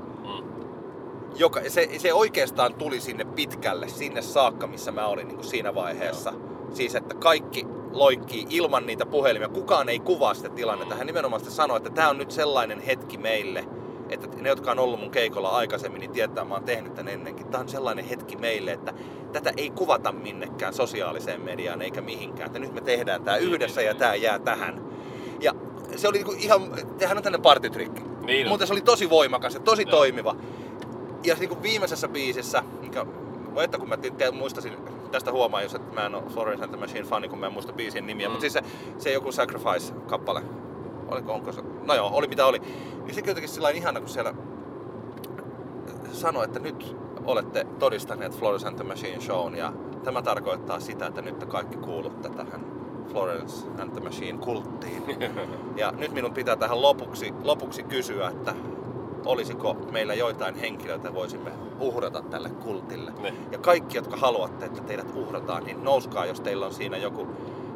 Joka, 1.35 1.61
se, 1.69 1.89
se 1.99 2.13
oikeastaan 2.13 2.75
tuli 2.75 3.01
sinne 3.01 3.25
pitkälle, 3.25 3.89
sinne 3.89 4.23
saakka, 4.23 4.67
missä 4.67 4.93
mä 4.93 5.07
olin 5.07 5.29
niin 5.29 5.37
kuin 5.37 5.49
siinä 5.49 5.75
vaiheessa. 5.75 6.33
Siis, 6.73 6.95
että 6.95 7.15
kaikki 7.15 7.67
loikkii 7.93 8.47
ilman 8.51 8.87
niitä 8.87 9.07
puhelimia. 9.07 9.49
Kukaan 9.49 9.89
ei 9.89 9.99
kuvaa 9.99 10.35
sitä 10.35 10.49
tilannetta. 10.49 10.95
Hän 10.95 11.07
nimenomaan 11.07 11.41
sitä 11.41 11.53
sanoi, 11.53 11.77
että 11.77 11.91
tämä 11.91 12.09
on 12.09 12.19
nyt 12.19 12.31
sellainen 12.31 12.81
hetki 12.81 13.19
meille, 13.19 13.65
että 14.11 14.29
ne, 14.37 14.49
jotka 14.49 14.71
on 14.71 14.79
ollut 14.79 15.01
mun 15.01 15.11
keikolla 15.11 15.49
aikaisemmin, 15.49 16.01
niin 16.01 16.11
tietää, 16.11 16.45
mä 16.45 16.55
oon 16.55 16.65
tehnyt 16.65 16.95
tän 16.95 17.09
ennenkin. 17.09 17.47
Tämä 17.47 17.61
on 17.61 17.69
sellainen 17.69 18.05
hetki 18.05 18.37
meille, 18.37 18.73
että 18.73 18.95
tätä 19.33 19.53
ei 19.57 19.71
kuvata 19.71 20.13
minnekään 20.13 20.75
sosiaaliseen 20.75 21.41
mediaan 21.41 21.83
eikä 21.83 22.01
mihinkään. 22.01 22.47
Että 22.47 22.59
nyt 22.59 22.73
me 22.73 22.81
tehdään 22.81 23.25
tämä 23.25 23.37
yhdessä 23.37 23.83
ja 23.83 23.95
tämä 23.95 24.15
jää 24.15 24.39
tähän. 24.39 24.85
Ja 25.41 25.55
se 25.97 26.09
oli 26.09 26.17
niinku 26.17 26.35
ihan, 26.39 26.63
tehän 26.99 27.17
on 27.17 27.23
tänne 27.23 27.39
partitrikki. 27.39 28.03
Niin 28.27 28.47
on. 28.47 28.49
Mutta 28.49 28.67
se 28.67 28.73
oli 28.73 28.81
tosi 28.81 29.11
voimakas 29.11 29.55
ja 29.55 29.61
tosi 29.61 29.83
Joo. 29.83 29.91
toimiva. 29.91 30.37
Ja 31.25 31.35
niin 31.39 31.49
kuin 31.49 31.63
viimeisessä 31.63 32.09
biisissä, 32.09 32.63
mikä, 32.81 33.07
että 33.65 33.79
kun 33.79 33.89
mä 33.89 33.97
te, 33.97 34.31
muistasin, 34.31 34.73
tästä 35.11 35.33
huomaan, 35.33 35.63
jos 35.63 35.75
että 35.75 35.95
mä 35.95 36.07
en 36.07 36.15
ole 36.15 36.23
Florence 36.29 36.65
and 36.65 36.73
the 36.73 36.81
Machine 36.81 37.03
fani, 37.05 37.29
kun 37.29 37.39
mä 37.39 37.47
en 37.47 37.53
muista 37.53 37.73
biisin 37.73 38.07
nimiä, 38.07 38.29
Mm. 38.29 38.33
mutta 38.33 38.41
siis 38.41 38.53
se, 38.53 38.63
se 38.99 39.13
joku 39.13 39.33
Sacrifice-kappale, 39.33 40.43
oliko, 41.09 41.33
onko 41.33 41.53
se, 41.53 41.63
no 41.87 41.95
joo, 41.95 42.11
oli 42.13 42.27
mitä 42.29 42.47
oli. 42.47 42.59
Niin 43.05 43.15
se 43.15 43.23
jotenkin 43.27 43.49
sillä 43.49 43.71
ihana, 43.71 44.01
kun 44.01 44.09
siellä 44.09 44.35
sanoi, 46.13 46.45
että 46.45 46.59
nyt 46.59 46.97
olette 47.25 47.67
todistaneet 47.79 48.39
Florence 48.39 48.69
and 48.69 48.77
the 48.77 48.85
Machine 48.85 49.21
shown 49.21 49.57
ja 49.57 49.73
tämä 50.05 50.23
tarkoittaa 50.23 50.81
sitä, 50.81 51.07
että 51.07 51.23
nyt 51.23 51.39
te 51.39 51.47
kaikki 51.47 51.77
kuulutte 51.77 52.29
tähän 52.29 52.67
Florence 53.09 53.67
and 53.79 53.91
the 53.91 54.01
Machine 54.01 54.39
kulttiin. 54.39 55.03
Ja 55.77 55.93
nyt 55.93 56.13
minun 56.13 56.35
pitää 56.35 56.57
tähän 56.57 56.83
lopuksi, 56.83 57.35
lopuksi 57.43 57.83
kysyä, 57.83 58.29
että 58.29 58.55
olisiko 59.25 59.75
meillä 59.91 60.15
joitain 60.15 60.55
henkilöitä 60.55 61.15
voisimme 61.15 61.51
uhrata 61.81 62.23
tälle 62.23 62.49
kultille. 62.51 63.13
Ne. 63.21 63.35
Ja 63.53 63.59
kaikki, 63.59 63.97
jotka 63.97 64.17
haluatte, 64.17 64.67
että 64.67 64.81
teidät 64.83 65.07
uhrataan, 65.15 65.65
niin 65.65 65.85
nouskaa, 65.85 66.27
jos 66.27 66.41
teillä 66.41 66.67
on 66.67 66.75
siinä 66.75 66.97
joku 66.97 67.27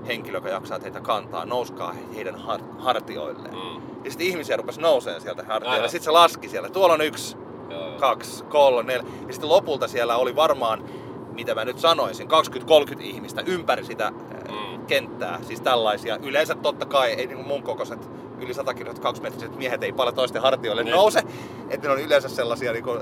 henkilö, 0.07 0.37
joka 0.37 0.49
jaksaa 0.49 0.79
teitä 0.79 1.01
kantaa, 1.01 1.45
nouskaa 1.45 1.95
heidän 2.15 2.35
har- 2.37 2.65
hartioilleen. 2.79 3.55
Mm. 3.55 3.83
Ja 4.05 4.11
sitten 4.11 4.27
ihmisiä 4.27 4.57
rupesi 4.57 4.81
nousee 4.81 5.21
sieltä 5.21 5.45
hartioille. 5.49 5.89
Sitten 5.89 6.05
se 6.05 6.11
laski 6.11 6.49
siellä. 6.49 6.69
Tuolla 6.71 6.95
on 6.95 7.01
yksi, 7.01 7.37
Joo, 7.71 7.91
kaksi, 8.01 8.45
kolme, 8.45 8.93
neljä. 8.93 9.07
Ja 9.27 9.33
sitten 9.33 9.49
lopulta 9.51 9.89
siellä 9.89 10.17
oli 10.17 10.37
varmaan, 10.37 10.85
mitä 11.33 11.55
mä 11.55 11.65
nyt 11.65 11.79
sanoisin, 11.79 12.29
20-30 12.29 13.01
ihmistä 13.01 13.43
ympäri 13.47 13.85
sitä 13.85 14.11
Mm. 14.11 14.55
mm. 14.79 14.87
kenttää. 14.87 15.39
Siis 15.43 15.61
tällaisia. 15.61 16.19
Yleensä 16.23 16.55
totta 16.55 16.87
kai, 16.87 17.13
ei 17.13 17.27
niin 17.27 17.47
mun 17.47 17.63
kokoiset 17.63 18.11
yli 18.41 18.55
100 18.55 18.75
kiloiset, 18.75 19.03
kaksimetriset 19.03 19.57
miehet 19.57 19.83
ei 19.83 19.93
paljon 19.93 20.15
toisten 20.15 20.43
hartioille 20.43 20.85
Ne. 20.85 20.91
nouse. 20.91 21.23
Että 21.71 21.89
ne 21.89 21.95
on 21.95 22.01
yleensä 22.01 22.29
sellaisia 22.29 22.73
niin 22.73 22.85
kuin, 22.85 23.01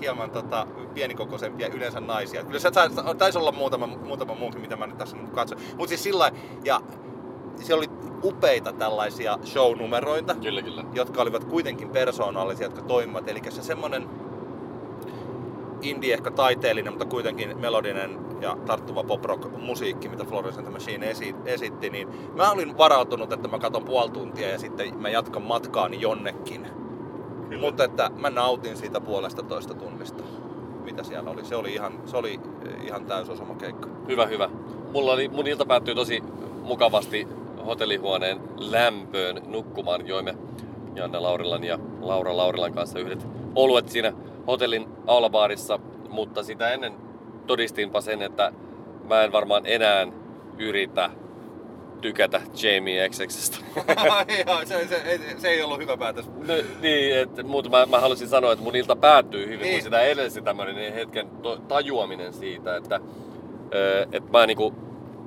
hieman 0.00 0.30
tota, 0.30 0.66
pienikokoisempia, 0.94 1.68
yleensä 1.68 2.00
naisia. 2.00 2.44
Kyllä 2.44 2.58
se 2.60 2.70
taisi- 3.18 3.38
olla 3.38 3.52
muutama, 3.52 3.86
muutama 3.86 4.34
muukin, 4.34 4.60
mitä 4.60 4.76
mä 4.76 4.86
nyt 4.86 4.98
tässä 4.98 5.16
nyt 5.16 5.30
katson. 5.30 5.58
Mutta 5.76 5.88
siis 5.88 6.02
sillä 6.02 6.30
ja 6.64 6.80
siellä 7.56 7.78
oli 7.80 7.90
upeita 8.24 8.72
tällaisia 8.72 9.38
show-numeroita 9.44 10.34
Kyllä, 10.34 10.62
kyllä. 10.62 10.84
jotka 10.94 11.22
olivat 11.22 11.44
kuitenkin 11.44 11.88
persoonallisia, 11.90 12.66
jotka 12.66 12.82
toimivat. 12.82 13.28
Eli 13.28 13.40
se 13.48 13.62
semmonen 13.62 14.08
indie 15.82 16.14
ehkä 16.14 16.30
taiteellinen, 16.30 16.92
mutta 16.92 17.04
kuitenkin 17.04 17.58
melodinen 17.58 18.18
ja 18.40 18.56
tarttuva 18.66 19.04
pop 19.04 19.24
rock 19.24 19.58
musiikki, 19.58 20.08
mitä 20.08 20.24
Florence 20.24 20.58
and 20.58 20.66
the 20.66 20.72
Machine 20.72 21.10
esi- 21.10 21.34
esitti, 21.44 21.90
niin 21.90 22.08
mä 22.36 22.50
olin 22.50 22.78
varautunut, 22.78 23.32
että 23.32 23.48
mä 23.48 23.58
katon 23.58 23.84
puoli 23.84 24.10
tuntia 24.10 24.48
ja 24.48 24.58
sitten 24.58 24.98
mä 24.98 25.08
jatkan 25.08 25.42
matkaani 25.42 26.00
jonnekin. 26.00 26.66
Kyllä. 27.48 27.60
Mutta 27.60 27.84
että 27.84 28.10
mä 28.16 28.30
nautin 28.30 28.76
siitä 28.76 29.00
puolesta 29.00 29.42
toista 29.42 29.74
tunnista, 29.74 30.24
mitä 30.84 31.02
siellä 31.02 31.30
oli. 31.30 31.44
Se 31.44 31.56
oli 31.56 31.72
ihan, 31.74 31.92
se 32.04 32.16
oli 32.16 32.40
ihan 32.84 33.04
täysosuma 33.04 33.54
keikka. 33.54 33.88
Hyvä, 34.08 34.26
hyvä. 34.26 34.50
Mulla 34.92 35.12
oli, 35.12 35.28
mun 35.28 35.46
ilta 35.46 35.66
päättyi 35.66 35.94
tosi 35.94 36.22
mukavasti 36.62 37.28
hotellihuoneen 37.66 38.40
lämpöön 38.56 39.42
nukkumaan. 39.46 40.06
Joimme 40.06 40.34
Janne 40.94 41.18
Laurilan 41.18 41.64
ja 41.64 41.78
Laura 42.00 42.36
Laurilan 42.36 42.72
kanssa 42.72 42.98
yhdet 42.98 43.26
oluet 43.54 43.88
siinä 43.88 44.12
hotellin 44.46 44.88
aulabaarissa, 45.06 45.78
mutta 46.08 46.42
sitä 46.42 46.70
ennen 46.70 46.92
todistinpa 47.46 48.00
sen, 48.00 48.22
että 48.22 48.52
mä 49.08 49.22
en 49.22 49.32
varmaan 49.32 49.62
enää 49.66 50.06
yritä 50.58 51.10
tykätä 52.00 52.40
Jamie 52.62 53.08
XXstä. 53.08 53.56
Se, 54.64 54.86
se, 54.88 55.20
se, 55.38 55.48
ei 55.48 55.62
ollut 55.62 55.78
hyvä 55.78 55.96
päätös. 55.96 56.26
No, 56.26 56.54
niin, 56.80 57.18
että, 57.18 57.42
mutta 57.42 57.70
mä, 57.70 57.86
mä 57.86 58.00
halusin 58.00 58.28
sanoa, 58.28 58.52
että 58.52 58.64
mun 58.64 58.76
ilta 58.76 58.96
päättyy 58.96 59.46
hyvin, 59.46 59.60
Niin. 59.60 59.74
kun 59.74 59.82
sitä 59.82 60.00
edelsi 60.00 60.42
tämmöinen 60.42 60.92
hetken 60.94 61.28
tajuaminen 61.68 62.32
siitä, 62.32 62.76
että, 62.76 63.00
että 64.12 64.30
mä 64.32 64.46
niinku, 64.46 64.74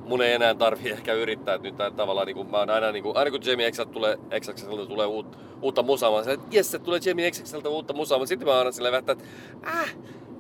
mun 0.06 0.22
ei 0.22 0.34
enää 0.34 0.56
tarvi 0.56 0.90
ehkä 0.90 1.14
yrittää, 1.14 1.56
että 1.56 1.68
nyt 1.68 1.96
tavallaan 1.96 2.28
niinku, 2.28 2.44
mä 2.44 2.58
oon 2.58 2.70
aina 2.70 2.92
niinku, 2.92 3.12
aina 3.16 3.32
kun 3.32 3.40
Jamie 3.46 3.72
XXltä 3.72 3.92
tulee, 3.92 4.18
XXltä 4.40 4.86
tulee 4.86 5.06
uut, 5.06 5.38
uutta 5.62 5.84
musaa, 5.84 6.12
mä 6.12 6.32
että 6.32 6.48
jes, 6.52 6.76
että 6.76 6.86
tulee 6.86 7.00
Jamie 7.06 7.32
XXltä 7.32 7.70
uutta 7.70 7.94
musaa, 7.94 8.18
mutta 8.18 8.30
sitten 8.30 8.48
mä 8.48 8.58
aina 8.58 8.72
silleen 8.72 8.92
vähän, 8.92 9.06
että 9.10 9.26
äh, 9.68 9.96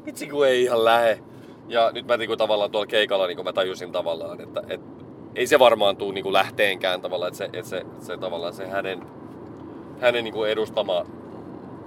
vitsi 0.06 0.28
kun 0.28 0.48
ei 0.48 0.64
ihan 0.64 0.86
lähe. 0.86 1.20
Ja 1.68 1.92
nyt 1.92 2.08
mä 2.08 2.18
niinku 2.18 2.38
tavallaan 2.38 2.72
tuolla 2.72 2.88
keikalla 2.88 3.28
niinku 3.28 3.44
mä 3.44 3.54
tajusin 3.54 3.92
tavallaan, 3.92 4.42
että 4.42 4.64
et, 4.68 4.82
ei 5.36 5.48
se 5.48 5.60
varmaan 5.60 5.98
tuu 5.98 6.12
niinku 6.12 6.34
lähteenkään 6.34 7.02
tavallaan, 7.02 7.28
että 7.28 7.38
se, 7.38 7.50
että 7.54 7.70
se, 7.70 7.86
se 8.00 8.18
tavallaan 8.18 8.54
se 8.54 8.68
hänen, 8.68 9.02
hänen 10.00 10.24
niinku 10.24 10.44
edustama 10.44 11.06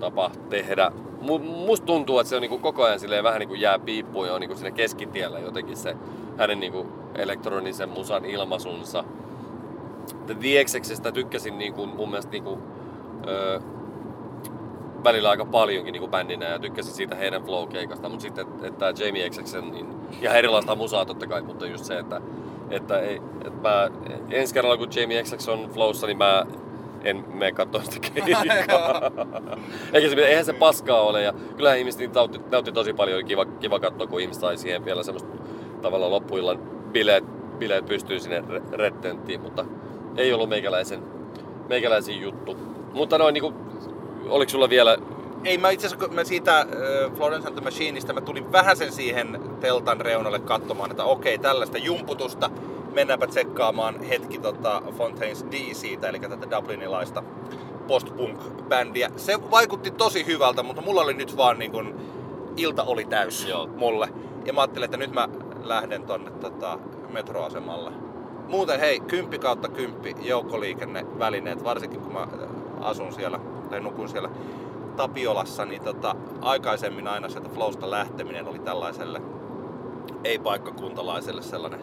tapa 0.01 0.31
tehdä 0.51 0.93
mu, 1.21 1.39
musta 1.39 1.87
tuntuu, 1.87 2.19
että 2.19 2.29
se 2.29 2.37
on 2.37 2.43
niinku 2.43 2.59
koko 2.59 2.85
ajan 2.85 3.01
silleen 3.01 3.25
vähän 3.25 3.41
niinku 3.41 3.55
jää 3.55 3.79
piippuun 3.79 4.27
ja 4.27 4.35
on 4.35 4.41
niinku 4.41 4.57
siinä 4.57 4.71
keskitiellä 4.71 5.39
jotenkin 5.39 5.77
se 5.77 5.97
hänen 6.39 6.60
niinku 6.60 6.86
elektronisen 7.15 7.89
musan 7.89 8.24
ilmaisunsa. 8.24 9.05
The 10.27 10.65
XXstä 10.65 11.12
tykkäsin 11.12 11.59
niinku, 11.59 11.86
mun 11.86 12.10
mielestä 12.10 12.32
niinku, 12.32 12.59
öö, 13.27 13.60
välillä 15.05 15.31
aika 15.31 15.44
paljonkin 15.44 15.93
niin 15.93 16.01
kuin 16.01 16.10
bändinä 16.10 16.47
ja 16.47 16.59
tykkäsin 16.59 16.94
siitä 16.94 17.16
heidän 17.16 17.43
flow-keikasta, 17.43 18.09
mutta 18.09 18.23
sitten, 18.23 18.47
että, 18.62 18.94
Jamie 18.98 19.31
XX, 19.31 19.55
niin 19.73 19.86
ihan 20.23 20.36
erilaista 20.36 20.74
musaa 20.74 21.05
totta 21.05 21.27
kai, 21.27 21.43
mutta 21.43 21.66
just 21.66 21.85
se, 21.85 21.98
että, 21.98 22.20
että, 22.70 23.01
ei, 23.01 23.20
että 23.44 23.69
mä, 23.69 23.90
ensi 24.31 24.55
kerralla 24.55 24.77
kun 24.77 24.89
Jamie 24.97 25.23
XX 25.23 25.48
on 25.48 25.70
flowssa, 25.70 26.06
niin 26.06 26.19
mä 26.19 26.47
en 27.05 27.24
mene 27.28 27.52
katsoa 27.52 27.82
sitä 27.82 28.10
keikkaa. 28.15 29.02
Eikä 29.93 30.09
se, 30.09 30.27
eihän 30.27 30.44
se 30.44 30.52
paskaa 30.52 31.01
ole 31.01 31.23
ja 31.23 31.32
kyllähän 31.56 31.78
ihmiset 31.78 32.01
niin 32.01 32.12
nautti, 32.12 32.40
nautti 32.51 32.73
tosi 32.73 32.94
paljon, 32.94 33.24
kiva, 33.24 33.44
kiva 33.44 33.81
katsoa, 33.81 34.06
kun 34.06 34.20
ihmiset 34.20 34.40
sai 34.40 34.56
siihen 34.56 34.85
vielä 34.85 35.02
semmoista 35.02 35.28
tavallaan 35.83 36.13
loppuillan 36.13 36.59
bileet, 36.93 37.25
bileet 37.59 37.87
pystyy 37.87 38.21
sinne 38.21 38.45
rettenttiin, 38.73 39.41
mutta 39.41 39.65
ei 40.17 40.33
ollut 40.33 40.49
meikäläisen, 40.49 41.03
meikäläisen 41.69 42.21
juttu. 42.21 42.57
Mutta 42.93 43.19
noin 43.19 43.35
niin 43.35 43.55
oliko 44.29 44.51
sulla 44.51 44.69
vielä... 44.69 44.99
Ei, 45.45 45.59
mä 45.59 45.71
itse 45.71 45.87
asiassa 45.87 46.09
mä 46.09 46.25
siitä 46.25 46.59
äh, 46.61 46.67
Florence 47.17 47.49
and 47.49 47.57
the 47.57 47.65
Machineista 47.65 48.13
mä 48.13 48.21
tulin 48.21 48.53
vähän 48.53 48.77
sen 48.77 48.93
siihen 48.93 49.41
teltan 49.61 50.01
reunalle 50.01 50.39
katsomaan, 50.39 50.91
että 50.91 51.05
okei, 51.05 51.39
tällaista 51.39 51.79
jumputusta. 51.79 52.51
Mennäänpä 52.95 53.27
tsekkaamaan 53.27 54.03
hetki 54.03 54.39
tota 54.39 54.83
Fontaines 54.97 55.47
DCtä, 55.51 56.09
eli 56.09 56.21
tätä 56.21 56.57
dublinilaista 56.57 57.23
post-punk-bändiä. 57.89 59.11
Se 59.17 59.51
vaikutti 59.51 59.91
tosi 59.91 60.27
hyvältä, 60.27 60.63
mutta 60.63 60.83
mulla 60.83 61.01
oli 61.01 61.15
nyt 61.15 61.37
vaan 61.37 61.59
niin 61.59 61.73
kun, 61.73 61.95
ilta 62.57 62.83
oli 62.83 63.05
täys 63.05 63.49
Joo. 63.49 63.67
mulle. 63.67 64.09
Ja 64.45 64.53
mä 64.53 64.61
ajattelin, 64.61 64.85
että 64.85 64.97
nyt 64.97 65.13
mä 65.13 65.29
lähden 65.62 66.02
tonne 66.02 66.30
tota, 66.30 66.78
metroasemalle. 67.09 67.90
Muuten 68.48 68.80
hei, 68.80 69.01
kymppi 69.01 69.39
kautta 69.39 69.68
kymppi 69.68 70.14
joukkoliikennevälineet, 70.20 71.64
varsinkin 71.64 72.01
kun 72.01 72.12
mä 72.12 72.28
asun 72.80 73.12
siellä 73.12 73.40
tai 73.70 73.80
nukun 73.80 74.09
siellä 74.09 74.30
Tapiolassa, 74.97 75.64
niin 75.64 75.82
tota, 75.82 76.16
aikaisemmin 76.40 77.09
aina 77.09 77.28
sieltä 77.28 77.48
Flowsta 77.48 77.90
lähteminen 77.90 78.48
oli 78.48 78.59
tällaiselle 78.59 79.22
ei-paikkakuntalaiselle 80.24 81.43
sellainen 81.43 81.80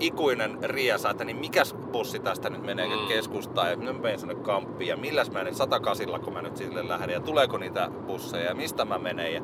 ikuinen 0.00 0.58
riesa, 0.62 1.10
että 1.10 1.24
niin 1.24 1.36
mikäs 1.36 1.74
bussi 1.92 2.18
tästä 2.18 2.50
nyt 2.50 2.62
menee 2.62 2.86
mm. 2.86 3.06
keskustaan 3.08 3.70
ja 3.70 3.76
nyt 3.76 4.02
menen 4.02 4.18
sinne 4.18 4.34
kamppiin 4.34 4.88
ja 4.88 4.96
milläs 4.96 5.30
mä 5.30 5.44
nyt 5.44 5.54
satakasilla, 5.54 6.18
kun 6.18 6.32
mä 6.32 6.42
nyt 6.42 6.56
sille 6.56 6.88
lähden 6.88 7.14
ja 7.14 7.20
tuleeko 7.20 7.58
niitä 7.58 7.90
busseja 8.06 8.44
ja 8.44 8.54
mistä 8.54 8.84
mä 8.84 8.98
menen. 8.98 9.34
Ja 9.34 9.42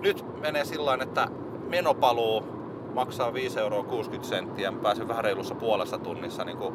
nyt 0.00 0.24
menee 0.40 0.64
sillä 0.64 0.98
että 1.00 1.28
menopaluu 1.68 2.57
maksaa 2.98 3.34
5 3.34 3.60
euroa 3.60 3.84
60 3.84 4.28
senttiä 4.28 4.68
ja 4.68 4.72
pääsen 4.82 5.08
vähän 5.08 5.24
reilussa 5.24 5.54
puolessa 5.54 5.98
tunnissa 5.98 6.44
niin 6.44 6.58
kuin 6.58 6.74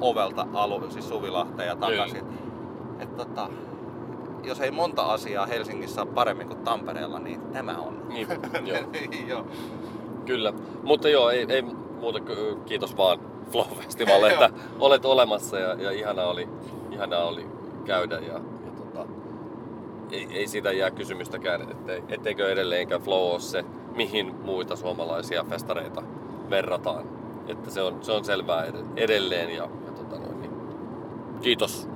ovelta 0.00 0.46
alu, 0.52 0.90
siis 0.90 1.08
Suvilahteen 1.08 1.68
ja 1.68 1.76
takaisin. 1.76 2.24
Mm 2.24 2.54
että 3.00 3.16
tota, 3.16 3.48
jos 4.42 4.60
ei 4.60 4.70
monta 4.70 5.02
asiaa 5.02 5.46
Helsingissä 5.46 6.02
ole 6.02 6.10
paremmin 6.10 6.46
kuin 6.46 6.58
Tampereella, 6.58 7.18
niin 7.18 7.40
tämä 7.40 7.76
on. 7.78 8.08
Niin, 8.08 8.28
joo. 8.66 8.78
joo. 9.28 9.46
Kyllä, 10.26 10.52
mutta 10.82 11.08
joo, 11.08 11.30
ei, 11.30 11.46
ei 11.48 11.62
muuta 12.00 12.20
kiitos 12.66 12.96
vaan 12.96 13.18
Flow-festivalle, 13.52 14.32
että 14.32 14.50
olet 14.78 15.04
olemassa 15.04 15.58
ja, 15.58 15.74
ja 15.74 15.90
ihana, 15.90 16.22
oli, 16.22 16.48
ihana 16.90 17.18
oli 17.18 17.46
käydä 17.84 18.18
ja, 18.18 18.40
ja 18.64 18.70
tota, 18.76 19.06
ei, 20.12 20.28
ei 20.30 20.46
siitä 20.46 20.72
jää 20.72 20.90
kysymystäkään, 20.90 21.70
ettei, 21.70 22.02
etteikö 22.08 22.52
edelleenkään 22.52 23.00
Flow 23.00 23.32
ole 23.32 23.40
se, 23.40 23.64
mihin 23.96 24.34
muita 24.34 24.76
suomalaisia 24.76 25.44
festareita 25.44 26.02
verrataan. 26.50 27.04
Että 27.48 27.70
se 27.70 27.82
on, 27.82 28.04
se 28.04 28.12
on 28.12 28.24
selvää 28.24 28.64
edelleen 28.96 29.50
ja, 29.50 29.68
ja 29.86 29.92
tota 29.92 30.18
noin, 30.18 30.40
niin 30.40 30.52
kiitos 31.40 31.88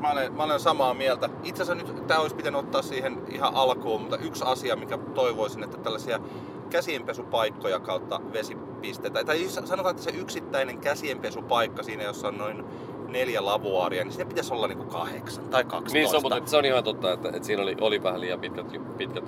mä 0.00 0.12
olen, 0.12 0.32
mä 0.32 0.42
olen 0.42 0.60
samaa 0.60 0.94
mieltä. 0.94 1.28
Itse 1.42 1.62
asiassa 1.62 1.92
nyt 1.92 2.06
tämä 2.06 2.20
olisi 2.20 2.36
pitänyt 2.36 2.60
ottaa 2.60 2.82
siihen 2.82 3.22
ihan 3.28 3.54
alkuun, 3.54 4.00
mutta 4.00 4.16
yksi 4.16 4.44
asia, 4.44 4.76
mikä 4.76 4.98
toivoisin, 4.98 5.62
että 5.62 5.76
tällaisia 5.76 6.20
käsienpesupaikkoja 6.70 7.80
kautta 7.80 8.20
vesipisteitä, 8.32 9.24
tai 9.24 9.38
siis 9.38 9.54
sanotaan, 9.54 9.90
että 9.90 10.02
se 10.02 10.10
yksittäinen 10.10 10.78
käsienpesupaikka 10.78 11.82
siinä, 11.82 12.02
jossa 12.02 12.28
on 12.28 12.38
noin 12.38 12.64
neljä 13.18 13.44
lavuaaria, 13.44 14.04
niin 14.04 14.12
se 14.12 14.24
pitäisi 14.24 14.54
olla 14.54 14.68
niinku 14.68 14.84
kahdeksan 14.84 15.44
tai 15.44 15.64
kaksitoista. 15.64 15.98
Niin 15.98 16.08
se 16.08 16.16
on, 16.16 16.22
mutta 16.22 16.50
se 16.50 16.56
on 16.56 16.64
ihan 16.64 16.84
totta, 16.84 17.12
että, 17.12 17.28
että 17.28 17.44
siinä 17.44 17.62
oli, 17.62 17.76
oli 17.80 18.02
vähän 18.02 18.20
liian 18.20 18.40
pitkät, 18.40 18.66
pitkät, 18.98 19.24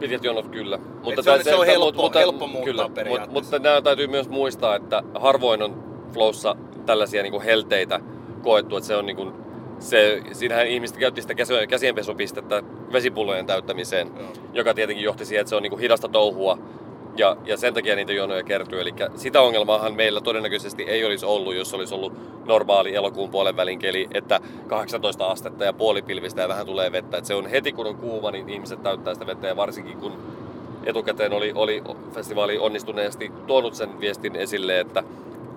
pitkät 0.00 0.24
jonot 0.24 0.48
kyllä. 0.48 0.78
Mutta 1.04 1.22
se, 1.22 1.30
on, 1.30 1.38
se, 1.38 1.44
se 1.44 1.54
on 1.54 1.66
helppo, 1.66 2.02
mutta, 2.02 2.18
helppo 2.18 2.46
muuttaa 2.46 2.64
kyllä, 2.64 2.88
periaatteessa. 2.88 3.32
Mutta, 3.32 3.56
mutta 3.56 3.68
nämä 3.68 3.82
täytyy 3.82 4.06
myös 4.06 4.28
muistaa, 4.28 4.76
että 4.76 5.02
harvoin 5.14 5.62
on 5.62 5.84
flowssa 6.12 6.56
tällaisia 6.86 7.22
niin 7.22 7.32
kuin 7.32 7.44
helteitä 7.44 8.00
koettu, 8.42 8.76
että 8.76 8.86
se 8.86 8.96
on 8.96 9.06
niin 9.06 9.16
kuin 9.16 9.32
se, 9.78 10.22
siinähän 10.32 10.66
ihmiset 10.66 10.96
käytti 10.96 11.22
sitä 11.22 11.34
käsienpesupistettä 11.68 12.62
vesipullojen 12.92 13.46
täyttämiseen, 13.46 14.10
Joo. 14.18 14.28
joka 14.52 14.74
tietenkin 14.74 15.04
johti 15.04 15.24
siihen, 15.24 15.40
että 15.40 15.48
se 15.48 15.56
on 15.56 15.62
niin 15.62 15.70
kuin 15.70 15.80
hidasta 15.80 16.08
touhua 16.08 16.58
ja, 17.16 17.36
ja 17.44 17.56
sen 17.56 17.74
takia 17.74 17.96
niitä 17.96 18.12
jonoja 18.12 18.42
kertyy. 18.42 18.80
Eli 18.80 18.94
sitä 19.16 19.40
ongelmaahan 19.40 19.94
meillä 19.94 20.20
todennäköisesti 20.20 20.82
ei 20.82 21.04
olisi 21.04 21.26
ollut, 21.26 21.54
jos 21.54 21.74
olisi 21.74 21.94
ollut 21.94 22.12
normaali 22.46 22.94
elokuun 22.94 23.30
puolen 23.30 23.56
välin 23.56 23.78
keli, 23.78 24.08
että 24.14 24.40
18 24.66 25.26
astetta 25.26 25.64
ja 25.64 25.72
puolipilvistä 25.72 26.42
ja 26.42 26.48
vähän 26.48 26.66
tulee 26.66 26.92
vettä. 26.92 27.16
Et 27.16 27.26
se 27.26 27.34
on 27.34 27.46
heti 27.46 27.72
kun 27.72 27.86
on 27.86 27.96
kuuma, 27.96 28.30
niin 28.30 28.48
ihmiset 28.48 28.82
täyttää 28.82 29.14
sitä 29.14 29.26
vettä 29.26 29.46
ja 29.46 29.56
varsinkin 29.56 29.98
kun 29.98 30.12
etukäteen 30.84 31.32
oli, 31.32 31.52
oli 31.54 31.82
festivaali 32.14 32.58
onnistuneesti 32.58 33.32
tuonut 33.46 33.74
sen 33.74 34.00
viestin 34.00 34.36
esille, 34.36 34.80
että 34.80 35.02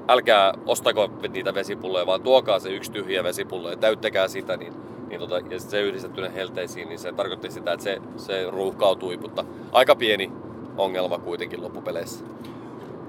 älkää 0.07 0.53
ostako 0.65 1.09
niitä 1.29 1.53
vesipulloja, 1.53 2.05
vaan 2.05 2.21
tuokaa 2.21 2.59
se 2.59 2.69
yksi 2.69 2.91
tyhjä 2.91 3.23
vesipullo 3.23 3.69
ja 3.69 3.77
täyttäkää 3.77 4.27
sitä, 4.27 4.57
niin, 4.57 4.73
niin 5.07 5.19
tota, 5.19 5.39
ja 5.49 5.59
se 5.59 5.81
yhdistettynä 5.81 6.29
helteisiin, 6.29 6.89
niin 6.89 6.99
se 6.99 7.11
tarkoitti 7.11 7.51
sitä, 7.51 7.73
että 7.73 7.83
se, 7.83 8.01
se 8.17 8.45
ruuhkautui, 8.49 9.17
mutta 9.17 9.45
aika 9.71 9.95
pieni 9.95 10.31
ongelma 10.77 11.17
kuitenkin 11.17 11.63
loppupeleissä. 11.63 12.25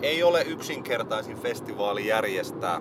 Ei 0.02 0.22
ole 0.22 0.43
yksinkertaisin 0.43 1.36
festivaali 1.36 2.06
järjestää. 2.06 2.80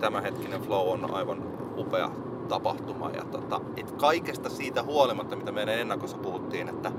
Tämänhetkinen 0.00 0.60
Flow 0.60 0.88
on 0.88 1.14
aivan 1.14 1.42
upea 1.76 2.10
tapahtuma. 2.48 3.10
Ja 3.10 3.24
tota, 3.24 3.60
et 3.76 3.90
kaikesta 3.90 4.50
siitä 4.50 4.82
huolimatta, 4.82 5.36
mitä 5.36 5.52
meidän 5.52 5.78
ennakossa 5.78 6.16
puhuttiin, 6.16 6.68
että 6.68 6.92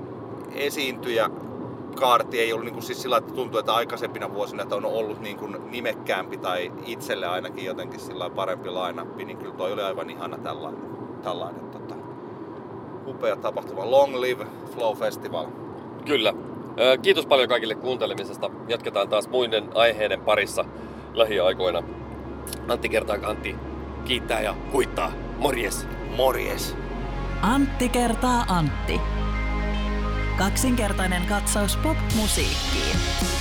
esiintyjä 0.54 1.30
kaarti 1.96 2.40
ei 2.40 2.54
ollut 2.54 2.66
niin 2.66 2.74
kuin 2.74 2.84
siis 2.84 3.02
sillä 3.02 3.18
että 3.18 3.34
tuntuu, 3.34 3.60
että 3.60 3.74
aikaisempina 3.74 4.34
vuosina 4.34 4.64
että 4.64 4.76
on 4.76 4.86
ollut 4.86 5.22
niin 5.22 5.38
kuin 5.38 5.58
nimekkäämpi 5.72 6.38
tai 6.38 6.72
itselle 6.86 7.28
ainakin 7.28 7.66
jotenkin 7.66 8.00
sillä 8.00 8.30
parempi 8.30 8.70
lainappi, 8.70 9.26
niin 9.26 9.38
kyllä 9.38 9.56
toi 9.56 9.74
oli 9.74 9.82
aivan 9.82 10.10
ihana 10.10 10.38
tällainen, 10.38 10.82
tällainen 11.24 11.70
tota, 11.70 11.96
upea 13.08 13.36
tapahtuma. 13.36 13.92
Long 13.92 14.16
live 14.16 14.48
Flow 14.74 14.98
Festival. 14.98 15.46
Kyllä. 16.06 16.34
Kiitos 17.02 17.26
paljon 17.26 17.50
kaikille 17.50 17.76
kuuntelemisesta. 17.76 18.50
Jatketaan 18.68 19.10
taas 19.10 19.30
muiden 19.30 19.70
aiheiden 19.76 20.22
parissa 20.22 20.66
lähiaikoina. 21.14 21.84
Antti 22.68 22.90
kertaa 22.90 23.18
Antti 23.24 23.56
kiittää 24.06 24.42
ja 24.42 24.56
huittaa. 24.72 25.12
Morjes! 25.38 25.88
Morjes! 26.16 26.76
Antti 27.42 27.90
kertaa 27.90 28.46
Antti. 28.48 29.02
Kaksinkertainen 30.38 31.26
katsaus 31.26 31.78
pop-musiikkiin. 31.78 33.35